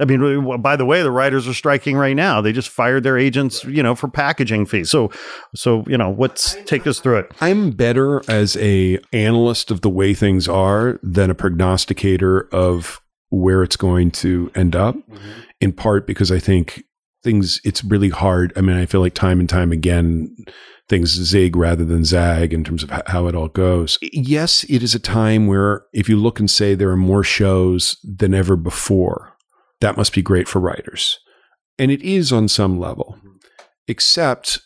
I 0.00 0.06
mean, 0.06 0.62
by 0.62 0.76
the 0.76 0.86
way, 0.86 1.02
the 1.02 1.10
writers 1.10 1.46
are 1.46 1.52
striking 1.52 1.94
right 1.94 2.16
now. 2.16 2.40
They 2.40 2.52
just 2.52 2.70
fired 2.70 3.02
their 3.02 3.18
agents, 3.18 3.64
you 3.64 3.82
know, 3.82 3.94
for 3.94 4.08
packaging 4.08 4.64
fees. 4.64 4.88
So, 4.88 5.10
so 5.54 5.84
you 5.86 5.98
know, 5.98 6.08
what's 6.08 6.56
take 6.64 6.86
us 6.86 7.00
through 7.00 7.18
it? 7.18 7.32
I'm 7.42 7.70
better 7.72 8.22
as 8.26 8.56
a 8.56 8.98
analyst 9.12 9.70
of 9.70 9.82
the 9.82 9.90
way 9.90 10.14
things 10.14 10.48
are 10.48 10.98
than 11.02 11.28
a 11.28 11.34
prognosticator 11.34 12.48
of 12.50 13.02
where 13.28 13.62
it's 13.62 13.76
going 13.76 14.10
to 14.10 14.50
end 14.54 14.74
up. 14.74 14.96
In 15.60 15.72
part 15.72 16.06
because 16.06 16.32
I 16.32 16.38
think 16.38 16.84
things 17.22 17.60
it's 17.64 17.84
really 17.84 18.08
hard. 18.08 18.52
I 18.56 18.60
mean, 18.60 18.76
I 18.76 18.86
feel 18.86 19.00
like 19.00 19.14
time 19.14 19.40
and 19.40 19.48
time 19.48 19.72
again 19.72 20.34
things 20.88 21.10
zig 21.10 21.54
rather 21.54 21.84
than 21.84 22.04
zag 22.04 22.52
in 22.52 22.64
terms 22.64 22.82
of 22.82 22.90
how 23.06 23.28
it 23.28 23.34
all 23.34 23.48
goes. 23.48 23.96
Yes, 24.02 24.64
it 24.64 24.82
is 24.82 24.94
a 24.94 24.98
time 24.98 25.46
where 25.46 25.84
if 25.92 26.08
you 26.08 26.16
look 26.16 26.40
and 26.40 26.50
say 26.50 26.74
there 26.74 26.90
are 26.90 26.96
more 26.96 27.22
shows 27.22 27.96
than 28.02 28.34
ever 28.34 28.56
before, 28.56 29.32
that 29.80 29.96
must 29.96 30.12
be 30.12 30.22
great 30.22 30.48
for 30.48 30.58
writers. 30.58 31.18
And 31.78 31.90
it 31.90 32.02
is 32.02 32.32
on 32.32 32.48
some 32.48 32.78
level. 32.78 33.18
Except 33.86 34.60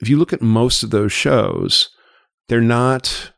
if 0.00 0.08
you 0.08 0.16
look 0.16 0.32
at 0.32 0.40
most 0.40 0.82
of 0.82 0.90
those 0.90 1.12
shows, 1.12 1.88
they're 2.48 2.60
not 2.60 3.32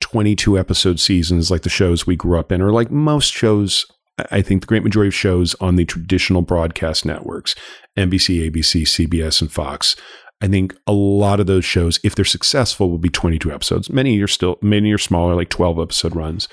22 0.00 0.58
episode 0.58 0.98
seasons 0.98 1.50
like 1.50 1.62
the 1.62 1.68
shows 1.68 2.06
we 2.06 2.16
grew 2.16 2.38
up 2.38 2.50
in, 2.50 2.60
or 2.60 2.72
like 2.72 2.90
most 2.90 3.32
shows. 3.32 3.86
I 4.30 4.42
think 4.42 4.60
the 4.60 4.66
great 4.66 4.84
majority 4.84 5.08
of 5.08 5.14
shows 5.14 5.54
on 5.56 5.76
the 5.76 5.84
traditional 5.84 6.42
broadcast 6.42 7.04
networks, 7.04 7.54
NBC, 7.98 8.50
ABC, 8.50 8.82
CBS, 8.82 9.40
and 9.40 9.50
Fox. 9.50 9.96
I 10.40 10.48
think 10.48 10.74
a 10.86 10.92
lot 10.92 11.40
of 11.40 11.46
those 11.46 11.64
shows, 11.64 11.98
if 12.04 12.14
they're 12.14 12.24
successful, 12.24 12.90
will 12.90 12.98
be 12.98 13.08
22 13.08 13.50
episodes. 13.52 13.90
Many 13.90 14.20
are 14.20 14.28
still, 14.28 14.58
many 14.60 14.92
are 14.92 14.98
smaller, 14.98 15.34
like 15.34 15.48
12 15.48 15.78
episode 15.78 16.14
runs. 16.14 16.48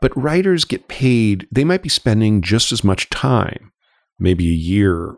But 0.00 0.16
writers 0.16 0.64
get 0.64 0.88
paid, 0.88 1.46
they 1.52 1.64
might 1.64 1.82
be 1.82 1.88
spending 1.88 2.40
just 2.40 2.72
as 2.72 2.82
much 2.82 3.10
time, 3.10 3.72
maybe 4.18 4.48
a 4.48 4.54
year, 4.54 5.16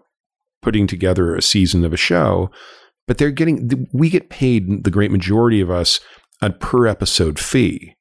putting 0.61 0.87
together 0.87 1.35
a 1.35 1.43
season 1.43 1.85
of 1.85 1.93
a 1.93 1.99
show, 1.99 2.51
but 3.07 3.19
they're 3.19 3.31
getting, 3.31 3.89
we 3.93 4.11
get 4.11 4.31
paid, 4.31 4.85
the 4.85 4.91
great 4.91 5.11
majority 5.11 5.61
of 5.61 5.71
us, 5.71 6.01
a 6.41 6.51
per 6.51 6.87
episode 6.87 7.39
fee. 7.39 7.95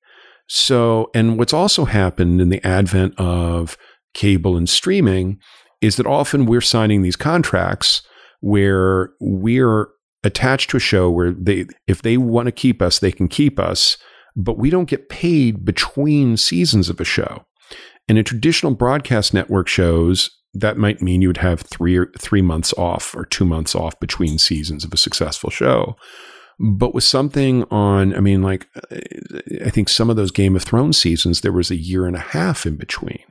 So, 0.53 1.09
and 1.15 1.39
what's 1.39 1.53
also 1.53 1.85
happened 1.85 2.41
in 2.41 2.49
the 2.49 2.61
advent 2.67 3.17
of 3.17 3.77
cable 4.13 4.57
and 4.57 4.67
streaming 4.67 5.39
is 5.79 5.95
that 5.95 6.05
often 6.05 6.45
we're 6.45 6.59
signing 6.59 7.03
these 7.03 7.15
contracts 7.15 8.01
where 8.41 9.11
we're 9.21 9.87
attached 10.25 10.69
to 10.71 10.75
a 10.75 10.81
show 10.81 11.09
where 11.09 11.31
they, 11.31 11.67
if 11.87 12.01
they 12.01 12.17
want 12.17 12.47
to 12.47 12.51
keep 12.51 12.81
us, 12.81 12.99
they 12.99 13.13
can 13.13 13.29
keep 13.29 13.61
us, 13.61 13.95
but 14.35 14.57
we 14.57 14.69
don't 14.69 14.89
get 14.89 15.07
paid 15.07 15.63
between 15.63 16.35
seasons 16.35 16.89
of 16.89 16.99
a 16.99 17.05
show. 17.05 17.45
And 18.09 18.17
in 18.17 18.25
traditional 18.25 18.75
broadcast 18.75 19.33
network 19.33 19.69
shows, 19.69 20.29
that 20.53 20.75
might 20.75 21.01
mean 21.01 21.21
you 21.21 21.29
would 21.29 21.37
have 21.37 21.61
three 21.61 21.95
or 21.95 22.11
three 22.19 22.41
months 22.41 22.73
off 22.73 23.15
or 23.15 23.23
two 23.23 23.45
months 23.45 23.73
off 23.73 23.97
between 24.01 24.37
seasons 24.37 24.83
of 24.83 24.93
a 24.93 24.97
successful 24.97 25.49
show. 25.49 25.95
But 26.63 26.93
with 26.93 27.03
something 27.03 27.63
on, 27.71 28.15
I 28.15 28.19
mean, 28.19 28.43
like, 28.43 28.67
I 29.65 29.71
think 29.71 29.89
some 29.89 30.11
of 30.11 30.15
those 30.15 30.29
Game 30.29 30.55
of 30.55 30.61
Thrones 30.61 30.97
seasons, 30.97 31.41
there 31.41 31.51
was 31.51 31.71
a 31.71 31.75
year 31.75 32.05
and 32.05 32.15
a 32.15 32.19
half 32.19 32.67
in 32.67 32.75
between. 32.75 33.23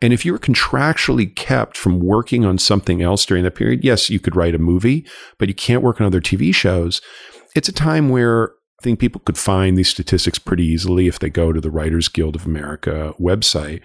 And 0.00 0.12
if 0.12 0.24
you 0.24 0.32
were 0.32 0.38
contractually 0.38 1.34
kept 1.34 1.76
from 1.76 1.98
working 1.98 2.44
on 2.44 2.58
something 2.58 3.02
else 3.02 3.26
during 3.26 3.42
that 3.42 3.56
period, 3.56 3.82
yes, 3.82 4.08
you 4.08 4.20
could 4.20 4.36
write 4.36 4.54
a 4.54 4.58
movie, 4.58 5.04
but 5.36 5.48
you 5.48 5.54
can't 5.54 5.82
work 5.82 6.00
on 6.00 6.06
other 6.06 6.20
TV 6.20 6.54
shows. 6.54 7.00
It's 7.56 7.68
a 7.68 7.72
time 7.72 8.08
where 8.08 8.50
I 8.80 8.84
think 8.84 9.00
people 9.00 9.20
could 9.24 9.36
find 9.36 9.76
these 9.76 9.90
statistics 9.90 10.38
pretty 10.38 10.64
easily 10.64 11.08
if 11.08 11.18
they 11.18 11.28
go 11.28 11.52
to 11.52 11.60
the 11.60 11.70
Writers 11.70 12.08
Guild 12.08 12.36
of 12.36 12.46
America 12.46 13.14
website. 13.20 13.82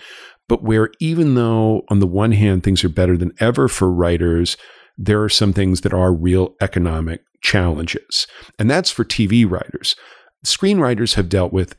But 0.47 0.61
where 0.61 0.91
even 0.99 1.33
though 1.33 1.81
on 1.89 1.99
the 1.99 2.07
one 2.07 2.33
hand 2.33 2.63
things 2.63 2.83
are 2.83 2.89
better 2.89 3.17
than 3.17 3.33
ever 3.39 3.67
for 3.67 3.91
writers, 3.91 4.57
there 4.95 5.23
are 5.23 5.29
some 5.29 5.53
things 5.53 5.81
that 5.81 5.93
are 5.93 6.13
real 6.13 6.55
economic 6.61 7.23
challenges. 7.45 8.27
And 8.59 8.69
that's 8.69 8.89
for 8.89 9.05
TV 9.05 9.49
writers. 9.49 9.95
screenwriters 10.45 11.15
have 11.15 11.29
dealt 11.29 11.53
with 11.53 11.75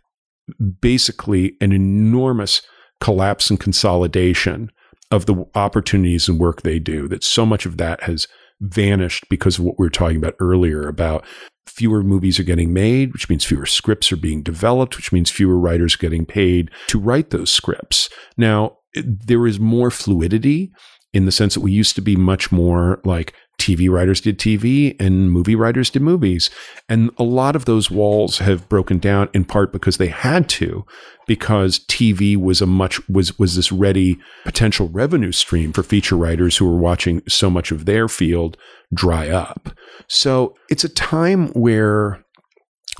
basically 0.80 1.56
an 1.60 1.72
enormous 1.72 2.62
collapse 3.00 3.50
and 3.50 3.60
consolidation 3.60 4.70
of 5.10 5.26
the 5.26 5.44
opportunities 5.54 6.28
and 6.28 6.38
work 6.38 6.62
they 6.62 6.78
do. 6.78 7.08
That 7.08 7.24
so 7.24 7.44
much 7.44 7.66
of 7.66 7.76
that 7.76 8.02
has 8.04 8.26
vanished 8.60 9.28
because 9.28 9.58
of 9.58 9.64
what 9.64 9.78
we 9.78 9.84
were 9.84 9.90
talking 9.90 10.16
about 10.16 10.34
earlier 10.40 10.88
about 10.88 11.24
fewer 11.66 12.02
movies 12.02 12.40
are 12.40 12.44
getting 12.44 12.72
made, 12.72 13.12
which 13.12 13.28
means 13.28 13.44
fewer 13.44 13.66
scripts 13.66 14.10
are 14.10 14.16
being 14.16 14.42
developed, 14.42 14.96
which 14.96 15.12
means 15.12 15.30
fewer 15.30 15.58
writers 15.58 15.94
are 15.94 15.98
getting 15.98 16.24
paid 16.24 16.70
to 16.86 16.98
write 16.98 17.30
those 17.30 17.50
scripts. 17.50 18.08
Now, 18.36 18.78
there 18.94 19.46
is 19.46 19.60
more 19.60 19.90
fluidity 19.90 20.72
in 21.12 21.26
the 21.26 21.32
sense 21.32 21.54
that 21.54 21.60
we 21.60 21.72
used 21.72 21.94
to 21.96 22.02
be 22.02 22.16
much 22.16 22.50
more 22.50 23.00
like 23.04 23.34
TV 23.58 23.90
writers 23.90 24.20
did 24.20 24.38
TV 24.38 24.94
and 25.00 25.30
movie 25.32 25.54
writers 25.54 25.90
did 25.90 26.02
movies. 26.02 26.50
And 26.88 27.10
a 27.18 27.22
lot 27.22 27.56
of 27.56 27.64
those 27.64 27.90
walls 27.90 28.38
have 28.38 28.68
broken 28.68 28.98
down 28.98 29.28
in 29.32 29.44
part 29.44 29.72
because 29.72 29.96
they 29.96 30.08
had 30.08 30.48
to, 30.50 30.84
because 31.26 31.80
TV 31.80 32.36
was 32.36 32.60
a 32.60 32.66
much 32.66 33.06
was 33.08 33.38
was 33.38 33.56
this 33.56 33.72
ready 33.72 34.18
potential 34.44 34.88
revenue 34.88 35.32
stream 35.32 35.72
for 35.72 35.82
feature 35.82 36.16
writers 36.16 36.56
who 36.56 36.66
were 36.66 36.78
watching 36.78 37.22
so 37.28 37.50
much 37.50 37.72
of 37.72 37.84
their 37.86 38.08
field 38.08 38.56
dry 38.94 39.28
up. 39.28 39.70
So 40.06 40.54
it's 40.68 40.84
a 40.84 40.88
time 40.88 41.48
where 41.48 42.24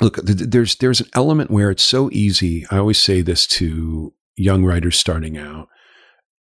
look, 0.01 0.17
there's 0.25 0.77
there's 0.77 1.01
an 1.01 1.09
element 1.15 1.51
where 1.51 1.71
it's 1.71 1.85
so 1.85 2.11
easy. 2.13 2.67
I 2.71 2.79
always 2.79 3.03
say 3.03 3.21
this 3.23 3.47
to 3.49 4.15
young 4.37 4.65
writers 4.65 4.99
starting 4.99 5.37
out. 5.37 5.69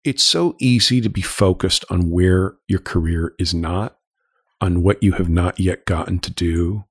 It's 0.04 0.24
so 0.24 0.56
easy 0.60 1.02
to 1.02 1.10
be 1.10 1.22
focused 1.22 1.86
on 1.90 2.10
where 2.10 2.56
your 2.68 2.80
career 2.80 3.34
is 3.40 3.54
not 3.54 3.98
on 4.64 4.82
what 4.82 5.04
you 5.04 5.12
have 5.12 5.28
not 5.28 5.60
yet 5.60 5.86
gotten 5.86 6.20
to 6.20 6.32
do, 6.32 6.86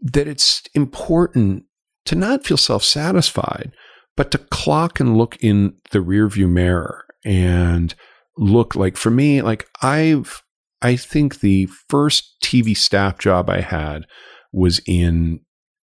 that 0.00 0.26
it's 0.26 0.62
important 0.74 1.64
to 2.06 2.14
not 2.14 2.46
feel 2.46 2.56
self 2.56 2.82
satisfied, 2.82 3.72
but 4.16 4.30
to 4.30 4.38
clock 4.38 4.98
and 4.98 5.16
look 5.16 5.36
in 5.40 5.74
the 5.90 5.98
rearview 5.98 6.48
mirror 6.48 7.04
and 7.22 7.94
look 8.38 8.74
like 8.74 8.96
for 8.96 9.10
me, 9.10 9.42
like 9.42 9.68
I've, 9.82 10.42
I 10.80 10.96
think 10.96 11.40
the 11.40 11.68
first 11.90 12.36
TV 12.42 12.74
staff 12.74 13.18
job 13.18 13.50
I 13.50 13.60
had 13.60 14.06
was 14.50 14.80
in 14.86 15.40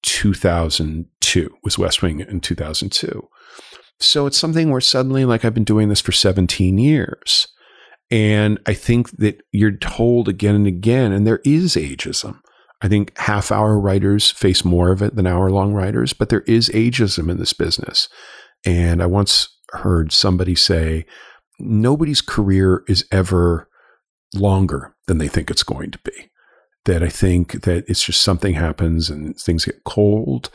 2002, 0.03 1.49
was 1.63 1.79
West 1.79 2.03
Wing 2.03 2.19
in 2.19 2.39
2002. 2.41 3.27
So 3.99 4.27
it's 4.27 4.37
something 4.37 4.69
where 4.69 4.81
suddenly, 4.81 5.25
like, 5.25 5.43
I've 5.43 5.53
been 5.55 5.63
doing 5.63 5.89
this 5.89 6.01
for 6.01 6.11
17 6.11 6.77
years. 6.77 7.47
And 8.11 8.59
I 8.65 8.73
think 8.73 9.17
that 9.17 9.41
you're 9.51 9.77
told 9.77 10.29
again 10.29 10.55
and 10.55 10.67
again, 10.67 11.11
and 11.11 11.25
there 11.25 11.41
is 11.43 11.75
ageism. 11.75 12.39
I 12.81 12.87
think 12.87 13.17
half 13.17 13.51
hour 13.51 13.79
writers 13.79 14.29
face 14.29 14.63
more 14.63 14.91
of 14.91 15.01
it 15.01 15.15
than 15.15 15.25
hour 15.25 15.49
long 15.49 15.73
writers, 15.73 16.13
but 16.13 16.29
there 16.29 16.41
is 16.41 16.69
ageism 16.69 17.31
in 17.31 17.37
this 17.37 17.53
business. 17.53 18.09
And 18.65 19.01
I 19.01 19.05
once 19.05 19.49
heard 19.71 20.11
somebody 20.11 20.55
say, 20.55 21.05
nobody's 21.59 22.21
career 22.21 22.83
is 22.87 23.05
ever 23.11 23.69
longer 24.33 24.95
than 25.07 25.17
they 25.17 25.27
think 25.27 25.49
it's 25.49 25.63
going 25.63 25.91
to 25.91 25.99
be. 25.99 26.29
That 26.85 27.01
I 27.01 27.09
think 27.09 27.63
that 27.63 27.85
it's 27.87 28.03
just 28.03 28.21
something 28.21 28.53
happens 28.53 29.09
and 29.09 29.35
things 29.37 29.65
get 29.65 29.83
cold 29.85 30.51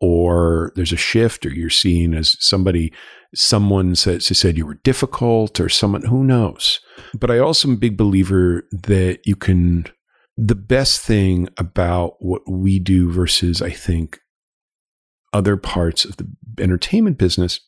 or 0.00 0.72
there's 0.74 0.92
a 0.92 0.96
shift 0.96 1.46
or 1.46 1.50
you're 1.50 1.70
seen 1.70 2.14
as 2.14 2.36
somebody 2.40 2.92
someone 3.34 3.94
says 3.94 4.26
said 4.26 4.56
you 4.56 4.66
were 4.66 4.80
difficult 4.84 5.60
or 5.60 5.68
someone 5.68 6.02
who 6.02 6.24
knows 6.24 6.80
but 7.18 7.30
i 7.30 7.38
also 7.38 7.68
am 7.68 7.74
a 7.74 7.78
big 7.78 7.96
believer 7.96 8.66
that 8.72 9.20
you 9.24 9.36
can 9.36 9.84
the 10.36 10.54
best 10.54 11.00
thing 11.00 11.48
about 11.56 12.14
what 12.20 12.42
we 12.50 12.78
do 12.78 13.12
versus 13.12 13.60
i 13.60 13.70
think 13.70 14.18
other 15.32 15.56
parts 15.56 16.04
of 16.04 16.16
the 16.16 16.26
entertainment 16.58 17.18
business 17.18 17.60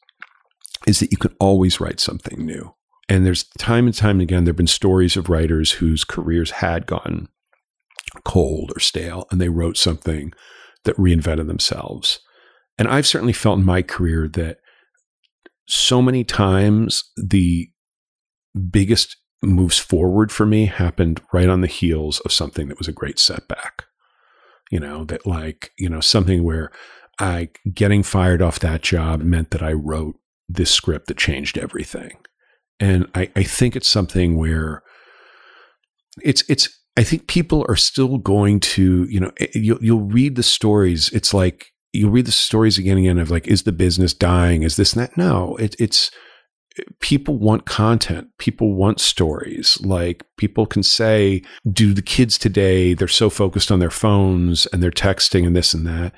is 0.86 0.98
that 1.00 1.10
you 1.10 1.18
can 1.18 1.34
always 1.38 1.78
write 1.80 2.00
something 2.00 2.44
new 2.44 2.74
and 3.08 3.26
there's 3.26 3.44
time 3.58 3.86
and 3.86 3.94
time 3.94 4.20
again 4.20 4.44
there 4.44 4.52
have 4.52 4.56
been 4.56 4.66
stories 4.66 5.16
of 5.16 5.28
writers 5.28 5.72
whose 5.72 6.04
careers 6.04 6.52
had 6.52 6.86
gone 6.86 7.28
cold 8.24 8.72
or 8.74 8.80
stale 8.80 9.26
and 9.30 9.40
they 9.40 9.48
wrote 9.48 9.76
something 9.76 10.32
that 10.84 10.96
reinvented 10.96 11.46
themselves. 11.46 12.20
And 12.78 12.88
I've 12.88 13.06
certainly 13.06 13.32
felt 13.32 13.58
in 13.58 13.64
my 13.64 13.82
career 13.82 14.28
that 14.28 14.58
so 15.70 16.02
many 16.02 16.24
times 16.24 17.04
the 17.16 17.70
biggest 18.70 19.16
moves 19.42 19.78
forward 19.78 20.32
for 20.32 20.44
me 20.44 20.66
happened 20.66 21.20
right 21.32 21.48
on 21.48 21.60
the 21.60 21.66
heels 21.66 22.20
of 22.20 22.32
something 22.32 22.68
that 22.68 22.78
was 22.78 22.88
a 22.88 22.92
great 22.92 23.18
setback. 23.18 23.84
You 24.70 24.80
know, 24.80 25.04
that 25.04 25.26
like, 25.26 25.72
you 25.78 25.88
know, 25.88 26.00
something 26.00 26.44
where 26.44 26.70
I 27.18 27.50
getting 27.72 28.02
fired 28.02 28.42
off 28.42 28.58
that 28.60 28.82
job 28.82 29.22
meant 29.22 29.50
that 29.50 29.62
I 29.62 29.72
wrote 29.72 30.16
this 30.48 30.70
script 30.70 31.06
that 31.06 31.16
changed 31.16 31.58
everything. 31.58 32.16
And 32.78 33.08
I, 33.14 33.30
I 33.36 33.42
think 33.42 33.76
it's 33.76 33.88
something 33.88 34.36
where 34.36 34.82
it's 36.22 36.42
it's 36.48 36.68
I 36.96 37.04
think 37.04 37.28
people 37.28 37.64
are 37.68 37.76
still 37.76 38.18
going 38.18 38.60
to, 38.60 39.04
you 39.04 39.20
know, 39.20 39.32
eh, 39.38 39.46
you'll, 39.54 39.82
you'll 39.82 40.00
read 40.06 40.34
the 40.36 40.42
stories. 40.42 41.08
It's 41.10 41.32
like 41.32 41.72
you'll 41.92 42.10
read 42.10 42.26
the 42.26 42.32
stories 42.32 42.78
again 42.78 42.96
and 42.96 43.06
again 43.06 43.18
of 43.18 43.30
like, 43.30 43.46
is 43.46 43.64
the 43.64 43.72
business 43.72 44.14
dying? 44.14 44.62
Is 44.62 44.76
this 44.76 44.92
and 44.92 45.02
that? 45.02 45.16
No, 45.16 45.56
it, 45.56 45.74
it's 45.78 46.10
people 47.00 47.38
want 47.38 47.66
content. 47.66 48.28
People 48.38 48.74
want 48.74 49.00
stories. 49.00 49.78
Like 49.82 50.24
people 50.36 50.66
can 50.66 50.82
say, 50.82 51.42
do 51.70 51.92
the 51.92 52.02
kids 52.02 52.38
today, 52.38 52.94
they're 52.94 53.08
so 53.08 53.28
focused 53.28 53.72
on 53.72 53.80
their 53.80 53.90
phones 53.90 54.66
and 54.66 54.82
they're 54.82 54.90
texting 54.90 55.46
and 55.46 55.56
this 55.56 55.74
and 55.74 55.86
that. 55.86 56.12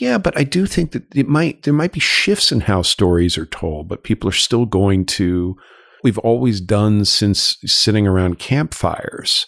Yeah, 0.00 0.18
but 0.18 0.36
I 0.38 0.44
do 0.44 0.66
think 0.66 0.92
that 0.92 1.04
it 1.14 1.28
might, 1.28 1.64
there 1.64 1.74
might 1.74 1.92
be 1.92 2.00
shifts 2.00 2.50
in 2.50 2.62
how 2.62 2.82
stories 2.82 3.36
are 3.36 3.46
told, 3.46 3.88
but 3.88 4.04
people 4.04 4.28
are 4.28 4.32
still 4.32 4.64
going 4.64 5.04
to, 5.06 5.54
we've 6.02 6.18
always 6.18 6.60
done 6.60 7.04
since 7.04 7.58
sitting 7.66 8.06
around 8.06 8.38
campfires 8.38 9.46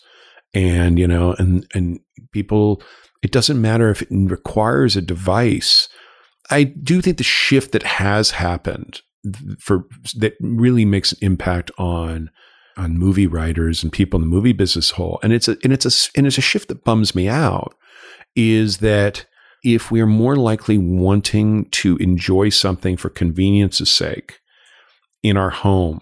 and 0.55 0.99
you 0.99 1.07
know 1.07 1.35
and 1.39 1.67
and 1.75 2.01
people 2.33 2.81
it 3.25 3.33
doesn't 3.33 3.61
matter 3.61 3.89
if 3.89 4.03
it 4.03 4.09
requires 4.11 4.97
a 4.97 5.03
device. 5.03 5.89
I 6.51 6.65
do 6.65 7.01
think 7.01 7.17
the 7.17 7.25
shift 7.25 7.73
that 7.73 7.83
has 7.83 8.33
happened 8.33 9.01
for 9.59 9.87
that 10.17 10.35
really 10.41 10.85
makes 10.85 11.13
an 11.13 11.19
impact 11.23 11.71
on 11.79 12.31
on 12.77 12.99
movie 12.99 13.27
writers 13.27 13.83
and 13.83 13.91
people 13.91 14.19
in 14.19 14.29
the 14.29 14.35
movie 14.35 14.53
business 14.53 14.91
whole 14.91 15.19
and 15.23 15.33
it's 15.33 15.49
a 15.49 15.57
and 15.65 15.73
it's 15.73 15.87
a 15.87 16.11
and 16.19 16.27
it's 16.27 16.37
a 16.37 16.43
shift 16.43 16.69
that 16.69 16.85
bums 16.85 17.15
me 17.15 17.27
out 17.27 17.75
is 18.37 18.79
that 18.79 19.25
if 19.63 19.91
we're 19.91 20.07
more 20.07 20.37
likely 20.37 20.77
wanting 20.77 21.65
to 21.71 21.97
enjoy 21.99 22.51
something 22.51 22.97
for 22.97 23.09
convenience's 23.09 23.91
sake 23.91 24.41
in 25.23 25.39
our 25.39 25.51
home 25.51 26.01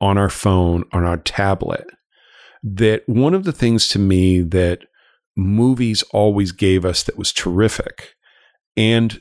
on 0.00 0.16
our 0.16 0.30
phone 0.30 0.84
on 0.92 1.02
our 1.02 1.16
tablet 1.16 1.88
that 2.62 3.02
one 3.08 3.34
of 3.34 3.42
the 3.42 3.52
things 3.52 3.88
to 3.88 3.98
me 3.98 4.40
that 4.40 4.84
movies 5.36 6.02
always 6.10 6.52
gave 6.52 6.84
us 6.84 7.02
that 7.02 7.18
was 7.18 7.32
terrific. 7.32 8.14
And 8.76 9.20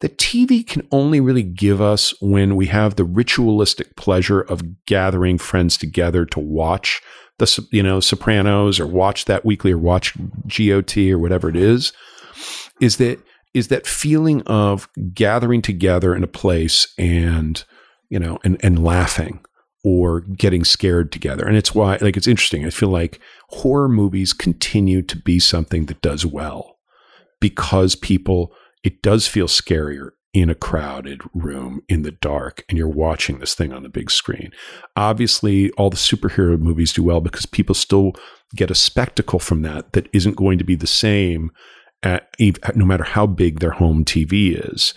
the 0.00 0.08
TV 0.08 0.66
can 0.66 0.86
only 0.90 1.20
really 1.20 1.42
give 1.42 1.80
us 1.80 2.12
when 2.20 2.56
we 2.56 2.66
have 2.66 2.96
the 2.96 3.04
ritualistic 3.04 3.96
pleasure 3.96 4.40
of 4.40 4.84
gathering 4.86 5.38
friends 5.38 5.76
together 5.76 6.26
to 6.26 6.40
watch 6.40 7.00
the 7.38 7.66
you 7.72 7.82
know 7.82 8.00
Sopranos 8.00 8.78
or 8.78 8.86
watch 8.86 9.24
that 9.24 9.44
weekly 9.44 9.72
or 9.72 9.78
watch 9.78 10.14
GOT 10.46 10.96
or 11.10 11.18
whatever 11.18 11.48
it 11.48 11.56
is 11.56 11.92
is 12.80 12.96
that 12.98 13.18
is 13.54 13.68
that 13.68 13.86
feeling 13.86 14.42
of 14.42 14.88
gathering 15.12 15.62
together 15.62 16.14
in 16.14 16.22
a 16.22 16.28
place 16.28 16.92
and 16.98 17.64
you 18.08 18.18
know 18.18 18.38
and 18.44 18.62
and 18.62 18.84
laughing 18.84 19.40
or 19.84 20.20
getting 20.20 20.64
scared 20.64 21.12
together. 21.12 21.46
And 21.46 21.56
it's 21.56 21.74
why, 21.74 21.98
like, 22.00 22.16
it's 22.16 22.26
interesting. 22.26 22.64
I 22.64 22.70
feel 22.70 22.88
like 22.88 23.20
horror 23.50 23.88
movies 23.88 24.32
continue 24.32 25.02
to 25.02 25.16
be 25.16 25.38
something 25.38 25.86
that 25.86 26.00
does 26.00 26.24
well 26.24 26.78
because 27.40 27.94
people, 27.94 28.54
it 28.82 29.02
does 29.02 29.28
feel 29.28 29.46
scarier 29.46 30.10
in 30.32 30.50
a 30.50 30.54
crowded 30.54 31.20
room 31.32 31.80
in 31.88 32.02
the 32.02 32.10
dark 32.10 32.64
and 32.68 32.76
you're 32.76 32.88
watching 32.88 33.38
this 33.38 33.54
thing 33.54 33.72
on 33.72 33.84
the 33.84 33.88
big 33.88 34.10
screen. 34.10 34.50
Obviously, 34.96 35.70
all 35.72 35.90
the 35.90 35.96
superhero 35.96 36.58
movies 36.58 36.92
do 36.92 37.04
well 37.04 37.20
because 37.20 37.46
people 37.46 37.74
still 37.74 38.12
get 38.56 38.70
a 38.70 38.74
spectacle 38.74 39.38
from 39.38 39.62
that 39.62 39.92
that 39.92 40.08
isn't 40.12 40.36
going 40.36 40.58
to 40.58 40.64
be 40.64 40.74
the 40.74 40.86
same 40.86 41.50
at, 42.02 42.34
no 42.74 42.84
matter 42.84 43.04
how 43.04 43.26
big 43.26 43.60
their 43.60 43.72
home 43.72 44.04
TV 44.04 44.58
is. 44.72 44.94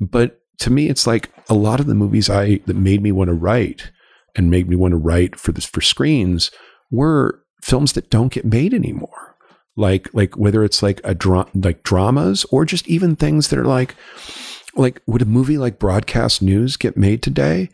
But 0.00 0.40
to 0.60 0.70
me, 0.70 0.88
it's 0.88 1.06
like 1.06 1.30
a 1.48 1.54
lot 1.54 1.80
of 1.80 1.86
the 1.86 1.94
movies 1.94 2.30
I 2.30 2.60
that 2.66 2.76
made 2.76 3.02
me 3.02 3.10
want 3.10 3.28
to 3.28 3.34
write 3.34 3.90
and 4.36 4.50
made 4.50 4.68
me 4.68 4.76
want 4.76 4.92
to 4.92 4.98
write 4.98 5.38
for 5.38 5.52
this 5.52 5.64
for 5.66 5.80
screens 5.80 6.50
were 6.90 7.42
films 7.62 7.92
that 7.92 8.10
don't 8.10 8.32
get 8.32 8.44
made 8.44 8.72
anymore. 8.72 9.36
Like 9.76 10.12
like 10.12 10.36
whether 10.36 10.64
it's 10.64 10.82
like 10.82 11.00
a 11.04 11.14
dra- 11.14 11.48
like 11.54 11.82
dramas 11.82 12.44
or 12.50 12.64
just 12.64 12.88
even 12.88 13.14
things 13.16 13.48
that 13.48 13.58
are 13.58 13.64
like 13.64 13.94
like 14.74 15.00
would 15.06 15.22
a 15.22 15.26
movie 15.26 15.58
like 15.58 15.78
Broadcast 15.78 16.42
News 16.42 16.76
get 16.76 16.96
made 16.96 17.22
today? 17.22 17.68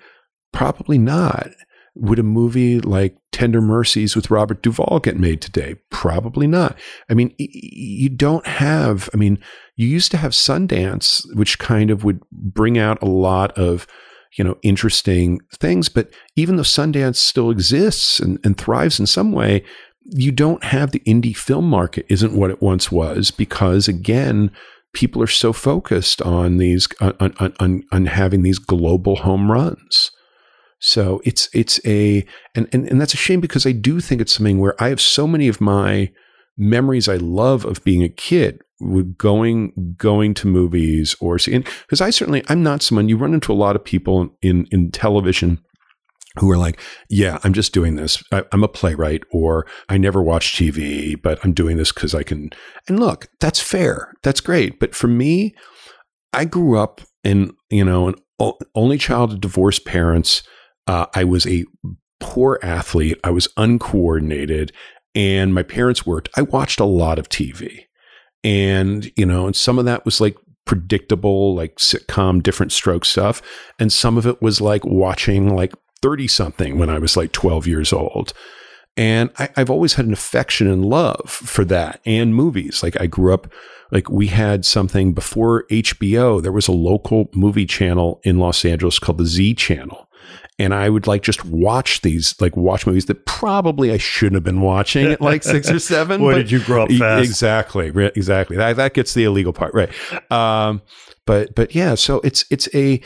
Probably 0.52 0.98
not. 0.98 1.48
Would 1.96 2.18
a 2.18 2.24
movie 2.24 2.80
like 2.80 3.16
Tender 3.30 3.60
Mercies 3.60 4.16
with 4.16 4.30
Robert 4.30 4.62
Duvall 4.62 4.98
get 5.00 5.16
made 5.16 5.40
today? 5.40 5.76
Probably 5.90 6.46
not. 6.46 6.76
I 7.08 7.14
mean, 7.14 7.32
you 7.38 8.08
don't 8.08 8.46
have, 8.46 9.08
I 9.14 9.16
mean, 9.16 9.38
you 9.76 9.86
used 9.86 10.10
to 10.10 10.16
have 10.16 10.32
Sundance, 10.32 11.24
which 11.34 11.58
kind 11.60 11.90
of 11.90 12.02
would 12.02 12.20
bring 12.32 12.78
out 12.78 13.00
a 13.00 13.06
lot 13.06 13.56
of, 13.56 13.86
you 14.36 14.44
know, 14.44 14.58
interesting 14.62 15.40
things. 15.54 15.88
But 15.88 16.12
even 16.36 16.56
though 16.56 16.62
Sundance 16.62 17.16
still 17.16 17.50
exists 17.50 18.20
and, 18.20 18.38
and 18.44 18.56
thrives 18.56 18.98
in 18.98 19.06
some 19.06 19.32
way, 19.32 19.64
you 20.04 20.32
don't 20.32 20.64
have 20.64 20.90
the 20.90 21.00
indie 21.00 21.36
film 21.36 21.68
market 21.68 22.06
isn't 22.08 22.36
what 22.36 22.50
it 22.50 22.60
once 22.60 22.92
was 22.92 23.30
because 23.30 23.88
again, 23.88 24.50
people 24.92 25.22
are 25.22 25.26
so 25.28 25.52
focused 25.52 26.20
on 26.22 26.58
these 26.58 26.88
on, 27.00 27.34
on, 27.60 27.84
on, 27.90 28.06
having 28.06 28.42
these 28.42 28.58
global 28.58 29.16
home 29.16 29.50
runs. 29.50 30.10
So 30.78 31.20
it's 31.24 31.48
it's 31.54 31.80
a 31.86 32.26
and, 32.54 32.68
and 32.72 32.86
and 32.88 33.00
that's 33.00 33.14
a 33.14 33.18
shame 33.18 33.40
because 33.40 33.66
I 33.66 33.72
do 33.72 34.00
think 34.00 34.20
it's 34.20 34.34
something 34.34 34.60
where 34.60 34.80
I 34.82 34.88
have 34.88 35.00
so 35.00 35.26
many 35.26 35.48
of 35.48 35.60
my 35.60 36.12
memories 36.56 37.08
I 37.08 37.16
love 37.16 37.64
of 37.64 37.82
being 37.84 38.02
a 38.02 38.08
kid 38.08 38.60
with 38.80 39.16
going 39.16 39.94
going 39.96 40.34
to 40.34 40.46
movies 40.46 41.14
or 41.20 41.38
seeing 41.38 41.64
because 41.82 42.00
I 42.00 42.10
certainly 42.10 42.42
I'm 42.48 42.62
not 42.62 42.82
someone 42.82 43.08
you 43.08 43.16
run 43.16 43.34
into 43.34 43.52
a 43.52 43.54
lot 43.54 43.76
of 43.76 43.84
people 43.84 44.36
in 44.42 44.66
in 44.70 44.90
television 44.90 45.60
who 46.38 46.50
are 46.50 46.58
like, 46.58 46.80
yeah, 47.08 47.38
I'm 47.44 47.52
just 47.52 47.72
doing 47.72 47.94
this. 47.94 48.22
I, 48.32 48.44
am 48.52 48.64
a 48.64 48.68
playwright, 48.68 49.22
or 49.30 49.66
I 49.88 49.98
never 49.98 50.22
watch 50.22 50.54
TV, 50.54 51.20
but 51.20 51.38
I'm 51.44 51.52
doing 51.52 51.76
this 51.76 51.92
because 51.92 52.14
I 52.14 52.22
can. 52.22 52.50
And 52.88 52.98
look, 52.98 53.28
that's 53.40 53.60
fair. 53.60 54.12
That's 54.22 54.40
great. 54.40 54.80
But 54.80 54.94
for 54.94 55.06
me, 55.06 55.54
I 56.32 56.44
grew 56.44 56.78
up 56.78 57.00
in, 57.22 57.52
you 57.70 57.84
know, 57.84 58.08
an 58.08 58.16
only 58.74 58.98
child 58.98 59.32
of 59.32 59.40
divorced 59.40 59.84
parents. 59.84 60.42
Uh, 60.86 61.06
I 61.14 61.24
was 61.24 61.46
a 61.46 61.64
poor 62.18 62.58
athlete. 62.62 63.18
I 63.22 63.30
was 63.30 63.48
uncoordinated, 63.56 64.72
and 65.14 65.54
my 65.54 65.62
parents 65.62 66.04
worked. 66.04 66.28
I 66.36 66.42
watched 66.42 66.80
a 66.80 66.84
lot 66.84 67.18
of 67.18 67.28
TV. 67.28 67.84
And, 68.44 69.10
you 69.16 69.26
know, 69.26 69.46
and 69.46 69.56
some 69.56 69.78
of 69.78 69.86
that 69.86 70.04
was 70.04 70.20
like 70.20 70.36
predictable, 70.66 71.54
like 71.54 71.76
sitcom, 71.76 72.42
different 72.42 72.72
stroke 72.72 73.04
stuff. 73.04 73.42
And 73.78 73.92
some 73.92 74.16
of 74.16 74.26
it 74.26 74.40
was 74.40 74.60
like 74.60 74.84
watching 74.84 75.56
like 75.56 75.72
30 76.02 76.28
something 76.28 76.78
when 76.78 76.90
I 76.90 76.98
was 76.98 77.16
like 77.16 77.32
12 77.32 77.66
years 77.66 77.92
old. 77.92 78.32
And 78.96 79.30
I, 79.38 79.48
have 79.56 79.70
always 79.70 79.94
had 79.94 80.06
an 80.06 80.12
affection 80.12 80.68
and 80.68 80.84
love 80.84 81.28
for 81.28 81.64
that 81.64 82.00
and 82.06 82.34
movies. 82.34 82.82
Like 82.82 83.00
I 83.00 83.06
grew 83.06 83.34
up, 83.34 83.50
like 83.90 84.08
we 84.08 84.28
had 84.28 84.64
something 84.64 85.14
before 85.14 85.64
HBO, 85.70 86.40
there 86.40 86.52
was 86.52 86.68
a 86.68 86.72
local 86.72 87.28
movie 87.34 87.66
channel 87.66 88.20
in 88.22 88.38
Los 88.38 88.64
Angeles 88.64 88.98
called 88.98 89.18
the 89.18 89.26
Z 89.26 89.54
Channel. 89.54 90.08
And 90.58 90.72
I 90.72 90.88
would 90.88 91.08
like 91.08 91.22
just 91.22 91.44
watch 91.44 92.02
these, 92.02 92.40
like 92.40 92.56
watch 92.56 92.86
movies 92.86 93.06
that 93.06 93.26
probably 93.26 93.90
I 93.90 93.98
shouldn't 93.98 94.34
have 94.36 94.44
been 94.44 94.60
watching 94.60 95.06
at 95.06 95.20
like 95.20 95.42
six 95.42 95.68
or 95.68 95.78
seven. 95.80 96.20
Boy, 96.20 96.34
did 96.34 96.50
you 96.50 96.60
grow 96.60 96.84
up 96.84 96.92
fast. 96.92 97.24
Exactly. 97.24 97.88
Exactly. 98.14 98.56
That, 98.56 98.76
that 98.76 98.94
gets 98.94 99.14
the 99.14 99.24
illegal 99.24 99.52
part. 99.52 99.74
Right. 99.74 99.90
Um, 100.30 100.82
but, 101.26 101.54
but 101.56 101.74
yeah, 101.74 101.96
so 101.96 102.20
it's, 102.22 102.44
it's 102.50 102.68
a, 102.72 103.00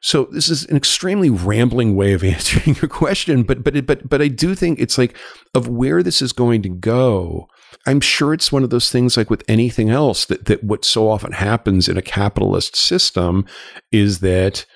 so 0.00 0.24
this 0.32 0.48
is 0.48 0.64
an 0.66 0.76
extremely 0.76 1.30
rambling 1.30 1.94
way 1.94 2.12
of 2.12 2.24
answering 2.24 2.76
your 2.76 2.88
question, 2.88 3.42
but 3.42 3.62
but 3.62 3.86
but 3.86 4.08
but 4.08 4.22
I 4.22 4.28
do 4.28 4.54
think 4.54 4.80
it's 4.80 4.98
like 4.98 5.16
of 5.54 5.68
where 5.68 6.02
this 6.02 6.22
is 6.22 6.32
going 6.32 6.62
to 6.62 6.68
go. 6.68 7.48
I'm 7.86 8.00
sure 8.00 8.34
it's 8.34 8.50
one 8.50 8.64
of 8.64 8.70
those 8.70 8.90
things 8.90 9.16
like 9.16 9.30
with 9.30 9.44
anything 9.48 9.90
else 9.90 10.24
that 10.26 10.46
that 10.46 10.64
what 10.64 10.84
so 10.84 11.08
often 11.08 11.32
happens 11.32 11.88
in 11.88 11.96
a 11.96 12.02
capitalist 12.02 12.76
system 12.76 13.46
is 13.92 14.20
that 14.20 14.66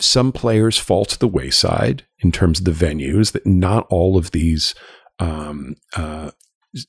some 0.00 0.32
players 0.32 0.78
fall 0.78 1.04
to 1.04 1.18
the 1.18 1.28
wayside 1.28 2.04
in 2.20 2.32
terms 2.32 2.58
of 2.58 2.64
the 2.64 2.86
venues. 2.86 3.32
That 3.32 3.46
not 3.46 3.86
all 3.90 4.16
of 4.16 4.30
these 4.30 4.74
um, 5.18 5.74
uh, 5.96 6.30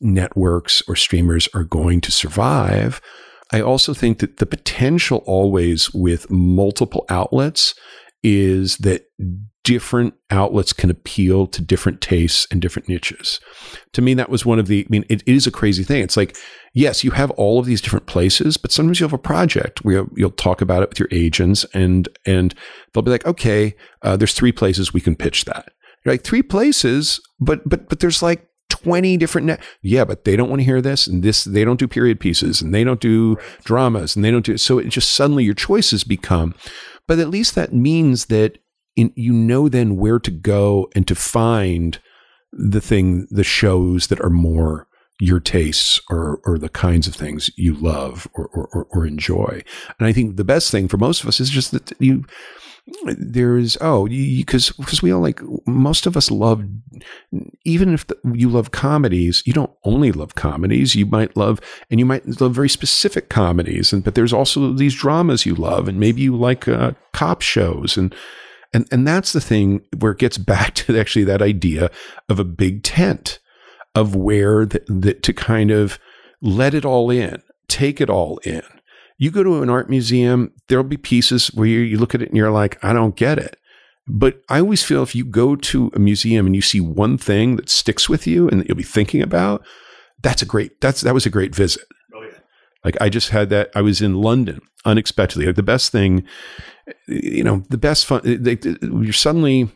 networks 0.01 0.81
or 0.87 0.95
streamers 0.95 1.47
are 1.53 1.63
going 1.63 2.01
to 2.01 2.11
survive. 2.11 3.01
I 3.51 3.61
also 3.61 3.93
think 3.93 4.19
that 4.19 4.37
the 4.37 4.45
potential 4.45 5.23
always 5.25 5.91
with 5.91 6.29
multiple 6.29 7.05
outlets 7.09 7.73
is 8.21 8.77
that 8.77 9.05
different 9.63 10.13
outlets 10.29 10.73
can 10.73 10.89
appeal 10.89 11.47
to 11.47 11.61
different 11.61 12.01
tastes 12.01 12.47
and 12.51 12.61
different 12.61 12.87
niches. 12.87 13.39
To 13.93 14.01
me, 14.01 14.13
that 14.15 14.29
was 14.29 14.45
one 14.45 14.59
of 14.59 14.67
the, 14.67 14.85
I 14.85 14.87
mean, 14.89 15.05
it 15.09 15.23
is 15.25 15.47
a 15.47 15.51
crazy 15.51 15.83
thing. 15.83 16.03
It's 16.03 16.17
like, 16.17 16.37
yes, 16.73 17.03
you 17.03 17.11
have 17.11 17.31
all 17.31 17.59
of 17.59 17.65
these 17.65 17.81
different 17.81 18.05
places, 18.05 18.57
but 18.57 18.71
sometimes 18.71 18.99
you 18.99 19.03
have 19.03 19.13
a 19.13 19.17
project 19.17 19.83
where 19.83 20.05
you'll 20.15 20.31
talk 20.31 20.61
about 20.61 20.83
it 20.83 20.89
with 20.89 20.99
your 20.99 21.09
agents 21.11 21.65
and, 21.73 22.09
and 22.25 22.53
they'll 22.93 23.03
be 23.03 23.11
like, 23.11 23.25
okay, 23.25 23.75
uh, 24.01 24.15
there's 24.15 24.33
three 24.33 24.51
places 24.51 24.93
we 24.93 25.01
can 25.01 25.15
pitch 25.15 25.45
that. 25.45 25.71
You're 26.03 26.13
like 26.13 26.23
three 26.23 26.43
places, 26.43 27.19
but, 27.39 27.67
but, 27.67 27.89
but 27.89 27.99
there's 27.99 28.21
like 28.21 28.49
20 28.69 29.17
different 29.17 29.47
net. 29.47 29.61
Yeah, 29.81 30.05
but 30.05 30.23
they 30.23 30.35
don't 30.35 30.49
want 30.49 30.61
to 30.61 30.65
hear 30.65 30.81
this 30.81 31.07
and 31.07 31.23
this 31.23 31.43
they 31.43 31.65
don't 31.65 31.79
do 31.79 31.87
period 31.87 32.19
pieces 32.19 32.61
and 32.61 32.73
they 32.73 32.83
don't 32.83 33.01
do 33.01 33.37
dramas 33.63 34.15
and 34.15 34.23
they 34.23 34.31
don't 34.31 34.45
do 34.45 34.57
so 34.57 34.79
it 34.79 34.89
just 34.89 35.11
suddenly 35.11 35.43
your 35.43 35.55
choices 35.55 36.03
become 36.03 36.55
but 37.07 37.19
at 37.19 37.29
least 37.29 37.55
that 37.55 37.73
means 37.73 38.27
that 38.27 38.59
in, 38.95 39.11
you 39.15 39.33
know 39.33 39.67
then 39.67 39.95
where 39.97 40.19
to 40.19 40.31
go 40.31 40.87
and 40.95 41.07
to 41.07 41.15
find 41.15 41.99
the 42.51 42.81
thing 42.81 43.27
the 43.31 43.43
shows 43.43 44.07
that 44.07 44.21
are 44.21 44.29
more 44.29 44.87
your 45.19 45.39
tastes 45.39 45.99
or 46.09 46.39
or 46.45 46.57
the 46.57 46.69
kinds 46.69 47.07
of 47.07 47.15
things 47.15 47.49
you 47.57 47.73
love 47.75 48.27
or, 48.33 48.47
or, 48.47 48.87
or 48.89 49.05
enjoy. 49.05 49.61
And 49.99 50.07
I 50.07 50.13
think 50.13 50.37
the 50.37 50.43
best 50.43 50.71
thing 50.71 50.87
for 50.87 50.97
most 50.97 51.21
of 51.21 51.27
us 51.27 51.39
is 51.39 51.49
just 51.49 51.71
that 51.71 51.91
you 51.99 52.25
there's 53.05 53.77
oh 53.81 54.07
because 54.07 54.71
because 54.71 55.01
we 55.01 55.11
all 55.11 55.21
like 55.21 55.41
most 55.67 56.05
of 56.05 56.17
us 56.17 56.31
love 56.31 56.63
even 57.63 57.93
if 57.93 58.07
the, 58.07 58.17
you 58.33 58.49
love 58.49 58.71
comedies 58.71 59.43
you 59.45 59.53
don't 59.53 59.71
only 59.83 60.11
love 60.11 60.35
comedies 60.35 60.95
you 60.95 61.05
might 61.05 61.37
love 61.37 61.59
and 61.89 61.99
you 61.99 62.05
might 62.05 62.41
love 62.41 62.53
very 62.53 62.69
specific 62.69 63.29
comedies 63.29 63.93
and 63.93 64.03
but 64.03 64.15
there's 64.15 64.33
also 64.33 64.73
these 64.73 64.95
dramas 64.95 65.45
you 65.45 65.53
love 65.55 65.87
and 65.87 65.99
maybe 65.99 66.21
you 66.21 66.35
like 66.35 66.67
uh, 66.67 66.91
cop 67.13 67.41
shows 67.41 67.95
and 67.95 68.15
and 68.73 68.87
and 68.91 69.07
that's 69.07 69.33
the 69.33 69.41
thing 69.41 69.81
where 69.99 70.13
it 70.13 70.19
gets 70.19 70.37
back 70.39 70.73
to 70.73 70.97
actually 70.97 71.25
that 71.25 71.41
idea 71.41 71.91
of 72.27 72.39
a 72.39 72.45
big 72.45 72.83
tent 72.83 73.38
of 73.95 74.15
where 74.15 74.65
that 74.65 75.23
to 75.23 75.33
kind 75.33 75.71
of 75.71 75.99
let 76.41 76.73
it 76.73 76.85
all 76.85 77.09
in 77.09 77.41
take 77.67 77.99
it 77.99 78.09
all 78.09 78.37
in 78.39 78.63
you 79.19 79.29
go 79.31 79.43
to 79.43 79.61
an 79.61 79.69
art 79.69 79.89
museum, 79.89 80.51
there'll 80.69 80.83
be 80.83 80.97
pieces 80.97 81.47
where 81.49 81.67
you, 81.67 81.79
you 81.79 81.97
look 81.97 82.15
at 82.15 82.21
it 82.21 82.29
and 82.29 82.37
you're 82.37 82.49
like, 82.49 82.83
I 82.83 82.93
don't 82.93 83.17
get 83.17 83.37
it. 83.37 83.57
But 84.07 84.41
I 84.47 84.59
always 84.59 84.81
feel 84.81 85.03
if 85.03 85.13
you 85.13 85.25
go 85.25 85.55
to 85.57 85.91
a 85.93 85.99
museum 85.99 86.47
and 86.47 86.55
you 86.55 86.63
see 86.63 86.79
one 86.79 87.17
thing 87.17 87.57
that 87.57 87.69
sticks 87.69 88.09
with 88.09 88.25
you 88.25 88.47
and 88.47 88.59
that 88.59 88.67
you'll 88.67 88.77
be 88.77 88.83
thinking 88.83 89.21
about, 89.21 89.63
that's 90.23 90.41
a 90.41 90.45
great 90.45 90.81
that's 90.81 91.01
that 91.01 91.13
was 91.13 91.25
a 91.25 91.29
great 91.29 91.53
visit. 91.53 91.83
Oh 92.15 92.23
yeah. 92.23 92.39
Like 92.83 92.97
I 92.99 93.09
just 93.09 93.29
had 93.29 93.49
that. 93.49 93.69
I 93.75 93.81
was 93.81 94.01
in 94.01 94.15
London 94.15 94.61
unexpectedly. 94.83 95.45
Like 95.45 95.57
the 95.57 95.63
best 95.63 95.91
thing, 95.91 96.23
you 97.07 97.43
know, 97.43 97.63
the 97.69 97.77
best 97.77 98.05
fun. 98.05 98.21
They, 98.23 98.57
you're 98.63 99.13
suddenly 99.13 99.69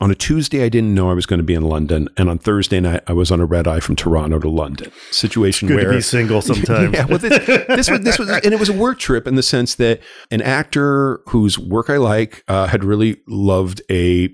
on 0.00 0.10
a 0.10 0.14
Tuesday, 0.14 0.62
I 0.62 0.68
didn't 0.68 0.94
know 0.94 1.10
I 1.10 1.14
was 1.14 1.24
going 1.24 1.38
to 1.38 1.44
be 1.44 1.54
in 1.54 1.62
London, 1.62 2.08
and 2.16 2.28
on 2.28 2.38
Thursday 2.38 2.80
night, 2.80 3.02
I 3.06 3.12
was 3.12 3.30
on 3.30 3.40
a 3.40 3.46
red 3.46 3.66
eye 3.66 3.80
from 3.80 3.96
Toronto 3.96 4.38
to 4.38 4.48
London. 4.48 4.92
Situation 5.10 5.68
Good 5.68 5.76
where 5.76 5.90
to 5.90 5.96
be 5.96 6.02
single 6.02 6.42
sometimes. 6.42 6.94
yeah, 6.94 7.06
well, 7.06 7.18
this, 7.18 7.46
this, 7.66 7.90
was 7.90 8.00
this 8.00 8.18
was, 8.18 8.28
and 8.28 8.52
it 8.52 8.60
was 8.60 8.68
a 8.68 8.74
work 8.74 8.98
trip 8.98 9.26
in 9.26 9.36
the 9.36 9.42
sense 9.42 9.74
that 9.76 10.00
an 10.30 10.42
actor 10.42 11.20
whose 11.28 11.58
work 11.58 11.88
I 11.88 11.96
like 11.96 12.44
uh, 12.48 12.66
had 12.66 12.84
really 12.84 13.22
loved 13.26 13.80
a 13.90 14.28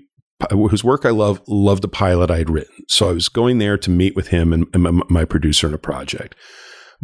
whose 0.51 0.83
work 0.83 1.05
I 1.05 1.11
love 1.11 1.41
loved 1.47 1.85
a 1.85 1.87
pilot 1.87 2.29
I 2.29 2.39
had 2.39 2.49
written. 2.49 2.83
So 2.89 3.09
I 3.09 3.13
was 3.13 3.29
going 3.29 3.59
there 3.59 3.77
to 3.77 3.89
meet 3.89 4.15
with 4.15 4.27
him 4.27 4.51
and, 4.51 4.67
and 4.73 5.01
my 5.09 5.23
producer 5.23 5.67
in 5.67 5.73
a 5.73 5.77
project. 5.77 6.35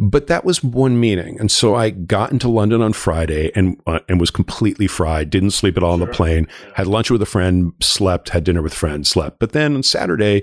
But 0.02 0.28
that 0.28 0.46
was 0.46 0.64
one 0.64 0.98
meeting. 0.98 1.38
And 1.38 1.50
so 1.50 1.74
I 1.74 1.90
got 1.90 2.32
into 2.32 2.48
London 2.48 2.80
on 2.80 2.94
Friday 2.94 3.52
and 3.54 3.78
uh, 3.86 4.00
and 4.08 4.18
was 4.18 4.30
completely 4.30 4.86
fried, 4.86 5.28
didn't 5.28 5.50
sleep 5.50 5.76
at 5.76 5.82
all 5.82 5.98
sure. 5.98 6.02
on 6.02 6.08
the 6.08 6.14
plane, 6.14 6.48
had 6.74 6.86
lunch 6.86 7.10
with 7.10 7.20
a 7.20 7.26
friend, 7.26 7.74
slept, 7.82 8.30
had 8.30 8.44
dinner 8.44 8.62
with 8.62 8.72
friends, 8.72 9.10
slept. 9.10 9.38
But 9.38 9.52
then 9.52 9.74
on 9.74 9.82
Saturday, 9.82 10.42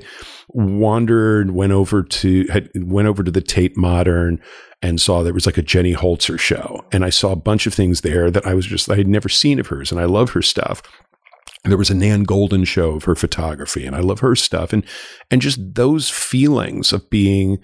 wandered, 0.50 1.52
went 1.52 1.72
over 1.72 2.04
to 2.04 2.46
had 2.52 2.70
went 2.76 3.08
over 3.08 3.24
to 3.24 3.32
the 3.32 3.42
Tate 3.42 3.76
Modern 3.76 4.40
and 4.84 5.02
saw 5.02 5.24
there 5.24 5.34
was 5.34 5.48
like 5.48 5.58
a 5.58 5.64
Jenny 5.64 5.96
Holzer 5.96 6.40
show. 6.40 6.86
And 6.92 7.04
I 7.04 7.10
saw 7.10 7.32
a 7.32 7.36
bunch 7.36 7.66
of 7.66 7.74
things 7.74 8.02
there 8.02 8.30
that 8.30 8.46
I 8.46 8.54
was 8.54 8.68
just 8.68 8.92
I 8.92 8.96
had 8.96 9.08
never 9.08 9.28
seen 9.28 9.60
of 9.60 9.68
hers 9.68 9.92
and 9.92 10.00
I 10.00 10.06
love 10.06 10.30
her 10.32 10.44
stuff 10.44 10.84
there 11.64 11.78
was 11.78 11.90
a 11.90 11.96
Nan 11.96 12.26
Goldin 12.26 12.66
show 12.66 12.92
of 12.92 13.04
her 13.06 13.16
photography, 13.16 13.86
and 13.86 13.96
I 13.96 14.00
love 14.00 14.20
her 14.20 14.36
stuff, 14.36 14.72
and 14.72 14.86
and 15.30 15.42
just 15.42 15.60
those 15.76 16.10
feelings 16.10 16.94
of 16.94 17.10
being 17.10 17.58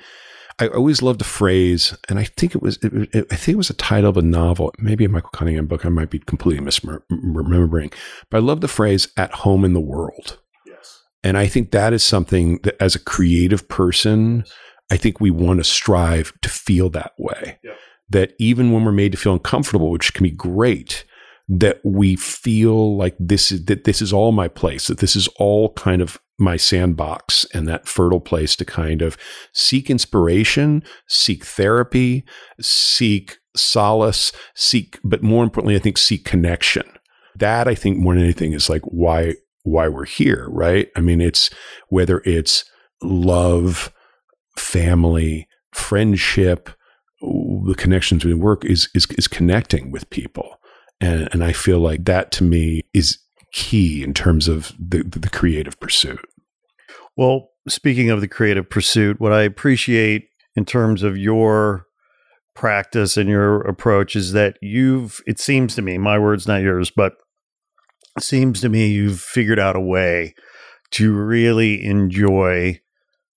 I 0.59 0.67
always 0.67 1.01
loved 1.01 1.19
the 1.19 1.25
phrase, 1.25 1.97
and 2.09 2.19
I 2.19 2.25
think 2.25 2.55
it 2.55 2.61
was, 2.61 2.77
it, 2.83 2.93
it, 3.13 3.27
I 3.31 3.35
think 3.35 3.55
it 3.55 3.57
was 3.57 3.69
a 3.69 3.75
title 3.75 4.09
of 4.09 4.17
a 4.17 4.21
novel, 4.21 4.71
maybe 4.77 5.05
a 5.05 5.09
Michael 5.09 5.31
Cunningham 5.33 5.67
book. 5.67 5.85
I 5.85 5.89
might 5.89 6.09
be 6.09 6.19
completely 6.19 6.63
misremembering, 6.63 7.93
but 8.29 8.37
I 8.37 8.41
love 8.41 8.61
the 8.61 8.67
phrase 8.67 9.07
"at 9.17 9.31
home 9.31 9.65
in 9.65 9.73
the 9.73 9.79
world." 9.79 10.39
Yes, 10.65 11.03
and 11.23 11.37
I 11.37 11.47
think 11.47 11.71
that 11.71 11.93
is 11.93 12.03
something 12.03 12.59
that, 12.63 12.81
as 12.81 12.95
a 12.95 12.99
creative 12.99 13.67
person, 13.67 14.43
I 14.91 14.97
think 14.97 15.19
we 15.19 15.31
want 15.31 15.59
to 15.59 15.63
strive 15.63 16.33
to 16.41 16.49
feel 16.49 16.89
that 16.91 17.13
way. 17.17 17.59
Yep. 17.63 17.77
That 18.09 18.33
even 18.37 18.71
when 18.71 18.85
we're 18.85 18.91
made 18.91 19.13
to 19.13 19.17
feel 19.17 19.33
uncomfortable, 19.33 19.89
which 19.89 20.13
can 20.13 20.23
be 20.23 20.31
great, 20.31 21.03
that 21.49 21.81
we 21.83 22.15
feel 22.15 22.97
like 22.97 23.15
this 23.19 23.51
is 23.51 23.65
that 23.65 23.83
this 23.83 24.01
is 24.01 24.13
all 24.13 24.31
my 24.31 24.47
place, 24.47 24.87
that 24.87 24.99
this 24.99 25.15
is 25.15 25.27
all 25.39 25.73
kind 25.73 26.01
of 26.01 26.19
my 26.39 26.57
sandbox 26.57 27.45
and 27.53 27.67
that 27.67 27.87
fertile 27.87 28.19
place 28.19 28.55
to 28.55 28.65
kind 28.65 29.01
of 29.01 29.17
seek 29.53 29.89
inspiration, 29.89 30.83
seek 31.07 31.45
therapy, 31.45 32.23
seek 32.59 33.37
solace, 33.55 34.31
seek, 34.55 34.99
but 35.03 35.21
more 35.21 35.43
importantly, 35.43 35.75
I 35.75 35.79
think 35.79 35.97
seek 35.97 36.25
connection. 36.25 36.83
That 37.35 37.67
I 37.67 37.75
think 37.75 37.97
more 37.97 38.13
than 38.13 38.23
anything 38.23 38.53
is 38.53 38.69
like 38.69 38.83
why 38.83 39.35
why 39.63 39.87
we're 39.87 40.05
here, 40.05 40.47
right? 40.49 40.89
I 40.95 41.01
mean, 41.01 41.21
it's 41.21 41.49
whether 41.87 42.21
it's 42.25 42.65
love, 43.01 43.91
family, 44.57 45.47
friendship, 45.73 46.69
the 47.21 47.75
connections 47.77 48.25
we 48.25 48.33
work 48.33 48.65
is 48.65 48.89
is 48.93 49.07
is 49.17 49.27
connecting 49.27 49.91
with 49.91 50.09
people. 50.09 50.57
And 51.01 51.29
and 51.31 51.43
I 51.43 51.53
feel 51.53 51.79
like 51.79 52.05
that 52.05 52.31
to 52.33 52.43
me 52.43 52.81
is 52.93 53.17
key 53.51 54.03
in 54.03 54.13
terms 54.13 54.47
of 54.47 54.73
the 54.79 55.03
the 55.03 55.29
creative 55.29 55.79
pursuit. 55.79 56.25
Well, 57.15 57.49
speaking 57.67 58.09
of 58.09 58.21
the 58.21 58.27
creative 58.27 58.69
pursuit, 58.69 59.19
what 59.19 59.33
I 59.33 59.43
appreciate 59.43 60.29
in 60.55 60.65
terms 60.65 61.03
of 61.03 61.17
your 61.17 61.85
practice 62.55 63.17
and 63.17 63.29
your 63.29 63.61
approach 63.61 64.15
is 64.15 64.33
that 64.33 64.57
you've 64.61 65.21
it 65.25 65.39
seems 65.39 65.75
to 65.75 65.81
me, 65.81 65.97
my 65.97 66.19
words 66.19 66.47
not 66.47 66.61
yours, 66.61 66.91
but 66.95 67.13
it 68.17 68.23
seems 68.23 68.61
to 68.61 68.69
me 68.69 68.87
you've 68.87 69.19
figured 69.19 69.59
out 69.59 69.75
a 69.75 69.81
way 69.81 70.35
to 70.91 71.11
really 71.13 71.83
enjoy 71.83 72.79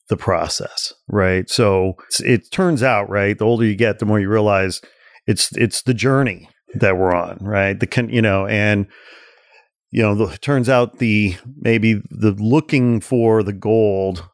the 0.08 0.16
process, 0.16 0.92
right? 1.08 1.48
So 1.48 1.94
it 2.20 2.50
turns 2.50 2.82
out, 2.82 3.08
right, 3.08 3.36
the 3.36 3.44
older 3.44 3.64
you 3.64 3.74
get, 3.74 3.98
the 3.98 4.06
more 4.06 4.20
you 4.20 4.28
realize 4.28 4.80
it's 5.26 5.56
it's 5.56 5.82
the 5.82 5.94
journey 5.94 6.48
that 6.74 6.96
we're 6.96 7.14
on, 7.14 7.38
right? 7.40 7.78
The 7.78 7.86
can 7.86 8.08
you 8.08 8.22
know, 8.22 8.46
and 8.46 8.86
you 9.90 10.02
know, 10.02 10.14
the, 10.14 10.24
it 10.34 10.42
turns 10.42 10.68
out 10.68 10.98
the 10.98 11.36
maybe 11.60 12.02
the 12.10 12.32
looking 12.38 13.00
for 13.00 13.42
the 13.42 13.52
gold 13.52 14.28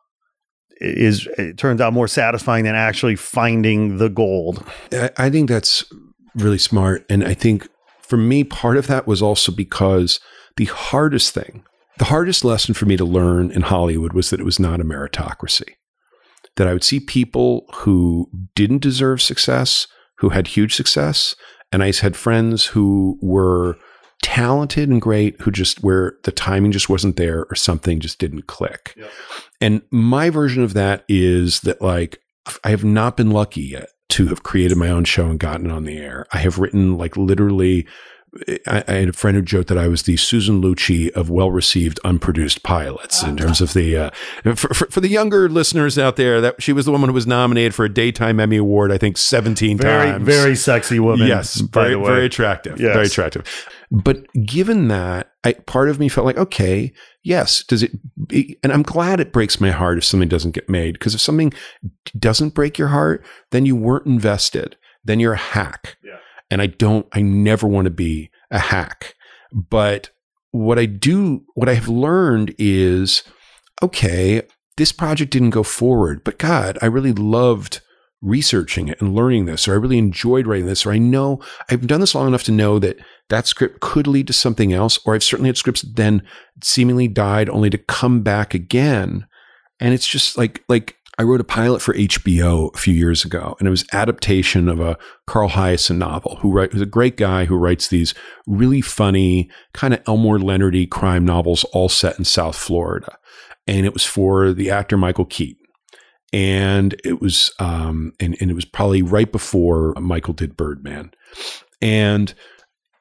is 0.81 1.29
it 1.39 1.59
turns 1.59 1.81
out 1.81 1.93
more 1.93 2.09
satisfying 2.09 2.65
than 2.65 2.75
actually 2.75 3.17
finding 3.17 3.99
the 3.99 4.09
gold. 4.09 4.67
I, 4.93 5.11
I 5.17 5.31
think 5.31 5.49
that's 5.49 5.85
really 6.35 6.59
smart, 6.59 7.05
and 7.09 7.25
I 7.25 7.35
think 7.35 7.69
for 8.01 8.17
me, 8.17 8.45
part 8.45 8.77
of 8.77 8.87
that 8.89 9.07
was 9.07 9.23
also 9.23 9.53
because 9.53 10.21
the 10.57 10.67
hardest 10.67 11.33
thing 11.33 11.65
the 11.99 12.07
hardest 12.07 12.45
lesson 12.45 12.75
for 12.75 12.87
me 12.87 12.97
to 12.97 13.05
learn 13.05 13.51
in 13.51 13.63
Hollywood 13.63 14.13
was 14.13 14.31
that 14.31 14.41
it 14.41 14.45
was 14.45 14.59
not 14.59 14.81
a 14.81 14.85
meritocracy. 14.85 15.75
That 16.57 16.67
I 16.67 16.73
would 16.73 16.85
see 16.85 17.01
people 17.01 17.67
who 17.75 18.29
didn't 18.55 18.83
deserve 18.83 19.23
success, 19.23 19.87
who 20.19 20.31
had 20.31 20.49
huge 20.49 20.75
success, 20.75 21.35
and 21.73 21.83
I 21.83 21.93
had 21.93 22.17
friends 22.17 22.67
who 22.67 23.19
were 23.21 23.77
talented 24.23 24.89
and 24.89 25.03
great 25.03 25.41
who 25.41 25.51
just 25.51 25.83
where 25.83 26.15
the 26.23 26.31
timing 26.31 26.71
just 26.71 26.89
wasn't 26.89 27.17
there 27.17 27.45
or 27.51 27.57
something 27.57 27.99
just 27.99 28.19
didn't 28.19 28.47
click. 28.47 28.95
Yep. 28.97 29.11
And 29.61 29.83
my 29.91 30.31
version 30.31 30.63
of 30.63 30.75
that 30.75 31.05
is 31.09 31.61
that 31.61 31.83
like 31.83 32.21
I 32.63 32.71
have 32.71 32.85
not 32.85 33.17
been 33.17 33.31
lucky 33.31 33.63
yet 33.63 33.89
to 34.11 34.29
have 34.29 34.43
created 34.43 34.77
my 34.77 34.89
own 34.89 35.05
show 35.05 35.27
and 35.27 35.41
gotten 35.41 35.67
it 35.67 35.73
on 35.73 35.85
the 35.85 35.99
air. 35.99 36.27
I 36.33 36.39
have 36.39 36.59
written 36.59 36.97
like 36.97 37.17
literally 37.17 37.87
I, 38.67 38.83
I, 38.89 38.93
had 38.95 39.09
a 39.11 39.13
friend 39.13 39.37
who 39.37 39.43
joked 39.43 39.69
that 39.69 39.77
I 39.77 39.89
was 39.89 40.05
the 40.05 40.17
Susan 40.17 40.63
Lucci 40.63 41.11
of 41.11 41.29
well-received 41.29 42.01
unproduced 42.03 42.63
pilots 42.63 43.23
in 43.23 43.37
terms 43.37 43.61
of 43.61 43.75
the 43.75 43.97
uh, 43.97 44.11
for, 44.55 44.73
for, 44.73 44.87
for, 44.87 45.01
the 45.01 45.09
younger 45.09 45.51
listeners 45.51 45.99
out 45.99 46.17
there. 46.17 46.41
That 46.41 46.63
she 46.63 46.73
was 46.73 46.87
the 46.87 46.93
woman 46.93 47.11
who 47.11 47.15
was 47.15 47.27
nominated 47.27 47.75
for 47.75 47.85
a 47.85 47.93
daytime 47.93 48.41
Emmy 48.41 48.57
Award, 48.57 48.91
I 48.91 48.97
think, 48.97 49.19
seventeen 49.19 49.77
very, 49.77 50.13
times. 50.13 50.25
Very 50.25 50.57
sexy 50.57 50.99
woman. 50.99 51.29
Yes, 51.29 51.57
very 51.57 51.95
very 51.95 52.25
attractive. 52.25 52.81
Yes. 52.81 52.95
Very 52.95 53.07
attractive. 53.07 53.69
But 53.91 54.25
given 54.47 54.89
that, 54.89 55.33
I, 55.45 55.53
part 55.53 55.91
of 55.91 56.01
me 56.01 56.09
felt 56.09 56.25
like, 56.25 56.39
okay, 56.39 56.95
yes, 57.23 57.63
does 57.65 57.83
it? 57.83 57.93
And 58.63 58.73
I'm 58.73 58.83
glad 58.83 59.21
it 59.21 59.35
breaks 59.35 59.61
my 59.61 59.73
heart 59.73 59.99
if 59.99 60.05
something 60.07 60.31
doesn't 60.31 60.53
get 60.53 60.71
made 60.71 60.95
because 60.95 61.15
if 61.15 61.21
something 61.21 61.53
doesn't 62.19 62.55
break 62.55 62.79
your 62.79 62.89
heart, 62.89 63.23
then 63.51 63.67
you 63.67 63.77
weren't 63.77 64.07
invested. 64.07 64.77
Then 65.05 65.21
you're 65.21 65.35
a 65.35 65.39
hack. 65.39 65.99
Yeah 66.03 66.17
and 66.53 66.61
I 66.61 66.67
don't, 66.67 67.07
I 67.13 67.23
never 67.23 67.67
want 67.67 67.87
to 67.87 67.91
be 67.91 68.31
a 68.51 68.59
hack. 68.59 69.15
But 69.51 70.11
what 70.51 70.79
I 70.79 70.85
do, 70.85 71.47
what 71.55 71.71
I 71.71 71.75
have 71.75 71.89
learned 71.89 72.55
is 72.59 73.23
okay, 73.83 74.43
this 74.77 74.93
project 74.93 75.33
didn't 75.33 75.51
go 75.51 75.63
forward, 75.63 76.23
but 76.23 76.39
God, 76.39 76.79
I 76.83 76.87
really 76.87 77.13
loved 77.13 77.81
researching 78.21 78.89
it 78.89 79.01
and 79.01 79.15
learning 79.15 79.47
this, 79.47 79.67
or 79.67 79.73
I 79.73 79.77
really 79.77 79.97
enjoyed 79.97 80.47
writing 80.47 80.67
this, 80.67 80.85
or 80.85 80.93
I 80.93 80.99
know 80.99 81.41
I've 81.71 81.87
done 81.87 82.01
this 82.01 82.15
long 82.15 82.29
enough 82.29 82.45
to 82.45 82.53
know 82.53 82.79
that 82.79 82.99
that 83.31 83.47
script 83.47 83.81
could 83.81 84.07
lead 84.07 84.27
to 84.27 84.35
something 84.35 84.75
else, 84.75 85.01
or 85.07 85.15
I've 85.15 85.25
certainly 85.25 85.49
had 85.49 85.57
scripts 85.57 85.81
that 85.81 85.97
then 85.97 86.23
seemingly 86.63 87.09
died 87.09 87.49
only 87.49 87.71
to 87.71 87.79
come 87.79 88.21
back 88.21 88.53
again. 88.53 89.27
And 89.81 89.95
it's 89.95 90.07
just 90.07 90.37
like, 90.37 90.63
like, 90.69 90.97
I 91.23 91.25
wrote 91.25 91.41
a 91.41 91.45
pilot 91.45 91.81
for 91.81 91.95
HBO 91.95 92.75
a 92.75 92.77
few 92.77 92.93
years 92.93 93.25
ago, 93.25 93.55
and 93.61 93.69
it 93.69 93.71
was 93.71 93.87
adaptation 93.93 94.69
of 94.69 94.81
a 94.81 94.99
Carl 95.29 95.51
Hiaasen 95.51 95.97
novel. 95.97 96.35
Who 96.41 96.51
wrote, 96.51 96.73
who's 96.73 96.83
a 96.83 96.87
great 96.87 97.17
guy 97.17 97.45
who 97.45 97.55
writes 97.55 97.87
these 97.87 98.13
really 98.45 98.81
funny, 98.81 99.49
kind 99.73 99.95
of 99.95 100.03
Elmore 100.09 100.41
Leonardy 100.41 100.85
crime 100.85 101.25
novels, 101.25 101.63
all 101.73 101.89
set 101.89 102.19
in 102.19 102.25
South 102.25 102.57
Florida. 102.57 103.17
And 103.69 103.87
it 103.87 103.93
was 103.93 104.05
for 104.05 104.53
the 104.53 104.73
actor 104.73 104.97
Michael 104.97 105.25
Keaton, 105.25 105.65
and 106.33 106.97
it 107.05 107.21
was, 107.21 107.53
um, 107.61 108.15
and 108.19 108.37
and 108.41 108.51
it 108.51 108.55
was 108.55 108.65
probably 108.65 109.03
right 109.03 109.31
before 109.31 109.95
Michael 110.01 110.35
did 110.35 110.57
Birdman, 110.57 111.13
and 111.81 112.35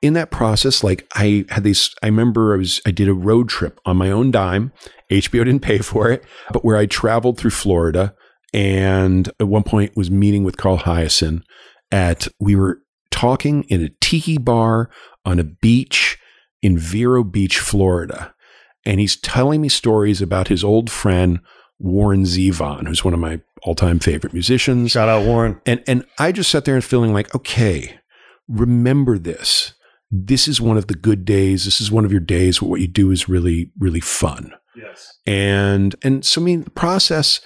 in 0.02 0.14
that 0.14 0.32
process, 0.32 0.84
like 0.84 1.08
I 1.14 1.46
had 1.50 1.64
these, 1.64 1.94
I 2.02 2.08
remember 2.08 2.54
I 2.54 2.58
was, 2.58 2.82
I 2.86 2.92
did 2.92 3.08
a 3.08 3.14
road 3.14 3.50
trip 3.50 3.80
on 3.86 3.98
my 3.98 4.10
own 4.10 4.32
dime. 4.32 4.72
HBO 5.12 5.46
didn't 5.46 5.62
pay 5.62 5.78
for 5.80 6.10
it, 6.10 6.24
but 6.52 6.66
where 6.66 6.78
I 6.78 6.86
traveled 6.86 7.38
through 7.38 7.52
Florida 7.52 8.16
and 8.54 9.30
at 9.40 9.48
one 9.48 9.64
point 9.64 9.96
was 9.96 10.10
meeting 10.10 10.44
with 10.44 10.58
Carl 10.58 10.80
Hiaasen 10.80 11.44
at, 11.92 12.28
we 12.40 12.56
were 12.56 12.80
talking 13.12 13.64
in 13.64 13.84
a 13.84 13.90
tiki 14.02 14.38
bar 14.38 14.90
on 15.26 15.40
a 15.40 15.44
beach 15.44 16.18
in 16.62 16.78
Vero 16.78 17.24
Beach, 17.24 17.60
Florida. 17.60 18.34
And 18.86 19.00
he's 19.00 19.16
telling 19.16 19.62
me 19.62 19.70
stories 19.70 20.22
about 20.22 20.48
his 20.48 20.64
old 20.64 20.90
friend, 20.90 21.40
Warren 21.78 22.24
Zevon, 22.24 22.88
who's 22.88 23.06
one 23.06 23.14
of 23.14 23.20
my 23.20 23.42
all 23.64 23.76
time 23.76 24.00
favorite 24.00 24.34
musicians. 24.34 24.92
Shout 24.92 25.10
out 25.10 25.26
Warren. 25.26 25.62
And, 25.66 25.84
and 25.88 26.06
I 26.18 26.32
just 26.32 26.50
sat 26.50 26.66
there 26.66 26.76
and 26.76 26.84
feeling 26.84 27.14
like, 27.14 27.34
okay, 27.36 28.00
remember 28.48 29.20
this 29.20 29.74
this 30.12 30.48
is 30.48 30.60
one 30.60 30.78
of 30.78 30.88
the 30.88 30.94
good 30.94 31.24
days. 31.24 31.66
This 31.66 31.80
is 31.80 31.92
one 31.92 32.04
of 32.04 32.12
your 32.12 32.22
days 32.22 32.62
where 32.62 32.70
what 32.70 32.82
you 32.82 32.88
do 32.88 33.12
is 33.12 33.30
really, 33.30 33.72
really 33.80 34.02
fun. 34.02 34.54
Yes. 34.76 35.18
And 35.26 35.96
and 36.04 36.26
so 36.26 36.42
I 36.42 36.44
mean 36.44 36.64
the 36.64 36.72
process 36.72 37.42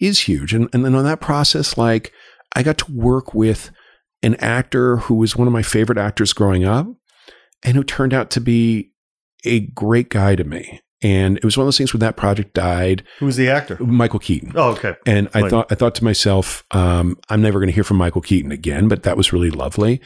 is 0.00 0.20
huge. 0.20 0.52
And 0.52 0.68
and 0.72 0.84
then 0.84 0.94
on 0.94 1.04
that 1.04 1.20
process, 1.20 1.78
like 1.78 2.12
I 2.54 2.62
got 2.62 2.78
to 2.78 2.92
work 2.92 3.34
with 3.34 3.70
an 4.22 4.34
actor 4.36 4.96
who 4.96 5.14
was 5.14 5.36
one 5.36 5.46
of 5.46 5.52
my 5.52 5.62
favorite 5.62 5.98
actors 5.98 6.32
growing 6.32 6.64
up 6.64 6.88
and 7.62 7.76
who 7.76 7.84
turned 7.84 8.14
out 8.14 8.30
to 8.30 8.40
be 8.40 8.92
a 9.44 9.60
great 9.60 10.08
guy 10.10 10.34
to 10.34 10.44
me. 10.44 10.80
And 11.00 11.36
it 11.36 11.44
was 11.44 11.56
one 11.56 11.62
of 11.62 11.66
those 11.68 11.78
things 11.78 11.92
when 11.92 12.00
that 12.00 12.16
project 12.16 12.54
died. 12.54 13.04
Who 13.20 13.26
was 13.26 13.36
the 13.36 13.48
actor? 13.48 13.76
Michael 13.80 14.18
Keaton. 14.18 14.52
Oh, 14.56 14.70
okay. 14.70 14.96
And 15.06 15.28
I 15.32 15.48
thought 15.48 15.70
I 15.70 15.76
thought 15.76 15.94
to 15.96 16.04
myself, 16.04 16.64
um, 16.72 17.16
I'm 17.28 17.40
never 17.40 17.60
going 17.60 17.68
to 17.68 17.74
hear 17.74 17.84
from 17.84 17.98
Michael 17.98 18.20
Keaton 18.20 18.50
again, 18.50 18.88
but 18.88 19.04
that 19.04 19.16
was 19.16 19.32
really 19.32 19.50
lovely. 19.50 20.00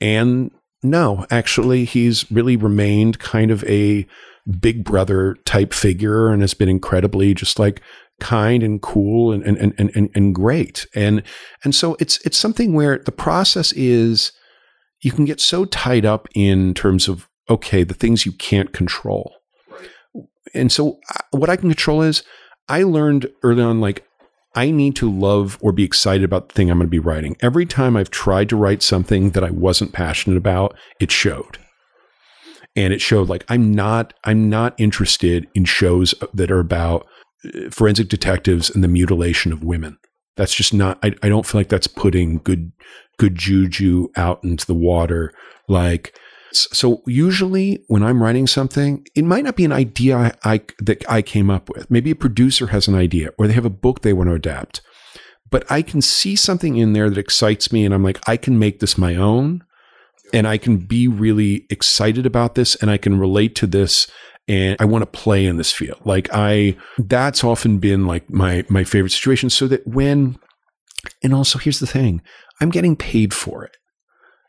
And 0.00 0.52
no, 0.82 1.26
actually, 1.30 1.84
he's 1.84 2.30
really 2.30 2.56
remained 2.56 3.18
kind 3.18 3.50
of 3.50 3.64
a 3.64 4.06
big 4.60 4.84
brother 4.84 5.36
type 5.44 5.72
figure 5.72 6.28
and 6.28 6.42
has 6.42 6.54
been 6.54 6.68
incredibly 6.68 7.34
just 7.34 7.58
like 7.58 7.80
kind 8.20 8.62
and 8.62 8.80
cool 8.80 9.32
and 9.32 9.42
and 9.42 9.74
and 9.78 9.90
and, 9.94 10.10
and 10.14 10.34
great. 10.34 10.86
And 10.94 11.22
and 11.64 11.74
so 11.74 11.96
it's 11.98 12.24
it's 12.26 12.38
something 12.38 12.72
where 12.72 12.98
the 12.98 13.12
process 13.12 13.72
is 13.72 14.32
you 15.02 15.12
can 15.12 15.24
get 15.24 15.40
so 15.40 15.64
tied 15.64 16.04
up 16.04 16.28
in 16.34 16.74
terms 16.74 17.08
of 17.08 17.28
okay, 17.48 17.84
the 17.84 17.94
things 17.94 18.26
you 18.26 18.32
can't 18.32 18.72
control. 18.72 19.34
Right. 19.70 19.90
And 20.54 20.72
so 20.72 20.98
uh, 21.14 21.20
what 21.30 21.50
I 21.50 21.56
can 21.56 21.68
control 21.68 22.02
is 22.02 22.22
I 22.68 22.82
learned 22.82 23.28
early 23.42 23.62
on 23.62 23.80
like 23.80 24.04
I 24.56 24.70
need 24.70 24.96
to 24.96 25.10
love 25.10 25.58
or 25.60 25.70
be 25.70 25.84
excited 25.84 26.24
about 26.24 26.48
the 26.48 26.54
thing 26.54 26.70
I'm 26.70 26.78
going 26.78 26.86
to 26.86 26.90
be 26.90 26.98
writing. 26.98 27.36
Every 27.40 27.66
time 27.66 27.96
I've 27.96 28.10
tried 28.10 28.48
to 28.48 28.56
write 28.56 28.82
something 28.82 29.30
that 29.30 29.44
I 29.44 29.50
wasn't 29.50 29.92
passionate 29.92 30.38
about, 30.38 30.74
it 30.98 31.10
showed. 31.10 31.58
And 32.74 32.92
it 32.92 33.00
showed 33.00 33.28
like 33.28 33.44
I'm 33.48 33.72
not 33.72 34.14
I'm 34.24 34.48
not 34.48 34.74
interested 34.78 35.46
in 35.54 35.64
shows 35.66 36.14
that 36.34 36.50
are 36.50 36.58
about 36.58 37.06
uh, 37.44 37.70
forensic 37.70 38.08
detectives 38.08 38.70
and 38.70 38.82
the 38.82 38.88
mutilation 38.88 39.52
of 39.52 39.62
women. 39.62 39.98
That's 40.36 40.54
just 40.54 40.74
not 40.74 40.98
I, 41.02 41.14
I 41.22 41.28
don't 41.28 41.46
feel 41.46 41.60
like 41.60 41.68
that's 41.68 41.86
putting 41.86 42.38
good 42.38 42.72
good 43.18 43.34
juju 43.34 44.08
out 44.16 44.42
into 44.42 44.66
the 44.66 44.74
water. 44.74 45.32
Like 45.68 46.18
so 46.58 47.02
usually 47.06 47.84
when 47.88 48.02
I'm 48.02 48.22
writing 48.22 48.46
something, 48.46 49.06
it 49.14 49.24
might 49.24 49.44
not 49.44 49.56
be 49.56 49.64
an 49.64 49.72
idea 49.72 50.16
I, 50.16 50.32
I, 50.44 50.60
that 50.80 51.08
I 51.10 51.22
came 51.22 51.50
up 51.50 51.68
with. 51.68 51.90
Maybe 51.90 52.10
a 52.10 52.16
producer 52.16 52.68
has 52.68 52.88
an 52.88 52.94
idea 52.94 53.30
or 53.38 53.46
they 53.46 53.54
have 53.54 53.64
a 53.64 53.70
book 53.70 54.00
they 54.00 54.12
want 54.12 54.28
to 54.30 54.34
adapt. 54.34 54.80
But 55.50 55.70
I 55.70 55.82
can 55.82 56.02
see 56.02 56.36
something 56.36 56.76
in 56.76 56.92
there 56.92 57.08
that 57.08 57.18
excites 57.18 57.72
me 57.72 57.84
and 57.84 57.94
I'm 57.94 58.02
like, 58.02 58.18
I 58.28 58.36
can 58.36 58.58
make 58.58 58.80
this 58.80 58.98
my 58.98 59.14
own. 59.16 59.62
and 60.32 60.46
I 60.46 60.58
can 60.58 60.78
be 60.78 61.08
really 61.08 61.66
excited 61.70 62.26
about 62.26 62.54
this 62.54 62.74
and 62.76 62.90
I 62.90 62.98
can 62.98 63.18
relate 63.18 63.54
to 63.56 63.66
this 63.66 64.06
and 64.48 64.76
I 64.78 64.84
want 64.84 65.02
to 65.02 65.06
play 65.06 65.44
in 65.44 65.56
this 65.56 65.72
field. 65.72 66.00
Like 66.04 66.28
I 66.32 66.76
that's 66.98 67.44
often 67.44 67.78
been 67.78 68.06
like 68.06 68.30
my 68.30 68.64
my 68.68 68.84
favorite 68.84 69.10
situation 69.10 69.50
so 69.50 69.66
that 69.68 69.86
when 69.86 70.38
and 71.22 71.34
also 71.34 71.58
here's 71.58 71.80
the 71.80 71.86
thing, 71.86 72.22
I'm 72.60 72.70
getting 72.70 72.96
paid 72.96 73.34
for 73.34 73.64
it. 73.64 73.76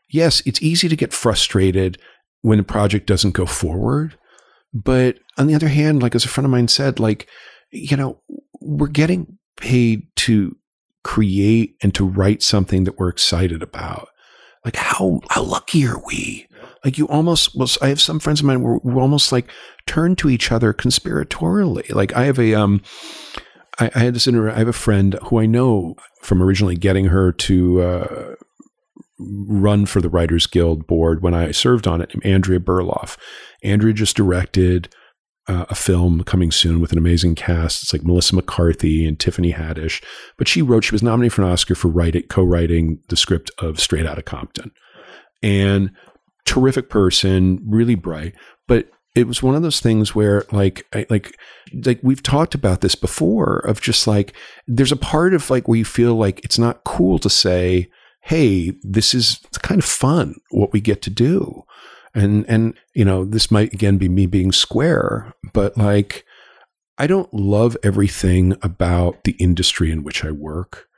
Yes, 0.08 0.42
it's 0.46 0.62
easy 0.62 0.88
to 0.88 0.96
get 0.96 1.12
frustrated 1.12 1.98
when 2.42 2.58
a 2.58 2.64
project 2.64 3.06
doesn't 3.06 3.32
go 3.32 3.46
forward, 3.46 4.16
but 4.72 5.18
on 5.36 5.46
the 5.46 5.54
other 5.54 5.68
hand, 5.68 6.02
like 6.02 6.14
as 6.14 6.24
a 6.24 6.28
friend 6.28 6.44
of 6.44 6.50
mine 6.50 6.68
said, 6.68 7.00
like 7.00 7.28
you 7.70 7.96
know, 7.96 8.20
we're 8.60 8.86
getting 8.86 9.38
paid 9.56 10.06
to 10.16 10.56
create 11.04 11.76
and 11.82 11.94
to 11.94 12.06
write 12.06 12.42
something 12.42 12.84
that 12.84 12.98
we're 12.98 13.08
excited 13.08 13.62
about. 13.62 14.08
Like 14.64 14.76
how 14.76 15.20
how 15.30 15.42
lucky 15.42 15.86
are 15.86 16.00
we? 16.06 16.46
Like 16.84 16.98
you 16.98 17.06
almost 17.08 17.56
well, 17.56 17.68
I 17.82 17.88
have 17.88 18.00
some 18.00 18.20
friends 18.20 18.40
of 18.40 18.46
mine 18.46 18.62
where 18.62 18.78
we 18.82 18.94
almost 18.94 19.32
like 19.32 19.50
turn 19.86 20.16
to 20.16 20.30
each 20.30 20.52
other 20.52 20.72
conspiratorially. 20.72 21.92
Like 21.94 22.14
I 22.14 22.24
have 22.24 22.38
a 22.38 22.54
um 22.54 22.82
I, 23.78 23.90
I 23.94 23.98
had 24.00 24.14
this 24.14 24.26
inter- 24.26 24.50
I 24.50 24.58
have 24.58 24.68
a 24.68 24.72
friend 24.72 25.18
who 25.24 25.40
I 25.40 25.46
know 25.46 25.94
from 26.20 26.42
originally 26.42 26.76
getting 26.76 27.06
her 27.06 27.32
to 27.32 27.80
uh, 27.80 28.34
run 29.18 29.86
for 29.86 30.00
the 30.00 30.08
Writers 30.08 30.46
Guild 30.46 30.86
board 30.86 31.22
when 31.22 31.34
I 31.34 31.50
served 31.50 31.86
on 31.86 32.00
it, 32.00 32.12
Andrea 32.24 32.60
Berloff. 32.60 33.16
Andrea 33.62 33.92
just 33.92 34.16
directed 34.16 34.94
uh, 35.48 35.64
a 35.70 35.74
film 35.74 36.22
coming 36.24 36.50
soon 36.50 36.80
with 36.80 36.92
an 36.92 36.98
amazing 36.98 37.34
cast. 37.34 37.82
It's 37.82 37.92
like 37.92 38.04
Melissa 38.04 38.36
McCarthy 38.36 39.06
and 39.06 39.18
Tiffany 39.18 39.52
Haddish. 39.52 40.02
But 40.36 40.46
she 40.46 40.62
wrote, 40.62 40.84
she 40.84 40.94
was 40.94 41.02
nominated 41.02 41.32
for 41.32 41.42
an 41.42 41.48
Oscar 41.48 41.74
for 41.74 41.88
writing, 41.88 42.24
co-writing 42.24 43.00
the 43.08 43.16
script 43.16 43.50
of 43.58 43.80
Straight 43.80 44.06
Outta 44.06 44.22
Compton. 44.22 44.70
And 45.42 45.90
terrific 46.44 46.90
person, 46.90 47.60
really 47.66 47.94
bright. 47.94 48.34
But 48.66 48.90
it 49.14 49.26
was 49.26 49.42
one 49.42 49.54
of 49.54 49.62
those 49.62 49.80
things 49.80 50.14
where 50.14 50.44
like 50.52 50.86
I, 50.94 51.06
like 51.10 51.36
like 51.84 51.98
we've 52.02 52.22
talked 52.22 52.54
about 52.54 52.82
this 52.82 52.94
before 52.94 53.58
of 53.58 53.80
just 53.80 54.06
like 54.06 54.34
there's 54.66 54.92
a 54.92 54.96
part 54.96 55.34
of 55.34 55.50
like 55.50 55.66
where 55.66 55.78
you 55.78 55.84
feel 55.84 56.14
like 56.14 56.44
it's 56.44 56.58
not 56.58 56.84
cool 56.84 57.18
to 57.20 57.30
say 57.30 57.88
hey 58.28 58.72
this 58.82 59.14
is 59.14 59.40
kind 59.62 59.80
of 59.80 59.84
fun 59.86 60.34
what 60.50 60.72
we 60.72 60.80
get 60.80 61.00
to 61.02 61.10
do. 61.10 61.64
And 62.14 62.44
and 62.48 62.74
you 62.94 63.04
know 63.04 63.24
this 63.24 63.50
might 63.50 63.72
again 63.72 63.96
be 63.98 64.08
me 64.08 64.26
being 64.26 64.52
square 64.52 65.32
but 65.52 65.76
like 65.76 66.24
i 66.96 67.06
don't 67.06 67.32
love 67.32 67.76
everything 67.82 68.56
about 68.62 69.24
the 69.24 69.32
industry 69.32 69.90
in 69.90 70.02
which 70.02 70.24
i 70.24 70.30
work 70.30 70.88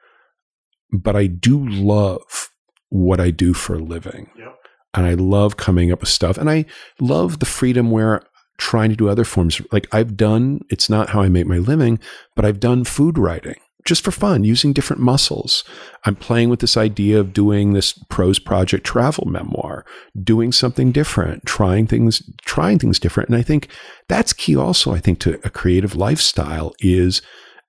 but 0.92 1.16
i 1.16 1.26
do 1.26 1.68
love 1.68 2.50
what 2.90 3.20
i 3.20 3.30
do 3.30 3.54
for 3.54 3.74
a 3.74 3.78
living. 3.78 4.30
Yep. 4.38 4.56
and 4.94 5.06
i 5.06 5.14
love 5.14 5.56
coming 5.56 5.92
up 5.92 6.00
with 6.00 6.08
stuff. 6.08 6.38
And 6.38 6.48
i 6.48 6.64
love 7.00 7.40
the 7.40 7.46
freedom 7.46 7.90
where 7.90 8.22
trying 8.56 8.90
to 8.90 8.96
do 8.96 9.08
other 9.08 9.24
forms. 9.24 9.60
Like 9.72 9.88
i've 9.92 10.16
done 10.16 10.60
it's 10.70 10.88
not 10.88 11.10
how 11.10 11.22
i 11.22 11.28
make 11.28 11.46
my 11.46 11.58
living 11.58 11.98
but 12.34 12.44
i've 12.44 12.60
done 12.60 12.84
food 12.84 13.18
writing 13.18 13.60
just 13.84 14.04
for 14.04 14.10
fun 14.10 14.44
using 14.44 14.72
different 14.72 15.02
muscles. 15.02 15.64
I'm 16.04 16.16
playing 16.16 16.48
with 16.48 16.60
this 16.60 16.76
idea 16.76 17.18
of 17.18 17.32
doing 17.32 17.72
this 17.72 17.92
prose 18.08 18.38
project 18.38 18.84
travel 18.84 19.26
memoir 19.26 19.84
doing 20.22 20.52
something 20.52 20.92
different 20.92 21.46
trying 21.46 21.86
things 21.86 22.22
trying 22.42 22.78
things 22.78 22.98
different. 22.98 23.28
And 23.28 23.38
i 23.38 23.42
think 23.42 23.68
that's 24.08 24.32
key 24.32 24.56
also 24.56 24.92
i 24.92 24.98
think 24.98 25.18
to 25.20 25.40
a 25.44 25.50
creative 25.50 25.96
lifestyle 25.96 26.72
is 26.80 27.22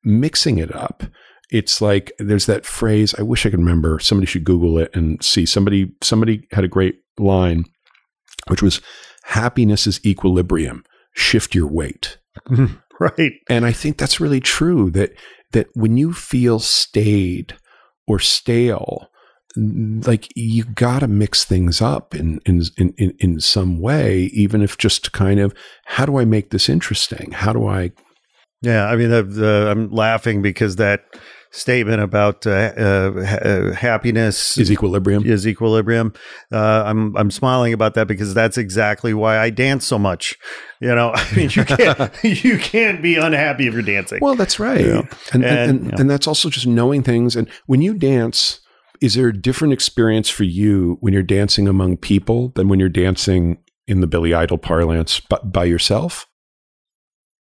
mixing 0.03 0.57
it 0.57 0.73
up. 0.75 1.03
It's 1.49 1.81
like 1.81 2.11
there's 2.19 2.45
that 2.45 2.65
phrase 2.65 3.13
i 3.17 3.21
wish 3.21 3.45
i 3.45 3.49
could 3.49 3.59
remember 3.59 3.99
somebody 3.99 4.25
should 4.27 4.43
google 4.43 4.77
it 4.79 4.95
and 4.95 5.23
see. 5.23 5.45
Somebody 5.45 5.91
somebody 6.01 6.47
had 6.51 6.63
a 6.63 6.69
great 6.69 6.95
line 7.17 7.65
which 8.47 8.61
was 8.61 8.81
happiness 9.23 9.85
is 9.87 10.03
equilibrium. 10.05 10.83
Shift 11.13 11.55
your 11.55 11.67
weight. 11.67 12.17
Right. 12.99 13.33
and 13.49 13.65
I 13.65 13.71
think 13.71 13.97
that's 13.97 14.19
really 14.19 14.39
true 14.39 14.91
that 14.91 15.13
that 15.51 15.67
when 15.73 15.97
you 15.97 16.13
feel 16.13 16.59
stayed 16.59 17.57
or 18.07 18.19
stale, 18.19 19.09
like 19.55 20.27
you 20.35 20.63
got 20.63 20.99
to 20.99 21.07
mix 21.07 21.43
things 21.43 21.81
up 21.81 22.15
in, 22.15 22.39
in 22.45 22.61
in 22.77 22.93
in 23.19 23.39
some 23.39 23.79
way, 23.79 24.23
even 24.33 24.61
if 24.61 24.77
just 24.77 25.11
kind 25.11 25.39
of 25.39 25.53
how 25.85 26.05
do 26.05 26.17
I 26.17 26.25
make 26.25 26.51
this 26.51 26.69
interesting? 26.69 27.31
How 27.31 27.53
do 27.53 27.67
I? 27.67 27.91
Yeah, 28.61 28.85
I 28.85 28.95
mean, 28.95 29.09
the, 29.09 29.23
the, 29.23 29.71
I'm 29.71 29.89
laughing 29.89 30.43
because 30.43 30.75
that 30.75 31.01
statement 31.53 32.01
about 32.01 32.47
uh, 32.47 32.49
uh, 32.77 32.81
uh, 33.43 33.73
happiness 33.73 34.57
Is 34.57 34.71
equilibrium? 34.71 35.25
is 35.25 35.45
equilibrium. 35.45 36.13
Uh, 36.51 36.83
I'm 36.85 37.15
I'm 37.17 37.29
smiling 37.29 37.73
about 37.73 37.93
that 37.95 38.07
because 38.07 38.33
that's 38.33 38.57
exactly 38.57 39.13
why 39.13 39.37
I 39.37 39.49
dance 39.49 39.85
so 39.85 39.99
much. 39.99 40.37
You 40.79 40.95
know, 40.95 41.11
I 41.15 41.35
mean, 41.35 41.49
you 41.51 41.65
can't 41.65 42.11
you 42.23 42.57
can't 42.57 43.01
be 43.01 43.15
unhappy 43.17 43.67
if 43.67 43.73
you're 43.73 43.83
dancing. 43.83 44.19
Well, 44.21 44.35
that's 44.35 44.59
right, 44.59 44.79
Yeah. 44.85 45.01
and 45.33 45.43
and, 45.43 45.45
And, 45.45 45.69
and, 45.69 45.85
yeah. 45.87 45.95
and 45.99 46.09
that's 46.09 46.25
also 46.27 46.49
just 46.49 46.65
knowing 46.67 47.03
things. 47.03 47.35
And 47.35 47.49
when 47.65 47.81
you 47.81 47.93
dance, 47.93 48.61
is 49.01 49.15
there 49.15 49.27
a 49.27 49.37
different 49.37 49.73
experience 49.73 50.29
for 50.29 50.43
you 50.45 50.97
when 51.01 51.13
you're 51.13 51.21
dancing 51.23 51.67
among 51.67 51.97
people 51.97 52.49
than 52.55 52.69
when 52.69 52.79
you're 52.79 52.87
dancing 52.89 53.57
in 53.87 53.99
the 53.99 54.07
Billy 54.07 54.33
Idol 54.33 54.57
parlance 54.57 55.19
by, 55.19 55.39
by 55.43 55.65
yourself? 55.65 56.27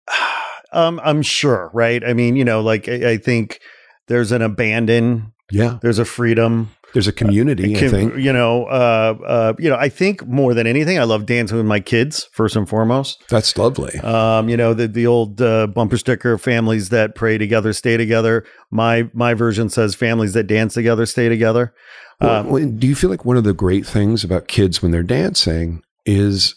um, 0.73 1.01
I'm 1.03 1.23
sure, 1.23 1.71
right? 1.73 2.03
I 2.05 2.13
mean, 2.13 2.37
you 2.37 2.45
know, 2.45 2.61
like 2.61 2.89
I, 2.89 3.13
I 3.13 3.17
think 3.17 3.61
there's 4.09 4.33
an 4.33 4.43
abandon, 4.43 5.33
Yeah, 5.51 5.79
there's 5.83 5.99
a 5.99 6.05
freedom. 6.05 6.71
there's 6.93 7.09
a 7.09 7.13
community. 7.13 7.75
I 7.77 7.79
Can- 7.81 7.91
think. 7.91 8.17
you 8.17 8.33
know, 8.33 8.65
uh, 8.67 9.15
uh, 9.27 9.53
you 9.59 9.69
know, 9.69 9.77
I 9.77 9.89
think 9.89 10.27
more 10.27 10.55
than 10.55 10.67
anything, 10.67 10.99
I 10.99 11.05
love 11.05 11.27
dancing 11.27 11.57
with 11.57 11.67
my 11.67 11.81
kids 11.81 12.29
first 12.33 12.55
and 12.57 12.69
foremost. 12.69 13.23
That's 13.29 13.57
lovely. 13.59 13.99
Um, 14.01 14.49
you 14.49 14.57
know, 14.57 14.75
the 14.75 14.87
the 14.89 15.07
old 15.07 15.41
uh, 15.43 15.67
bumper 15.67 15.97
sticker, 15.97 16.39
families 16.39 16.91
that 16.91 17.15
pray 17.15 17.37
together 17.39 17.73
stay 17.73 17.97
together. 17.97 18.45
My 18.71 19.09
my 19.13 19.35
version 19.35 19.69
says 19.71 19.95
families 19.95 20.33
that 20.35 20.45
dance 20.47 20.75
together 20.75 21.05
stay 21.07 21.29
together. 21.29 21.75
Um, 22.21 22.49
well, 22.49 22.65
do 22.65 22.87
you 22.87 22.95
feel 22.95 23.11
like 23.11 23.25
one 23.25 23.37
of 23.37 23.43
the 23.45 23.53
great 23.53 23.85
things 23.85 24.23
about 24.23 24.47
kids 24.47 24.81
when 24.81 24.93
they're 24.93 25.03
dancing 25.03 25.83
is 26.07 26.55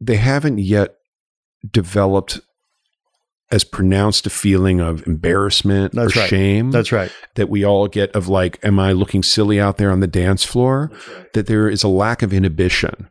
they 0.00 0.16
haven't 0.16 0.58
yet 0.58 0.96
developed 1.68 2.40
as 3.50 3.62
pronounced 3.62 4.26
a 4.26 4.30
feeling 4.30 4.80
of 4.80 5.06
embarrassment 5.06 5.92
That's 5.92 6.16
or 6.16 6.20
right. 6.20 6.28
shame 6.28 6.70
That's 6.72 6.90
right. 6.90 7.12
that 7.36 7.48
we 7.48 7.64
all 7.64 7.86
get 7.86 8.10
of 8.12 8.28
like, 8.28 8.58
am 8.64 8.78
I 8.80 8.92
looking 8.92 9.22
silly 9.22 9.60
out 9.60 9.76
there 9.76 9.92
on 9.92 10.00
the 10.00 10.08
dance 10.08 10.44
floor? 10.44 10.90
That 11.32 11.46
there 11.46 11.68
is 11.68 11.82
a 11.82 11.88
lack 11.88 12.22
of 12.22 12.32
inhibition. 12.32 13.08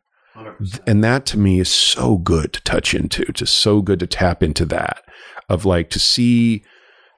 And 0.85 1.03
that 1.03 1.25
to 1.27 1.37
me 1.37 1.59
is 1.59 1.69
so 1.69 2.17
good 2.17 2.53
to 2.53 2.61
touch 2.63 2.93
into, 2.93 3.25
just 3.31 3.57
so 3.57 3.81
good 3.81 3.99
to 3.99 4.07
tap 4.07 4.43
into 4.43 4.65
that 4.65 5.03
of 5.49 5.65
like 5.65 5.89
to 5.91 5.99
see 5.99 6.63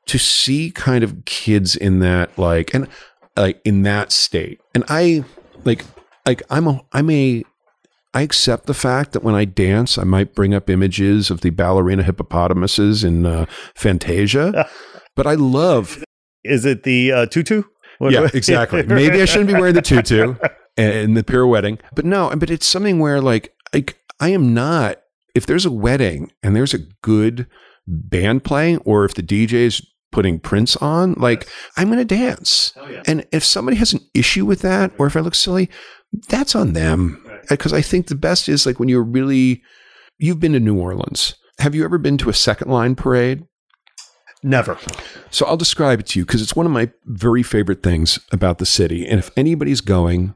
to 0.05 0.17
see 0.17 0.71
kind 0.71 1.03
of 1.03 1.25
kids 1.25 1.75
in 1.75 1.99
that 1.99 2.37
like 2.37 2.73
and 2.73 2.87
like 3.35 3.61
in 3.65 3.83
that 3.83 4.11
state. 4.11 4.59
And 4.73 4.83
I 4.87 5.23
like 5.65 5.83
like 6.25 6.41
I'm 6.49 6.67
a 6.67 6.81
I'm 6.93 7.09
a 7.09 7.43
I 8.17 8.21
accept 8.21 8.65
the 8.65 8.73
fact 8.73 9.11
that 9.11 9.23
when 9.23 9.35
I 9.35 9.45
dance, 9.45 9.99
I 9.99 10.03
might 10.03 10.33
bring 10.33 10.55
up 10.55 10.71
images 10.71 11.29
of 11.29 11.41
the 11.41 11.51
ballerina 11.51 12.01
hippopotamuses 12.01 13.03
in 13.03 13.27
uh, 13.27 13.45
Fantasia, 13.75 14.67
but 15.15 15.27
I 15.27 15.35
love 15.35 16.03
Is 16.43 16.65
it 16.65 16.81
the 16.81 17.11
uh, 17.11 17.25
tutu? 17.27 17.61
What- 17.99 18.13
yeah, 18.13 18.27
exactly. 18.33 18.81
Maybe 18.81 19.21
I 19.21 19.25
shouldn't 19.25 19.49
be 19.49 19.53
wearing 19.53 19.75
the 19.75 19.83
tutu 19.83 20.33
and 20.77 21.15
the 21.15 21.23
pirouetting, 21.23 21.77
but 21.93 22.05
no. 22.05 22.33
But 22.35 22.49
it's 22.49 22.65
something 22.65 22.97
where, 22.97 23.21
like, 23.21 23.53
like 23.71 23.99
I 24.19 24.29
am 24.29 24.51
not. 24.51 24.97
If 25.35 25.45
there's 25.45 25.67
a 25.67 25.71
wedding 25.71 26.31
and 26.41 26.55
there's 26.55 26.73
a 26.73 26.79
good 27.03 27.45
band 27.85 28.43
playing, 28.43 28.79
or 28.79 29.05
if 29.05 29.13
the 29.13 29.21
DJ 29.21 29.53
is 29.53 29.85
putting 30.11 30.39
Prince 30.39 30.75
on, 30.77 31.13
like, 31.13 31.47
I'm 31.75 31.89
going 31.89 31.99
to 31.99 32.15
dance. 32.15 32.73
And 33.05 33.27
if 33.31 33.43
somebody 33.43 33.77
has 33.77 33.93
an 33.93 33.99
issue 34.15 34.43
with 34.47 34.61
that, 34.61 34.91
or 34.97 35.05
if 35.05 35.15
I 35.15 35.19
look 35.19 35.35
silly, 35.35 35.69
that's 36.29 36.55
on 36.55 36.73
them. 36.73 37.23
Because 37.49 37.73
I 37.73 37.81
think 37.81 38.07
the 38.07 38.15
best 38.15 38.49
is 38.49 38.65
like 38.65 38.79
when 38.79 38.89
you're 38.89 39.03
really. 39.03 39.61
You've 40.19 40.39
been 40.39 40.53
to 40.53 40.59
New 40.59 40.79
Orleans. 40.79 41.35
Have 41.59 41.75
you 41.75 41.85
ever 41.85 41.99
been 41.99 42.17
to 42.17 42.29
a 42.29 42.33
second 42.33 42.71
line 42.71 42.95
parade? 42.95 43.43
Never. 44.43 44.77
So 45.29 45.45
I'll 45.45 45.57
describe 45.57 45.99
it 45.99 46.07
to 46.07 46.19
you 46.19 46.25
because 46.25 46.41
it's 46.41 46.55
one 46.55 46.65
of 46.65 46.71
my 46.71 46.91
very 47.05 47.43
favorite 47.43 47.83
things 47.83 48.19
about 48.31 48.57
the 48.57 48.65
city. 48.65 49.05
And 49.07 49.19
if 49.19 49.29
anybody's 49.35 49.81
going, 49.81 50.35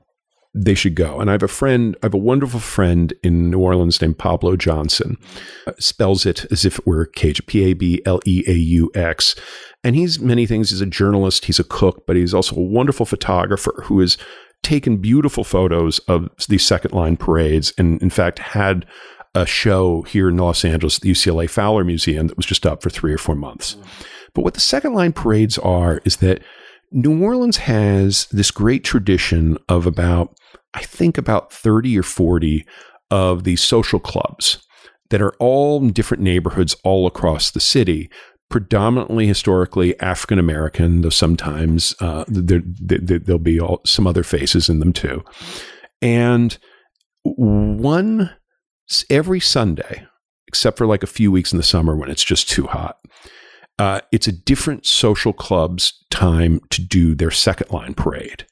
they 0.54 0.74
should 0.74 0.96
go. 0.96 1.20
And 1.20 1.30
I 1.30 1.34
have 1.34 1.44
a 1.44 1.48
friend, 1.48 1.96
I 2.02 2.08
have 2.08 2.14
a 2.14 2.18
wonderful 2.18 2.60
friend 2.60 3.14
in 3.24 3.50
New 3.52 3.60
Orleans 3.60 4.02
named 4.02 4.18
Pableaux 4.18 4.58
Johnson. 4.58 5.18
Uh, 5.66 5.74
spells 5.80 6.26
it 6.26 6.46
as 6.52 6.66
if 6.66 6.80
it 6.80 6.88
were 6.88 7.06
Cage, 7.06 7.46
P 7.46 7.64
A 7.64 7.74
B 7.74 8.02
L 8.06 8.20
E 8.26 8.44
A 8.48 8.54
U 8.54 8.92
X. 8.94 9.36
And 9.84 9.96
he's 9.96 10.20
many 10.20 10.46
things. 10.46 10.72
He's 10.72 10.82
a 10.82 10.86
journalist, 10.86 11.46
he's 11.46 11.60
a 11.60 11.64
cook, 11.64 12.06
but 12.06 12.16
he's 12.16 12.34
also 12.34 12.56
a 12.56 12.62
wonderful 12.62 13.06
photographer 13.06 13.84
who 13.86 14.00
has 14.02 14.18
taken 14.64 14.98
beautiful 14.98 15.44
photos 15.44 16.00
of 16.00 16.30
these 16.48 16.66
second 16.66 16.94
line 16.94 17.18
parades 17.18 17.74
and, 17.78 18.02
in 18.02 18.10
fact, 18.10 18.40
had 18.40 18.86
a 19.34 19.46
show 19.46 20.02
here 20.04 20.30
in 20.30 20.38
Los 20.38 20.66
Angeles 20.66 20.98
at 20.98 21.02
the 21.02 21.12
UCLA 21.12 21.50
Fowler 21.50 21.84
Museum 21.84 22.28
that 22.28 22.38
was 22.38 22.46
just 22.46 22.66
up 22.66 22.82
for 22.82 22.90
three 22.90 23.14
or 23.14 23.18
four 23.18 23.36
months. 23.36 23.78
But 24.34 24.44
what 24.44 24.54
the 24.54 24.60
second 24.60 24.94
line 24.94 25.14
parades 25.14 25.58
are 25.58 26.02
is 26.06 26.18
that 26.18 26.42
New 26.92 27.24
Orleans 27.24 27.58
has 27.58 28.28
this 28.28 28.52
great 28.52 28.84
tradition 28.84 29.58
of 29.70 29.86
about 29.86 30.36
I 30.74 30.82
think 30.82 31.18
about 31.18 31.52
30 31.52 31.98
or 32.00 32.04
40 32.04 32.66
of 33.10 33.44
these 33.44 33.62
social 33.62 34.00
clubs 34.00 34.66
that 35.10 35.22
are 35.22 35.34
all 35.40 35.82
different 35.90 36.24
neighborhoods 36.24 36.76
all 36.84 37.06
across 37.06 37.52
the 37.52 37.60
city, 37.60 38.10
predominantly 38.52 39.26
historically 39.26 40.00
African 40.00 40.38
American, 40.38 41.02
though 41.02 41.10
sometimes 41.10 41.96
uh, 42.02 42.26
there, 42.28 42.62
there, 42.66 43.18
there'll 43.18 43.40
be 43.40 43.60
all, 43.60 43.82
some 43.86 44.06
other 44.06 44.24
faces 44.24 44.70
in 44.70 44.80
them 44.80 44.94
too. 44.94 45.24
And 46.02 46.58
one 47.24 48.32
every 49.10 49.40
Sunday, 49.40 50.06
except 50.48 50.78
for 50.78 50.86
like 50.86 51.02
a 51.02 51.08
few 51.08 51.32
weeks 51.32 51.52
in 51.52 51.58
the 51.58 51.64
summer 51.64 51.96
when 51.96 52.12
it's 52.12 52.24
just 52.24 52.50
too 52.50 52.68
hot, 52.68 52.98
uh, 53.80 54.02
it's 54.12 54.28
a 54.28 54.34
different 54.34 54.86
social 54.86 55.34
club's 55.34 56.06
time 56.12 56.60
to 56.70 56.82
do 56.84 57.16
their 57.16 57.32
second 57.32 57.72
line 57.72 57.94
parade. 57.94 58.46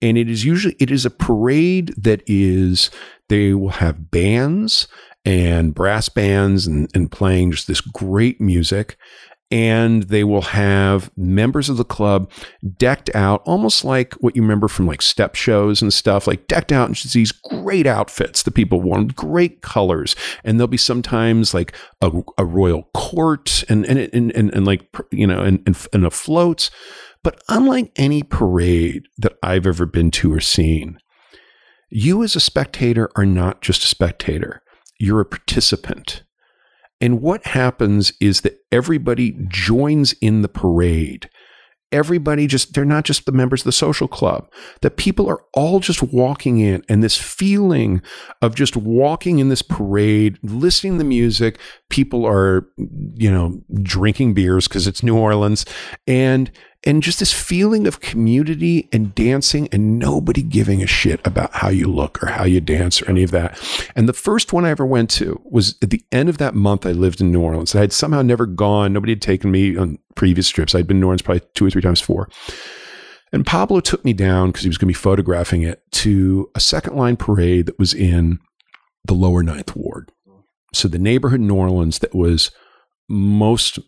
And 0.00 0.16
it 0.16 0.28
is 0.28 0.44
usually 0.44 0.76
it 0.78 0.90
is 0.90 1.04
a 1.04 1.10
parade 1.10 1.94
that 1.96 2.22
is 2.26 2.90
they 3.28 3.54
will 3.54 3.70
have 3.70 4.10
bands 4.10 4.86
and 5.24 5.74
brass 5.74 6.08
bands 6.08 6.66
and, 6.66 6.88
and 6.94 7.10
playing 7.10 7.50
just 7.50 7.66
this 7.66 7.80
great 7.80 8.40
music 8.40 8.96
and 9.50 10.04
they 10.04 10.24
will 10.24 10.42
have 10.42 11.10
members 11.16 11.68
of 11.68 11.76
the 11.76 11.84
club 11.84 12.30
decked 12.76 13.14
out 13.14 13.42
almost 13.44 13.84
like 13.84 14.14
what 14.14 14.36
you 14.36 14.42
remember 14.42 14.68
from 14.68 14.86
like 14.86 15.02
step 15.02 15.34
shows 15.34 15.80
and 15.80 15.92
stuff 15.92 16.26
like 16.26 16.46
decked 16.46 16.72
out 16.72 16.88
in 16.88 16.94
these 17.12 17.32
great 17.32 17.86
outfits 17.86 18.42
the 18.42 18.50
people 18.50 18.80
want 18.80 19.16
great 19.16 19.62
colors. 19.62 20.14
And 20.44 20.58
there'll 20.58 20.68
be 20.68 20.76
sometimes 20.76 21.54
like 21.54 21.74
a, 22.02 22.10
a 22.36 22.44
royal 22.44 22.84
court 22.94 23.64
and 23.68 23.84
and, 23.86 23.98
and 23.98 24.32
and 24.32 24.54
and 24.54 24.66
like 24.66 24.86
you 25.10 25.26
know 25.26 25.40
and 25.40 25.62
and, 25.66 25.86
and 25.92 26.06
a 26.06 26.10
floats 26.10 26.70
but 27.22 27.40
unlike 27.48 27.90
any 27.96 28.22
parade 28.22 29.08
that 29.16 29.36
i've 29.42 29.66
ever 29.66 29.86
been 29.86 30.10
to 30.10 30.32
or 30.32 30.40
seen 30.40 30.98
you 31.90 32.22
as 32.22 32.36
a 32.36 32.40
spectator 32.40 33.10
are 33.16 33.26
not 33.26 33.62
just 33.62 33.82
a 33.82 33.86
spectator. 33.86 34.62
You're 34.98 35.20
a 35.20 35.26
participant 35.26 36.22
and 37.00 37.20
what 37.20 37.46
happens 37.46 38.12
is 38.20 38.40
that 38.42 38.58
everybody 38.72 39.36
joins 39.48 40.14
in 40.14 40.42
the 40.42 40.48
parade. 40.48 41.30
Everybody 41.90 42.46
just, 42.46 42.74
they're 42.74 42.84
not 42.84 43.04
just 43.04 43.24
the 43.24 43.32
members 43.32 43.62
of 43.62 43.64
the 43.64 43.72
social 43.72 44.08
club. 44.08 44.52
The 44.82 44.90
people 44.90 45.26
are 45.26 45.40
all 45.54 45.80
just 45.80 46.02
walking 46.02 46.58
in, 46.58 46.84
and 46.86 47.02
this 47.02 47.16
feeling 47.16 48.02
of 48.42 48.54
just 48.54 48.76
walking 48.76 49.38
in 49.38 49.48
this 49.48 49.62
parade, 49.62 50.38
listening 50.42 50.94
to 50.94 50.98
the 50.98 51.04
music. 51.04 51.58
People 51.88 52.26
are, 52.26 52.68
you 53.14 53.30
know, 53.30 53.62
drinking 53.82 54.34
beers 54.34 54.68
because 54.68 54.86
it's 54.86 55.02
New 55.02 55.16
Orleans. 55.16 55.64
And 56.06 56.50
and 56.88 57.02
just 57.02 57.18
this 57.18 57.34
feeling 57.34 57.86
of 57.86 58.00
community 58.00 58.88
and 58.92 59.14
dancing 59.14 59.68
and 59.72 59.98
nobody 59.98 60.42
giving 60.42 60.82
a 60.82 60.86
shit 60.86 61.20
about 61.26 61.52
how 61.52 61.68
you 61.68 61.86
look 61.86 62.22
or 62.22 62.28
how 62.28 62.44
you 62.44 62.62
dance 62.62 63.02
or 63.02 63.10
any 63.10 63.22
of 63.22 63.30
that. 63.30 63.60
And 63.94 64.08
the 64.08 64.14
first 64.14 64.54
one 64.54 64.64
I 64.64 64.70
ever 64.70 64.86
went 64.86 65.10
to 65.10 65.38
was 65.44 65.76
at 65.82 65.90
the 65.90 66.02
end 66.10 66.30
of 66.30 66.38
that 66.38 66.54
month 66.54 66.86
I 66.86 66.92
lived 66.92 67.20
in 67.20 67.30
New 67.30 67.42
Orleans. 67.42 67.74
I 67.74 67.80
had 67.80 67.92
somehow 67.92 68.22
never 68.22 68.46
gone. 68.46 68.94
Nobody 68.94 69.12
had 69.12 69.20
taken 69.20 69.50
me 69.50 69.76
on 69.76 69.98
previous 70.14 70.48
trips. 70.48 70.74
I'd 70.74 70.86
been 70.86 70.96
in 70.96 71.02
New 71.02 71.08
Orleans 71.08 71.20
probably 71.20 71.46
two 71.54 71.66
or 71.66 71.70
three 71.70 71.82
times 71.82 72.00
before. 72.00 72.30
And 73.32 73.44
Pableaux 73.44 73.82
took 73.82 74.02
me 74.02 74.14
down 74.14 74.48
because 74.48 74.62
he 74.62 74.70
was 74.70 74.78
going 74.78 74.90
to 74.90 74.98
be 74.98 75.02
photographing 75.02 75.60
it 75.60 75.82
to 75.92 76.50
a 76.54 76.60
second 76.60 76.96
line 76.96 77.18
parade 77.18 77.66
that 77.66 77.78
was 77.78 77.92
in 77.92 78.38
the 79.04 79.12
lower 79.12 79.42
ninth 79.42 79.76
ward. 79.76 80.10
So 80.72 80.88
the 80.88 80.98
neighborhood 80.98 81.40
in 81.40 81.48
New 81.48 81.56
Orleans 81.56 81.98
that 81.98 82.14
was 82.14 82.50
most 83.10 83.78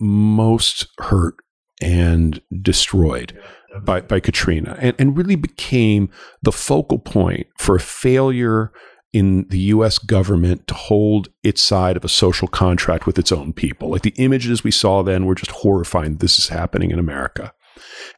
most 0.00 0.88
hurt 0.98 1.36
and 1.82 2.40
destroyed 2.62 3.38
by, 3.82 4.00
by 4.00 4.20
Katrina 4.20 4.76
and, 4.78 4.94
and 4.98 5.16
really 5.16 5.36
became 5.36 6.10
the 6.42 6.52
focal 6.52 6.98
point 6.98 7.46
for 7.58 7.76
a 7.76 7.80
failure 7.80 8.72
in 9.12 9.46
the 9.48 9.58
US 9.58 9.98
government 9.98 10.66
to 10.68 10.74
hold 10.74 11.28
its 11.42 11.60
side 11.60 11.96
of 11.96 12.04
a 12.04 12.08
social 12.08 12.48
contract 12.48 13.06
with 13.06 13.18
its 13.18 13.32
own 13.32 13.52
people. 13.52 13.90
Like 13.90 14.02
the 14.02 14.14
images 14.16 14.64
we 14.64 14.70
saw 14.70 15.02
then 15.02 15.26
were 15.26 15.34
just 15.34 15.50
horrifying. 15.50 16.16
This 16.16 16.38
is 16.38 16.48
happening 16.48 16.90
in 16.90 16.98
America. 16.98 17.52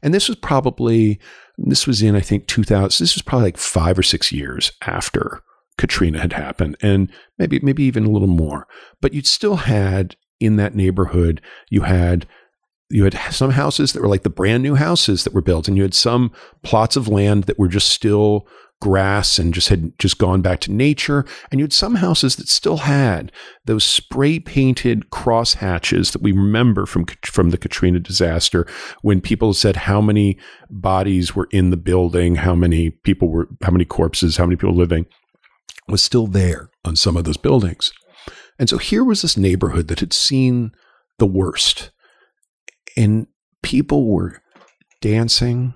And 0.02 0.14
this 0.14 0.28
was 0.28 0.36
probably, 0.36 1.18
this 1.58 1.86
was 1.86 2.02
in, 2.02 2.14
I 2.14 2.20
think, 2.20 2.46
2000, 2.46 3.02
this 3.02 3.14
was 3.14 3.22
probably 3.22 3.46
like 3.46 3.56
five 3.56 3.98
or 3.98 4.02
six 4.02 4.30
years 4.30 4.72
after 4.82 5.42
Katrina 5.78 6.20
had 6.20 6.32
happened, 6.32 6.76
and 6.82 7.10
maybe, 7.38 7.58
maybe 7.60 7.82
even 7.82 8.04
a 8.04 8.10
little 8.10 8.28
more. 8.28 8.68
But 9.00 9.12
you'd 9.12 9.26
still 9.26 9.56
had 9.56 10.16
in 10.38 10.56
that 10.56 10.74
neighborhood, 10.74 11.40
you 11.70 11.82
had 11.82 12.26
you 12.90 13.04
had 13.04 13.18
some 13.30 13.50
houses 13.50 13.92
that 13.92 14.02
were 14.02 14.08
like 14.08 14.22
the 14.22 14.30
brand 14.30 14.62
new 14.62 14.74
houses 14.74 15.24
that 15.24 15.34
were 15.34 15.42
built, 15.42 15.68
and 15.68 15.76
you 15.76 15.82
had 15.82 15.94
some 15.94 16.32
plots 16.62 16.96
of 16.96 17.08
land 17.08 17.44
that 17.44 17.58
were 17.58 17.68
just 17.68 17.88
still 17.88 18.46
grass 18.80 19.38
and 19.38 19.54
just 19.54 19.70
had 19.70 19.98
just 19.98 20.18
gone 20.18 20.42
back 20.42 20.60
to 20.60 20.72
nature. 20.72 21.24
And 21.50 21.58
you 21.58 21.64
had 21.64 21.72
some 21.72 21.94
houses 21.94 22.36
that 22.36 22.48
still 22.48 22.78
had 22.78 23.32
those 23.64 23.84
spray 23.84 24.38
painted 24.38 25.08
cross 25.08 25.54
hatches 25.54 26.10
that 26.10 26.20
we 26.20 26.32
remember 26.32 26.84
from 26.84 27.06
from 27.24 27.50
the 27.50 27.56
Katrina 27.56 27.98
disaster, 27.98 28.66
when 29.00 29.20
people 29.20 29.54
said 29.54 29.76
how 29.76 30.00
many 30.00 30.38
bodies 30.68 31.34
were 31.34 31.48
in 31.50 31.70
the 31.70 31.78
building, 31.78 32.36
how 32.36 32.54
many 32.54 32.90
people 32.90 33.28
were, 33.28 33.48
how 33.62 33.70
many 33.70 33.86
corpses, 33.86 34.36
how 34.36 34.44
many 34.44 34.56
people 34.56 34.76
living, 34.76 35.06
was 35.88 36.02
still 36.02 36.26
there 36.26 36.68
on 36.84 36.96
some 36.96 37.16
of 37.16 37.24
those 37.24 37.38
buildings. 37.38 37.92
And 38.58 38.68
so 38.68 38.78
here 38.78 39.02
was 39.02 39.22
this 39.22 39.36
neighborhood 39.36 39.88
that 39.88 40.00
had 40.00 40.12
seen 40.12 40.72
the 41.18 41.26
worst 41.26 41.90
and 42.96 43.26
people 43.62 44.06
were 44.06 44.42
dancing 45.00 45.74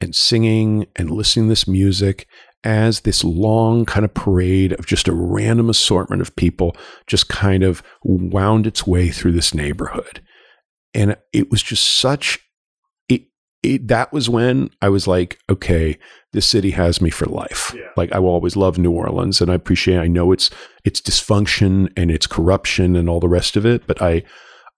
and 0.00 0.14
singing 0.14 0.86
and 0.96 1.10
listening 1.10 1.46
to 1.46 1.50
this 1.50 1.68
music 1.68 2.26
as 2.64 3.00
this 3.00 3.24
long 3.24 3.86
kind 3.86 4.04
of 4.04 4.12
parade 4.12 4.72
of 4.72 4.86
just 4.86 5.08
a 5.08 5.14
random 5.14 5.70
assortment 5.70 6.20
of 6.20 6.36
people 6.36 6.76
just 7.06 7.28
kind 7.28 7.62
of 7.62 7.82
wound 8.02 8.66
its 8.66 8.86
way 8.86 9.08
through 9.08 9.32
this 9.32 9.54
neighborhood. 9.54 10.22
And 10.92 11.16
it 11.32 11.50
was 11.50 11.62
just 11.62 11.84
such 11.84 12.38
it, 13.08 13.22
it 13.62 13.88
that 13.88 14.12
was 14.12 14.28
when 14.28 14.70
I 14.82 14.88
was 14.88 15.06
like, 15.06 15.38
okay, 15.48 15.98
this 16.32 16.46
city 16.46 16.72
has 16.72 17.00
me 17.00 17.10
for 17.10 17.26
life. 17.26 17.72
Yeah. 17.74 17.88
Like 17.96 18.12
I 18.12 18.18
will 18.18 18.30
always 18.30 18.56
love 18.56 18.78
New 18.78 18.92
Orleans 18.92 19.40
and 19.40 19.50
I 19.50 19.54
appreciate 19.54 19.98
I 19.98 20.06
know 20.06 20.32
it's 20.32 20.50
it's 20.84 21.00
dysfunction 21.00 21.90
and 21.96 22.10
it's 22.10 22.26
corruption 22.26 22.94
and 22.94 23.08
all 23.08 23.20
the 23.20 23.28
rest 23.28 23.56
of 23.56 23.64
it, 23.64 23.86
but 23.86 24.02
I 24.02 24.22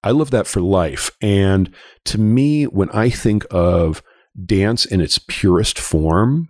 I 0.03 0.11
love 0.11 0.31
that 0.31 0.47
for 0.47 0.61
life. 0.61 1.11
And 1.21 1.73
to 2.07 2.19
me, 2.19 2.65
when 2.65 2.91
I 2.91 3.11
think 3.11 3.47
of 3.51 4.03
dance 4.45 4.85
in 4.85 5.01
its 5.01 5.19
purest 5.19 5.79
form, 5.79 6.49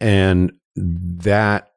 and 0.00 0.52
that 0.76 1.70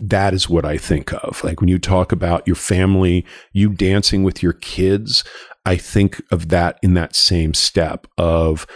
that 0.00 0.34
is 0.34 0.48
what 0.48 0.64
I 0.64 0.78
think 0.78 1.12
of. 1.12 1.42
Like 1.44 1.60
when 1.60 1.68
you 1.68 1.78
talk 1.78 2.10
about 2.10 2.46
your 2.46 2.56
family, 2.56 3.24
you 3.52 3.68
dancing 3.68 4.24
with 4.24 4.42
your 4.42 4.54
kids, 4.54 5.22
I 5.64 5.76
think 5.76 6.22
of 6.30 6.48
that 6.48 6.78
in 6.82 6.94
that 6.94 7.14
same 7.14 7.54
step 7.54 8.06
of 8.18 8.66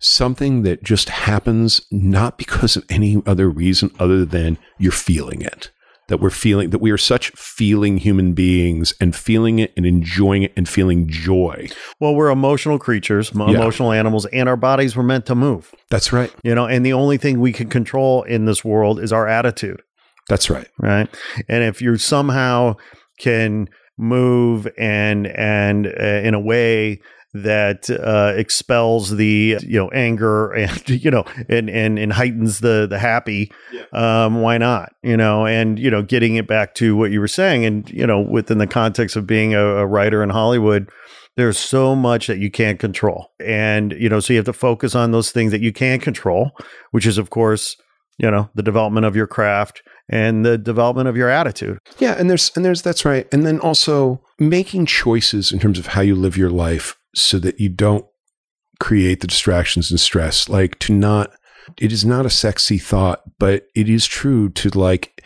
something 0.00 0.62
that 0.62 0.82
just 0.82 1.08
happens 1.08 1.80
not 1.90 2.36
because 2.36 2.76
of 2.76 2.84
any 2.90 3.22
other 3.24 3.48
reason 3.48 3.92
other 3.98 4.24
than 4.24 4.58
you're 4.78 4.92
feeling 4.92 5.40
it 5.40 5.70
that 6.08 6.20
we're 6.20 6.30
feeling 6.30 6.70
that 6.70 6.80
we 6.80 6.90
are 6.90 6.98
such 6.98 7.30
feeling 7.30 7.98
human 7.98 8.32
beings 8.34 8.92
and 9.00 9.14
feeling 9.14 9.58
it 9.58 9.72
and 9.76 9.86
enjoying 9.86 10.42
it 10.42 10.52
and 10.56 10.68
feeling 10.68 11.08
joy. 11.08 11.68
Well, 12.00 12.14
we're 12.14 12.30
emotional 12.30 12.78
creatures, 12.78 13.30
emotional 13.30 13.92
yeah. 13.92 14.00
animals, 14.00 14.26
and 14.26 14.48
our 14.48 14.56
bodies 14.56 14.96
were 14.96 15.02
meant 15.02 15.26
to 15.26 15.34
move. 15.34 15.74
That's 15.90 16.12
right. 16.12 16.32
You 16.42 16.54
know, 16.54 16.66
and 16.66 16.84
the 16.84 16.92
only 16.92 17.18
thing 17.18 17.40
we 17.40 17.52
can 17.52 17.68
control 17.68 18.22
in 18.24 18.44
this 18.44 18.64
world 18.64 19.00
is 19.00 19.12
our 19.12 19.28
attitude. 19.28 19.82
That's 20.28 20.50
right. 20.50 20.68
Right. 20.78 21.08
And 21.48 21.64
if 21.64 21.82
you 21.82 21.96
somehow 21.96 22.76
can 23.18 23.68
move 23.98 24.66
and 24.78 25.26
and 25.26 25.86
uh, 25.86 26.20
in 26.24 26.34
a 26.34 26.40
way 26.40 27.00
that 27.34 27.88
uh, 27.88 28.34
expels 28.36 29.16
the 29.16 29.56
you 29.62 29.78
know 29.78 29.88
anger 29.90 30.52
and 30.52 30.88
you 31.04 31.10
know 31.10 31.24
and 31.48 31.70
and, 31.70 31.98
and 31.98 32.12
heightens 32.12 32.60
the 32.60 32.86
the 32.88 32.98
happy 32.98 33.50
yeah. 33.72 34.24
um, 34.24 34.42
why 34.42 34.58
not 34.58 34.92
you 35.02 35.16
know? 35.16 35.46
And 35.46 35.78
you 35.78 35.90
know 35.90 36.02
getting 36.02 36.36
it 36.36 36.46
back 36.46 36.74
to 36.76 36.96
what 36.96 37.10
you 37.10 37.20
were 37.20 37.28
saying 37.28 37.64
and 37.64 37.88
you 37.90 38.06
know 38.06 38.20
within 38.20 38.58
the 38.58 38.66
context 38.66 39.16
of 39.16 39.26
being 39.26 39.54
a, 39.54 39.64
a 39.64 39.86
writer 39.86 40.22
in 40.22 40.30
hollywood 40.30 40.90
there's 41.36 41.58
so 41.58 41.96
much 41.96 42.26
that 42.26 42.38
you 42.38 42.50
can't 42.50 42.78
control. 42.78 43.32
And 43.40 43.92
you 43.92 44.08
know 44.08 44.20
so 44.20 44.32
you 44.32 44.38
have 44.38 44.46
to 44.46 44.52
focus 44.52 44.94
on 44.94 45.12
those 45.12 45.30
things 45.30 45.52
that 45.52 45.62
you 45.62 45.72
can 45.72 45.98
control 46.00 46.50
which 46.90 47.06
is 47.06 47.18
of 47.18 47.30
course 47.30 47.76
you 48.18 48.30
know 48.30 48.50
the 48.54 48.62
development 48.62 49.06
of 49.06 49.16
your 49.16 49.26
craft 49.26 49.82
and 50.10 50.44
the 50.44 50.58
development 50.58 51.08
of 51.08 51.16
your 51.16 51.30
attitude. 51.30 51.78
Yeah 51.98 52.12
and 52.18 52.28
there's 52.28 52.52
and 52.54 52.64
there's 52.64 52.82
that's 52.82 53.06
right. 53.06 53.26
And 53.32 53.46
then 53.46 53.58
also 53.60 54.22
making 54.38 54.84
choices 54.84 55.50
in 55.50 55.58
terms 55.58 55.78
of 55.78 55.86
how 55.86 56.02
you 56.02 56.14
live 56.14 56.36
your 56.36 56.50
life 56.50 56.98
so 57.14 57.38
that 57.38 57.60
you 57.60 57.68
don't 57.68 58.06
create 58.80 59.20
the 59.20 59.26
distractions 59.26 59.90
and 59.90 60.00
stress. 60.00 60.48
Like 60.48 60.78
to 60.80 60.92
not, 60.92 61.32
it 61.80 61.92
is 61.92 62.04
not 62.04 62.26
a 62.26 62.30
sexy 62.30 62.78
thought, 62.78 63.22
but 63.38 63.66
it 63.74 63.88
is 63.88 64.06
true 64.06 64.48
to 64.50 64.70
like, 64.70 65.22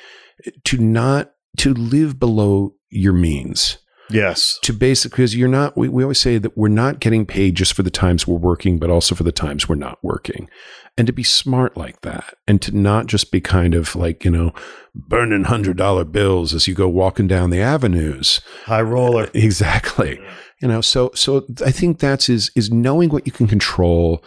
to 0.64 0.78
not, 0.78 1.32
to 1.58 1.72
live 1.72 2.18
below 2.18 2.74
your 2.90 3.12
means. 3.14 3.78
Yes. 4.08 4.60
to 4.62 4.72
basically 4.72 5.16
because 5.16 5.34
you're 5.34 5.48
not 5.48 5.76
we, 5.76 5.88
we 5.88 6.04
always 6.04 6.20
say 6.20 6.38
that 6.38 6.56
we're 6.56 6.68
not 6.68 7.00
getting 7.00 7.26
paid 7.26 7.56
just 7.56 7.74
for 7.74 7.82
the 7.82 7.90
times 7.90 8.24
we're 8.24 8.36
working 8.36 8.78
but 8.78 8.88
also 8.88 9.16
for 9.16 9.24
the 9.24 9.32
times 9.32 9.68
we're 9.68 9.74
not 9.74 9.98
working 10.00 10.48
and 10.96 11.08
to 11.08 11.12
be 11.12 11.24
smart 11.24 11.76
like 11.76 12.02
that 12.02 12.34
and 12.46 12.62
to 12.62 12.70
not 12.76 13.06
just 13.06 13.32
be 13.32 13.40
kind 13.40 13.74
of 13.74 13.96
like 13.96 14.24
you 14.24 14.30
know 14.30 14.52
burning 14.94 15.42
hundred 15.42 15.76
dollar 15.76 16.04
bills 16.04 16.54
as 16.54 16.68
you 16.68 16.74
go 16.74 16.88
walking 16.88 17.26
down 17.26 17.50
the 17.50 17.60
avenues 17.60 18.40
High 18.66 18.82
roller. 18.82 19.28
exactly 19.34 20.20
you 20.62 20.68
know 20.68 20.80
so 20.80 21.10
so 21.14 21.44
i 21.64 21.70
think 21.70 21.98
that's 21.98 22.28
is 22.28 22.50
is 22.56 22.70
knowing 22.70 23.10
what 23.10 23.26
you 23.26 23.32
can 23.32 23.46
control 23.46 24.22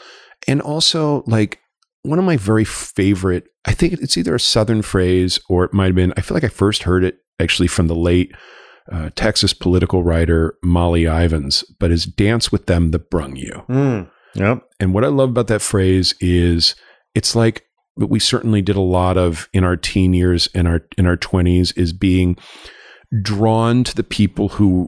and 0.48 0.62
also 0.62 1.24
like 1.26 1.60
one 2.04 2.20
of 2.20 2.26
my 2.26 2.38
very 2.38 2.66
favorite 2.66 3.48
i 3.66 3.72
think 3.74 3.94
it's 3.94 4.18
either 4.18 4.36
a 4.36 4.40
southern 4.40 4.82
phrase 4.82 5.40
or 5.50 5.64
it 5.64 5.74
might 5.74 5.88
have 5.88 5.96
been 5.96 6.14
i 6.18 6.22
feel 6.22 6.36
like 6.36 6.44
i 6.44 6.50
first 6.50 6.84
heard 6.84 7.04
it 7.04 7.18
actually 7.40 7.68
from 7.68 7.88
the 7.88 7.96
late 7.96 8.32
uh, 8.92 9.10
texas 9.16 9.54
political 9.54 10.04
writer 10.04 10.56
molly 10.64 11.06
ivins 11.08 11.64
but 11.80 11.92
is 11.92 12.06
dance 12.06 12.52
with 12.52 12.66
them 12.68 12.92
that 12.92 13.10
brung 13.10 13.36
you 13.36 13.64
Mm. 13.70 14.10
Yep. 14.36 14.62
and 14.80 14.94
what 14.94 15.04
I 15.04 15.08
love 15.08 15.30
about 15.30 15.48
that 15.48 15.62
phrase 15.62 16.14
is 16.20 16.76
it's 17.16 17.36
like 17.36 17.66
what 17.96 18.12
we 18.12 18.20
certainly 18.20 18.62
did 18.62 18.76
a 18.76 18.82
lot 18.82 19.18
of 19.18 19.50
in 19.54 19.64
our 19.64 19.76
teen 19.76 20.14
years 20.14 20.48
and 20.54 20.68
our 20.68 20.82
in 21.00 21.08
our 21.08 21.18
20s 21.18 21.76
is 21.76 21.94
being 21.94 22.38
drawn 23.22 23.84
to 23.84 23.96
the 23.96 24.04
people 24.04 24.50
who 24.50 24.88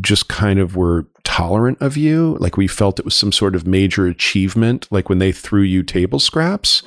just 0.00 0.28
kind 0.28 0.58
of 0.58 0.76
were 0.76 1.06
tolerant 1.24 1.80
of 1.80 1.96
you. 1.96 2.36
Like 2.40 2.56
we 2.56 2.66
felt 2.66 2.98
it 2.98 3.04
was 3.04 3.14
some 3.14 3.32
sort 3.32 3.54
of 3.54 3.66
major 3.66 4.06
achievement 4.06 4.86
like 4.90 5.08
when 5.08 5.18
they 5.18 5.32
threw 5.32 5.62
you 5.62 5.82
table 5.82 6.18
scraps. 6.18 6.82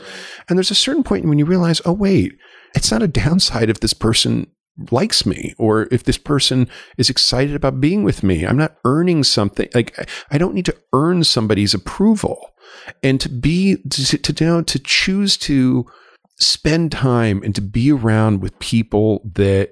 And 0.48 0.58
there's 0.58 0.72
a 0.72 0.76
certain 0.76 1.04
point 1.04 1.26
when 1.26 1.40
you 1.40 1.46
realize 1.46 1.82
oh 1.86 1.94
wait 1.94 2.38
it's 2.76 2.92
not 2.92 3.04
a 3.04 3.08
downside 3.08 3.70
if 3.70 3.80
this 3.80 3.94
person 3.94 4.48
likes 4.92 5.26
me 5.26 5.54
or 5.60 5.88
if 5.92 6.04
this 6.04 6.18
person 6.18 6.68
is 6.98 7.10
excited 7.10 7.56
about 7.56 7.80
being 7.80 8.04
with 8.04 8.24
me. 8.24 8.44
I'm 8.44 8.58
not 8.58 8.78
earning 8.86 9.24
something. 9.24 9.70
Like 9.74 9.98
I- 10.32 10.38
don't 10.38 10.56
need 10.56 10.66
to 10.66 10.78
earn 10.94 11.24
somebody's 11.24 11.74
approval. 11.74 12.50
And 13.02 13.22
to 13.22 13.30
be 13.30 13.78
to, 13.90 14.18
to 14.18 14.44
know 14.44 14.62
to 14.64 14.80
choose 14.80 15.38
to 15.38 15.86
spend 16.40 16.92
time 16.92 17.42
and 17.44 17.54
to 17.56 17.62
be 17.62 17.92
around 17.92 18.42
with 18.42 18.58
people 18.60 19.22
that 19.36 19.72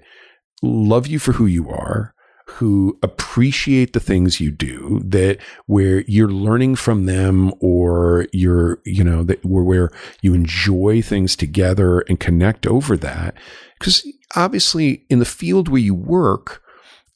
love 0.61 1.07
you 1.07 1.17
for 1.17 1.33
who 1.33 1.47
you 1.47 1.69
are 1.69 2.13
who 2.55 2.97
appreciate 3.01 3.93
the 3.93 3.99
things 3.99 4.39
you 4.39 4.51
do 4.51 5.01
that 5.03 5.37
where 5.67 6.01
you're 6.01 6.31
learning 6.31 6.75
from 6.75 7.05
them 7.05 7.53
or 7.59 8.27
you're 8.33 8.79
you 8.85 9.03
know 9.03 9.23
that 9.23 9.43
where, 9.45 9.63
where 9.63 9.91
you 10.21 10.33
enjoy 10.33 11.01
things 11.01 11.35
together 11.35 12.01
and 12.01 12.19
connect 12.19 12.67
over 12.67 12.97
that. 12.97 13.35
Because 13.79 14.05
obviously 14.35 15.05
in 15.09 15.19
the 15.19 15.25
field 15.25 15.69
where 15.69 15.81
you 15.81 15.95
work 15.95 16.61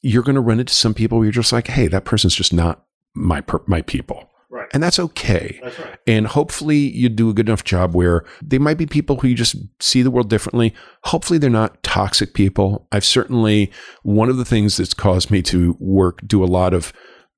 you're 0.02 0.24
going 0.24 0.36
to 0.36 0.42
run 0.42 0.60
into 0.60 0.74
some 0.74 0.94
people 0.94 1.18
where 1.18 1.26
you're 1.26 1.32
just 1.32 1.54
like 1.54 1.68
hey 1.68 1.88
that 1.88 2.06
person's 2.06 2.36
just 2.36 2.54
not 2.54 2.86
my 3.14 3.42
per- 3.42 3.64
my 3.68 3.82
people 3.82 4.30
Right. 4.56 4.70
and 4.74 4.82
that's 4.82 5.00
okay 5.00 5.60
That's 5.62 5.78
right. 5.80 5.98
and 6.08 6.28
hopefully 6.28 6.78
you 6.78 7.10
do 7.10 7.30
a 7.30 7.34
good 7.34 7.50
enough 7.50 7.66
job 7.66 7.94
where 7.94 8.24
they 8.42 8.58
might 8.58 8.78
be 8.78 8.86
people 8.86 9.18
who 9.18 9.28
you 9.28 9.36
just 9.36 9.58
see 9.82 10.02
the 10.02 10.10
world 10.10 10.30
differently. 10.30 10.74
Hopefully 11.04 11.38
they're 11.38 11.50
not 11.50 11.84
toxic 11.84 12.34
people. 12.34 12.88
I've 12.92 13.04
certainly, 13.04 13.70
one 14.04 14.30
of 14.30 14.38
the 14.38 14.46
things 14.46 14.78
that's 14.78 14.94
caused 14.94 15.30
me 15.30 15.42
to 15.44 15.76
work, 15.80 16.22
do 16.26 16.42
a 16.42 16.46
lot 16.46 16.74
of 16.74 16.94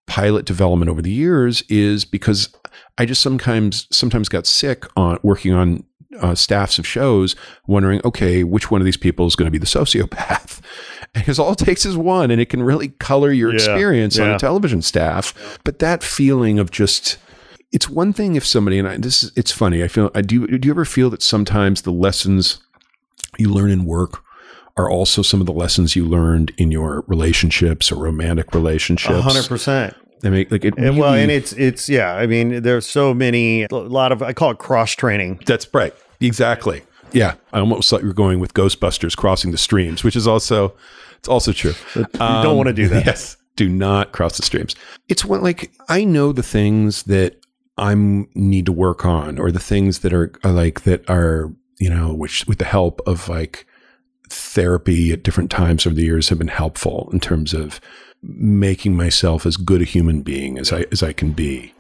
pilot 0.06 0.46
development 0.46 0.90
over 0.90 1.02
the 1.02 1.12
years 1.12 1.64
is 1.70 2.06
because 2.06 2.56
I 3.00 3.06
just 3.06 3.22
sometimes, 3.24 3.88
sometimes 3.92 4.30
got 4.30 4.46
sick 4.46 4.86
on 4.96 5.18
working 5.24 5.54
on 5.54 5.84
uh, 6.22 6.36
staffs 6.36 6.78
of 6.80 6.86
shows 6.88 7.36
wondering, 7.66 8.00
okay, 8.06 8.44
which 8.44 8.70
one 8.72 8.80
of 8.80 8.86
these 8.86 8.98
people 8.98 9.26
is 9.26 9.36
going 9.36 9.48
to 9.48 9.52
be 9.52 9.58
the 9.58 9.66
sociopath? 9.66 10.62
Because 11.18 11.40
all 11.40 11.52
it 11.52 11.58
takes 11.66 11.86
is 11.86 11.98
one, 11.98 12.32
and 12.32 12.40
it 12.40 12.50
can 12.50 12.64
really 12.64 12.90
color 12.90 13.32
your 13.32 13.50
Yeah, 13.50 13.56
experience 13.56 14.20
on 14.20 14.30
a 14.30 14.40
television 14.40 14.82
staff. 14.82 15.34
But 15.64 15.80
that 15.80 16.04
feeling 16.04 16.60
of 16.60 16.72
just, 16.72 17.18
it's 17.72 17.90
one 17.90 18.14
thing 18.14 18.36
if 18.36 18.46
somebody, 18.46 18.80
and 18.80 18.88
I, 18.88 18.98
this 18.98 19.24
is, 19.24 19.32
it's 19.36 19.52
funny. 19.52 19.84
I 19.84 19.88
feel, 19.88 20.12
I 20.16 20.22
do, 20.22 20.48
do 20.48 20.66
you 20.68 20.74
ever 20.74 20.86
feel 20.86 21.10
that 21.12 21.22
sometimes 21.22 21.82
the 21.84 21.92
lessons 21.92 22.60
you 23.38 23.50
learn 23.50 23.72
in 23.72 23.86
work 23.86 24.24
are 24.78 24.90
also 24.90 25.22
some 25.22 25.40
of 25.40 25.48
the 25.48 25.54
lessons 25.54 25.96
you 25.96 26.06
learned 26.06 26.54
in 26.58 26.72
your 26.72 27.04
relationships 27.08 27.92
or 27.92 27.96
romantic 27.96 28.54
relationships? 28.54 29.14
A 29.14 29.22
hundred 29.22 29.48
percent. 29.48 29.96
I 30.24 30.30
mean, 30.30 30.48
like 30.50 30.66
it. 30.66 30.78
And 30.78 30.98
well, 30.98 31.14
and 31.14 31.30
it's 31.30 31.54
it's 31.54 31.90
yeah. 31.90 32.16
I 32.16 32.26
mean, 32.28 32.62
there's 32.62 32.88
so 32.88 33.14
many. 33.14 33.64
A 33.64 33.76
lot 33.76 34.12
of 34.12 34.22
I 34.24 34.34
call 34.34 34.52
it 34.52 34.58
cross 34.58 34.94
training. 34.94 35.42
That's 35.46 35.72
right. 35.74 35.94
Exactly. 36.20 36.82
Yeah. 37.12 37.36
I 37.54 37.60
almost 37.60 37.90
thought 37.90 38.02
you 38.02 38.08
were 38.08 38.14
going 38.14 38.40
with 38.40 38.54
Ghostbusters 38.54 39.16
crossing 39.16 39.52
the 39.52 39.58
streams, 39.58 40.04
which 40.04 40.16
is 40.16 40.28
also 40.28 40.76
it's 41.18 41.28
also 41.28 41.52
true. 41.52 41.74
You 41.96 42.06
don't 42.14 42.58
want 42.58 42.68
to 42.68 42.74
do 42.74 42.86
um, 42.86 42.90
that. 42.92 43.06
Yes. 43.06 43.38
Do 43.56 43.68
not 43.68 44.12
cross 44.12 44.38
the 44.38 44.44
streams. 44.44 44.76
It's 45.10 45.26
one 45.26 45.42
like 45.42 45.72
I 45.90 46.04
know 46.04 46.32
the 46.32 46.44
things 46.44 47.04
that 47.04 47.42
I'm 47.78 48.28
need 48.36 48.66
to 48.68 48.72
work 48.72 49.06
on 49.06 49.40
or 49.40 49.52
the 49.52 49.60
things 49.60 50.00
that 50.00 50.14
are, 50.14 50.32
are 50.44 50.52
like 50.52 50.82
that 50.84 51.08
are, 51.10 51.52
you 51.80 51.90
know, 51.90 52.14
which 52.14 52.46
with 52.48 52.60
the 52.60 52.66
help 52.66 53.02
of 53.08 53.30
like 53.30 53.66
therapy 54.30 55.12
at 55.12 55.24
different 55.24 55.50
times 55.50 55.86
over 55.86 55.96
the 55.96 56.04
years 56.04 56.30
have 56.30 56.38
been 56.38 56.48
helpful 56.48 57.10
in 57.14 57.20
terms 57.20 57.54
of 57.54 57.80
making 58.22 58.96
myself 58.96 59.46
as 59.46 59.58
good 59.58 59.82
a 59.82 59.86
human 59.86 60.22
being 60.22 60.58
as 60.58 60.74
I 60.74 60.86
as 60.92 61.02
I 61.02 61.14
can 61.14 61.32
be. 61.32 61.74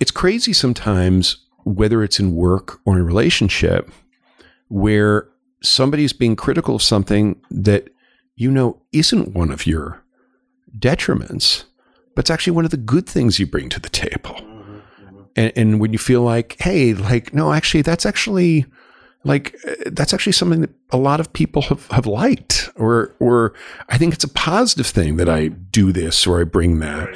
It's 0.00 0.10
crazy 0.10 0.52
sometimes 0.52 1.36
whether 1.64 2.02
it's 2.02 2.18
in 2.18 2.34
work 2.34 2.80
or 2.84 2.94
in 2.94 3.00
a 3.00 3.04
relationship 3.04 3.90
where 4.68 5.28
somebody's 5.62 6.12
being 6.12 6.34
critical 6.36 6.76
of 6.76 6.82
something 6.82 7.40
that 7.50 7.88
you 8.42 8.50
know 8.50 8.82
isn't 8.92 9.32
one 9.32 9.50
of 9.50 9.66
your 9.66 10.02
detriments, 10.78 11.64
but 12.14 12.24
it's 12.24 12.30
actually 12.30 12.52
one 12.52 12.64
of 12.64 12.70
the 12.70 12.76
good 12.76 13.06
things 13.06 13.38
you 13.38 13.46
bring 13.46 13.68
to 13.70 13.80
the 13.80 13.88
table. 13.88 14.36
And, 15.36 15.52
and 15.56 15.80
when 15.80 15.92
you 15.92 15.98
feel 15.98 16.22
like, 16.22 16.56
hey, 16.60 16.92
like, 16.92 17.32
no, 17.32 17.52
actually, 17.52 17.82
that's 17.82 18.04
actually 18.04 18.66
like 19.24 19.54
uh, 19.66 19.90
that's 19.92 20.12
actually 20.12 20.32
something 20.32 20.62
that 20.62 20.70
a 20.90 20.96
lot 20.96 21.20
of 21.20 21.32
people 21.32 21.62
have, 21.62 21.86
have 21.88 22.06
liked, 22.06 22.68
or 22.76 23.14
or 23.20 23.54
I 23.88 23.96
think 23.96 24.12
it's 24.12 24.24
a 24.24 24.28
positive 24.28 24.86
thing 24.86 25.16
that 25.16 25.28
I 25.28 25.48
do 25.48 25.92
this 25.92 26.26
or 26.26 26.40
I 26.40 26.44
bring 26.44 26.80
that. 26.80 27.14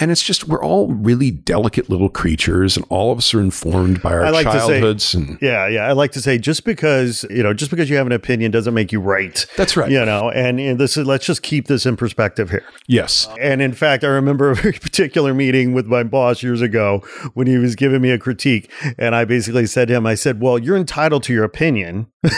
And 0.00 0.10
it's 0.10 0.22
just 0.22 0.46
we're 0.46 0.62
all 0.62 0.88
really 0.92 1.30
delicate 1.30 1.90
little 1.90 2.08
creatures, 2.08 2.76
and 2.76 2.86
all 2.88 3.10
of 3.12 3.18
us 3.18 3.34
are 3.34 3.40
informed 3.40 4.00
by 4.02 4.12
our 4.12 4.24
I 4.26 4.30
like 4.30 4.46
to 4.46 4.52
say- 4.52 4.58
childhoods. 4.58 5.14
and 5.14 5.38
Yeah, 5.42 5.66
yeah. 5.66 5.86
I 5.88 5.92
like 5.92 6.12
to 6.12 6.20
say 6.20 6.38
just 6.38 6.64
because 6.64 7.24
you 7.30 7.42
know, 7.42 7.52
just 7.52 7.70
because 7.70 7.90
you 7.90 7.96
have 7.96 8.06
an 8.06 8.12
opinion 8.12 8.50
doesn't 8.50 8.74
make 8.74 8.92
you 8.92 9.00
right. 9.00 9.44
that's 9.56 9.76
right. 9.76 9.90
You 9.90 10.04
know, 10.04 10.30
and, 10.30 10.60
and 10.60 10.78
this 10.78 10.96
is 10.96 11.06
let's 11.06 11.26
just 11.26 11.42
keep 11.42 11.66
this 11.66 11.84
in 11.86 11.96
perspective 11.96 12.50
here. 12.50 12.64
Yes. 12.86 13.28
And 13.40 13.60
in 13.60 13.72
fact, 13.72 14.04
I 14.04 14.08
remember 14.08 14.50
a 14.50 14.54
very 14.54 14.72
particular 14.80 15.34
meeting 15.34 15.72
with 15.72 15.86
my 15.86 16.02
boss 16.04 16.42
years 16.42 16.60
ago 16.62 16.98
when 17.34 17.46
he 17.46 17.58
was 17.58 17.74
giving 17.74 18.00
me 18.00 18.10
a 18.10 18.18
critique. 18.18 18.70
And 18.98 19.14
I 19.14 19.24
basically 19.24 19.66
said 19.66 19.88
to 19.88 19.94
him, 19.94 20.06
I 20.06 20.14
said, 20.14 20.40
Well, 20.40 20.58
you're 20.58 20.76
entitled 20.76 21.22
to 21.24 21.32
your 21.32 21.44
opinion. 21.44 22.06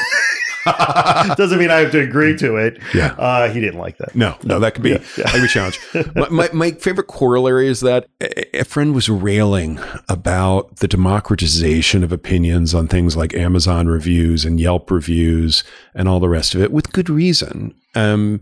Doesn't 1.37 1.59
mean 1.59 1.71
I 1.71 1.79
have 1.79 1.93
to 1.93 2.01
agree 2.01 2.37
to 2.39 2.57
it. 2.57 2.79
Yeah. 2.95 3.15
Uh, 3.19 3.51
he 3.51 3.61
didn't 3.61 3.79
like 3.79 3.99
that. 3.99 4.15
No, 4.15 4.37
no, 4.43 4.59
that 4.61 4.75
could 4.75 4.83
be, 4.83 4.93
that 4.95 5.27
could 5.33 5.41
be 5.41 5.45
a 5.45 5.49
challenge. 5.49 5.79
my, 6.15 6.29
my, 6.29 6.49
my 6.53 6.71
favorite 6.73 7.07
corollary 7.07 7.69
is 7.69 7.81
that 7.81 8.09
a, 8.21 8.61
a 8.61 8.65
friend 8.65 8.95
was 8.95 9.09
railing 9.09 9.81
about 10.09 10.77
the 10.77 10.89
democratization 10.89 12.05
of 12.05 12.13
opinions 12.13 12.75
on 12.75 12.89
things 12.89 13.17
like 13.17 13.35
Amazon 13.35 13.87
reviews 13.87 14.45
and 14.45 14.61
Yelp 14.61 14.91
reviews 14.91 15.65
and 15.95 16.09
all 16.09 16.21
the 16.21 16.29
rest 16.29 16.55
of 16.55 16.61
it 16.61 16.73
with 16.73 16.93
good 16.93 17.09
reason. 17.09 17.75
Um, 17.95 18.41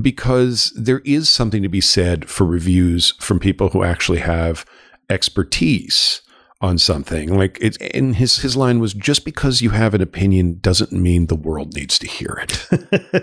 because 0.00 0.72
there 0.76 1.00
is 1.04 1.28
something 1.28 1.62
to 1.62 1.68
be 1.68 1.80
said 1.80 2.28
for 2.28 2.44
reviews 2.44 3.14
from 3.20 3.38
people 3.38 3.70
who 3.70 3.82
actually 3.82 4.18
have 4.18 4.66
expertise 5.08 6.20
on 6.62 6.78
something. 6.78 7.36
Like 7.36 7.58
it, 7.60 7.76
and 7.94 8.16
his 8.16 8.38
his 8.38 8.56
line 8.56 8.78
was 8.78 8.94
just 8.94 9.24
because 9.24 9.60
you 9.60 9.70
have 9.70 9.92
an 9.94 10.00
opinion 10.00 10.58
doesn't 10.60 10.92
mean 10.92 11.26
the 11.26 11.34
world 11.34 11.74
needs 11.74 11.98
to 11.98 12.06
hear 12.06 12.42
it. 12.42 12.66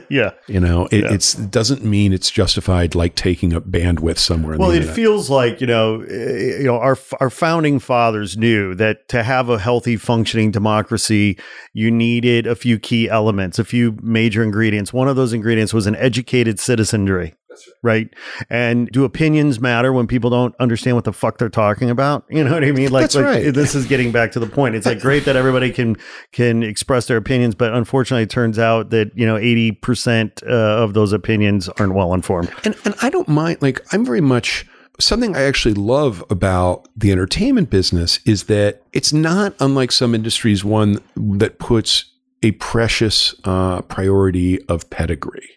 Yeah. 0.10 0.32
You 0.48 0.60
know, 0.60 0.88
it, 0.92 1.04
it's 1.06 1.38
it 1.38 1.52
doesn't 1.52 1.84
mean 1.84 2.14
it's 2.14 2.32
justified 2.32 2.96
like 2.96 3.16
taking 3.16 3.54
up 3.54 3.66
bandwidth 3.66 4.18
somewhere. 4.18 4.54
in 4.54 4.60
Well, 4.60 4.70
the 4.70 4.76
it 4.76 4.78
internet. 4.78 4.96
feels 4.96 5.30
like 5.30 5.62
you 5.62 5.68
know, 5.68 6.02
eh, 6.02 6.58
you 6.60 6.64
know, 6.66 6.78
our 6.78 6.98
our 7.20 7.30
founding 7.30 7.80
fathers 7.80 8.38
knew 8.38 8.76
that 8.76 9.08
to 9.10 9.24
have 9.24 9.50
a 9.50 9.60
healthy, 9.60 9.98
functioning 9.98 10.52
democracy, 10.52 11.38
you 11.74 11.92
needed 11.92 12.48
a 12.48 12.56
few 12.56 12.80
key 12.80 13.08
elements, 13.10 13.60
a 13.60 13.64
few 13.66 13.98
major 14.02 14.44
ingredients. 14.44 14.92
One 14.92 15.08
of 15.08 15.16
those 15.16 15.32
ingredients 15.34 15.74
was 15.74 15.86
an 15.88 15.96
educated 15.96 16.60
citizenry. 16.60 17.36
Right. 17.84 18.10
And 18.50 18.90
do 18.92 19.04
opinions 19.04 19.60
matter 19.60 19.92
when 19.94 20.08
people 20.08 20.30
don't 20.30 20.56
understand 20.60 20.96
what 20.96 21.06
the 21.06 21.14
fuck 21.14 21.38
they're 21.38 21.50
talking 21.50 21.90
about? 21.90 22.26
You 22.40 22.44
know 22.46 22.54
what 22.54 22.64
I 22.64 22.72
mean? 22.72 22.90
Like, 22.92 23.04
That's 23.04 23.16
like, 23.16 23.26
right. 23.26 23.54
this 23.54 23.76
is 23.76 23.86
getting 23.86 24.14
back 24.14 24.32
to 24.34 24.40
the 24.40 24.48
point. 24.48 24.76
It's 24.76 24.86
like 24.86 25.02
great 25.02 25.26
that 25.26 25.36
everybody 25.36 25.72
can 25.72 25.98
can 26.32 26.64
express 26.64 27.08
their 27.08 27.18
opinions, 27.18 27.54
but 27.54 27.74
unfortunately, 27.74 28.24
it 28.24 28.30
turns 28.30 28.58
out 28.58 28.92
that 28.92 29.12
you 29.14 29.26
know 29.26 29.36
eighty 29.36 29.72
percent 29.74 30.42
uh, 30.48 30.50
of 30.84 30.94
those 30.94 31.12
opinions 31.12 31.68
aren't 31.68 31.96
well 31.96 32.14
informed. 32.14 32.50
and 32.64 32.78
and 32.86 32.96
I 33.02 33.10
don't 33.10 33.28
mind. 33.28 33.62
Like 33.62 33.82
I'm 33.94 34.06
very 34.06 34.22
much 34.22 34.66
something 35.00 35.36
I 35.36 35.42
actually 35.42 35.74
love 35.74 36.24
about 36.30 36.88
the 36.96 37.12
entertainment 37.12 37.70
business 37.70 38.20
is 38.26 38.46
that 38.46 38.82
it's 38.94 39.14
not 39.14 39.54
unlike 39.60 39.92
some 39.92 40.14
industries 40.14 40.64
one 40.64 41.00
that 41.16 41.60
puts 41.60 42.06
a 42.44 42.52
precious 42.54 43.36
uh, 43.44 43.82
priority 43.84 44.64
of 44.66 44.90
pedigree. 44.90 45.50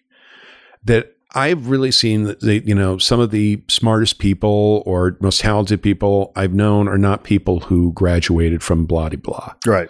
That 0.85 1.16
I've 1.35 1.69
really 1.69 1.91
seen 1.91 2.25
that 2.25 2.41
they, 2.41 2.61
you 2.61 2.75
know, 2.75 2.99
some 2.99 3.19
of 3.21 3.31
the 3.31 3.63
smartest 3.69 4.19
people 4.19 4.83
or 4.87 5.17
most 5.21 5.41
talented 5.41 5.83
people 5.83 6.33
I've 6.37 6.53
known 6.53 6.89
are 6.89 6.99
not 6.99 7.25
people 7.25 7.61
who 7.61 7.93
graduated 7.93 8.63
from 8.63 8.85
blah 8.87 9.09
de 9.09 9.17
blah. 9.17 9.55
Right. 9.67 9.89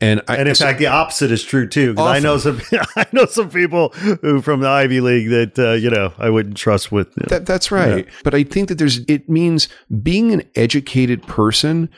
And 0.00 0.22
I, 0.28 0.36
And 0.36 0.48
in 0.48 0.54
so- 0.54 0.66
fact, 0.66 0.78
the 0.78 0.86
opposite 0.86 1.32
is 1.32 1.42
true 1.42 1.66
too. 1.66 1.94
I 1.98 2.20
know 2.20 2.38
some, 2.38 2.60
I 2.96 3.06
know 3.12 3.24
some 3.26 3.50
people 3.50 3.88
who 3.90 4.40
from 4.42 4.60
the 4.60 4.68
Ivy 4.68 5.00
League 5.00 5.28
that 5.30 5.58
uh, 5.58 5.72
you 5.72 5.90
know 5.90 6.12
I 6.18 6.30
wouldn't 6.30 6.56
trust 6.56 6.92
with. 6.92 7.08
you 7.16 7.22
know. 7.22 7.28
That, 7.30 7.46
that's 7.46 7.70
right. 7.72 8.06
But 8.22 8.34
I 8.34 8.44
think 8.44 8.68
that 8.68 8.76
there's, 8.78 8.98
it 9.08 9.28
means 9.28 9.68
being 10.02 10.32
an 10.32 10.42
educated 10.54 11.22
person 11.26 11.88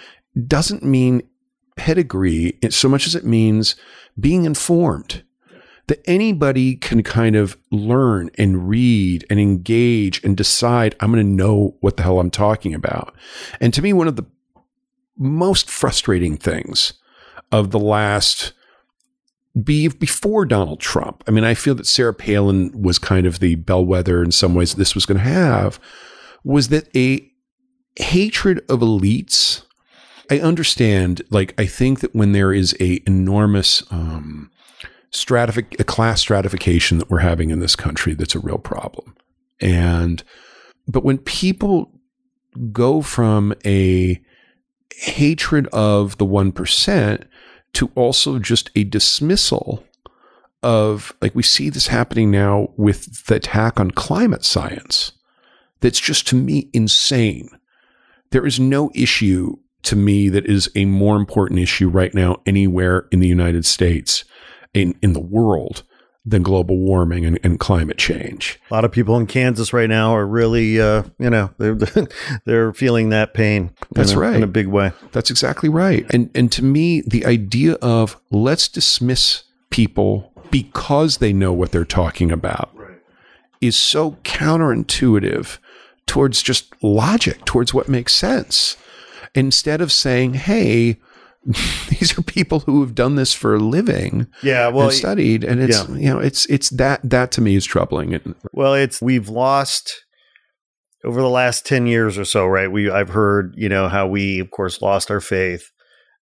doesn't 0.46 0.82
mean 0.82 1.22
pedigree 1.76 2.58
so 2.70 2.88
much 2.88 3.06
as 3.06 3.14
it 3.14 3.24
means 3.24 3.74
being 4.18 4.44
informed. 4.44 5.22
That 5.90 6.08
anybody 6.08 6.76
can 6.76 7.02
kind 7.02 7.34
of 7.34 7.58
learn 7.72 8.30
and 8.38 8.68
read 8.68 9.26
and 9.28 9.40
engage 9.40 10.22
and 10.22 10.36
decide, 10.36 10.94
I'm 11.00 11.10
going 11.10 11.26
to 11.26 11.28
know 11.28 11.76
what 11.80 11.96
the 11.96 12.04
hell 12.04 12.20
I'm 12.20 12.30
talking 12.30 12.74
about. 12.74 13.12
And 13.60 13.74
to 13.74 13.82
me, 13.82 13.92
one 13.92 14.06
of 14.06 14.14
the 14.14 14.26
most 15.18 15.68
frustrating 15.68 16.36
things 16.36 16.92
of 17.50 17.72
the 17.72 17.80
last 17.80 18.52
be 19.60 19.88
before 19.88 20.46
Donald 20.46 20.78
Trump. 20.78 21.24
I 21.26 21.32
mean, 21.32 21.42
I 21.42 21.54
feel 21.54 21.74
that 21.74 21.88
Sarah 21.88 22.14
Palin 22.14 22.70
was 22.80 23.00
kind 23.00 23.26
of 23.26 23.40
the 23.40 23.56
bellwether 23.56 24.22
in 24.22 24.30
some 24.30 24.54
ways 24.54 24.74
this 24.74 24.94
was 24.94 25.06
going 25.06 25.18
to 25.18 25.24
have 25.28 25.80
was 26.44 26.68
that 26.68 26.88
a 26.96 27.28
hatred 27.96 28.60
of 28.68 28.78
elites. 28.78 29.64
I 30.30 30.38
understand, 30.38 31.22
like, 31.30 31.52
I 31.60 31.66
think 31.66 31.98
that 31.98 32.14
when 32.14 32.30
there 32.30 32.52
is 32.52 32.76
a 32.78 33.02
enormous 33.08 33.82
um, 33.90 34.52
stratific, 35.12 35.78
a 35.80 35.84
class 35.84 36.20
stratification 36.20 36.98
that 36.98 37.10
we're 37.10 37.18
having 37.18 37.50
in 37.50 37.60
this 37.60 37.76
country, 37.76 38.14
that's 38.14 38.34
a 38.34 38.40
real 38.40 38.58
problem. 38.58 39.16
And, 39.60 40.22
but 40.86 41.04
when 41.04 41.18
people 41.18 41.92
go 42.72 43.02
from 43.02 43.54
a 43.64 44.20
hatred 44.96 45.66
of 45.68 46.18
the 46.18 46.26
1% 46.26 47.24
to 47.72 47.90
also 47.94 48.38
just 48.38 48.70
a 48.74 48.84
dismissal 48.84 49.84
of 50.62 51.14
like 51.22 51.34
we 51.34 51.42
see 51.42 51.70
this 51.70 51.86
happening 51.86 52.30
now 52.30 52.68
with 52.76 53.26
the 53.26 53.36
attack 53.36 53.80
on 53.80 53.90
climate 53.90 54.44
science 54.44 55.12
that's 55.80 56.00
just 56.00 56.26
to 56.26 56.36
me 56.36 56.68
insane 56.74 57.48
there 58.30 58.46
is 58.46 58.60
no 58.60 58.90
issue 58.94 59.56
to 59.82 59.96
me 59.96 60.28
that 60.28 60.44
is 60.44 60.70
a 60.74 60.84
more 60.84 61.16
important 61.16 61.60
issue 61.60 61.88
right 61.88 62.12
now 62.12 62.36
anywhere 62.44 63.08
in 63.10 63.20
the 63.20 63.28
united 63.28 63.64
states 63.64 64.24
in, 64.74 64.94
in 65.02 65.12
the 65.12 65.20
world 65.20 65.82
than 66.24 66.42
global 66.42 66.76
warming 66.76 67.24
and, 67.24 67.38
and 67.42 67.58
climate 67.58 67.96
change 67.96 68.60
A 68.70 68.74
lot 68.74 68.84
of 68.84 68.92
people 68.92 69.16
in 69.16 69.26
Kansas 69.26 69.72
right 69.72 69.88
now 69.88 70.14
are 70.14 70.26
really, 70.26 70.80
uh, 70.80 71.02
you 71.18 71.30
know, 71.30 71.50
they're 71.58 71.74
they're 72.44 72.72
feeling 72.74 73.08
that 73.08 73.32
pain. 73.32 73.70
That's 73.92 74.12
know, 74.12 74.20
right. 74.20 74.36
in 74.36 74.42
a 74.42 74.48
big 74.48 74.66
way. 74.66 74.92
That's 75.12 75.30
exactly 75.30 75.68
right. 75.68 76.06
And 76.10 76.30
and 76.34 76.52
to 76.52 76.62
me, 76.62 77.00
the 77.00 77.24
idea 77.24 77.74
of 77.74 78.20
let's 78.30 78.68
dismiss 78.68 79.44
people 79.70 80.32
because 80.50 81.18
they 81.18 81.32
know 81.32 81.52
what 81.52 81.72
they're 81.72 81.84
talking 81.84 82.30
about 82.30 82.74
is 83.60 83.76
so 83.76 84.12
counterintuitive 84.24 85.58
towards 86.06 86.42
just 86.42 86.74
logic, 86.82 87.44
towards 87.44 87.72
what 87.72 87.88
makes 87.88 88.14
sense. 88.14 88.76
Instead 89.34 89.80
of 89.80 89.92
saying, 89.92 90.34
hey, 90.34 90.98
these 91.88 92.18
are 92.18 92.22
people 92.22 92.60
who 92.60 92.82
have 92.82 92.94
done 92.94 93.14
this 93.14 93.32
for 93.32 93.54
a 93.54 93.58
living 93.58 94.26
Yeah, 94.42 94.68
well, 94.68 94.88
and 94.88 94.96
studied, 94.96 95.42
and 95.42 95.60
it's 95.60 95.88
yeah. 95.88 95.96
you 95.96 96.10
know 96.10 96.18
it's 96.18 96.46
it's 96.46 96.70
that 96.70 97.00
that 97.02 97.32
to 97.32 97.40
me 97.40 97.56
is 97.56 97.64
troubling. 97.64 98.34
Well, 98.52 98.74
it's 98.74 99.00
we've 99.00 99.28
lost 99.28 100.04
over 101.04 101.20
the 101.20 101.28
last 101.30 101.64
10 101.66 101.86
years 101.86 102.18
or 102.18 102.24
so, 102.24 102.46
right? 102.46 102.70
We 102.70 102.90
I've 102.90 103.08
heard, 103.08 103.54
you 103.56 103.68
know, 103.68 103.88
how 103.88 104.06
we 104.06 104.38
of 104.40 104.50
course 104.50 104.82
lost 104.82 105.10
our 105.10 105.20
faith. 105.20 105.70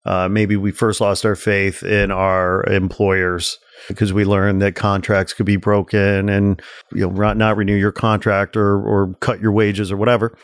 Uh, 0.05 0.29
maybe 0.29 0.57
we 0.57 0.71
first 0.71 1.01
lost 1.01 1.27
our 1.27 1.35
faith 1.35 1.83
in 1.83 2.11
our 2.11 2.65
employers 2.65 3.59
because 3.89 4.13
we 4.13 4.25
learned 4.25 4.63
that 4.63 4.75
contracts 4.75 5.33
could 5.33 5.47
be 5.47 5.57
broken 5.57 6.29
and 6.29 6.63
you 6.93 7.01
know 7.01 7.11
not, 7.11 7.37
not 7.37 7.57
renew 7.57 7.75
your 7.75 7.93
contract 7.93 8.57
or 8.57 8.81
or 8.81 9.15
cut 9.21 9.41
your 9.41 9.53
wages 9.53 9.91
or 9.91 9.97
whatever. 9.97 10.37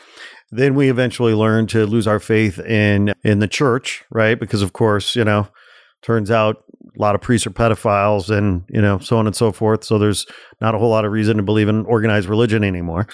Then 0.55 0.75
we 0.75 0.89
eventually 0.89 1.33
learned 1.33 1.69
to 1.69 1.85
lose 1.85 2.07
our 2.07 2.19
faith 2.19 2.59
in 2.59 3.13
in 3.23 3.39
the 3.39 3.47
church, 3.47 4.03
right? 4.11 4.39
Because 4.39 4.61
of 4.61 4.73
course, 4.73 5.15
you 5.15 5.23
know, 5.23 5.47
turns 6.01 6.31
out 6.31 6.63
a 6.95 7.01
lot 7.01 7.15
of 7.15 7.21
priests 7.21 7.47
are 7.47 7.51
pedophiles 7.51 8.35
and 8.35 8.63
you 8.69 8.81
know 8.81 8.99
so 8.99 9.17
on 9.17 9.27
and 9.27 9.35
so 9.35 9.51
forth. 9.51 9.83
So 9.83 9.97
there's 9.97 10.25
not 10.61 10.75
a 10.75 10.77
whole 10.77 10.89
lot 10.89 11.05
of 11.05 11.11
reason 11.11 11.37
to 11.37 11.43
believe 11.43 11.67
in 11.67 11.85
organized 11.85 12.29
religion 12.29 12.63
anymore. 12.63 13.07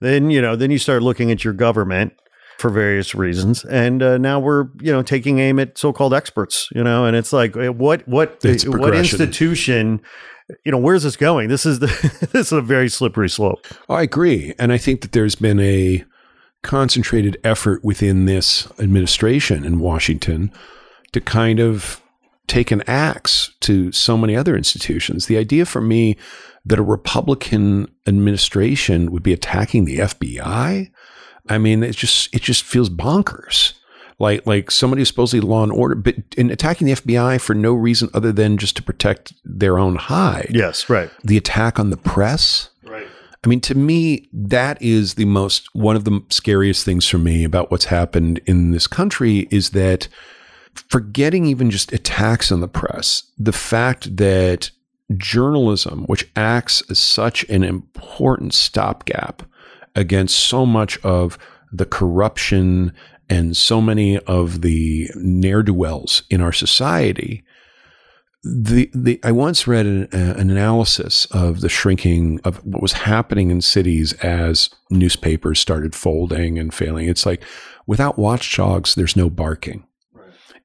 Then 0.00 0.30
you 0.30 0.42
know 0.42 0.56
then 0.56 0.70
you 0.70 0.78
start 0.78 1.02
looking 1.02 1.30
at 1.30 1.44
your 1.44 1.54
government 1.54 2.12
for 2.58 2.70
various 2.70 3.14
reasons. 3.14 3.64
And 3.64 4.02
uh, 4.02 4.18
now 4.18 4.38
we're 4.38 4.66
you 4.80 4.92
know 4.92 5.02
taking 5.02 5.38
aim 5.38 5.58
at 5.58 5.78
so-called 5.78 6.14
experts 6.14 6.68
you 6.74 6.84
know? 6.84 7.04
And 7.04 7.16
it's 7.16 7.32
like 7.32 7.56
eh, 7.56 7.68
what 7.68 8.06
what 8.06 8.38
It's 8.44 8.66
what 8.66 8.94
institution 8.94 10.00
you 10.64 10.72
know 10.72 10.78
where's 10.78 11.04
this 11.04 11.16
going? 11.16 11.48
This 11.48 11.64
is 11.64 11.78
the 11.78 11.86
this 12.32 12.48
is 12.48 12.52
a 12.52 12.60
very 12.60 12.88
slippery 12.88 13.28
slope. 13.28 13.66
I 13.88 14.02
agree. 14.02 14.54
And 14.58 14.72
I 14.72 14.78
think 14.78 15.00
that 15.02 15.12
there's 15.12 15.34
been 15.34 15.60
a 15.60 16.04
concentrated 16.62 17.38
effort 17.44 17.84
within 17.84 18.24
this 18.24 18.68
administration 18.78 19.64
in 19.64 19.80
Washington 19.80 20.52
to 21.12 21.20
kind 21.20 21.60
of 21.60 22.00
take 22.46 22.70
an 22.70 22.82
axe 22.86 23.54
to 23.60 23.92
so 23.92 24.16
many 24.16 24.36
other 24.36 24.56
institutions. 24.56 25.26
The 25.26 25.38
idea 25.38 25.64
for 25.66 25.80
me 25.80 26.16
that 26.64 26.78
a 26.78 26.82
Republican 26.82 27.88
administration 28.06 29.10
would 29.10 29.22
be 29.22 29.32
attacking 29.32 29.84
the 29.84 29.98
FBI, 29.98 30.90
I 31.48 31.58
mean, 31.58 31.82
it 31.82 31.96
just 31.96 32.32
it 32.34 32.42
just 32.42 32.64
feels 32.64 32.88
bonkers. 32.90 33.74
Like 34.18 34.46
like 34.46 34.70
somebody 34.70 35.00
who's 35.00 35.08
supposedly 35.08 35.46
law 35.46 35.64
and 35.64 35.72
order, 35.72 35.96
but 35.96 36.14
in 36.36 36.50
attacking 36.50 36.86
the 36.86 36.92
FBI 36.92 37.40
for 37.40 37.54
no 37.54 37.72
reason 37.72 38.08
other 38.14 38.30
than 38.30 38.56
just 38.58 38.76
to 38.76 38.82
protect 38.82 39.32
their 39.44 39.78
own 39.78 39.96
hide. 39.96 40.50
yes 40.50 40.88
right 40.88 41.10
The 41.24 41.36
attack 41.36 41.80
on 41.80 41.90
the 41.90 41.96
press. 41.96 42.68
I 43.44 43.48
mean, 43.48 43.60
to 43.62 43.74
me, 43.74 44.28
that 44.32 44.80
is 44.80 45.14
the 45.14 45.24
most 45.24 45.68
one 45.74 45.96
of 45.96 46.04
the 46.04 46.22
scariest 46.30 46.84
things 46.84 47.08
for 47.08 47.18
me 47.18 47.42
about 47.44 47.70
what's 47.70 47.86
happened 47.86 48.40
in 48.46 48.70
this 48.70 48.86
country 48.86 49.48
is 49.50 49.70
that 49.70 50.08
forgetting 50.74 51.46
even 51.46 51.70
just 51.70 51.92
attacks 51.92 52.52
on 52.52 52.60
the 52.60 52.68
press, 52.68 53.24
the 53.36 53.52
fact 53.52 54.16
that 54.16 54.70
journalism, 55.16 56.04
which 56.04 56.30
acts 56.36 56.82
as 56.88 56.98
such 56.98 57.44
an 57.44 57.64
important 57.64 58.54
stopgap 58.54 59.42
against 59.94 60.38
so 60.38 60.64
much 60.64 60.98
of 61.04 61.36
the 61.72 61.84
corruption 61.84 62.92
and 63.28 63.56
so 63.56 63.80
many 63.80 64.18
of 64.20 64.60
the 64.60 65.10
ne'er 65.16 65.62
do 65.62 65.74
wells 65.74 66.22
in 66.30 66.40
our 66.40 66.52
society, 66.52 67.42
the 68.44 68.90
the 68.92 69.20
I 69.22 69.30
once 69.32 69.66
read 69.66 69.86
an, 69.86 70.08
uh, 70.12 70.34
an 70.36 70.50
analysis 70.50 71.26
of 71.26 71.60
the 71.60 71.68
shrinking 71.68 72.40
of 72.44 72.56
what 72.64 72.82
was 72.82 72.92
happening 72.92 73.50
in 73.50 73.60
cities 73.60 74.12
as 74.14 74.68
newspapers 74.90 75.60
started 75.60 75.94
folding 75.94 76.58
and 76.58 76.74
failing. 76.74 77.08
It's 77.08 77.24
like 77.24 77.42
without 77.86 78.18
watchdogs, 78.18 78.94
there's 78.94 79.16
no 79.16 79.30
barking. 79.30 79.86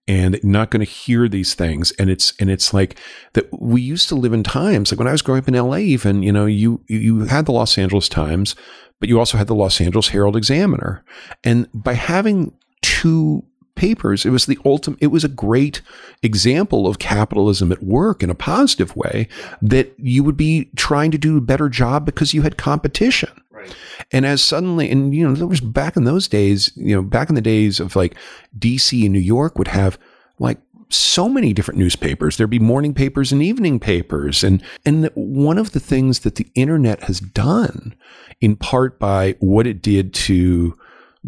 And 0.09 0.39
not 0.41 0.71
going 0.71 0.85
to 0.85 0.89
hear 0.89 1.27
these 1.27 1.53
things, 1.53 1.91
and 1.99 2.09
it's 2.09 2.33
and 2.39 2.49
it's 2.49 2.73
like 2.73 2.97
that. 3.33 3.47
We 3.51 3.81
used 3.81 4.07
to 4.07 4.15
live 4.15 4.31
in 4.31 4.41
times 4.41 4.89
like 4.89 4.99
when 4.99 5.07
I 5.07 5.11
was 5.11 5.21
growing 5.21 5.41
up 5.41 5.49
in 5.49 5.55
L.A. 5.55 5.81
Even 5.81 6.23
you 6.23 6.31
know 6.31 6.45
you 6.45 6.81
you- 6.87 6.99
you 6.99 7.19
had 7.25 7.45
the 7.45 7.51
Los 7.51 7.77
Angeles 7.77 8.07
Times, 8.07 8.55
but 9.01 9.09
you 9.09 9.19
also 9.19 9.37
had 9.37 9.47
the 9.47 9.53
Los 9.55 9.81
Angeles 9.81 10.07
Herald 10.07 10.37
Examiner, 10.37 11.03
and 11.43 11.67
by 11.73 11.91
having 11.93 12.53
two 12.81 13.43
papers, 13.77 14.25
it 14.25 14.31
was 14.31 14.45
the 14.45 14.57
ultimate. 14.65 14.99
It 15.01 15.07
was 15.07 15.23
a 15.23 15.29
great 15.29 15.81
example 16.21 16.87
of 16.87 16.99
capitalism 16.99 17.71
at 17.71 17.81
work 17.81 18.21
in 18.21 18.29
a 18.29 18.35
positive 18.35 18.95
way. 18.95 19.29
That 19.61 19.93
you 19.97 20.23
would 20.23 20.35
be 20.35 20.69
trying 20.75 21.11
to 21.11 21.17
do 21.17 21.37
a 21.37 21.41
better 21.41 21.69
job 21.69 22.05
because 22.05 22.33
you 22.33 22.41
had 22.41 22.57
competition. 22.57 23.29
right 23.51 23.73
And 24.11 24.25
as 24.25 24.43
suddenly, 24.43 24.91
and 24.91 25.15
you 25.15 25.27
know, 25.27 25.35
there 25.35 25.47
was 25.47 25.61
back 25.61 25.95
in 25.95 26.03
those 26.03 26.27
days, 26.27 26.71
you 26.75 26.95
know, 26.95 27.01
back 27.01 27.29
in 27.29 27.35
the 27.35 27.41
days 27.41 27.79
of 27.79 27.95
like 27.95 28.15
DC 28.59 29.03
and 29.03 29.13
New 29.13 29.19
York 29.19 29.57
would 29.57 29.69
have 29.69 29.97
like 30.39 30.59
so 30.89 31.27
many 31.27 31.53
different 31.53 31.79
newspapers. 31.79 32.37
There'd 32.37 32.49
be 32.49 32.59
morning 32.59 32.93
papers 32.93 33.31
and 33.31 33.41
evening 33.41 33.79
papers. 33.79 34.43
And, 34.43 34.63
and 34.85 35.09
one 35.15 35.57
of 35.57 35.71
the 35.71 35.79
things 35.79 36.19
that 36.19 36.35
the 36.35 36.47
internet 36.55 37.03
has 37.03 37.19
done 37.19 37.95
in 38.39 38.55
part 38.55 38.99
by 38.99 39.35
what 39.39 39.67
it 39.67 39.81
did 39.81 40.13
to 40.13 40.77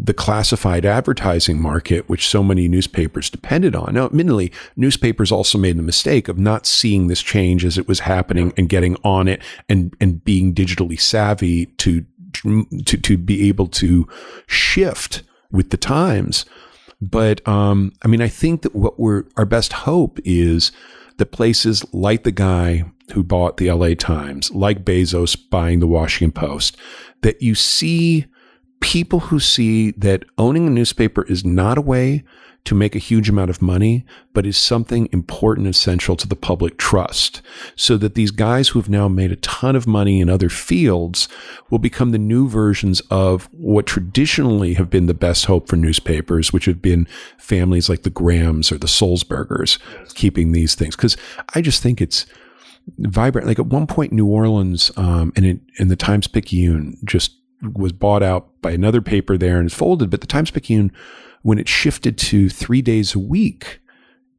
the 0.02 0.14
classified 0.14 0.86
advertising 0.86 1.60
market, 1.60 2.08
which 2.08 2.28
so 2.28 2.42
many 2.42 2.68
newspapers 2.68 3.28
depended 3.28 3.74
on. 3.74 3.94
Now, 3.94 4.06
admittedly, 4.06 4.52
newspapers 4.76 5.30
also 5.30 5.58
made 5.58 5.76
the 5.76 5.82
mistake 5.82 6.28
of 6.28 6.38
not 6.38 6.66
seeing 6.66 7.06
this 7.06 7.22
change 7.22 7.64
as 7.64 7.76
it 7.76 7.86
was 7.86 8.00
happening 8.00 8.52
and 8.56 8.68
getting 8.68 8.96
on 9.04 9.28
it 9.28 9.42
and, 9.68 9.94
and 10.00 10.24
being 10.24 10.54
digitally 10.54 10.98
savvy 10.98 11.66
to, 11.66 12.06
to, 12.32 12.64
to 12.96 13.18
be 13.18 13.48
able 13.48 13.66
to 13.66 14.08
shift 14.46 15.22
with 15.50 15.70
the 15.70 15.76
times. 15.76 16.46
But, 17.02 17.46
um, 17.46 17.92
I 18.02 18.08
mean, 18.08 18.22
I 18.22 18.28
think 18.28 18.62
that 18.62 18.74
what 18.74 18.98
we're, 18.98 19.24
our 19.36 19.46
best 19.46 19.72
hope 19.72 20.18
is 20.24 20.72
that 21.18 21.32
places 21.32 21.84
like 21.92 22.24
the 22.24 22.32
guy 22.32 22.84
who 23.12 23.22
bought 23.22 23.58
the 23.58 23.70
LA 23.70 23.94
Times, 23.94 24.50
like 24.52 24.84
Bezos 24.84 25.36
buying 25.50 25.80
the 25.80 25.86
Washington 25.86 26.32
Post, 26.32 26.76
that 27.22 27.42
you 27.42 27.54
see 27.54 28.26
people 28.80 29.20
who 29.20 29.38
see 29.38 29.92
that 29.92 30.24
owning 30.38 30.66
a 30.66 30.70
newspaper 30.70 31.22
is 31.24 31.44
not 31.44 31.78
a 31.78 31.82
way 31.82 32.24
to 32.64 32.74
make 32.74 32.94
a 32.94 32.98
huge 32.98 33.28
amount 33.28 33.48
of 33.48 33.62
money, 33.62 34.04
but 34.34 34.44
is 34.44 34.56
something 34.56 35.08
important 35.12 35.66
and 35.66 35.74
essential 35.74 36.14
to 36.14 36.28
the 36.28 36.36
public 36.36 36.76
trust. 36.76 37.40
So 37.74 37.96
that 37.96 38.14
these 38.14 38.30
guys 38.30 38.68
who 38.68 38.78
have 38.78 38.88
now 38.88 39.08
made 39.08 39.32
a 39.32 39.36
ton 39.36 39.76
of 39.76 39.86
money 39.86 40.20
in 40.20 40.28
other 40.28 40.50
fields 40.50 41.26
will 41.70 41.78
become 41.78 42.10
the 42.10 42.18
new 42.18 42.48
versions 42.48 43.00
of 43.10 43.48
what 43.52 43.86
traditionally 43.86 44.74
have 44.74 44.90
been 44.90 45.06
the 45.06 45.14
best 45.14 45.46
hope 45.46 45.68
for 45.68 45.76
newspapers, 45.76 46.52
which 46.52 46.66
have 46.66 46.82
been 46.82 47.06
families 47.38 47.88
like 47.88 48.02
the 48.02 48.10
Grahams 48.10 48.70
or 48.70 48.76
the 48.76 48.86
Sulzbergers 48.86 49.78
keeping 50.14 50.52
these 50.52 50.74
things. 50.74 50.96
Cause 50.96 51.16
I 51.54 51.62
just 51.62 51.82
think 51.82 52.00
it's, 52.00 52.26
vibrant. 52.98 53.46
Like 53.46 53.58
at 53.58 53.66
one 53.66 53.86
point, 53.86 54.12
New 54.12 54.26
Orleans 54.26 54.90
um, 54.96 55.32
and 55.36 55.46
it, 55.46 55.60
and 55.78 55.90
the 55.90 55.96
Times 55.96 56.26
Picayune 56.26 56.96
just 57.04 57.39
was 57.62 57.92
bought 57.92 58.22
out 58.22 58.60
by 58.62 58.70
another 58.72 59.00
paper 59.00 59.36
there 59.36 59.58
and 59.58 59.66
it's 59.66 59.74
folded. 59.74 60.10
But 60.10 60.20
the 60.20 60.26
Times 60.26 60.50
Picayune, 60.50 60.92
when 61.42 61.58
it 61.58 61.68
shifted 61.68 62.18
to 62.18 62.48
three 62.48 62.82
days 62.82 63.14
a 63.14 63.18
week, 63.18 63.80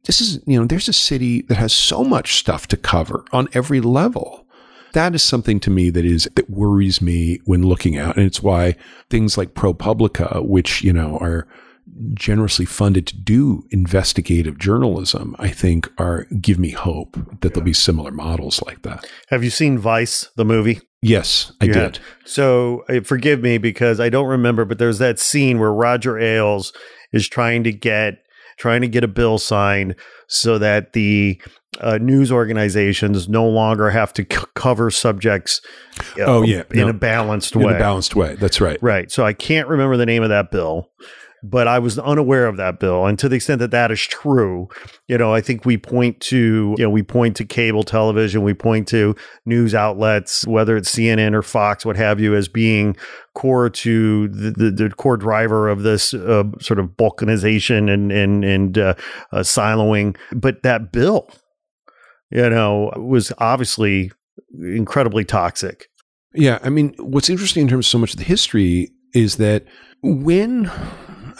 this 0.04 0.20
is 0.20 0.40
you 0.46 0.58
know 0.58 0.66
there's 0.66 0.88
a 0.88 0.92
city 0.92 1.42
that 1.42 1.56
has 1.56 1.72
so 1.72 2.02
much 2.02 2.34
stuff 2.34 2.66
to 2.68 2.76
cover 2.76 3.24
on 3.32 3.48
every 3.52 3.80
level. 3.80 4.46
That 4.94 5.14
is 5.14 5.22
something 5.22 5.58
to 5.60 5.70
me 5.70 5.90
that 5.90 6.04
is 6.04 6.28
that 6.34 6.50
worries 6.50 7.00
me 7.00 7.40
when 7.44 7.62
looking 7.62 7.96
out, 7.96 8.16
and 8.16 8.26
it's 8.26 8.42
why 8.42 8.76
things 9.10 9.38
like 9.38 9.54
ProPublica, 9.54 10.44
which 10.44 10.82
you 10.82 10.92
know 10.92 11.18
are 11.18 11.46
generously 12.14 12.64
funded 12.64 13.06
to 13.08 13.16
do 13.16 13.64
investigative 13.70 14.58
journalism, 14.58 15.36
I 15.38 15.48
think 15.48 15.90
are 15.98 16.24
give 16.40 16.58
me 16.58 16.70
hope 16.70 17.14
that 17.40 17.54
there'll 17.54 17.62
be 17.64 17.72
similar 17.72 18.10
models 18.10 18.62
like 18.66 18.82
that. 18.82 19.06
Have 19.28 19.44
you 19.44 19.50
seen 19.50 19.78
Vice, 19.78 20.28
the 20.36 20.44
movie? 20.44 20.80
Yes, 21.02 21.52
I 21.60 21.64
You 21.66 21.72
did. 21.72 21.82
had. 21.82 21.98
So 22.24 22.84
uh, 22.88 23.00
forgive 23.00 23.40
me 23.42 23.58
because 23.58 23.98
I 24.00 24.08
don't 24.08 24.28
remember, 24.28 24.64
but 24.64 24.78
there's 24.78 24.98
that 24.98 25.18
scene 25.18 25.58
where 25.58 25.72
Roger 25.72 26.18
Ailes 26.18 26.72
is 27.12 27.28
trying 27.28 27.64
to 27.64 27.72
get 27.72 28.18
trying 28.58 28.82
to 28.82 28.88
get 28.88 29.02
a 29.02 29.08
bill 29.08 29.38
signed 29.38 29.96
so 30.28 30.58
that 30.58 30.92
the 30.92 31.40
uh, 31.80 31.98
news 31.98 32.30
organizations 32.30 33.28
no 33.28 33.48
longer 33.48 33.90
have 33.90 34.12
to 34.12 34.22
c- 34.30 34.44
cover 34.54 34.90
subjects. 34.90 35.60
uh, 36.20 36.24
Oh, 36.24 36.42
yeah. 36.42 36.62
in 36.70 36.80
No. 36.80 36.88
a 36.88 36.92
balanced 36.92 37.56
way. 37.56 37.64
In 37.64 37.70
a 37.76 37.78
balanced 37.78 38.14
way. 38.14 38.36
That's 38.36 38.60
right. 38.60 38.78
Right. 38.82 39.10
So 39.10 39.24
I 39.24 39.32
can't 39.32 39.66
remember 39.68 39.96
the 39.96 40.06
name 40.06 40.22
of 40.22 40.28
that 40.28 40.50
bill, 40.52 40.90
but 41.42 41.66
I 41.66 41.78
was 41.78 41.98
unaware 41.98 42.46
of 42.46 42.56
that 42.56 42.78
bill. 42.78 43.06
And 43.06 43.18
to 43.18 43.28
the 43.28 43.36
extent 43.36 43.58
that 43.58 43.72
that 43.72 43.90
is 43.90 44.00
true, 44.00 44.68
you 45.08 45.18
know, 45.18 45.34
I 45.34 45.40
think 45.40 45.64
we 45.64 45.76
point 45.76 46.20
to, 46.20 46.74
you 46.78 46.84
know, 46.84 46.90
we 46.90 47.02
point 47.02 47.36
to 47.36 47.44
cable 47.44 47.82
television, 47.82 48.42
we 48.42 48.54
point 48.54 48.86
to 48.88 49.16
news 49.44 49.74
outlets, 49.74 50.46
whether 50.46 50.76
it's 50.76 50.94
CNN 50.94 51.34
or 51.34 51.42
Fox, 51.42 51.84
what 51.84 51.96
have 51.96 52.20
you, 52.20 52.34
as 52.34 52.48
being 52.48 52.96
core 53.34 53.70
to 53.70 54.28
the, 54.28 54.50
the, 54.52 54.70
the 54.70 54.90
core 54.90 55.16
driver 55.16 55.68
of 55.68 55.82
this 55.82 56.14
uh, 56.14 56.44
sort 56.60 56.78
of 56.78 56.90
balkanization 56.90 57.92
and, 57.92 58.12
and, 58.12 58.44
and 58.44 58.78
uh, 58.78 58.94
uh, 59.32 59.38
siloing. 59.38 60.16
But 60.32 60.62
that 60.62 60.92
bill, 60.92 61.28
you 62.30 62.48
know, 62.50 62.92
was 62.96 63.32
obviously 63.38 64.12
incredibly 64.54 65.24
toxic. 65.24 65.88
Yeah, 66.34 66.58
I 66.62 66.70
mean, 66.70 66.94
what's 66.98 67.28
interesting 67.28 67.62
in 67.62 67.68
terms 67.68 67.86
of 67.86 67.90
so 67.90 67.98
much 67.98 68.12
of 68.12 68.18
the 68.18 68.24
history 68.24 68.90
is 69.14 69.36
that 69.36 69.64
when, 70.02 70.70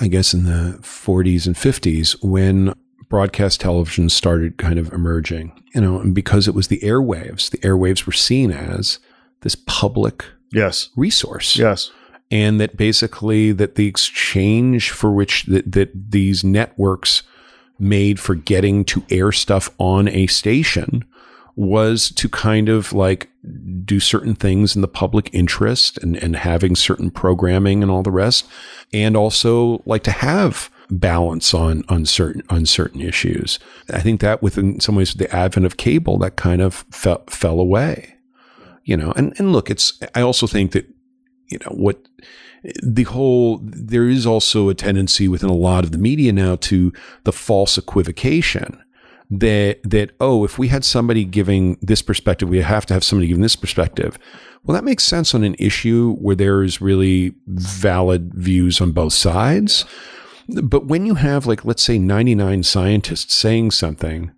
I 0.00 0.08
guess, 0.08 0.32
in 0.34 0.44
the 0.44 0.78
40s 0.80 1.46
and 1.46 1.56
50s, 1.56 2.16
when 2.22 2.74
broadcast 3.08 3.60
television 3.60 4.08
started 4.08 4.56
kind 4.58 4.78
of 4.78 4.92
emerging, 4.92 5.52
you 5.74 5.80
know, 5.80 6.00
and 6.00 6.14
because 6.14 6.48
it 6.48 6.54
was 6.54 6.68
the 6.68 6.80
airwaves, 6.80 7.50
the 7.50 7.58
airwaves 7.58 8.06
were 8.06 8.12
seen 8.12 8.50
as 8.50 8.98
this 9.42 9.54
public 9.54 10.24
Yes. 10.52 10.90
resource. 10.96 11.56
Yes. 11.56 11.90
and 12.30 12.58
that 12.60 12.76
basically 12.78 13.52
that 13.52 13.74
the 13.74 13.86
exchange 13.86 14.90
for 14.90 15.12
which 15.12 15.44
that, 15.44 15.70
that 15.72 15.90
these 16.10 16.42
networks 16.42 17.22
made 17.78 18.18
for 18.20 18.34
getting 18.34 18.84
to 18.86 19.02
air 19.10 19.32
stuff 19.32 19.68
on 19.78 20.08
a 20.08 20.26
station 20.28 21.04
was 21.54 22.10
to 22.12 22.28
kind 22.28 22.68
of 22.68 22.92
like 22.92 23.30
do 23.84 24.00
certain 24.00 24.34
things 24.34 24.74
in 24.74 24.82
the 24.82 24.88
public 24.88 25.28
interest 25.32 25.98
and, 25.98 26.16
and 26.16 26.36
having 26.36 26.74
certain 26.76 27.10
programming 27.10 27.82
and 27.82 27.90
all 27.90 28.02
the 28.02 28.10
rest 28.10 28.46
and 28.92 29.16
also 29.16 29.82
like 29.84 30.02
to 30.04 30.10
have 30.12 30.70
balance 30.90 31.52
on 31.54 31.82
on 31.88 32.04
certain 32.06 32.42
on 32.50 32.66
certain 32.66 33.00
issues. 33.00 33.58
I 33.92 34.00
think 34.00 34.20
that 34.20 34.42
within 34.42 34.80
some 34.80 34.96
ways 34.96 35.14
the 35.14 35.34
advent 35.34 35.66
of 35.66 35.76
cable 35.76 36.18
that 36.18 36.36
kind 36.36 36.62
of 36.62 36.84
fell, 36.90 37.24
fell 37.28 37.60
away 37.60 38.16
you 38.84 38.96
know? 38.96 39.12
And 39.16 39.32
and 39.38 39.52
look 39.52 39.70
it's 39.70 39.98
i 40.14 40.20
also 40.20 40.46
think 40.46 40.72
that 40.72 40.86
you 41.48 41.58
know 41.58 41.72
what 41.72 42.08
the 42.82 43.04
whole 43.04 43.60
there 43.62 44.08
is 44.08 44.26
also 44.26 44.68
a 44.68 44.74
tendency 44.74 45.28
within 45.28 45.50
a 45.50 45.54
lot 45.54 45.84
of 45.84 45.92
the 45.92 45.98
media 45.98 46.32
now 46.32 46.56
to 46.56 46.92
the 47.24 47.32
false 47.32 47.76
equivocation 47.76 48.82
that 49.40 49.82
that 49.82 50.10
oh 50.20 50.44
if 50.44 50.58
we 50.58 50.68
had 50.68 50.84
somebody 50.84 51.24
giving 51.24 51.78
this 51.80 52.02
perspective 52.02 52.48
we 52.48 52.60
have 52.60 52.84
to 52.84 52.94
have 52.94 53.04
somebody 53.04 53.28
giving 53.28 53.42
this 53.42 53.56
perspective 53.56 54.18
well 54.64 54.74
that 54.74 54.84
makes 54.84 55.04
sense 55.04 55.34
on 55.34 55.42
an 55.42 55.56
issue 55.58 56.14
where 56.16 56.36
there 56.36 56.62
is 56.62 56.80
really 56.80 57.34
valid 57.46 58.32
views 58.34 58.80
on 58.80 58.92
both 58.92 59.12
sides 59.12 59.84
but 60.62 60.86
when 60.86 61.06
you 61.06 61.14
have 61.14 61.46
like 61.46 61.64
let's 61.64 61.82
say 61.82 61.98
99 61.98 62.62
scientists 62.62 63.34
saying 63.34 63.70
something 63.70 64.30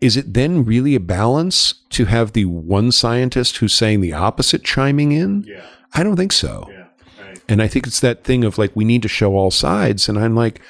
is 0.00 0.16
it 0.16 0.32
then 0.32 0.64
really 0.64 0.94
a 0.94 1.00
balance 1.00 1.74
to 1.90 2.06
have 2.06 2.32
the 2.32 2.44
one 2.44 2.92
scientist 2.92 3.58
who's 3.58 3.74
saying 3.74 4.00
the 4.00 4.12
opposite 4.12 4.64
chiming 4.64 5.12
in 5.12 5.44
Yeah. 5.46 5.64
I 5.94 6.02
don't 6.02 6.16
think 6.16 6.32
so. 6.32 6.68
Yeah. 6.70 6.86
Right. 7.24 7.38
And 7.48 7.62
I 7.62 7.68
think 7.68 7.86
it's 7.86 8.00
that 8.00 8.24
thing 8.24 8.44
of 8.44 8.58
like, 8.58 8.72
we 8.74 8.84
need 8.84 9.02
to 9.02 9.08
show 9.08 9.36
all 9.36 9.50
sides. 9.50 10.08
And 10.08 10.18
I'm 10.18 10.34
like, 10.34 10.60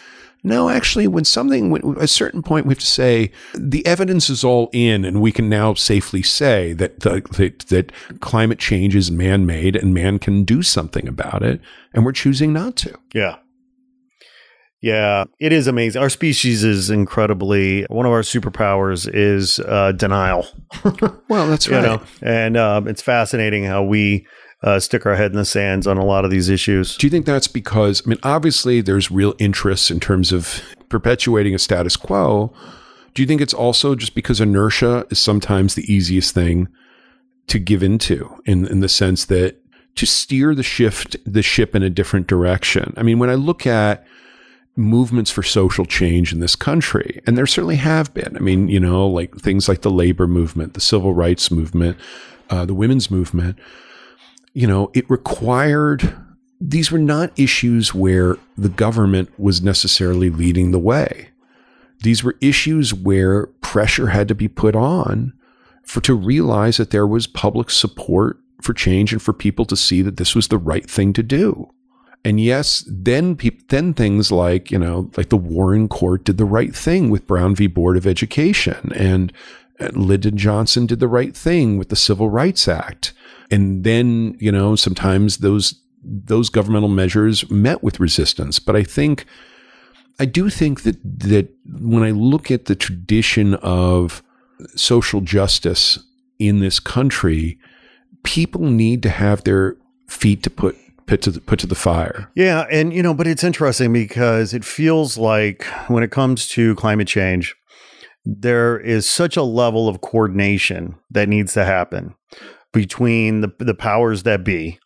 no, 0.46 0.68
actually, 0.68 1.08
when 1.08 1.24
something, 1.24 1.70
when, 1.70 1.96
at 1.96 2.04
a 2.04 2.06
certain 2.06 2.42
point, 2.42 2.66
we 2.66 2.72
have 2.72 2.78
to 2.78 2.86
say 2.86 3.32
the 3.54 3.84
evidence 3.86 4.28
is 4.28 4.44
all 4.44 4.68
in, 4.74 5.06
and 5.06 5.22
we 5.22 5.32
can 5.32 5.48
now 5.48 5.72
safely 5.72 6.22
say 6.22 6.74
that 6.74 7.00
the, 7.00 7.22
that, 7.38 7.60
that 7.70 7.92
climate 8.20 8.58
change 8.58 8.94
is 8.94 9.10
man 9.10 9.46
made 9.46 9.74
and 9.74 9.94
man 9.94 10.18
can 10.18 10.44
do 10.44 10.62
something 10.62 11.08
about 11.08 11.42
it. 11.42 11.62
And 11.94 12.04
we're 12.04 12.12
choosing 12.12 12.52
not 12.52 12.76
to. 12.76 12.94
Yeah. 13.14 13.36
Yeah, 14.82 15.24
it 15.40 15.50
is 15.50 15.66
amazing. 15.66 16.02
Our 16.02 16.10
species 16.10 16.62
is 16.62 16.90
incredibly 16.90 17.84
one 17.84 18.04
of 18.04 18.12
our 18.12 18.20
superpowers 18.20 19.08
is 19.10 19.58
uh, 19.60 19.92
denial. 19.92 20.46
Well, 21.30 21.48
that's 21.48 21.66
you 21.66 21.72
know, 21.72 22.02
and 22.20 22.56
um, 22.58 22.86
it's 22.86 23.00
fascinating 23.00 23.64
how 23.64 23.82
we 23.82 24.26
uh, 24.64 24.80
stick 24.80 25.04
our 25.04 25.14
head 25.14 25.30
in 25.30 25.36
the 25.36 25.44
sands 25.44 25.86
on 25.86 25.98
a 25.98 26.04
lot 26.04 26.24
of 26.24 26.30
these 26.30 26.48
issues. 26.48 26.96
Do 26.96 27.06
you 27.06 27.10
think 27.10 27.26
that's 27.26 27.48
because, 27.48 28.02
I 28.04 28.08
mean, 28.08 28.18
obviously 28.22 28.80
there's 28.80 29.10
real 29.10 29.34
interest 29.38 29.90
in 29.90 30.00
terms 30.00 30.32
of 30.32 30.62
perpetuating 30.88 31.54
a 31.54 31.58
status 31.58 31.96
quo. 31.96 32.52
Do 33.12 33.22
you 33.22 33.28
think 33.28 33.42
it's 33.42 33.54
also 33.54 33.94
just 33.94 34.14
because 34.14 34.40
inertia 34.40 35.06
is 35.10 35.18
sometimes 35.18 35.74
the 35.74 35.92
easiest 35.92 36.34
thing 36.34 36.68
to 37.46 37.58
give 37.58 37.82
into 37.82 38.40
in, 38.46 38.66
in 38.66 38.80
the 38.80 38.88
sense 38.88 39.26
that 39.26 39.60
to 39.96 40.06
steer 40.06 40.54
the 40.54 40.62
shift, 40.62 41.16
the 41.30 41.42
ship 41.42 41.74
in 41.74 41.82
a 41.82 41.90
different 41.90 42.26
direction? 42.26 42.94
I 42.96 43.02
mean, 43.02 43.18
when 43.18 43.30
I 43.30 43.34
look 43.34 43.66
at 43.66 44.04
movements 44.76 45.30
for 45.30 45.42
social 45.42 45.84
change 45.84 46.32
in 46.32 46.40
this 46.40 46.56
country, 46.56 47.20
and 47.26 47.36
there 47.36 47.46
certainly 47.46 47.76
have 47.76 48.12
been. 48.12 48.34
I 48.36 48.40
mean, 48.40 48.68
you 48.68 48.80
know, 48.80 49.06
like 49.06 49.36
things 49.36 49.68
like 49.68 49.82
the 49.82 49.90
labor 49.90 50.26
movement, 50.26 50.74
the 50.74 50.80
civil 50.80 51.14
rights 51.14 51.50
movement, 51.50 51.96
uh, 52.50 52.64
the 52.64 52.74
women's 52.74 53.10
movement, 53.10 53.56
you 54.54 54.66
know, 54.66 54.90
it 54.94 55.08
required 55.10 56.16
these 56.60 56.90
were 56.90 56.98
not 56.98 57.38
issues 57.38 57.92
where 57.92 58.38
the 58.56 58.68
government 58.68 59.28
was 59.38 59.60
necessarily 59.60 60.30
leading 60.30 60.70
the 60.70 60.78
way. 60.78 61.28
These 62.02 62.24
were 62.24 62.36
issues 62.40 62.94
where 62.94 63.46
pressure 63.60 64.08
had 64.08 64.28
to 64.28 64.34
be 64.34 64.48
put 64.48 64.74
on 64.74 65.32
for 65.82 66.00
to 66.02 66.14
realize 66.14 66.76
that 66.78 66.90
there 66.90 67.06
was 67.06 67.26
public 67.26 67.70
support 67.70 68.38
for 68.62 68.72
change 68.72 69.12
and 69.12 69.20
for 69.20 69.32
people 69.32 69.64
to 69.66 69.76
see 69.76 70.00
that 70.02 70.16
this 70.16 70.34
was 70.34 70.48
the 70.48 70.58
right 70.58 70.88
thing 70.88 71.12
to 71.12 71.22
do. 71.22 71.70
And 72.24 72.40
yes, 72.40 72.84
then 72.88 73.36
peop- 73.36 73.68
then 73.68 73.92
things 73.92 74.32
like, 74.32 74.70
you 74.70 74.78
know, 74.78 75.10
like 75.16 75.28
the 75.28 75.36
Warren 75.36 75.88
Court 75.88 76.24
did 76.24 76.38
the 76.38 76.46
right 76.46 76.74
thing 76.74 77.10
with 77.10 77.26
Brown 77.26 77.54
v. 77.54 77.66
Board 77.66 77.98
of 77.98 78.06
Education 78.06 78.92
and 78.94 79.30
Lyndon 79.92 80.36
Johnson 80.36 80.86
did 80.86 81.00
the 81.00 81.08
right 81.08 81.36
thing 81.36 81.78
with 81.78 81.88
the 81.88 81.96
Civil 81.96 82.30
Rights 82.30 82.68
Act. 82.68 83.12
And 83.50 83.84
then, 83.84 84.36
you 84.38 84.52
know, 84.52 84.76
sometimes 84.76 85.38
those 85.38 85.80
those 86.06 86.50
governmental 86.50 86.88
measures 86.88 87.50
met 87.50 87.82
with 87.82 87.98
resistance. 87.98 88.58
But 88.58 88.76
I 88.76 88.82
think 88.82 89.24
I 90.18 90.26
do 90.26 90.50
think 90.50 90.82
that 90.82 90.96
that 91.02 91.48
when 91.66 92.02
I 92.02 92.10
look 92.10 92.50
at 92.50 92.66
the 92.66 92.74
tradition 92.74 93.54
of 93.54 94.22
social 94.76 95.20
justice 95.20 95.98
in 96.38 96.60
this 96.60 96.78
country, 96.80 97.58
people 98.22 98.62
need 98.62 99.02
to 99.02 99.10
have 99.10 99.44
their 99.44 99.76
feet 100.08 100.42
to 100.44 100.50
put 100.50 100.76
put 101.06 101.22
to 101.22 101.30
the, 101.30 101.40
put 101.40 101.58
to 101.60 101.66
the 101.66 101.74
fire. 101.74 102.30
Yeah, 102.34 102.66
and 102.70 102.92
you 102.92 103.02
know, 103.02 103.14
but 103.14 103.26
it's 103.26 103.44
interesting 103.44 103.92
because 103.92 104.54
it 104.54 104.64
feels 104.64 105.18
like 105.18 105.64
when 105.88 106.02
it 106.02 106.10
comes 106.10 106.48
to 106.48 106.74
climate 106.76 107.08
change, 107.08 107.54
there 108.24 108.78
is 108.78 109.08
such 109.08 109.36
a 109.36 109.42
level 109.42 109.88
of 109.88 110.00
coordination 110.00 110.96
that 111.10 111.28
needs 111.28 111.52
to 111.54 111.64
happen 111.64 112.14
between 112.72 113.40
the 113.40 113.52
the 113.58 113.74
powers 113.74 114.22
that 114.24 114.44
be, 114.44 114.78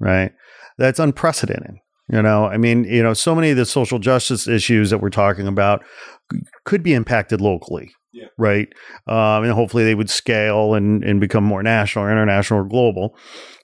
right? 0.00 0.32
That's 0.78 0.98
unprecedented. 0.98 1.76
You 2.08 2.22
know, 2.22 2.44
I 2.46 2.56
mean, 2.56 2.84
you 2.84 3.02
know, 3.02 3.14
so 3.14 3.34
many 3.34 3.50
of 3.50 3.56
the 3.56 3.66
social 3.66 3.98
justice 3.98 4.46
issues 4.46 4.90
that 4.90 4.98
we're 4.98 5.10
talking 5.10 5.48
about 5.48 5.84
could 6.64 6.84
be 6.84 6.94
impacted 6.94 7.40
locally, 7.40 7.90
Yeah. 8.12 8.26
right? 8.38 8.68
Um, 9.08 9.42
and 9.42 9.52
hopefully 9.52 9.82
they 9.82 9.96
would 9.96 10.08
scale 10.08 10.74
and, 10.74 11.02
and 11.02 11.20
become 11.20 11.42
more 11.42 11.64
national 11.64 12.04
or 12.04 12.12
international 12.12 12.60
or 12.60 12.64
global. 12.64 13.16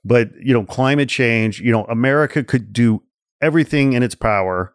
But, 0.05 0.31
you 0.43 0.53
know, 0.53 0.65
climate 0.65 1.09
change, 1.09 1.61
you 1.61 1.71
know, 1.71 1.85
America 1.85 2.43
could 2.43 2.73
do 2.73 3.05
everything 3.41 3.93
in 3.93 4.03
its 4.03 4.17
power 4.17 4.75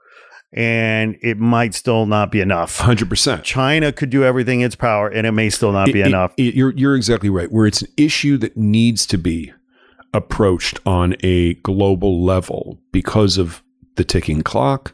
and 0.54 1.18
it 1.22 1.38
might 1.38 1.74
still 1.74 2.06
not 2.06 2.32
be 2.32 2.40
enough. 2.42 2.78
100%. 2.80 3.44
China 3.44 3.92
could 3.92 4.10
do 4.10 4.24
everything 4.24 4.62
in 4.62 4.66
its 4.68 4.76
power 4.76 5.08
and 5.10 5.28
it 5.28 5.32
may 5.34 5.50
still 5.50 5.72
not 5.72 5.88
be 5.88 6.00
It- 6.00 6.06
it- 6.06 6.08
enough. 6.08 6.34
it- 6.38 6.56
you're 6.56 6.74
you're 6.76 6.96
exactly 6.96 7.30
right. 7.30 7.52
Where 7.52 7.66
it's 7.68 7.82
an 7.82 7.90
issue 7.98 8.38
that 8.38 8.56
needs 8.56 9.06
to 9.08 9.18
be 9.18 9.52
approached 10.14 10.80
on 10.86 11.16
a 11.22 11.56
global 11.56 12.24
level 12.24 12.80
because 12.92 13.38
of 13.38 13.62
the 13.96 14.04
ticking 14.06 14.42
clock, 14.42 14.94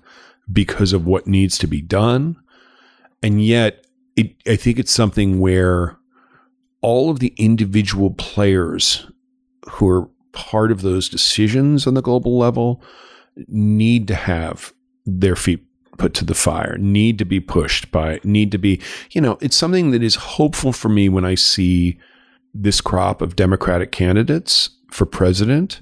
because 0.51 0.91
of 0.91 1.05
what 1.05 1.27
needs 1.27 1.57
to 1.59 1.67
be 1.67 1.81
done, 1.81 2.35
and 3.21 3.43
yet 3.45 3.85
it, 4.15 4.35
I 4.47 4.55
think 4.55 4.79
it's 4.79 4.91
something 4.91 5.39
where 5.39 5.97
all 6.81 7.09
of 7.09 7.19
the 7.19 7.33
individual 7.37 8.11
players 8.11 9.07
who 9.71 9.87
are 9.87 10.09
part 10.33 10.71
of 10.71 10.81
those 10.81 11.07
decisions 11.09 11.85
on 11.87 11.93
the 11.93 12.01
global 12.01 12.37
level 12.37 12.83
need 13.47 14.07
to 14.07 14.15
have 14.15 14.73
their 15.05 15.35
feet 15.35 15.65
put 15.97 16.13
to 16.15 16.25
the 16.25 16.33
fire, 16.33 16.77
need 16.77 17.17
to 17.19 17.25
be 17.25 17.39
pushed 17.39 17.91
by, 17.91 18.19
need 18.23 18.51
to 18.51 18.57
be, 18.57 18.81
you 19.11 19.21
know, 19.21 19.37
it's 19.41 19.55
something 19.55 19.91
that 19.91 20.03
is 20.03 20.15
hopeful 20.15 20.73
for 20.73 20.89
me 20.89 21.09
when 21.09 21.25
I 21.25 21.35
see 21.35 21.99
this 22.53 22.81
crop 22.81 23.21
of 23.21 23.35
Democratic 23.35 23.91
candidates 23.91 24.69
for 24.91 25.05
president 25.05 25.81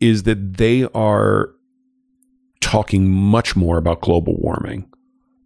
is 0.00 0.22
that 0.22 0.56
they 0.56 0.84
are 0.94 1.50
talking 2.60 3.08
much 3.08 3.56
more 3.56 3.78
about 3.78 4.00
global 4.00 4.36
warming 4.38 4.88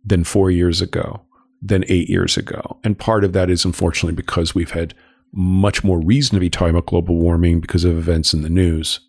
than 0.04 0.24
four 0.24 0.50
years 0.50 0.82
ago, 0.82 1.22
than 1.62 1.84
eight 1.88 2.08
years 2.08 2.36
ago. 2.36 2.78
And 2.84 2.98
part 2.98 3.24
of 3.24 3.32
that 3.32 3.50
is 3.50 3.64
unfortunately 3.64 4.14
because 4.14 4.54
we've 4.54 4.72
had 4.72 4.94
much 5.32 5.82
more 5.82 6.00
reason 6.00 6.34
to 6.34 6.40
be 6.40 6.50
talking 6.50 6.70
about 6.70 6.86
global 6.86 7.16
warming 7.16 7.60
because 7.60 7.84
of 7.84 7.96
events 7.96 8.34
in 8.34 8.42
the 8.42 8.50
news. 8.50 9.00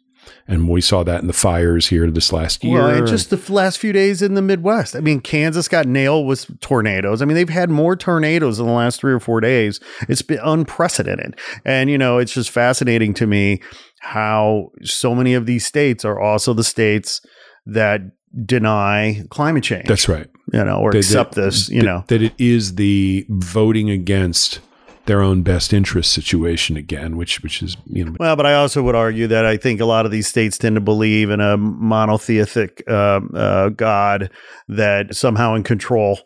And 0.48 0.70
we 0.70 0.80
saw 0.82 1.04
that 1.04 1.22
in 1.22 1.28
the 1.28 1.34
fires 1.34 1.88
here 1.88 2.10
this 2.12 2.32
last 2.32 2.64
year. 2.64 2.74
Well, 2.80 2.90
and 2.90 3.08
just 3.08 3.30
the 3.32 3.52
last 3.54 3.80
few 3.80 3.92
days 3.94 4.22
in 4.22 4.36
the 4.36 4.42
Midwest. 4.42 4.96
I 4.96 5.00
mean, 5.00 5.20
Kansas 5.20 5.68
got 5.68 5.88
nailed 5.88 6.28
with 6.28 6.60
tornadoes. 6.62 7.22
I 7.22 7.26
mean, 7.26 7.36
they've 7.36 7.50
had 7.50 7.70
more 7.70 7.96
tornadoes 7.96 8.60
in 8.60 8.66
the 8.68 8.72
last 8.72 9.00
three 9.00 9.14
or 9.14 9.20
four 9.20 9.42
days. 9.42 9.80
It's 10.08 10.22
been 10.22 10.40
unprecedented. 10.44 11.40
And, 11.66 11.90
you 11.90 11.98
know, 11.98 12.20
it's 12.20 12.34
just 12.34 12.52
fascinating 12.52 13.14
to 13.16 13.26
me 13.28 13.62
how 14.02 14.70
so 14.84 15.16
many 15.16 15.34
of 15.34 15.46
these 15.48 15.66
states 15.66 16.06
are 16.06 16.20
also 16.20 16.54
the 16.54 16.64
states 16.64 17.22
that 17.66 18.02
deny 18.46 19.24
climate 19.30 19.64
change, 19.64 19.88
that's 19.88 20.10
right. 20.10 20.28
you 20.54 20.64
know, 20.64 20.78
or 20.78 20.92
That- 20.92 20.98
accept 21.00 21.36
that- 21.36 21.42
this, 21.42 21.70
you 21.70 21.80
that- 21.80 21.86
know. 21.86 22.04
that 22.08 22.22
it 22.22 22.34
is 22.38 22.76
the 22.76 23.26
voting 23.30 23.90
against 23.90 24.60
their 25.06 25.22
own 25.22 25.44
best 25.44 25.73
interest 25.73 26.11
situation 26.11 26.77
again, 26.77 27.18
which 27.18 27.41
which 27.41 27.61
is 27.61 27.77
you 27.88 28.06
know 28.06 28.15
Well, 28.19 28.36
but 28.36 28.45
I 28.45 28.56
also 28.56 28.82
would 28.84 28.95
argue 28.95 29.27
that 29.27 29.45
I 29.45 29.57
think 29.57 29.80
a 29.80 29.86
lot 29.86 30.06
of 30.06 30.11
these 30.11 30.27
states 30.27 30.57
tend 30.57 30.76
to 30.76 30.82
believe 30.82 31.30
in 31.30 31.40
a 31.40 31.57
monotheistic 31.57 32.84
uh, 32.88 33.22
uh, 33.34 33.69
God 33.69 34.30
that 34.68 35.15
somehow 35.15 35.56
in 35.56 35.64
control 35.64 36.19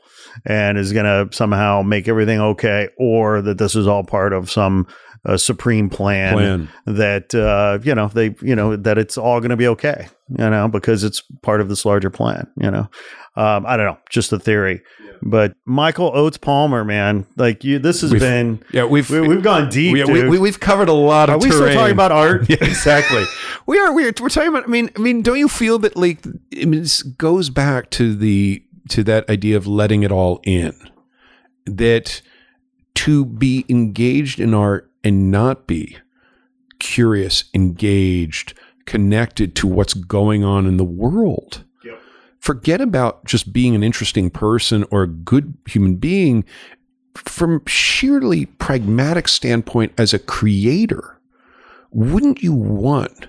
and 0.45 0.77
is 0.77 0.93
going 0.93 1.06
to 1.06 1.35
somehow 1.35 1.81
make 1.81 2.07
everything 2.07 2.39
okay, 2.39 2.89
or 2.97 3.41
that 3.41 3.57
this 3.57 3.76
is 3.76 3.88
all 3.88 4.03
part 4.03 4.34
of 4.34 4.49
some 4.49 4.88
uh, 5.26 5.38
supreme 5.38 5.89
plan, 5.89 6.34
plan. 6.34 6.69
that 6.85 7.35
uh, 7.35 7.80
you 7.84 7.93
know 7.93 8.07
they 8.07 8.35
you 8.41 8.56
know 8.56 8.76
that 8.76 8.97
it's 8.97 9.18
all 9.18 9.39
going 9.39 9.49
to 9.49 9.57
be 9.57 9.68
okay, 9.68 10.07
you 10.30 10.49
know, 10.49 10.68
because 10.68 11.03
it's 11.03 11.22
part 11.41 11.61
of 11.61 11.69
this 11.69 11.85
larger 11.85 12.10
plan, 12.10 12.47
you 12.57 12.72
know. 12.72 12.89
Um, 13.35 13.65
I 13.65 13.77
don't 13.77 13.85
know, 13.85 13.97
just 14.10 14.34
a 14.34 14.39
theory. 14.39 14.81
But 15.22 15.54
Michael 15.66 16.12
Oates 16.16 16.38
Palmer, 16.38 16.86
man, 16.86 17.26
like 17.36 17.64
you, 17.64 17.78
this 17.80 18.02
has 18.02 18.12
We've- 18.12 18.26
been 18.26 18.64
Yeah, 18.72 18.86
we've 18.86 19.10
we, 19.10 19.22
we've 19.22 19.44
gone 19.44 19.70
deep. 19.70 19.94
we, 19.94 20.04
we, 20.06 20.14
dude. 20.22 20.30
we, 20.30 20.40
we've 20.40 20.60
covered 20.60 20.88
a 20.90 20.94
lot 20.94 21.30
of. 21.30 21.36
Are 21.36 21.40
we 21.40 21.52
still 21.52 21.74
talking 21.74 21.91
about 21.94 22.12
art? 22.12 22.46
Yeah, 22.50 22.58
exactly. 22.62 23.24
we 23.66 23.78
are. 23.80 23.94
We're, 23.94 24.14
we're 24.22 24.30
talking 24.30 24.50
about. 24.50 24.64
I 24.64 24.68
mean, 24.68 24.90
I 24.96 25.00
mean, 25.00 25.22
don't 25.22 25.38
you 25.38 25.50
feel 25.50 25.78
that 25.80 25.96
like 25.98 26.26
I 26.26 26.66
mean, 26.66 26.72
this 26.82 27.04
goes 27.04 27.50
back 27.50 27.90
to 27.91 28.16
the 28.16 28.64
to 28.90 29.04
that 29.04 29.30
idea 29.30 29.58
of 29.58 29.68
letting 29.68 30.04
it 30.04 30.12
all 30.12 30.40
in, 30.44 30.74
that 31.66 32.22
to 32.96 33.26
be 33.26 33.66
engaged 33.70 34.40
in 34.40 34.54
art 34.54 34.90
and 35.04 35.30
not 35.32 35.68
be 35.68 35.98
curious, 36.80 37.44
engaged, 37.54 38.54
connected 38.86 39.56
to 39.58 39.68
what's 39.68 39.94
going 39.94 40.44
on 40.44 40.66
in 40.66 40.78
the 40.78 40.84
world. 40.86 41.64
Forget 42.40 42.82
about 42.82 43.26
just 43.26 43.52
being 43.53 43.76
an 43.76 43.84
interesting 43.84 44.30
person 44.30 44.86
or 44.91 45.03
a 45.03 45.07
good 45.07 45.56
human 45.68 45.95
being 45.95 46.45
from 47.16 47.61
sheerly 47.66 48.45
pragmatic 48.45 49.28
standpoint 49.28 49.91
as 49.98 50.14
a 50.14 50.20
creator 50.20 51.20
wouldn't 51.91 52.41
you 52.44 52.53
want 52.53 53.28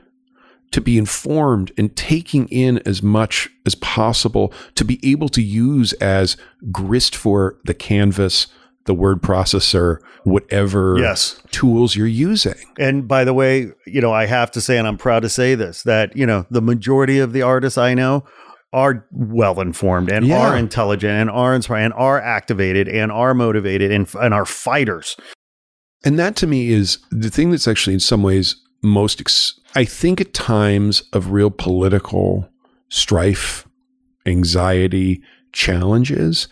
to 0.70 0.80
be 0.80 0.98
informed 0.98 1.72
and 1.76 1.96
taking 1.96 2.46
in 2.48 2.78
as 2.86 3.02
much 3.02 3.48
as 3.66 3.74
possible 3.74 4.52
to 4.74 4.84
be 4.84 5.00
able 5.02 5.28
to 5.30 5.42
use 5.42 5.92
as 5.94 6.36
grist 6.70 7.16
for 7.16 7.56
the 7.64 7.74
canvas 7.74 8.46
the 8.84 8.94
word 8.94 9.22
processor 9.22 9.98
whatever 10.24 10.96
Yes. 10.98 11.40
tools 11.50 11.96
you're 11.96 12.06
using 12.06 12.54
And 12.78 13.08
by 13.08 13.24
the 13.24 13.34
way, 13.34 13.72
you 13.86 14.00
know, 14.00 14.12
I 14.12 14.26
have 14.26 14.50
to 14.52 14.60
say, 14.60 14.78
and 14.78 14.86
I'm 14.86 14.98
proud 14.98 15.20
to 15.20 15.28
say 15.28 15.54
this, 15.54 15.82
that, 15.84 16.14
you 16.16 16.26
know, 16.26 16.46
the 16.50 16.62
majority 16.62 17.18
of 17.18 17.32
the 17.32 17.42
artists 17.42 17.78
I 17.78 17.94
know 17.94 18.24
are 18.72 19.06
well 19.10 19.60
informed 19.60 20.10
and 20.10 20.26
Yeah. 20.26 20.38
are 20.38 20.56
intelligent 20.56 21.12
and 21.12 21.30
are 21.30 21.54
inspired 21.54 21.84
and 21.84 21.94
are 21.94 22.20
activated 22.20 22.88
and 22.88 23.10
are 23.10 23.34
motivated 23.34 23.90
and, 23.90 24.08
and 24.20 24.32
are 24.32 24.46
fighters. 24.46 25.16
And 26.04 26.18
that 26.18 26.36
to 26.36 26.46
me 26.46 26.70
is 26.70 26.98
the 27.10 27.30
thing 27.30 27.50
that's 27.50 27.68
actually 27.68 27.94
in 27.94 28.00
some 28.00 28.22
ways 28.22 28.56
most, 28.82 29.20
ex- 29.20 29.58
I 29.74 29.84
think 29.84 30.20
at 30.20 30.32
times 30.32 31.02
of 31.12 31.32
real 31.32 31.50
political 31.50 32.48
strife, 32.88 33.66
anxiety, 34.24 35.22
challenges, 35.52 36.48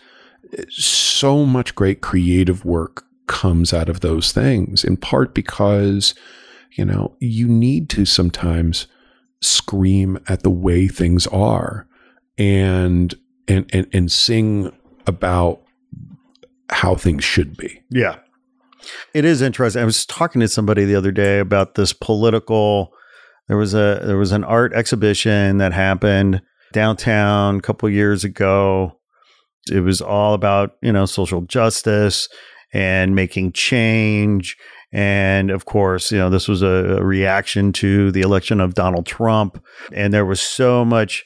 so 0.69 1.45
much 1.45 1.73
great 1.75 2.01
creative 2.01 2.65
work 2.65 3.05
comes 3.27 3.73
out 3.73 3.89
of 3.89 4.01
those 4.01 4.31
things, 4.31 4.83
in 4.83 4.97
part 4.97 5.33
because, 5.33 6.13
you 6.71 6.83
know, 6.85 7.15
you 7.19 7.47
need 7.47 7.89
to 7.89 8.05
sometimes 8.05 8.87
scream 9.41 10.19
at 10.27 10.43
the 10.43 10.49
way 10.49 10.87
things 10.87 11.25
are 11.27 11.87
and, 12.39 13.13
and, 13.47 13.69
and, 13.71 13.87
and 13.93 14.11
sing 14.11 14.71
about 15.05 15.61
how 16.71 16.95
things 16.95 17.23
should 17.23 17.55
be. 17.57 17.81
Yeah. 17.91 18.17
It 19.13 19.25
is 19.25 19.41
interesting. 19.41 19.81
I 19.81 19.85
was 19.85 20.05
talking 20.05 20.39
to 20.41 20.47
somebody 20.47 20.85
the 20.85 20.95
other 20.95 21.11
day 21.11 21.39
about 21.39 21.75
this 21.75 21.93
political 21.93 22.93
there 23.49 23.57
was 23.57 23.73
a 23.73 24.01
there 24.05 24.17
was 24.17 24.31
an 24.31 24.43
art 24.43 24.73
exhibition 24.73 25.57
that 25.57 25.73
happened 25.73 26.41
downtown 26.71 27.57
a 27.57 27.61
couple 27.61 27.89
years 27.89 28.23
ago. 28.23 28.99
It 29.71 29.81
was 29.81 30.01
all 30.01 30.35
about, 30.35 30.77
you 30.81 30.93
know, 30.93 31.05
social 31.05 31.41
justice 31.41 32.29
and 32.71 33.15
making 33.15 33.51
change 33.53 34.55
and 34.91 35.51
of 35.51 35.65
course, 35.65 36.11
you 36.11 36.19
know, 36.19 36.29
this 36.29 36.47
was 36.47 36.61
a, 36.61 36.97
a 36.99 37.03
reaction 37.03 37.73
to 37.73 38.11
the 38.11 38.21
election 38.21 38.61
of 38.61 38.75
Donald 38.75 39.07
Trump 39.07 39.63
and 39.91 40.13
there 40.13 40.25
was 40.25 40.39
so 40.39 40.85
much 40.85 41.25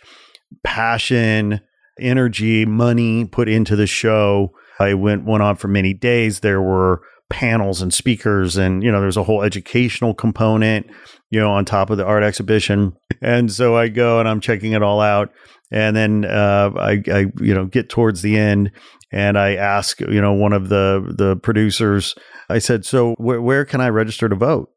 passion, 0.64 1.62
energy, 2.00 2.66
money 2.66 3.26
put 3.26 3.50
into 3.50 3.76
the 3.76 3.88
show. 3.88 4.52
I 4.80 4.94
went 4.94 5.26
went 5.26 5.44
on 5.44 5.56
for 5.56 5.68
many 5.68 5.94
days. 5.94 6.40
There 6.40 6.62
were 6.62 7.02
panels 7.30 7.82
and 7.82 7.94
speakers, 7.94 8.58
and 8.58 8.84
you 8.84 8.92
know, 8.92 9.02
there's 9.02 9.18
a 9.18 9.24
whole 9.24 9.44
educational 9.44 10.14
component, 10.14 10.88
you 11.30 11.40
know, 11.40 11.52
on 11.52 11.66
top 11.66 11.90
of 11.90 11.98
the 11.98 12.06
art 12.06 12.24
exhibition. 12.24 12.94
And 13.22 13.50
so 13.50 13.78
I 13.78 13.88
go 13.88 14.20
and 14.20 14.28
I'm 14.28 14.42
checking 14.42 14.74
it 14.74 14.84
all 14.84 15.00
out, 15.00 15.32
and 15.72 15.96
then 15.96 16.26
uh, 16.26 16.72
I, 16.76 17.02
I, 17.08 17.20
you 17.40 17.54
know, 17.54 17.64
get 17.64 17.88
towards 17.88 18.22
the 18.22 18.38
end, 18.38 18.70
and 19.14 19.40
I 19.40 19.56
ask, 19.56 20.02
you 20.02 20.20
know, 20.20 20.34
one 20.34 20.52
of 20.52 20.68
the 20.68 21.14
the 21.18 21.38
producers. 21.38 22.16
I 22.50 22.60
said, 22.60 22.84
"So 22.84 23.14
where 23.18 23.42
where 23.42 23.64
can 23.64 23.80
I 23.80 23.88
register 23.88 24.28
to 24.28 24.36
vote?" 24.36 24.74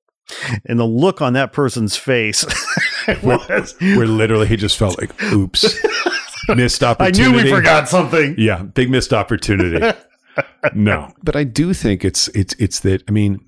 And 0.64 0.78
the 0.78 0.86
look 0.86 1.20
on 1.20 1.32
that 1.32 1.52
person's 1.52 1.96
face 1.96 2.44
was, 3.22 3.74
where 3.80 4.06
literally 4.06 4.46
he 4.46 4.56
just 4.56 4.76
felt 4.76 4.98
like, 4.98 5.20
oops, 5.32 5.76
missed 6.48 6.82
opportunity. 6.82 7.22
I 7.22 7.28
knew 7.28 7.44
we 7.44 7.50
forgot 7.50 7.88
something. 7.88 8.34
Yeah, 8.38 8.62
big 8.62 8.90
missed 8.90 9.12
opportunity. 9.12 9.96
no, 10.74 11.12
but 11.22 11.36
I 11.36 11.44
do 11.44 11.72
think 11.72 12.04
it's 12.04 12.28
it's 12.28 12.54
it's 12.54 12.80
that. 12.80 13.02
I 13.08 13.10
mean, 13.10 13.44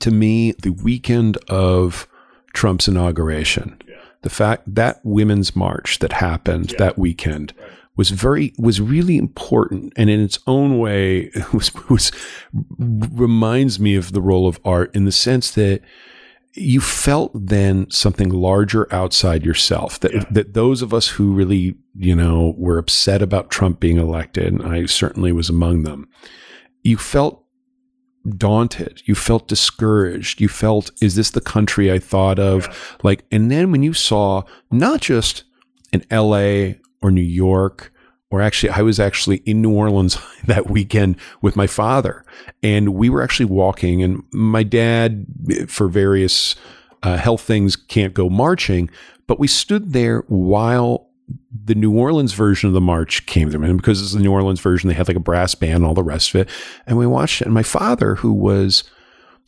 to 0.00 0.10
me, 0.10 0.52
the 0.52 0.70
weekend 0.70 1.36
of 1.48 2.08
Trump's 2.52 2.88
inauguration, 2.88 3.80
the 4.22 4.30
fact 4.30 4.62
that 4.74 5.00
women's 5.04 5.54
march 5.54 5.98
that 6.00 6.14
happened 6.14 6.74
that 6.78 6.98
weekend 6.98 7.52
was 7.96 8.10
very 8.10 8.52
was 8.58 8.80
really 8.80 9.16
important 9.18 9.92
and 9.96 10.08
in 10.08 10.20
its 10.20 10.38
own 10.46 10.78
way 10.78 11.30
was 11.52 11.72
was 11.88 12.10
reminds 12.78 13.78
me 13.78 13.94
of 13.94 14.12
the 14.12 14.22
role 14.22 14.48
of 14.48 14.58
art 14.64 14.94
in 14.94 15.04
the 15.04 15.12
sense 15.12 15.50
that 15.52 15.82
you 16.54 16.80
felt 16.80 17.30
then 17.34 17.90
something 17.90 18.28
larger 18.28 18.86
outside 18.92 19.44
yourself 19.44 19.98
that 20.00 20.12
Yeah. 20.12 20.24
that 20.30 20.52
those 20.54 20.82
of 20.82 20.92
us 20.92 21.08
who 21.08 21.32
really 21.32 21.76
you 21.94 22.14
know 22.14 22.54
were 22.58 22.78
upset 22.78 23.22
about 23.22 23.50
Trump 23.50 23.80
being 23.80 23.96
elected 23.96 24.52
and 24.52 24.62
I 24.62 24.84
certainly 24.86 25.32
was 25.32 25.48
among 25.48 25.82
them 25.84 26.08
you 26.82 26.96
felt 26.98 27.44
daunted 28.36 29.02
you 29.06 29.14
felt 29.14 29.48
discouraged 29.48 30.40
you 30.40 30.48
felt 30.48 30.90
is 31.00 31.16
this 31.16 31.30
the 31.30 31.40
country 31.40 31.90
I 31.90 31.98
thought 31.98 32.38
of 32.38 32.96
like 33.02 33.24
and 33.32 33.50
then 33.50 33.72
when 33.72 33.82
you 33.82 33.92
saw 33.94 34.42
not 34.70 35.00
just 35.00 35.44
in 35.92 36.04
LA 36.10 36.74
or 37.02 37.10
New 37.10 37.20
York 37.20 37.92
or 38.32 38.42
actually 38.42 38.70
I 38.70 38.82
was 38.82 38.98
actually 38.98 39.36
in 39.44 39.62
New 39.62 39.72
Orleans 39.72 40.18
that 40.44 40.68
weekend 40.68 41.16
with 41.40 41.54
my 41.54 41.68
father. 41.68 42.24
And 42.62 42.94
we 42.94 43.08
were 43.08 43.22
actually 43.22 43.46
walking 43.46 44.02
and 44.02 44.24
my 44.32 44.64
dad 44.64 45.26
for 45.68 45.86
various 45.86 46.56
uh, 47.04 47.16
health 47.16 47.42
things 47.42 47.76
can't 47.76 48.14
go 48.14 48.28
marching 48.28 48.88
but 49.26 49.38
we 49.38 49.46
stood 49.46 49.92
there 49.92 50.24
while 50.28 51.08
the 51.64 51.74
New 51.74 51.96
Orleans 51.96 52.34
version 52.34 52.68
of 52.68 52.74
the 52.74 52.80
march 52.80 53.24
came 53.26 53.50
through 53.50 53.62
and 53.62 53.76
because 53.76 54.02
it's 54.02 54.12
the 54.12 54.20
New 54.20 54.32
Orleans 54.32 54.60
version. 54.60 54.88
They 54.88 54.94
had 54.94 55.08
like 55.08 55.16
a 55.16 55.20
brass 55.20 55.54
band 55.54 55.76
and 55.76 55.84
all 55.84 55.94
the 55.94 56.02
rest 56.02 56.34
of 56.34 56.42
it. 56.42 56.48
And 56.86 56.98
we 56.98 57.06
watched 57.06 57.40
it. 57.40 57.46
And 57.46 57.54
my 57.54 57.62
father 57.62 58.16
who 58.16 58.32
was 58.32 58.84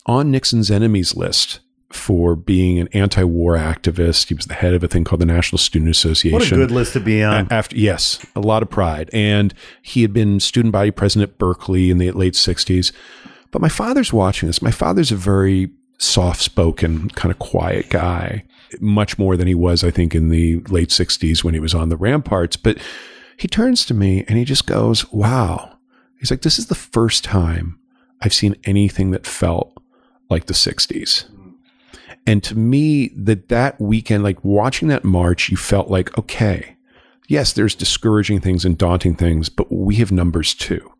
on 0.06 0.30
Nixon's 0.30 0.70
enemies 0.70 1.14
list 1.14 1.60
for 1.92 2.34
being 2.34 2.78
an 2.78 2.88
anti-war 2.92 3.56
activist 3.56 4.28
he 4.28 4.34
was 4.34 4.46
the 4.46 4.54
head 4.54 4.74
of 4.74 4.82
a 4.82 4.88
thing 4.88 5.04
called 5.04 5.20
the 5.20 5.26
National 5.26 5.58
Student 5.58 5.90
Association 5.90 6.32
What 6.32 6.50
a 6.50 6.56
good 6.56 6.70
list 6.70 6.94
to 6.94 7.00
be 7.00 7.22
on. 7.22 7.46
after 7.50 7.76
yes, 7.76 8.24
a 8.34 8.40
lot 8.40 8.62
of 8.62 8.70
pride, 8.70 9.10
and 9.12 9.54
he 9.82 10.02
had 10.02 10.12
been 10.12 10.40
student 10.40 10.72
body 10.72 10.90
president 10.90 11.30
at 11.30 11.38
Berkeley 11.38 11.90
in 11.90 11.98
the 11.98 12.10
late 12.12 12.34
'60s. 12.34 12.92
But 13.50 13.62
my 13.62 13.68
father's 13.68 14.12
watching 14.12 14.48
this. 14.48 14.60
My 14.60 14.72
father's 14.72 15.12
a 15.12 15.16
very 15.16 15.70
soft-spoken, 15.98 17.10
kind 17.10 17.30
of 17.30 17.38
quiet 17.38 17.88
guy, 17.88 18.44
much 18.80 19.16
more 19.16 19.36
than 19.36 19.46
he 19.46 19.54
was, 19.54 19.84
I 19.84 19.92
think, 19.92 20.14
in 20.14 20.28
the 20.28 20.58
late 20.68 20.88
'60s 20.88 21.44
when 21.44 21.54
he 21.54 21.60
was 21.60 21.74
on 21.74 21.88
the 21.88 21.96
ramparts. 21.96 22.56
But 22.56 22.78
he 23.36 23.46
turns 23.46 23.84
to 23.86 23.94
me 23.94 24.24
and 24.26 24.36
he 24.38 24.44
just 24.44 24.66
goes, 24.66 25.10
"Wow." 25.12 25.78
He's 26.18 26.30
like, 26.30 26.42
"This 26.42 26.58
is 26.58 26.66
the 26.66 26.74
first 26.74 27.22
time 27.22 27.78
I've 28.20 28.34
seen 28.34 28.56
anything 28.64 29.10
that 29.12 29.26
felt 29.26 29.76
like 30.28 30.46
the 30.46 30.54
'60s." 30.54 31.26
And 32.26 32.42
to 32.44 32.54
me, 32.56 33.08
that 33.08 33.48
that 33.48 33.80
weekend, 33.80 34.24
like 34.24 34.42
watching 34.44 34.88
that 34.88 35.04
march, 35.04 35.50
you 35.50 35.56
felt 35.56 35.88
like, 35.88 36.16
okay, 36.16 36.76
yes, 37.28 37.52
there's 37.52 37.74
discouraging 37.74 38.40
things 38.40 38.64
and 38.64 38.78
daunting 38.78 39.14
things, 39.14 39.48
but 39.48 39.70
we 39.70 39.96
have 39.96 40.10
numbers 40.10 40.54
too. 40.54 40.90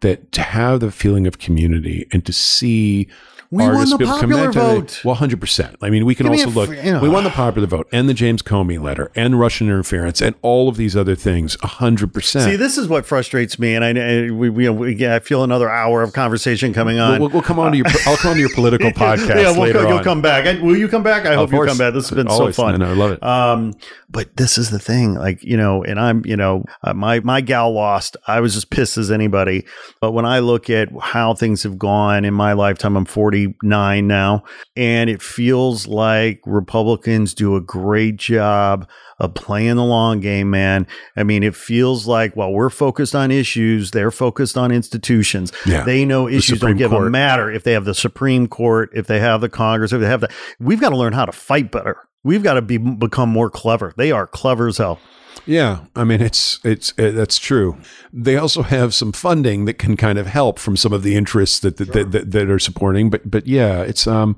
That 0.00 0.32
to 0.32 0.42
have 0.42 0.80
the 0.80 0.90
feeling 0.90 1.26
of 1.26 1.38
community 1.38 2.08
and 2.10 2.24
to 2.24 2.32
see 2.32 3.08
We 3.52 3.64
won 3.64 3.90
the 3.90 3.96
be 3.96 4.04
able 4.04 4.14
to 4.14 4.20
come 4.20 4.30
popular 4.30 4.52
vote. 4.52 5.04
Well, 5.04 5.16
hundred 5.16 5.40
percent. 5.40 5.74
I 5.82 5.90
mean, 5.90 6.04
we 6.04 6.14
can 6.14 6.26
Give 6.26 6.46
also 6.46 6.50
look. 6.50 6.70
you 6.70 6.92
know. 6.92 7.00
We 7.00 7.08
won 7.08 7.24
the 7.24 7.30
popular 7.30 7.66
vote 7.66 7.88
and 7.90 8.08
the 8.08 8.14
James 8.14 8.42
Comey 8.42 8.80
letter 8.80 9.10
and 9.16 9.40
Russian 9.40 9.66
interference 9.66 10.20
and 10.20 10.36
all 10.42 10.68
of 10.68 10.76
these 10.76 10.96
other 10.96 11.16
things. 11.16 11.56
hundred 11.60 12.14
percent. 12.14 12.48
See, 12.48 12.56
this 12.56 12.78
is 12.78 12.86
what 12.86 13.06
frustrates 13.06 13.58
me, 13.58 13.74
and 13.74 13.84
I, 13.84 13.88
I 13.90 14.30
we, 14.30 14.50
we, 14.50 14.68
we 14.68 14.94
yeah, 14.94 15.16
I 15.16 15.18
feel 15.18 15.42
another 15.42 15.68
hour 15.68 16.02
of 16.02 16.12
conversation 16.12 16.72
coming 16.72 17.00
on. 17.00 17.20
We'll, 17.20 17.30
we'll 17.30 17.42
come 17.42 17.58
on 17.58 17.72
to 17.72 17.78
your. 17.78 17.86
I'll 18.06 18.16
come 18.16 18.30
on 18.30 18.36
to 18.36 18.40
your 18.40 18.54
political 18.54 18.90
podcast 18.92 19.28
yeah, 19.28 19.50
we'll 19.50 19.62
later 19.62 19.80
you'll 19.82 19.98
on. 19.98 20.04
come 20.04 20.22
back. 20.22 20.46
I, 20.46 20.60
will 20.60 20.76
you 20.76 20.86
come 20.86 21.02
back? 21.02 21.26
I 21.26 21.34
hope 21.34 21.50
you 21.50 21.64
come 21.64 21.78
back. 21.78 21.92
This 21.92 22.08
has 22.08 22.16
been 22.16 22.28
Always. 22.28 22.54
so 22.54 22.62
fun. 22.62 22.78
No, 22.78 22.88
I 22.88 22.94
love 22.94 23.10
it. 23.10 23.22
Um, 23.24 23.74
but 24.08 24.36
this 24.36 24.58
is 24.58 24.70
the 24.70 24.78
thing, 24.78 25.14
like 25.14 25.42
you 25.42 25.56
know, 25.56 25.82
and 25.82 25.98
I'm, 25.98 26.24
you 26.24 26.36
know, 26.36 26.64
uh, 26.84 26.94
my 26.94 27.18
my 27.20 27.40
gal 27.40 27.72
lost. 27.72 28.16
I 28.28 28.40
was 28.40 28.56
as 28.56 28.64
pissed 28.64 28.96
as 28.96 29.10
anybody. 29.10 29.64
But 30.00 30.12
when 30.12 30.24
I 30.24 30.38
look 30.38 30.70
at 30.70 30.88
how 31.00 31.34
things 31.34 31.64
have 31.64 31.78
gone 31.78 32.24
in 32.24 32.32
my 32.32 32.52
lifetime, 32.52 32.96
I'm 32.96 33.04
49 33.46 34.06
now, 34.06 34.44
and 34.76 35.10
it 35.10 35.22
feels 35.22 35.86
like 35.86 36.40
Republicans 36.46 37.34
do 37.34 37.56
a 37.56 37.60
great 37.60 38.16
job 38.16 38.88
of 39.18 39.34
playing 39.34 39.76
the 39.76 39.84
long 39.84 40.20
game, 40.20 40.50
man. 40.50 40.86
I 41.16 41.22
mean, 41.22 41.42
it 41.42 41.54
feels 41.54 42.06
like 42.06 42.34
while 42.36 42.52
we're 42.52 42.70
focused 42.70 43.14
on 43.14 43.30
issues, 43.30 43.90
they're 43.90 44.10
focused 44.10 44.56
on 44.56 44.72
institutions. 44.72 45.52
Yeah. 45.66 45.84
They 45.84 46.04
know 46.04 46.28
issues 46.28 46.60
don't 46.60 46.76
give 46.76 46.92
a 46.92 47.10
matter 47.10 47.50
if 47.50 47.64
they 47.64 47.72
have 47.72 47.84
the 47.84 47.94
Supreme 47.94 48.46
Court, 48.46 48.90
if 48.94 49.06
they 49.06 49.20
have 49.20 49.40
the 49.40 49.48
Congress, 49.48 49.92
if 49.92 50.00
they 50.00 50.06
have 50.06 50.22
the. 50.22 50.30
We've 50.58 50.80
got 50.80 50.90
to 50.90 50.96
learn 50.96 51.12
how 51.12 51.26
to 51.26 51.32
fight 51.32 51.70
better. 51.70 51.96
We've 52.22 52.42
got 52.42 52.54
to 52.54 52.62
be 52.62 52.78
become 52.78 53.28
more 53.30 53.50
clever. 53.50 53.94
They 53.96 54.12
are 54.12 54.26
clever 54.26 54.68
as 54.68 54.78
hell. 54.78 55.00
Yeah, 55.46 55.84
I 55.96 56.04
mean 56.04 56.20
it's 56.20 56.60
it's 56.64 56.92
uh, 56.98 57.10
that's 57.10 57.38
true. 57.38 57.76
They 58.12 58.36
also 58.36 58.62
have 58.62 58.94
some 58.94 59.12
funding 59.12 59.64
that 59.64 59.74
can 59.74 59.96
kind 59.96 60.18
of 60.18 60.26
help 60.26 60.58
from 60.58 60.76
some 60.76 60.92
of 60.92 61.02
the 61.02 61.16
interests 61.16 61.58
that 61.60 61.76
that, 61.78 61.92
that, 61.92 62.12
that, 62.12 62.30
that 62.30 62.50
are 62.50 62.58
supporting. 62.58 63.10
But 63.10 63.30
but 63.30 63.46
yeah, 63.46 63.80
it's 63.82 64.06
um 64.06 64.36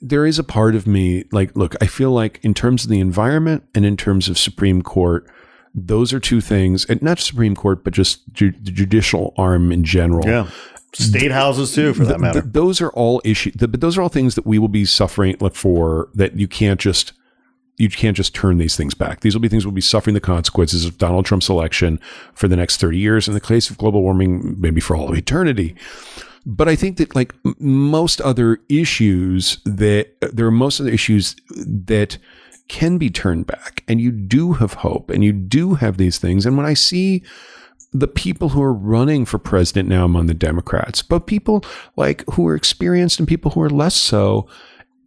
there 0.00 0.26
is 0.26 0.38
a 0.38 0.44
part 0.44 0.74
of 0.74 0.86
me 0.86 1.24
like 1.32 1.56
look, 1.56 1.74
I 1.80 1.86
feel 1.86 2.10
like 2.10 2.40
in 2.42 2.54
terms 2.54 2.84
of 2.84 2.90
the 2.90 3.00
environment 3.00 3.64
and 3.74 3.86
in 3.86 3.96
terms 3.96 4.28
of 4.28 4.38
Supreme 4.38 4.82
Court, 4.82 5.26
those 5.74 6.12
are 6.12 6.20
two 6.20 6.40
things, 6.40 6.84
and 6.84 7.00
not 7.02 7.18
Supreme 7.18 7.54
Court, 7.56 7.82
but 7.82 7.92
just 7.92 8.32
ju- 8.32 8.52
the 8.52 8.70
judicial 8.70 9.34
arm 9.36 9.72
in 9.72 9.82
general. 9.82 10.26
Yeah, 10.26 10.48
state 10.92 11.32
houses 11.32 11.74
too, 11.74 11.94
for 11.94 12.04
that 12.04 12.20
matter. 12.20 12.40
those 12.42 12.80
are 12.80 12.90
all 12.90 13.20
issues, 13.24 13.54
but 13.56 13.80
those 13.80 13.96
are 13.98 14.02
all 14.02 14.08
things 14.08 14.34
that 14.34 14.46
we 14.46 14.58
will 14.58 14.68
be 14.68 14.84
suffering 14.84 15.36
for. 15.52 16.10
That 16.14 16.38
you 16.38 16.48
can't 16.48 16.80
just 16.80 17.12
you 17.76 17.88
can't 17.88 18.16
just 18.16 18.34
turn 18.34 18.58
these 18.58 18.76
things 18.76 18.94
back. 18.94 19.20
These 19.20 19.34
will 19.34 19.40
be 19.40 19.48
things 19.48 19.66
we'll 19.66 19.72
be 19.72 19.80
suffering 19.80 20.14
the 20.14 20.20
consequences 20.20 20.84
of 20.84 20.98
Donald 20.98 21.26
Trump's 21.26 21.48
election 21.48 21.98
for 22.34 22.48
the 22.48 22.56
next 22.56 22.78
thirty 22.78 22.98
years. 22.98 23.26
In 23.26 23.34
the 23.34 23.40
case 23.40 23.70
of 23.70 23.78
global 23.78 24.02
warming, 24.02 24.60
maybe 24.60 24.80
for 24.80 24.96
all 24.96 25.08
of 25.08 25.16
eternity. 25.16 25.74
But 26.46 26.68
I 26.68 26.76
think 26.76 26.98
that 26.98 27.14
like 27.14 27.34
most 27.58 28.20
other 28.20 28.60
issues, 28.68 29.58
that 29.64 30.08
there 30.20 30.46
are 30.46 30.52
most 30.52 30.80
other 30.80 30.90
issues 30.90 31.36
that 31.56 32.18
can 32.68 32.98
be 32.98 33.10
turned 33.10 33.46
back, 33.46 33.82
and 33.88 34.00
you 34.00 34.10
do 34.10 34.54
have 34.54 34.74
hope, 34.74 35.10
and 35.10 35.24
you 35.24 35.32
do 35.32 35.74
have 35.74 35.96
these 35.96 36.18
things. 36.18 36.46
And 36.46 36.56
when 36.56 36.66
I 36.66 36.74
see 36.74 37.22
the 37.92 38.08
people 38.08 38.50
who 38.50 38.62
are 38.62 38.72
running 38.72 39.24
for 39.24 39.38
president 39.38 39.88
now 39.88 40.04
among 40.04 40.26
the 40.26 40.34
Democrats, 40.34 41.00
but 41.00 41.26
people 41.26 41.64
like 41.96 42.24
who 42.32 42.46
are 42.46 42.56
experienced 42.56 43.18
and 43.18 43.28
people 43.28 43.52
who 43.52 43.62
are 43.62 43.70
less 43.70 43.94
so. 43.94 44.48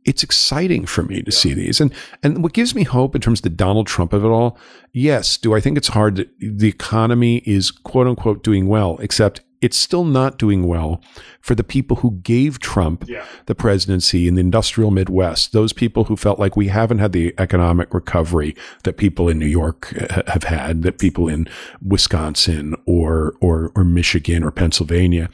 It's 0.08 0.24
exciting 0.24 0.86
for 0.88 1.04
me 1.04 1.22
to 1.22 1.32
see 1.32 1.54
these. 1.54 1.80
And 1.80 1.94
and 2.24 2.42
what 2.42 2.54
gives 2.54 2.74
me 2.74 2.84
hope 2.84 3.14
in 3.14 3.22
terms 3.22 3.40
of 3.40 3.44
the 3.44 3.50
Donald 3.50 3.86
Trump 3.86 4.14
of 4.14 4.24
it 4.24 4.30
all, 4.30 4.58
yes, 4.94 5.38
do 5.38 5.54
I 5.54 5.60
think 5.60 5.78
it's 5.78 5.90
hard 5.90 6.16
that 6.16 6.30
the 6.40 6.70
economy 6.70 7.44
is 7.46 7.70
quote 7.70 8.08
unquote 8.08 8.44
doing 8.44 8.68
well, 8.68 8.98
except 9.02 9.42
it's 9.62 9.78
still 9.78 10.04
not 10.04 10.38
doing 10.38 10.68
well 10.68 11.02
for 11.42 11.56
the 11.56 11.64
people 11.64 11.98
who 11.98 12.12
gave 12.22 12.60
Trump 12.60 13.06
the 13.48 13.56
presidency 13.56 14.28
in 14.28 14.36
the 14.36 14.42
industrial 14.42 14.92
Midwest, 14.92 15.52
those 15.52 15.74
people 15.74 16.06
who 16.06 16.16
felt 16.16 16.40
like 16.40 16.56
we 16.56 16.68
haven't 16.68 17.00
had 17.00 17.12
the 17.12 17.34
economic 17.38 17.94
recovery 17.94 18.56
that 18.84 18.98
people 18.98 19.30
in 19.30 19.40
New 19.40 19.48
York 19.48 19.94
uh, 20.00 20.22
have 20.28 20.44
had, 20.44 20.84
that 20.84 21.00
people 21.00 21.28
in 21.28 21.48
Wisconsin 21.82 22.76
or 22.86 23.34
or 23.42 23.72
or 23.76 23.84
Michigan 23.84 24.44
or 24.44 24.52
Pennsylvania. 24.52 25.30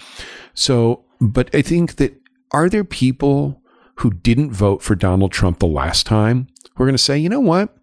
So, 0.53 1.03
but 1.19 1.53
I 1.53 1.61
think 1.61 1.95
that 1.95 2.19
are 2.51 2.69
there 2.69 2.83
people 2.83 3.61
who 3.95 4.11
didn't 4.11 4.51
vote 4.51 4.81
for 4.81 4.95
Donald 4.95 5.31
Trump 5.31 5.59
the 5.59 5.67
last 5.67 6.05
time 6.05 6.47
who 6.75 6.83
are 6.83 6.87
going 6.87 6.95
to 6.95 6.97
say, 6.97 7.17
you 7.17 7.29
know 7.29 7.39
what? 7.39 7.75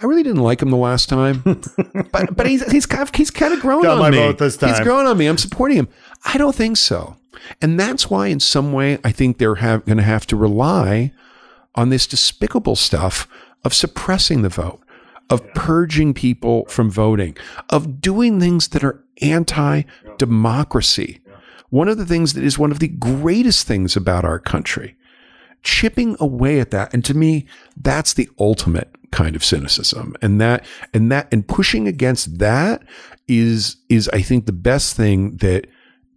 I 0.00 0.06
really 0.06 0.22
didn't 0.22 0.42
like 0.42 0.60
him 0.60 0.70
the 0.70 0.76
last 0.76 1.08
time, 1.08 1.42
but 2.12 2.36
but 2.36 2.46
he's 2.46 2.68
he's 2.70 2.86
kind 2.86 3.02
of 3.02 3.14
he's 3.14 3.30
kind 3.30 3.54
of 3.54 3.60
grown 3.60 3.82
Got 3.82 3.98
on 3.98 4.10
me. 4.10 4.18
He's 4.70 4.80
grown 4.80 5.06
on 5.06 5.16
me. 5.16 5.26
I'm 5.26 5.38
supporting 5.38 5.78
him. 5.78 5.88
I 6.24 6.36
don't 6.36 6.54
think 6.54 6.76
so, 6.76 7.16
and 7.60 7.78
that's 7.78 8.10
why, 8.10 8.26
in 8.26 8.40
some 8.40 8.72
way, 8.72 8.98
I 9.04 9.12
think 9.12 9.38
they're 9.38 9.56
have, 9.56 9.84
going 9.86 9.98
to 9.98 10.02
have 10.02 10.26
to 10.26 10.36
rely 10.36 11.12
on 11.74 11.88
this 11.88 12.06
despicable 12.06 12.76
stuff 12.76 13.28
of 13.64 13.72
suppressing 13.72 14.42
the 14.42 14.48
vote, 14.48 14.80
of 15.30 15.54
purging 15.54 16.12
people 16.12 16.66
from 16.66 16.90
voting, 16.90 17.36
of 17.70 18.00
doing 18.00 18.40
things 18.40 18.68
that 18.68 18.82
are 18.82 19.02
anti-democracy. 19.22 21.20
One 21.70 21.88
of 21.88 21.96
the 21.96 22.04
things 22.04 22.34
that 22.34 22.44
is 22.44 22.58
one 22.58 22.72
of 22.72 22.80
the 22.80 22.88
greatest 22.88 23.66
things 23.66 23.96
about 23.96 24.24
our 24.24 24.38
country 24.40 24.96
chipping 25.62 26.16
away 26.20 26.60
at 26.60 26.70
that. 26.70 26.92
And 26.92 27.04
to 27.04 27.14
me 27.14 27.46
that's 27.76 28.14
the 28.14 28.28
ultimate 28.38 28.94
kind 29.10 29.36
of 29.36 29.44
cynicism. 29.44 30.14
And 30.22 30.40
that 30.40 30.64
and 30.92 31.10
that 31.12 31.28
and 31.32 31.46
pushing 31.46 31.86
against 31.88 32.38
that 32.38 32.82
is 33.28 33.76
is 33.88 34.08
i 34.12 34.20
think 34.20 34.46
the 34.46 34.52
best 34.52 34.96
thing 34.96 35.36
that 35.36 35.66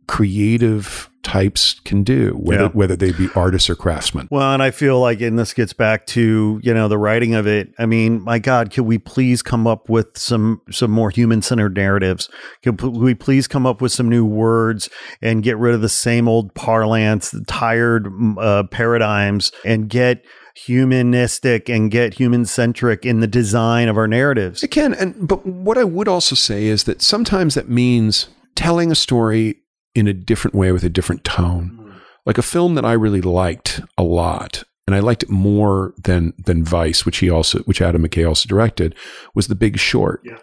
creative 0.08 1.10
types 1.24 1.80
can 1.86 2.04
do 2.04 2.38
whether 2.40 2.64
Yeah. 2.64 2.70
whether 2.70 2.96
they 2.96 3.12
be 3.12 3.28
artists 3.36 3.68
or 3.68 3.76
craftsmen 3.76 4.28
Well, 4.30 4.54
and 4.54 4.62
I 4.62 4.70
feel 4.70 5.00
like, 5.00 5.22
and 5.22 5.40
this 5.40 5.54
gets 5.56 5.74
back 5.74 6.06
to 6.08 6.60
you 6.62 6.74
know 6.74 6.88
the 6.88 7.00
writing 7.00 7.34
of 7.34 7.48
it. 7.48 7.74
I 7.80 7.88
mean, 7.88 8.22
my 8.24 8.38
God, 8.38 8.70
could 8.72 8.84
we 8.86 9.00
please 9.00 9.42
come 9.42 9.66
up 9.66 9.90
with 9.90 10.18
some 10.18 10.62
some 10.70 10.92
more 10.92 11.10
human 11.10 11.42
centered 11.42 11.76
narratives? 11.76 12.30
Could 12.64 12.80
we 12.82 13.16
please 13.16 13.48
come 13.48 13.66
up 13.66 13.82
with 13.82 13.92
some 13.92 14.08
new 14.08 14.24
words 14.24 14.88
and 15.22 15.42
get 15.42 15.58
rid 15.58 15.74
of 15.74 15.82
the 15.82 15.90
same 15.90 16.28
old 16.28 16.54
parlance, 16.54 17.32
the 17.32 17.44
tired 17.46 18.08
uh, 18.38 18.64
paradigms, 18.70 19.52
and 19.66 19.90
get 19.90 20.24
humanistic 20.56 21.70
and 21.70 21.90
get 21.92 22.14
human 22.14 22.46
centric 22.46 23.06
in 23.06 23.20
the 23.20 23.28
design 23.28 23.88
of 23.88 23.98
our 23.98 24.08
narratives. 24.08 24.64
It 24.64 24.70
can, 24.70 24.94
and 24.94 25.28
but 25.28 25.46
what 25.46 25.78
I 25.78 25.84
would 25.84 26.08
also 26.08 26.36
say 26.36 26.66
is 26.66 26.84
that 26.84 27.02
sometimes 27.02 27.56
that 27.56 27.68
means 27.68 28.28
telling 28.56 28.92
a 28.92 28.96
story 28.96 29.58
in 29.96 30.08
a 30.08 30.14
different 30.14 30.54
way 30.54 30.72
with 30.72 30.84
a 30.84 30.90
different 30.90 31.24
tone. 31.24 32.02
Like 32.26 32.38
a 32.38 32.44
film 32.44 32.76
that 32.76 32.86
I 32.86 32.94
really 32.94 33.22
liked 33.22 33.82
a 33.98 34.04
lot, 34.04 34.64
and 34.86 34.96
I 34.96 35.00
liked 35.00 35.24
it 35.24 35.30
more 35.30 35.94
than 36.04 36.34
than 36.38 36.64
Vice, 36.64 37.06
which 37.06 37.18
he 37.18 37.30
also, 37.30 37.60
which 37.60 37.82
Adam 37.82 38.04
McKay 38.04 38.28
also 38.28 38.48
directed, 38.48 38.96
was 39.34 39.48
The 39.48 39.56
Big 39.56 39.80
Short. 39.80 40.22
Yeah. 40.24 40.38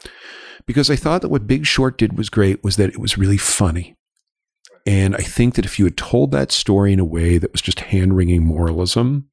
Because 0.66 0.90
I 0.90 0.96
thought 0.96 1.22
that 1.22 1.28
what 1.28 1.46
Big 1.46 1.66
Short 1.66 1.98
did 1.98 2.16
was 2.16 2.30
great 2.30 2.62
was 2.62 2.76
that 2.76 2.90
it 2.90 2.98
was 2.98 3.18
really 3.18 3.36
funny. 3.36 3.96
And 4.86 5.14
I 5.14 5.20
think 5.20 5.54
that 5.54 5.64
if 5.64 5.78
you 5.78 5.84
had 5.84 5.96
told 5.96 6.32
that 6.32 6.52
story 6.52 6.92
in 6.92 7.00
a 7.00 7.04
way 7.04 7.38
that 7.38 7.52
was 7.52 7.62
just 7.62 7.80
hand 7.80 8.16
wringing 8.16 8.44
moralism, 8.44 9.28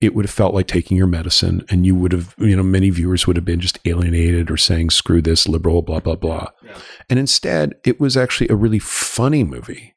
it 0.00 0.14
would 0.14 0.24
have 0.24 0.34
felt 0.34 0.54
like 0.54 0.68
taking 0.68 0.96
your 0.96 1.06
medicine 1.06 1.64
and 1.70 1.84
you 1.84 1.94
would 1.94 2.12
have, 2.12 2.34
you 2.38 2.54
know, 2.54 2.62
many 2.62 2.88
viewers 2.90 3.26
would 3.26 3.36
have 3.36 3.44
been 3.44 3.60
just 3.60 3.80
alienated 3.84 4.50
or 4.50 4.56
saying, 4.56 4.90
screw 4.90 5.20
this, 5.20 5.48
liberal, 5.48 5.82
blah, 5.82 6.00
blah, 6.00 6.14
blah. 6.14 6.48
Yeah. 6.64 6.78
And 7.10 7.18
instead, 7.18 7.74
it 7.84 7.98
was 7.98 8.16
actually 8.16 8.48
a 8.48 8.54
really 8.54 8.78
funny 8.78 9.42
movie 9.42 9.94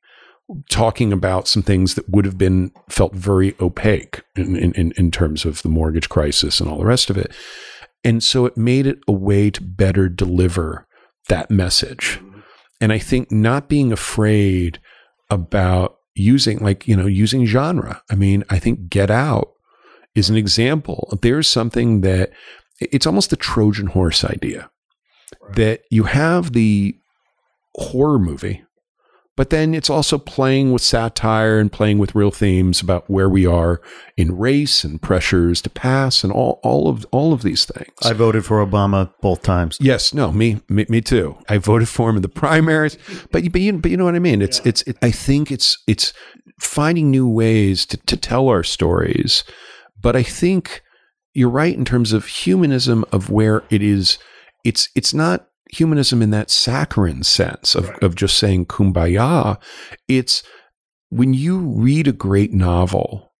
talking 0.69 1.13
about 1.13 1.47
some 1.47 1.61
things 1.61 1.93
that 1.93 2.09
would 2.09 2.25
have 2.25 2.37
been 2.37 2.71
felt 2.89 3.13
very 3.13 3.55
opaque 3.61 4.21
in, 4.35 4.55
in, 4.55 4.91
in 4.97 5.11
terms 5.11 5.45
of 5.45 5.61
the 5.61 5.69
mortgage 5.69 6.09
crisis 6.09 6.59
and 6.59 6.69
all 6.69 6.79
the 6.79 6.85
rest 6.85 7.09
of 7.09 7.17
it. 7.17 7.31
And 8.03 8.23
so 8.23 8.45
it 8.45 8.57
made 8.57 8.87
it 8.87 8.99
a 9.07 9.11
way 9.11 9.51
to 9.51 9.63
better 9.63 10.09
deliver 10.09 10.87
that 11.29 11.51
message. 11.51 12.19
Mm-hmm. 12.19 12.39
And 12.81 12.91
I 12.91 12.97
think 12.97 13.31
not 13.31 13.69
being 13.69 13.91
afraid 13.91 14.79
about 15.29 15.97
using, 16.15 16.57
like, 16.57 16.87
you 16.87 16.95
know, 16.95 17.05
using 17.05 17.45
genre. 17.45 18.01
I 18.09 18.15
mean, 18.15 18.43
I 18.49 18.57
think 18.57 18.89
Get 18.89 19.11
Out 19.11 19.50
is 20.15 20.29
an 20.29 20.35
example. 20.35 21.17
There's 21.21 21.47
something 21.47 22.01
that 22.01 22.31
it's 22.79 23.05
almost 23.05 23.29
the 23.29 23.35
Trojan 23.35 23.87
horse 23.87 24.23
idea 24.23 24.69
right. 25.41 25.55
that 25.55 25.81
you 25.89 26.03
have 26.05 26.53
the 26.53 26.95
horror 27.75 28.19
movie, 28.19 28.63
but 29.37 29.49
then 29.49 29.73
it's 29.73 29.89
also 29.89 30.17
playing 30.17 30.73
with 30.73 30.81
satire 30.81 31.57
and 31.59 31.71
playing 31.71 31.99
with 31.99 32.15
real 32.15 32.31
themes 32.31 32.81
about 32.81 33.09
where 33.09 33.29
we 33.29 33.45
are 33.45 33.81
in 34.17 34.37
race 34.37 34.83
and 34.83 35.01
pressures 35.01 35.61
to 35.61 35.69
pass 35.69 36.23
and 36.23 36.33
all, 36.33 36.59
all 36.63 36.89
of 36.89 37.05
all 37.11 37.31
of 37.31 37.41
these 37.41 37.63
things. 37.65 37.93
I 38.03 38.13
voted 38.13 38.45
for 38.45 38.65
Obama 38.65 39.13
both 39.21 39.41
times. 39.41 39.77
Yes, 39.79 40.13
no, 40.13 40.31
me 40.31 40.59
me, 40.67 40.85
me 40.89 41.01
too. 41.01 41.37
I 41.47 41.59
voted 41.59 41.87
for 41.87 42.09
him 42.09 42.17
in 42.17 42.21
the 42.21 42.29
primaries, 42.29 42.97
but 43.31 43.49
but 43.51 43.61
you 43.61 43.77
but 43.77 43.91
you 43.91 43.97
know 43.97 44.05
what 44.05 44.15
I 44.15 44.19
mean. 44.19 44.41
It's 44.41 44.59
yeah. 44.59 44.69
it's 44.69 44.81
it, 44.83 44.97
I 45.01 45.11
think 45.11 45.51
it's 45.51 45.77
it's 45.87 46.13
finding 46.59 47.09
new 47.09 47.27
ways 47.27 47.85
to 47.87 47.97
to 47.97 48.17
tell 48.17 48.49
our 48.49 48.63
stories 48.63 49.43
but 50.01 50.15
I 50.15 50.23
think 50.23 50.81
you're 51.33 51.49
right 51.49 51.75
in 51.75 51.85
terms 51.85 52.13
of 52.13 52.25
humanism 52.25 53.05
of 53.11 53.29
where 53.29 53.63
it 53.69 53.81
is. 53.81 54.17
It's 54.63 54.89
it's 54.95 55.13
not 55.13 55.47
humanism 55.71 56.21
in 56.21 56.31
that 56.31 56.49
saccharine 56.49 57.23
sense 57.23 57.75
of, 57.75 57.87
right. 57.87 58.03
of 58.03 58.15
just 58.15 58.37
saying 58.37 58.65
kumbaya. 58.65 59.57
It's 60.07 60.43
when 61.09 61.33
you 61.33 61.59
read 61.59 62.07
a 62.07 62.13
great 62.13 62.53
novel 62.53 63.31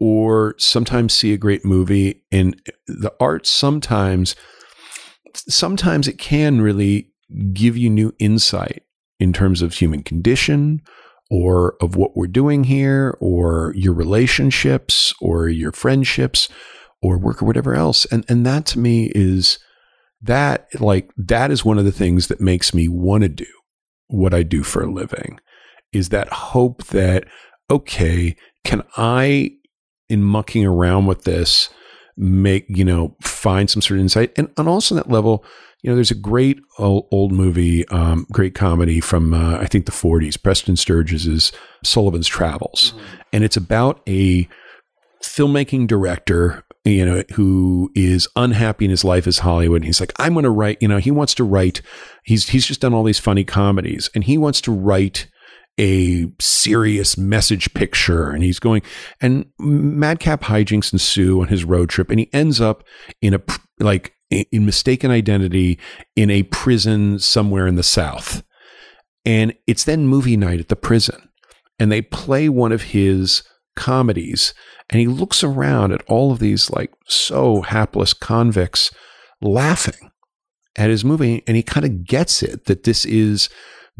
or 0.00 0.54
sometimes 0.58 1.12
see 1.12 1.32
a 1.32 1.38
great 1.38 1.64
movie 1.64 2.22
and 2.30 2.60
the 2.86 3.12
art 3.20 3.46
sometimes 3.46 4.36
sometimes 5.34 6.08
it 6.08 6.18
can 6.18 6.60
really 6.60 7.10
give 7.52 7.76
you 7.76 7.90
new 7.90 8.14
insight 8.18 8.82
in 9.20 9.32
terms 9.32 9.62
of 9.62 9.74
human 9.74 10.02
condition 10.02 10.80
or 11.30 11.76
of 11.80 11.96
what 11.96 12.16
we're 12.16 12.26
doing 12.26 12.64
here 12.64 13.16
or 13.20 13.72
your 13.76 13.92
relationships 13.92 15.12
or 15.20 15.48
your 15.48 15.72
friendships 15.72 16.48
or 17.02 17.18
work 17.18 17.42
or 17.42 17.46
whatever 17.46 17.74
else. 17.74 18.04
And 18.06 18.24
and 18.28 18.44
that 18.46 18.66
to 18.66 18.78
me 18.78 19.12
is 19.14 19.58
that 20.22 20.68
like 20.80 21.10
that 21.16 21.50
is 21.50 21.64
one 21.64 21.78
of 21.78 21.84
the 21.84 21.92
things 21.92 22.28
that 22.28 22.40
makes 22.40 22.74
me 22.74 22.88
want 22.88 23.22
to 23.22 23.28
do 23.28 23.46
what 24.08 24.34
I 24.34 24.42
do 24.42 24.62
for 24.62 24.82
a 24.82 24.90
living 24.90 25.38
is 25.92 26.08
that 26.08 26.28
hope 26.32 26.84
that 26.86 27.24
okay 27.70 28.36
can 28.64 28.82
I 28.96 29.52
in 30.08 30.22
mucking 30.22 30.66
around 30.66 31.06
with 31.06 31.24
this 31.24 31.70
make 32.16 32.64
you 32.68 32.84
know 32.84 33.14
find 33.22 33.70
some 33.70 33.80
sort 33.80 33.98
of 33.98 34.02
insight 34.02 34.32
and, 34.36 34.50
and 34.56 34.68
also 34.68 34.94
that 34.94 35.10
level 35.10 35.44
you 35.82 35.90
know, 35.90 35.94
there's 35.94 36.10
a 36.10 36.16
great 36.16 36.60
old, 36.78 37.06
old 37.12 37.32
movie, 37.32 37.86
um, 37.88 38.26
great 38.32 38.54
comedy 38.54 39.00
from 39.00 39.32
uh, 39.32 39.58
I 39.58 39.66
think 39.66 39.86
the 39.86 39.92
40s, 39.92 40.42
Preston 40.42 40.76
Sturges's 40.76 41.52
Sullivan's 41.84 42.28
Travels, 42.28 42.92
mm-hmm. 42.92 43.14
and 43.32 43.44
it's 43.44 43.56
about 43.56 44.00
a 44.08 44.48
filmmaking 45.22 45.86
director 45.86 46.64
you 46.84 47.04
know, 47.04 47.22
who 47.34 47.90
is 47.94 48.28
unhappy 48.36 48.86
in 48.86 48.90
his 48.90 49.04
life 49.04 49.26
as 49.26 49.40
Hollywood. 49.40 49.82
And 49.82 49.86
He's 49.86 50.00
like, 50.00 50.12
I'm 50.18 50.32
going 50.32 50.44
to 50.44 50.50
write, 50.50 50.78
you 50.80 50.88
know, 50.88 50.98
he 50.98 51.10
wants 51.10 51.34
to 51.34 51.44
write, 51.44 51.82
he's, 52.24 52.48
he's 52.48 52.66
just 52.66 52.80
done 52.80 52.94
all 52.94 53.04
these 53.04 53.18
funny 53.18 53.44
comedies 53.44 54.08
and 54.14 54.24
he 54.24 54.38
wants 54.38 54.60
to 54.62 54.72
write 54.72 55.28
a 55.78 56.26
serious 56.40 57.16
message 57.16 57.72
picture. 57.74 58.30
And 58.30 58.42
he's 58.42 58.58
going, 58.58 58.82
and 59.20 59.46
madcap 59.58 60.42
hijinks 60.42 60.92
ensue 60.92 61.40
on 61.40 61.48
his 61.48 61.64
road 61.64 61.88
trip. 61.88 62.10
And 62.10 62.20
he 62.20 62.30
ends 62.32 62.60
up 62.60 62.84
in 63.20 63.34
a, 63.34 63.40
like, 63.78 64.14
in 64.30 64.66
mistaken 64.66 65.10
identity 65.10 65.78
in 66.16 66.30
a 66.30 66.42
prison 66.44 67.18
somewhere 67.18 67.66
in 67.66 67.76
the 67.76 67.82
South. 67.82 68.42
And 69.24 69.54
it's 69.66 69.84
then 69.84 70.06
movie 70.06 70.36
night 70.36 70.60
at 70.60 70.68
the 70.68 70.76
prison. 70.76 71.28
And 71.78 71.92
they 71.92 72.02
play 72.02 72.48
one 72.48 72.72
of 72.72 72.82
his 72.82 73.42
comedies. 73.76 74.54
And 74.90 75.00
he 75.00 75.06
looks 75.06 75.44
around 75.44 75.92
at 75.92 76.02
all 76.08 76.32
of 76.32 76.38
these, 76.38 76.70
like, 76.70 76.92
so 77.06 77.62
hapless 77.62 78.14
convicts 78.14 78.90
laughing 79.40 80.10
at 80.76 80.90
his 80.90 81.04
movie. 81.04 81.42
And 81.46 81.56
he 81.56 81.62
kind 81.62 81.86
of 81.86 82.04
gets 82.04 82.42
it 82.42 82.66
that 82.66 82.84
this 82.84 83.04
is. 83.04 83.48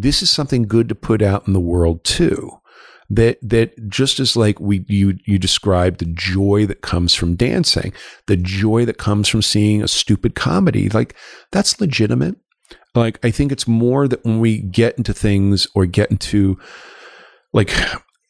This 0.00 0.22
is 0.22 0.30
something 0.30 0.62
good 0.62 0.88
to 0.90 0.94
put 0.94 1.22
out 1.22 1.48
in 1.48 1.54
the 1.54 1.60
world 1.60 2.04
too 2.04 2.60
that 3.10 3.38
that 3.42 3.88
just 3.88 4.20
as 4.20 4.36
like 4.36 4.60
we 4.60 4.84
you 4.88 5.18
you 5.24 5.38
described 5.38 5.98
the 5.98 6.06
joy 6.06 6.66
that 6.66 6.82
comes 6.82 7.14
from 7.14 7.36
dancing, 7.36 7.92
the 8.26 8.36
joy 8.36 8.84
that 8.84 8.98
comes 8.98 9.28
from 9.28 9.42
seeing 9.42 9.82
a 9.82 9.88
stupid 9.88 10.34
comedy, 10.34 10.88
like 10.90 11.14
that's 11.50 11.80
legitimate. 11.80 12.36
Like 12.94 13.18
I 13.24 13.30
think 13.30 13.52
it's 13.52 13.68
more 13.68 14.08
that 14.08 14.24
when 14.24 14.40
we 14.40 14.60
get 14.60 14.98
into 14.98 15.14
things 15.14 15.66
or 15.74 15.86
get 15.86 16.10
into 16.10 16.58
like 17.52 17.72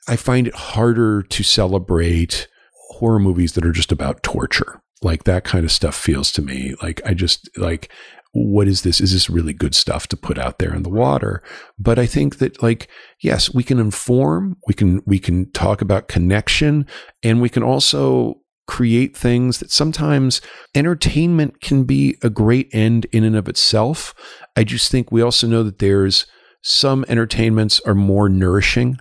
I 0.06 0.16
find 0.16 0.46
it 0.46 0.54
harder 0.54 1.22
to 1.22 1.42
celebrate 1.42 2.46
horror 2.90 3.18
movies 3.18 3.52
that 3.54 3.64
are 3.64 3.72
just 3.72 3.92
about 3.92 4.22
torture. 4.22 4.80
Like 5.02 5.24
that 5.24 5.44
kind 5.44 5.64
of 5.64 5.72
stuff 5.72 5.94
feels 5.94 6.32
to 6.32 6.42
me 6.42 6.74
like 6.82 7.00
I 7.04 7.14
just 7.14 7.48
like 7.56 7.90
what 8.32 8.68
is 8.68 8.82
this? 8.82 9.00
Is 9.00 9.12
this 9.12 9.30
really 9.30 9.52
good 9.52 9.74
stuff 9.74 10.06
to 10.08 10.16
put 10.16 10.38
out 10.38 10.58
there 10.58 10.74
in 10.74 10.82
the 10.82 10.90
water? 10.90 11.42
But 11.78 11.98
I 11.98 12.06
think 12.06 12.38
that 12.38 12.62
like, 12.62 12.88
yes, 13.20 13.52
we 13.52 13.62
can 13.62 13.78
inform, 13.78 14.56
we 14.66 14.74
can, 14.74 15.02
we 15.06 15.18
can 15.18 15.50
talk 15.52 15.80
about 15.80 16.08
connection 16.08 16.86
and 17.22 17.40
we 17.40 17.48
can 17.48 17.62
also 17.62 18.40
create 18.66 19.16
things 19.16 19.58
that 19.58 19.72
sometimes 19.72 20.40
entertainment 20.74 21.60
can 21.62 21.84
be 21.84 22.16
a 22.22 22.28
great 22.28 22.68
end 22.72 23.06
in 23.12 23.24
and 23.24 23.34
of 23.34 23.48
itself. 23.48 24.14
I 24.54 24.62
just 24.62 24.92
think 24.92 25.10
we 25.10 25.22
also 25.22 25.46
know 25.46 25.62
that 25.62 25.78
there's 25.78 26.26
some 26.62 27.04
entertainments 27.08 27.80
are 27.80 27.94
more 27.94 28.28
nourishing 28.28 28.98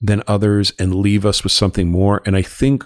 than 0.00 0.22
others 0.26 0.72
and 0.78 0.94
leave 0.94 1.26
us 1.26 1.42
with 1.42 1.52
something 1.52 1.90
more. 1.90 2.22
And 2.24 2.36
I 2.36 2.42
think 2.42 2.84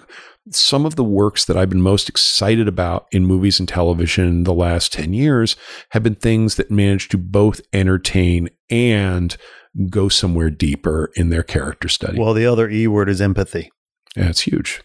some 0.51 0.85
of 0.85 0.95
the 0.95 1.03
works 1.03 1.45
that 1.45 1.57
I've 1.57 1.69
been 1.69 1.81
most 1.81 2.09
excited 2.09 2.67
about 2.67 3.07
in 3.11 3.25
movies 3.25 3.59
and 3.59 3.67
television 3.67 4.43
the 4.43 4.53
last 4.53 4.93
10 4.93 5.13
years 5.13 5.55
have 5.91 6.03
been 6.03 6.15
things 6.15 6.55
that 6.55 6.71
managed 6.71 7.11
to 7.11 7.17
both 7.17 7.61
entertain 7.73 8.49
and 8.69 9.35
go 9.89 10.09
somewhere 10.09 10.49
deeper 10.49 11.11
in 11.15 11.29
their 11.29 11.43
character 11.43 11.87
study. 11.87 12.19
Well, 12.19 12.33
the 12.33 12.45
other 12.45 12.69
E 12.69 12.87
word 12.87 13.09
is 13.09 13.21
empathy. 13.21 13.69
Yeah, 14.15 14.29
it's 14.29 14.41
huge. 14.41 14.81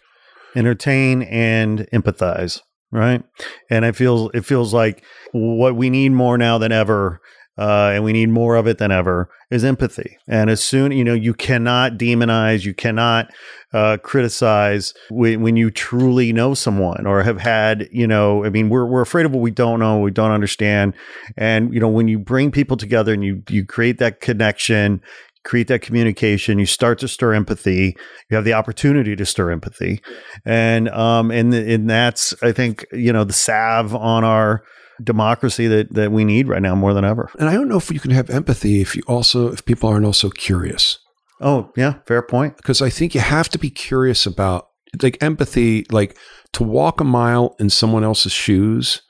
Entertain 0.55 1.23
and 1.23 1.87
empathize, 1.91 2.61
right? 2.91 3.23
And 3.69 3.85
it 3.85 3.95
feels 3.95 4.29
it 4.33 4.45
feels 4.45 4.73
like 4.73 5.03
what 5.31 5.75
we 5.75 5.89
need 5.89 6.11
more 6.11 6.37
now 6.37 6.57
than 6.59 6.71
ever 6.71 7.19
uh, 7.57 7.91
and 7.93 8.03
we 8.03 8.13
need 8.13 8.29
more 8.29 8.55
of 8.55 8.67
it 8.67 8.77
than 8.79 8.91
ever, 8.91 9.29
is 9.51 9.63
empathy. 9.63 10.17
And 10.27 10.49
as 10.49 10.61
soon, 10.61 10.91
you 10.91 11.03
know, 11.03 11.13
you 11.13 11.33
cannot 11.33 11.93
demonize, 11.93 12.65
you 12.65 12.73
cannot 12.73 13.31
uh, 13.73 13.97
criticize 14.03 14.93
when, 15.09 15.41
when 15.41 15.55
you 15.55 15.69
truly 15.69 16.33
know 16.33 16.53
someone 16.53 17.05
or 17.05 17.21
have 17.23 17.39
had, 17.39 17.87
you 17.91 18.07
know, 18.07 18.43
I 18.43 18.49
mean, 18.49 18.69
we're, 18.69 18.85
we're 18.85 19.01
afraid 19.01 19.25
of 19.25 19.31
what 19.33 19.41
we 19.41 19.51
don't 19.51 19.79
know, 19.79 19.99
we 19.99 20.11
don't 20.11 20.31
understand. 20.31 20.95
And, 21.37 21.73
you 21.73 21.79
know, 21.79 21.89
when 21.89 22.07
you 22.07 22.19
bring 22.19 22.51
people 22.51 22.77
together 22.77 23.13
and 23.13 23.23
you, 23.23 23.43
you 23.49 23.65
create 23.65 23.99
that 23.99 24.19
connection, 24.19 25.01
create 25.43 25.67
that 25.67 25.81
communication, 25.81 26.57
you 26.57 26.65
start 26.65 26.97
to 26.99 27.07
stir 27.07 27.33
empathy, 27.33 27.95
you 28.29 28.35
have 28.35 28.45
the 28.45 28.53
opportunity 28.53 29.15
to 29.15 29.25
stir 29.25 29.51
empathy. 29.51 30.01
And, 30.45 30.89
um, 30.89 31.31
and, 31.31 31.53
and 31.53 31.89
that's, 31.89 32.33
I 32.41 32.51
think, 32.51 32.85
you 32.91 33.13
know, 33.13 33.25
the 33.25 33.33
salve 33.33 33.93
on 33.93 34.23
our, 34.23 34.63
democracy 35.01 35.67
that 35.67 35.93
that 35.93 36.11
we 36.11 36.23
need 36.25 36.47
right 36.47 36.61
now 36.61 36.75
more 36.75 36.93
than 36.93 37.05
ever. 37.05 37.29
And 37.39 37.49
I 37.49 37.53
don't 37.53 37.67
know 37.67 37.77
if 37.77 37.91
you 37.91 37.99
can 37.99 38.11
have 38.11 38.29
empathy 38.29 38.81
if 38.81 38.95
you 38.95 39.03
also 39.07 39.51
if 39.51 39.65
people 39.65 39.89
aren't 39.89 40.05
also 40.05 40.29
curious. 40.29 40.99
Oh, 41.41 41.71
yeah, 41.75 41.95
fair 42.07 42.21
point. 42.21 42.57
Because 42.57 42.81
I 42.81 42.89
think 42.89 43.13
you 43.13 43.21
have 43.21 43.49
to 43.49 43.57
be 43.57 43.69
curious 43.69 44.25
about 44.25 44.69
like 45.01 45.21
empathy 45.21 45.85
like 45.91 46.17
to 46.53 46.63
walk 46.63 47.01
a 47.01 47.03
mile 47.03 47.55
in 47.59 47.69
someone 47.69 48.03
else's 48.03 48.31
shoes, 48.31 49.01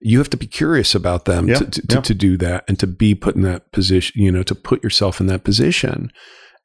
you 0.00 0.18
have 0.18 0.30
to 0.30 0.36
be 0.36 0.46
curious 0.46 0.94
about 0.94 1.24
them 1.24 1.48
Yeah, 1.48 1.56
to, 1.56 1.64
to, 1.66 1.82
yeah. 1.90 2.00
to 2.00 2.14
do 2.14 2.36
that 2.38 2.64
and 2.68 2.78
to 2.78 2.86
be 2.86 3.14
put 3.14 3.34
in 3.34 3.42
that 3.42 3.70
position, 3.72 4.20
you 4.20 4.30
know, 4.30 4.42
to 4.44 4.54
put 4.54 4.82
yourself 4.82 5.20
in 5.20 5.26
that 5.26 5.44
position. 5.44 6.10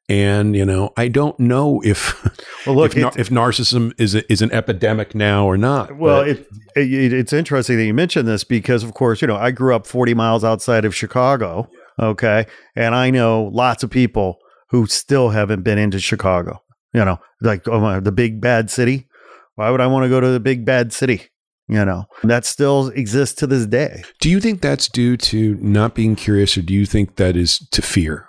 And, 0.08 0.56
you 0.56 0.64
know, 0.64 0.90
I 0.96 1.08
don't 1.08 1.38
know 1.38 1.82
if, 1.84 2.14
Well, 2.66 2.76
look, 2.76 2.96
if, 2.96 3.18
if 3.18 3.28
narcissism 3.28 3.92
is, 4.00 4.14
a, 4.14 4.30
is 4.32 4.40
an 4.40 4.50
epidemic 4.52 5.14
now 5.14 5.46
or 5.46 5.58
not. 5.58 5.96
Well, 5.96 6.22
it, 6.22 6.46
it 6.74 7.12
it's 7.12 7.32
interesting 7.32 7.76
that 7.76 7.84
you 7.84 7.94
mentioned 7.94 8.26
this 8.26 8.44
because, 8.44 8.82
of 8.82 8.94
course, 8.94 9.20
you 9.20 9.28
know 9.28 9.36
I 9.36 9.50
grew 9.50 9.74
up 9.74 9.86
40 9.86 10.14
miles 10.14 10.44
outside 10.44 10.84
of 10.84 10.94
Chicago. 10.94 11.68
Okay, 12.00 12.46
and 12.76 12.94
I 12.94 13.10
know 13.10 13.50
lots 13.52 13.82
of 13.82 13.90
people 13.90 14.38
who 14.70 14.86
still 14.86 15.30
haven't 15.30 15.62
been 15.62 15.78
into 15.78 15.98
Chicago. 15.98 16.62
You 16.92 17.04
know, 17.04 17.18
like 17.40 17.66
oh 17.68 17.80
my, 17.80 18.00
the 18.00 18.12
big 18.12 18.40
bad 18.40 18.70
city. 18.70 19.08
Why 19.56 19.70
would 19.70 19.80
I 19.80 19.88
want 19.88 20.04
to 20.04 20.08
go 20.08 20.20
to 20.20 20.28
the 20.28 20.40
big 20.40 20.64
bad 20.64 20.92
city? 20.92 21.28
You 21.68 21.84
know, 21.84 22.04
that 22.22 22.46
still 22.46 22.88
exists 22.88 23.34
to 23.36 23.46
this 23.46 23.66
day. 23.66 24.02
do 24.20 24.30
you 24.30 24.40
think 24.40 24.62
that's 24.62 24.88
due 24.88 25.18
to 25.18 25.56
not 25.56 25.94
being 25.94 26.16
curious 26.16 26.56
or 26.56 26.62
do 26.62 26.72
you 26.72 26.86
think 26.86 27.16
that 27.16 27.36
is 27.36 27.58
to 27.72 27.82
fear? 27.82 28.27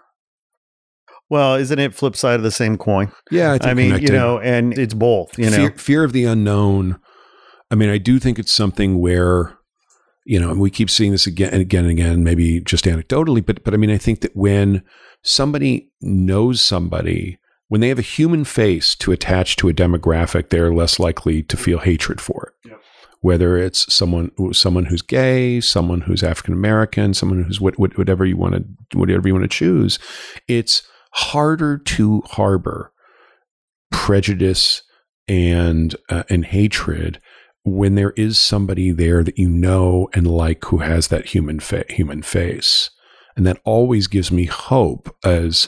Well, 1.30 1.56
isn't 1.56 1.78
it 1.78 1.94
flip 1.94 2.16
side 2.16 2.36
of 2.36 2.44
the 2.44 2.52
same 2.52 2.78
coin? 2.78 3.12
Yeah, 3.30 3.52
I, 3.52 3.58
think 3.60 3.66
I 3.66 3.74
mean, 3.76 3.86
connected. 3.88 4.10
you 4.10 4.16
know, 4.16 4.40
and 4.40 4.78
it's 4.78 4.96
both. 4.96 5.38
You 5.38 5.50
know, 5.50 5.58
fear, 5.58 5.72
fear 5.72 6.04
of 6.04 6.14
the 6.14 6.26
unknown. 6.26 7.00
I 7.70 7.76
mean, 7.76 7.90
I 7.90 8.00
do 8.00 8.18
think 8.18 8.40
it's 8.40 8.52
something 8.52 9.00
where, 9.00 9.58
you 10.26 10.40
know, 10.40 10.50
and 10.50 10.60
we 10.60 10.72
keep 10.72 10.90
seeing 10.90 11.12
this 11.12 11.28
again 11.28 11.52
and 11.52 11.62
again 11.62 11.84
and 11.84 11.92
again, 11.92 12.24
maybe 12.24 12.62
just 12.62 12.86
anecdotally, 12.86 13.46
but 13.46 13.64
but 13.64 13.74
I 13.74 13.78
mean, 13.78 13.92
I 13.92 13.98
think 13.98 14.22
that 14.22 14.36
when 14.36 14.84
somebody 15.22 15.92
knows 16.02 16.62
somebody, 16.62 17.38
when 17.68 17.82
they 17.82 17.90
have 17.90 18.00
a 18.00 18.04
human 18.04 18.44
face 18.44 18.96
to 18.96 19.12
attach 19.12 19.56
to 19.58 19.70
a 19.70 19.74
demographic, 19.74 20.50
they're 20.50 20.74
less 20.74 21.00
likely 21.00 21.44
to 21.44 21.56
feel 21.56 21.80
hatred 21.80 22.20
for 22.20 22.54
it. 22.66 22.74
Whether 23.22 23.58
it's 23.58 23.94
someone 23.94 24.32
someone 24.54 24.86
who's 24.86 25.02
gay, 25.02 25.60
someone 25.62 26.02
who's 26.02 26.24
African 26.24 26.54
American, 26.54 27.14
someone 27.14 27.44
who's 27.44 27.60
what, 27.60 27.78
what, 27.78 27.98
whatever 27.98 28.26
you 28.26 28.38
want 28.38 28.56
to 28.92 28.98
whatever 28.98 29.28
you 29.28 29.34
want 29.34 29.44
to 29.44 29.50
choose, 29.50 30.00
it's 30.48 30.82
harder 31.12 31.78
to 31.78 32.22
harbor 32.26 32.92
prejudice 33.92 34.84
and 35.28 35.96
uh, 36.10 36.24
and 36.30 36.46
hatred 36.46 37.22
when 37.64 37.96
there 37.96 38.12
is 38.12 38.40
somebody 38.40 38.92
there 38.92 39.24
that 39.24 39.38
you 39.38 39.50
know 39.50 40.10
and 40.14 40.28
like 40.28 40.64
who 40.66 40.78
has 40.78 41.10
that 41.10 41.28
human 41.28 41.60
fa- 41.60 41.86
human 41.90 42.22
face. 42.22 42.90
And 43.36 43.46
that 43.46 43.62
always 43.64 44.08
gives 44.08 44.32
me 44.32 44.46
hope 44.46 45.16
as 45.24 45.68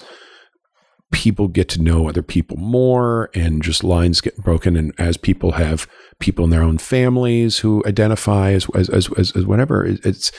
people 1.12 1.48
get 1.48 1.68
to 1.70 1.82
know 1.82 2.08
other 2.08 2.22
people 2.22 2.58
more 2.58 3.30
and 3.34 3.62
just 3.62 3.84
lines 3.84 4.22
get 4.22 4.38
broken 4.38 4.76
and 4.78 4.94
as 4.98 5.18
people 5.18 5.54
have 5.54 5.88
people 6.20 6.46
in 6.46 6.52
their 6.52 6.64
own 6.64 6.78
families 6.78 7.60
who 7.60 7.84
identify 7.86 8.52
as 8.52 8.68
as 8.74 8.90
as, 8.90 9.10
as, 9.18 9.36
as 9.36 9.46
whatever. 9.46 9.86
It's 9.86 10.32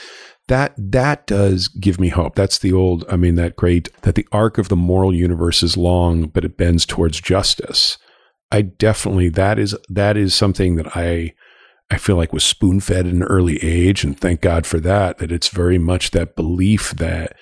that 0.47 0.73
that 0.77 1.25
does 1.25 1.67
give 1.67 1.99
me 1.99 2.09
hope. 2.09 2.35
That's 2.35 2.59
the 2.59 2.73
old 2.73 3.05
i 3.09 3.15
mean 3.15 3.35
that 3.35 3.55
great 3.55 3.89
that 4.01 4.15
the 4.15 4.27
arc 4.31 4.57
of 4.57 4.69
the 4.69 4.75
moral 4.75 5.13
universe 5.13 5.63
is 5.63 5.77
long 5.77 6.27
but 6.27 6.45
it 6.45 6.57
bends 6.57 6.85
towards 6.85 7.21
justice. 7.21 7.97
I 8.51 8.61
definitely 8.61 9.29
that 9.29 9.57
is 9.57 9.75
that 9.89 10.17
is 10.17 10.35
something 10.35 10.75
that 10.75 10.95
i 10.95 11.33
i 11.89 11.97
feel 11.97 12.15
like 12.15 12.33
was 12.33 12.43
spoon 12.43 12.79
fed 12.79 13.07
at 13.07 13.13
an 13.13 13.23
early 13.23 13.57
age 13.63 14.03
and 14.03 14.19
thank 14.19 14.41
god 14.41 14.65
for 14.65 14.79
that 14.79 15.17
that 15.17 15.31
it's 15.31 15.47
very 15.47 15.77
much 15.77 16.11
that 16.11 16.35
belief 16.35 16.91
that 16.91 17.35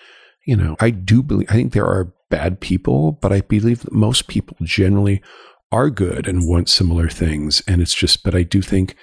you 0.46 0.56
know 0.56 0.76
i 0.80 0.90
do 0.90 1.22
believe 1.22 1.50
i 1.50 1.54
think 1.54 1.74
there 1.74 1.86
are 1.86 2.14
bad 2.30 2.62
people 2.62 3.12
but 3.22 3.34
i 3.34 3.42
believe 3.42 3.82
that 3.82 3.92
most 3.92 4.28
people 4.28 4.56
generally 4.64 5.22
are 5.72 5.90
good 5.90 6.28
and 6.28 6.48
want 6.48 6.70
similar 6.70 7.10
things 7.10 7.62
and 7.68 7.82
it's 7.82 7.94
just 7.94 8.24
but 8.24 8.34
i 8.34 8.44
do 8.44 8.62
think 8.62 8.96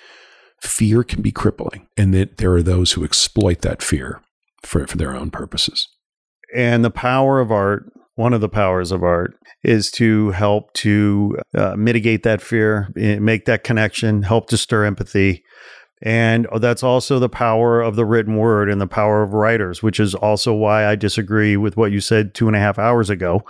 fear 0.62 1.02
can 1.02 1.22
be 1.22 1.32
crippling 1.32 1.86
and 1.96 2.12
that 2.14 2.38
there 2.38 2.52
are 2.52 2.62
those 2.62 2.92
who 2.92 3.04
exploit 3.04 3.60
that 3.62 3.82
fear 3.82 4.20
for, 4.62 4.86
for 4.86 4.96
their 4.96 5.14
own 5.14 5.30
purposes. 5.30 5.88
and 6.54 6.84
the 6.84 6.90
power 6.90 7.40
of 7.40 7.52
art 7.52 7.84
one 8.14 8.32
of 8.32 8.40
the 8.40 8.48
powers 8.48 8.90
of 8.90 9.04
art 9.04 9.38
is 9.62 9.92
to 9.92 10.32
help 10.32 10.72
to 10.72 11.38
uh, 11.54 11.76
mitigate 11.76 12.24
that 12.24 12.42
fear 12.42 12.92
eh, 12.98 13.18
make 13.20 13.44
that 13.44 13.62
connection 13.62 14.22
help 14.22 14.48
to 14.48 14.56
stir 14.56 14.84
empathy 14.84 15.44
and 16.02 16.46
that's 16.60 16.82
also 16.82 17.18
the 17.18 17.28
power 17.28 17.80
of 17.80 17.96
the 17.96 18.04
written 18.04 18.36
word 18.36 18.70
and 18.70 18.80
the 18.80 18.86
power 18.86 19.22
of 19.22 19.34
writers 19.34 19.82
which 19.82 20.00
is 20.00 20.14
also 20.14 20.52
why 20.52 20.86
i 20.86 20.96
disagree 20.96 21.56
with 21.56 21.76
what 21.76 21.92
you 21.92 22.00
said 22.00 22.34
two 22.34 22.48
and 22.48 22.56
a 22.56 22.60
half 22.60 22.78
hours 22.78 23.08
ago 23.10 23.42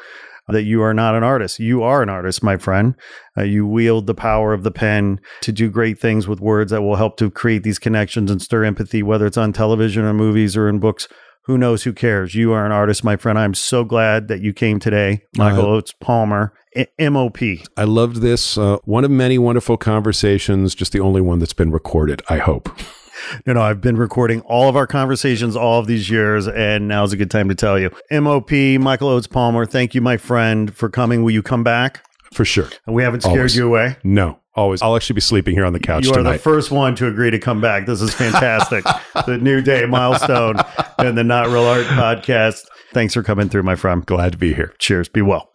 that 0.49 0.65
you 0.65 0.83
are 0.83 0.95
not 0.95 1.15
an 1.15 1.23
artist. 1.23 1.59
You 1.59 1.83
are 1.83 2.03
an 2.03 2.09
artist 2.09 2.43
my 2.43 2.57
friend. 2.57 2.95
Uh, 3.37 3.43
you 3.43 3.67
wield 3.67 4.07
the 4.07 4.15
power 4.15 4.53
of 4.53 4.63
the 4.63 4.71
pen 4.71 5.21
to 5.43 5.53
do 5.53 5.71
great 5.71 5.99
things 5.99 6.27
with 6.27 6.41
words 6.41 6.71
that 6.73 6.83
will 6.83 6.97
help 6.97 7.17
to 7.19 7.31
create 7.31 7.63
these 7.63 7.79
connections 7.79 8.31
and 8.31 8.41
stir 8.43 8.65
empathy 8.65 9.03
whether 9.03 9.27
it's 9.27 9.37
on 9.37 9.53
television 9.53 10.05
or 10.05 10.13
movies 10.15 10.57
or 10.57 10.69
in 10.69 10.79
books. 10.79 11.09
Who 11.45 11.57
knows? 11.57 11.85
Who 11.85 11.93
cares? 11.95 12.35
You 12.35 12.53
are 12.53 12.67
an 12.67 12.73
artist 12.73 13.03
my 13.05 13.17
friend. 13.17 13.39
I'm 13.39 13.55
so 13.55 13.83
glad 13.85 14.29
that 14.29 14.41
you 14.41 14.53
came 14.53 14.79
today 14.81 15.23
michael 15.37 15.65
Uh, 15.65 15.77
oates 15.77 15.93
palmer. 15.93 16.53
I- 16.77 17.09
mop 17.09 17.39
I 17.77 17.85
loved 17.85 18.17
this. 18.17 18.59
Uh, 18.59 18.77
one 18.85 19.05
of 19.05 19.11
many 19.11 19.39
wonderful 19.39 19.77
conversations, 19.79 20.75
just 20.75 20.93
the 20.93 21.01
only 21.01 21.21
one 21.23 21.39
that's 21.39 21.55
been 21.55 21.71
recorded, 21.71 22.23
I 22.29 22.39
hope. 22.39 22.69
no 23.47 23.53
no 23.53 23.61
i've 23.63 23.81
been 23.81 23.97
recording 23.97 24.41
all 24.43 24.69
of 24.69 24.77
our 24.77 24.87
conversations 24.87 25.57
all 25.57 25.79
of 25.79 25.87
these 25.87 26.09
years 26.11 26.47
and 26.49 26.89
now's 26.89 27.13
a 27.13 27.17
good 27.17 27.31
time 27.31 27.49
to 27.49 27.55
tell 27.55 27.79
you 27.79 27.91
mop 28.11 28.51
michael 28.81 29.09
oates 29.09 29.27
palmer 29.27 29.65
thank 29.67 29.95
you 29.95 30.01
my 30.01 30.17
friend 30.17 30.75
for 30.75 30.89
coming 30.89 31.23
will 31.23 31.31
you 31.31 31.43
come 31.43 31.63
back 31.65 32.03
For 32.33 32.45
sure. 32.45 32.69
and 32.87 32.95
we 32.95 33.03
haven't 33.03 33.21
scared 33.23 33.39
Always. 33.39 33.57
you 33.57 33.67
away 33.67 33.97
No, 34.05 34.39
always. 34.55 34.83
I'll 34.83 34.97
actually 34.97 35.15
be 35.15 35.21
sleeping 35.23 35.55
here 35.55 35.65
on 35.65 35.73
the 35.73 35.81
couch 35.81 36.05
you 36.07 36.13
are 36.15 36.23
the 36.23 36.39
first 36.39 36.71
one 36.71 36.95
to 36.97 37.07
agree 37.07 37.31
to 37.31 37.39
come 37.39 37.61
back. 37.61 37.87
This 37.87 38.03
is 38.03 38.13
fantastic. 38.13 38.85
the 39.27 39.39
new 39.39 39.61
day 39.63 39.87
milestone 39.87 40.57
and 40.99 41.17
the 41.17 41.25
Not 41.25 41.47
Real 41.47 41.65
Art 41.65 41.87
podcast. 41.87 42.65
Thanks 42.93 43.15
for 43.15 43.23
coming 43.23 43.49
through, 43.49 43.63
my 43.63 43.77
friend. 43.77 44.05
Glad 44.05 44.33
to 44.33 44.39
be 44.39 44.53
here. 44.55 44.75
Cheers. 44.79 45.09
Be 45.09 45.23
well. 45.23 45.51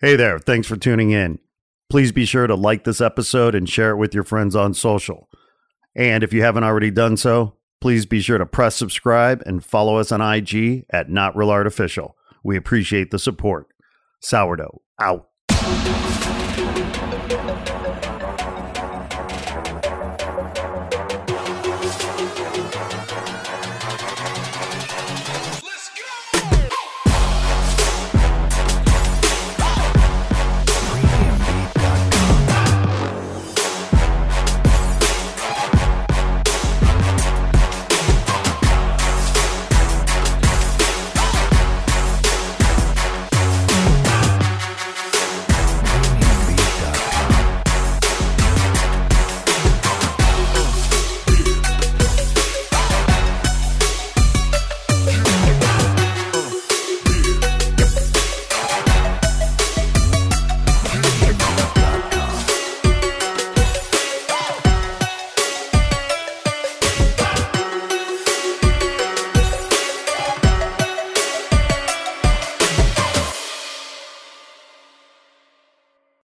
Hey 0.00 0.14
there. 0.16 0.38
Thanks 0.38 0.66
for 0.68 0.76
tuning 0.76 1.10
in. 1.12 1.38
Please 1.90 2.12
be 2.12 2.24
sure 2.24 2.46
to 2.46 2.54
like 2.54 2.84
this 2.84 3.00
episode 3.00 3.54
and 3.54 3.68
share 3.68 3.90
it 3.90 3.96
with 3.96 4.14
your 4.14 4.24
friends 4.24 4.54
on 4.54 4.74
social. 4.74 5.28
And 5.96 6.22
if 6.22 6.32
you 6.32 6.42
haven't 6.42 6.64
already 6.64 6.90
done 6.90 7.16
so, 7.16 7.54
please 7.80 8.04
be 8.04 8.20
sure 8.20 8.36
to 8.36 8.46
press 8.46 8.76
subscribe 8.76 9.42
and 9.46 9.64
follow 9.64 9.96
us 9.96 10.12
on 10.12 10.20
IG 10.20 10.84
at 10.90 11.08
Not 11.08 11.34
Real 11.34 11.50
Art 11.50 11.66
Official. 11.66 12.16
We 12.44 12.56
appreciate 12.56 13.10
the 13.10 13.18
support. 13.18 13.66
Sourdough 14.20 14.82
out. 15.00 15.28